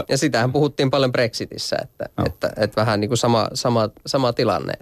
Ja 0.08 0.18
sitähän 0.18 0.52
puhuttiin 0.52 0.90
paljon 0.90 1.12
Brexitissä, 1.12 1.76
että, 1.82 2.04
no. 2.16 2.24
että, 2.26 2.52
että 2.56 2.80
vähän 2.80 3.00
niin 3.00 3.08
kuin 3.10 3.18
sama, 3.18 3.48
sama, 3.54 3.88
sama 4.06 4.32
tilanne. 4.32 4.72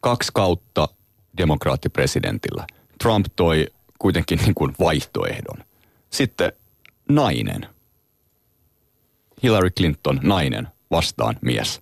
kaksi 0.00 0.30
kautta 0.34 0.88
demokraattipresidentillä. 1.36 2.66
Trump 3.02 3.26
toi 3.36 3.66
kuitenkin 3.98 4.38
niin 4.38 4.54
kuin 4.54 4.74
vaihtoehdon. 4.80 5.64
Sitten 6.10 6.52
nainen. 7.08 7.66
Hillary 9.42 9.70
Clinton, 9.70 10.20
nainen, 10.22 10.68
vastaan 10.90 11.36
mies. 11.40 11.80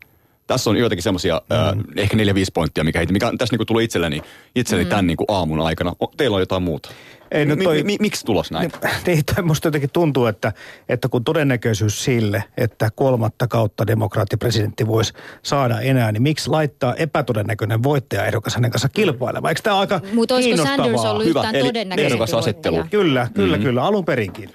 Tässä 0.49 0.71
on 0.71 0.77
joitakin 0.77 1.03
semmoisia, 1.03 1.43
mm. 1.75 1.85
ehkä 1.97 2.17
neljä 2.17 2.35
viisi 2.35 2.53
pointtia, 2.55 2.85
mikä, 2.85 2.99
heitin, 2.99 3.13
mikä 3.13 3.33
tässä 3.39 3.53
niin 3.53 3.59
kuin 3.59 3.67
tuli 3.67 3.85
itselleni, 3.85 4.23
itselleni 4.55 4.85
mm. 4.85 4.91
tämän 4.91 5.07
niin 5.07 5.17
kuin 5.17 5.27
aamun 5.29 5.61
aikana. 5.61 5.93
O, 6.03 6.07
teillä 6.17 6.35
on 6.35 6.41
jotain 6.43 6.63
muuta. 6.63 6.89
Ei, 7.31 7.47
no 7.47 7.57
toi- 7.57 7.77
mi, 7.77 7.83
mi, 7.83 7.97
miksi 8.01 8.27
tulos 8.27 8.51
näin? 8.51 8.73
Niin, 9.07 9.23
toi 9.35 9.45
musta 9.45 9.67
jotenkin 9.69 9.91
tuntuu, 9.93 10.27
että, 10.27 10.53
että 10.89 11.09
kun 11.09 11.25
todennäköisyys 11.25 12.05
sille, 12.05 12.45
että 12.57 12.91
kolmatta 12.95 13.47
kautta 13.47 13.87
demokraattipresidentti 13.87 14.87
voisi 14.87 15.13
saada 15.43 15.81
enää, 15.81 16.13
niin 16.13 16.23
miksi 16.23 16.51
laittaa 16.51 16.95
epätodennäköinen 16.95 17.83
voittajaehdokas 17.83 18.55
hänen 18.55 18.71
kanssa 18.71 18.89
kilpailemaan? 18.89 19.51
Eikö 19.51 19.61
tämä 19.63 19.75
ole 19.77 19.81
aika 19.81 20.01
Mutta 20.13 20.35
olisiko? 20.35 20.57
Sanders 20.57 21.05
ollut 21.05 21.25
Hyvä, 21.25 21.41
yhtään 21.41 21.65
todennäköisempi 21.65 22.33
voittaja? 22.33 22.85
Kyllä, 22.91 23.29
kyllä, 23.35 23.57
Mhm. 23.57 23.65
kyllä, 23.65 23.83
alun 23.85 24.05
perinkin. 24.05 24.51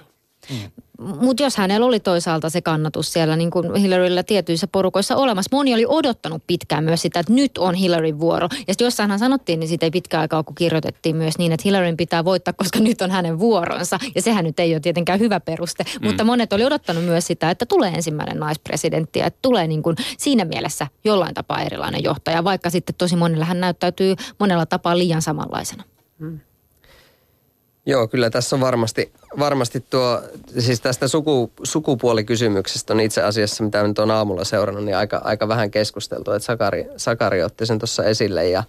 Mutta 1.00 1.42
jos 1.42 1.56
hänellä 1.56 1.86
oli 1.86 2.00
toisaalta 2.00 2.50
se 2.50 2.62
kannatus 2.62 3.12
siellä 3.12 3.36
niin 3.36 3.50
kuin 3.50 3.74
Hillarylla 3.74 4.22
tietyissä 4.22 4.66
porukoissa 4.66 5.16
olemassa, 5.16 5.56
moni 5.56 5.74
oli 5.74 5.86
odottanut 5.88 6.42
pitkään 6.46 6.84
myös 6.84 7.02
sitä, 7.02 7.20
että 7.20 7.32
nyt 7.32 7.58
on 7.58 7.74
Hillaryn 7.74 8.20
vuoro. 8.20 8.48
Ja 8.50 8.74
sitten 8.74 8.84
jossainhan 8.84 9.18
sanottiin, 9.18 9.60
niin 9.60 9.68
siitä 9.68 9.86
ei 9.86 9.90
pitkään 9.90 10.20
aikaa, 10.20 10.42
kun 10.42 10.54
kirjoitettiin 10.54 11.16
myös 11.16 11.38
niin, 11.38 11.52
että 11.52 11.62
Hillaryn 11.64 11.96
pitää 11.96 12.24
voittaa, 12.24 12.54
koska 12.54 12.78
nyt 12.78 13.02
on 13.02 13.10
hänen 13.10 13.38
vuoronsa. 13.38 13.98
Ja 14.14 14.22
sehän 14.22 14.44
nyt 14.44 14.60
ei 14.60 14.74
ole 14.74 14.80
tietenkään 14.80 15.20
hyvä 15.20 15.40
peruste. 15.40 15.84
Mm. 16.00 16.06
Mutta 16.06 16.24
monet 16.24 16.52
oli 16.52 16.64
odottanut 16.64 17.04
myös 17.04 17.26
sitä, 17.26 17.50
että 17.50 17.66
tulee 17.66 17.90
ensimmäinen 17.90 18.38
naispresidentti 18.38 19.18
ja 19.18 19.26
että 19.26 19.38
tulee 19.42 19.66
niin 19.66 19.82
kuin 19.82 19.96
siinä 20.18 20.44
mielessä 20.44 20.86
jollain 21.04 21.34
tapaa 21.34 21.62
erilainen 21.62 22.04
johtaja, 22.04 22.44
vaikka 22.44 22.70
sitten 22.70 22.94
tosi 22.98 23.16
monella 23.16 23.44
hän 23.44 23.60
näyttäytyy 23.60 24.14
monella 24.38 24.66
tapaa 24.66 24.98
liian 24.98 25.22
samanlaisena. 25.22 25.84
Joo, 27.86 28.08
kyllä 28.08 28.30
tässä 28.30 28.56
on 28.56 28.60
varmasti, 28.60 29.12
varmasti 29.38 29.84
tuo, 29.90 30.22
siis 30.58 30.80
tästä 30.80 31.08
suku, 31.08 31.52
sukupuolikysymyksestä 31.62 32.92
on 32.92 33.00
itse 33.00 33.22
asiassa, 33.22 33.64
mitä 33.64 33.82
nyt 33.82 33.98
on 33.98 34.10
aamulla 34.10 34.44
seurannut, 34.44 34.84
niin 34.84 34.96
aika, 34.96 35.20
aika 35.24 35.48
vähän 35.48 35.70
keskusteltu. 35.70 36.32
Että 36.32 36.46
Sakari, 36.46 36.86
Sakari 36.96 37.42
otti 37.42 37.66
sen 37.66 37.78
tuossa 37.78 38.04
esille 38.04 38.48
ja, 38.48 38.64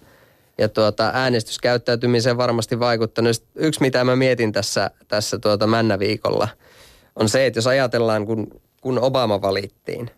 ja 0.58 0.68
tuota, 0.68 1.10
äänestyskäyttäytymiseen 1.14 2.36
varmasti 2.36 2.78
vaikuttanut. 2.78 3.42
Yksi, 3.54 3.80
mitä 3.80 4.04
mä 4.04 4.16
mietin 4.16 4.52
tässä, 4.52 4.90
tässä 5.08 5.38
tuota 5.38 5.66
Männäviikolla, 5.66 6.48
on 7.16 7.28
se, 7.28 7.46
että 7.46 7.58
jos 7.58 7.66
ajatellaan, 7.66 8.26
kun, 8.26 8.60
kun 8.80 8.98
Obama 8.98 9.42
valittiin, 9.42 10.10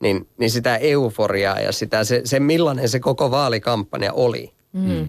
niin, 0.00 0.28
niin 0.38 0.50
sitä 0.50 0.76
euforiaa 0.76 1.60
ja 1.60 1.72
sitä, 1.72 2.04
se, 2.04 2.20
se 2.24 2.40
millainen 2.40 2.88
se 2.88 3.00
koko 3.00 3.30
vaalikampanja 3.30 4.12
oli, 4.12 4.56
Mm. 4.76 5.08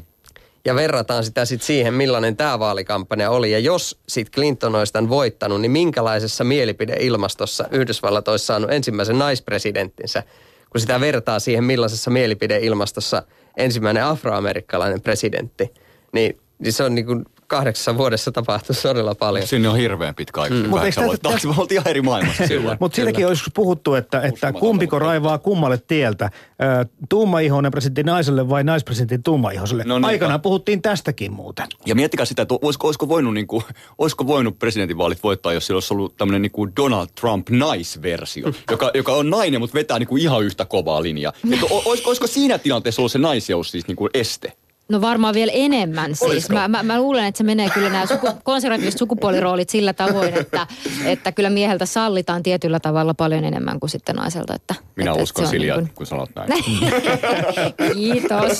Ja 0.67 0.75
verrataan 0.75 1.23
sitä 1.23 1.45
sitten 1.45 1.65
siihen, 1.65 1.93
millainen 1.93 2.37
tämä 2.37 2.59
vaalikampanja 2.59 3.29
oli. 3.29 3.51
Ja 3.51 3.59
jos 3.59 3.99
sitten 4.07 4.33
Clinton 4.33 4.75
olisi 4.75 4.93
tämän 4.93 5.09
voittanut, 5.09 5.61
niin 5.61 5.71
minkälaisessa 5.71 6.43
mielipideilmastossa 6.43 7.65
Yhdysvallat 7.71 8.27
olisi 8.27 8.45
saanut 8.45 8.71
ensimmäisen 8.71 9.19
naispresidenttinsä, 9.19 10.23
kun 10.69 10.81
sitä 10.81 10.99
vertaa 10.99 11.39
siihen, 11.39 11.63
millaisessa 11.63 12.11
mielipideilmastossa 12.11 13.23
ensimmäinen 13.57 14.03
afroamerikkalainen 14.03 15.01
presidentti. 15.01 15.73
Niin, 16.11 16.37
niin 16.59 16.73
se 16.73 16.83
on 16.83 16.95
niin 16.95 17.05
kuin 17.05 17.25
kahdeksassa 17.47 17.97
vuodessa 17.97 18.31
tapahtui 18.31 18.75
todella 18.75 19.15
paljon. 19.15 19.47
Sinne 19.47 19.69
on 19.69 19.77
hirveän 19.77 20.15
pitkä 20.15 20.41
aika. 20.41 20.55
Mm. 20.55 20.59
Mut 20.59 20.65
eikö 20.67 20.75
Kahdeksan 20.77 21.03
tästä- 21.03 21.07
vuotta 21.07 21.29
taakse. 21.29 21.47
Me 21.47 21.53
oltiin 21.57 21.75
ihan 21.81 21.87
eri 21.87 22.01
maailmassa 22.01 22.47
silloin. 22.47 22.77
Mutta 22.79 22.95
siitäkin 22.95 23.25
on 23.25 23.31
joskus 23.31 23.53
puhuttu, 23.53 23.93
että, 23.95 24.21
että 24.21 24.53
kumpiko 24.53 24.99
raivaa 24.99 25.37
kummalle 25.37 25.77
tieltä. 25.87 26.29
Tummaihoinen 27.09 27.71
presidentti 27.71 28.03
naiselle 28.03 28.49
vai 28.49 28.63
naispresidentin 28.63 29.23
tummaihoiselle. 29.23 29.83
No 29.83 29.95
niinpä. 29.95 30.07
Aikanaan 30.07 30.41
puhuttiin 30.41 30.81
tästäkin 30.81 31.33
muuten. 31.33 31.67
Ja 31.85 31.95
miettikää 31.95 32.25
sitä, 32.25 32.41
että 32.41 32.55
olisiko, 32.61 32.87
olisiko, 32.87 33.07
voinut, 33.07 33.33
niin 33.33 33.47
kuin, 33.47 33.63
olisiko 33.97 34.27
voinut 34.27 34.59
presidentinvaalit 34.59 35.23
voittaa, 35.23 35.53
jos 35.53 35.67
sillä 35.67 35.77
olisi 35.77 35.93
ollut 35.93 36.17
tämmöinen 36.17 36.41
niin 36.41 36.51
kuin 36.51 36.71
Donald 36.75 37.07
Trump 37.21 37.49
naisversio, 37.49 38.51
joka, 38.71 38.91
joka 38.93 39.13
on 39.13 39.29
nainen, 39.29 39.59
mutta 39.61 39.73
vetää 39.73 39.99
niin 39.99 40.07
kuin 40.07 40.21
ihan 40.21 40.43
yhtä 40.43 40.65
kovaa 40.65 41.03
linjaa. 41.03 41.33
Että 41.53 41.65
o- 41.69 41.81
olisiko, 41.85 42.09
olisiko 42.09 42.27
siinä 42.27 42.57
tilanteessa 42.57 43.01
ollut 43.01 43.11
se 43.11 43.17
naiseus 43.19 43.71
siis 43.71 43.87
niin 43.87 43.95
kuin 43.95 44.09
este? 44.13 44.53
No 44.89 45.01
varmaan 45.01 45.33
vielä 45.33 45.51
enemmän 45.55 46.15
siis. 46.15 46.31
Olisiko? 46.31 46.53
Mä, 46.53 46.67
mä, 46.67 46.83
mä 46.83 46.99
luulen, 46.99 47.25
että 47.25 47.37
se 47.37 47.43
menee 47.43 47.69
kyllä 47.69 47.89
nämä 47.89 48.05
suku, 48.05 48.27
konservatiiviset 48.43 48.99
sukupuoliroolit 48.99 49.69
sillä 49.69 49.93
tavoin, 49.93 50.33
että, 50.33 50.67
että 51.05 51.31
kyllä 51.31 51.49
mieheltä 51.49 51.85
sallitaan 51.85 52.43
tietyllä 52.43 52.79
tavalla 52.79 53.13
paljon 53.13 53.45
enemmän 53.45 53.79
kuin 53.79 53.89
sitten 53.89 54.15
naiselta. 54.15 54.55
Että, 54.55 54.75
Minä 54.95 55.11
että, 55.11 55.23
uskon 55.23 55.47
Silja, 55.47 55.77
niin 55.77 55.91
kun 55.95 56.05
sanot 56.05 56.29
näin. 56.35 56.63
Kiitos. 57.93 58.59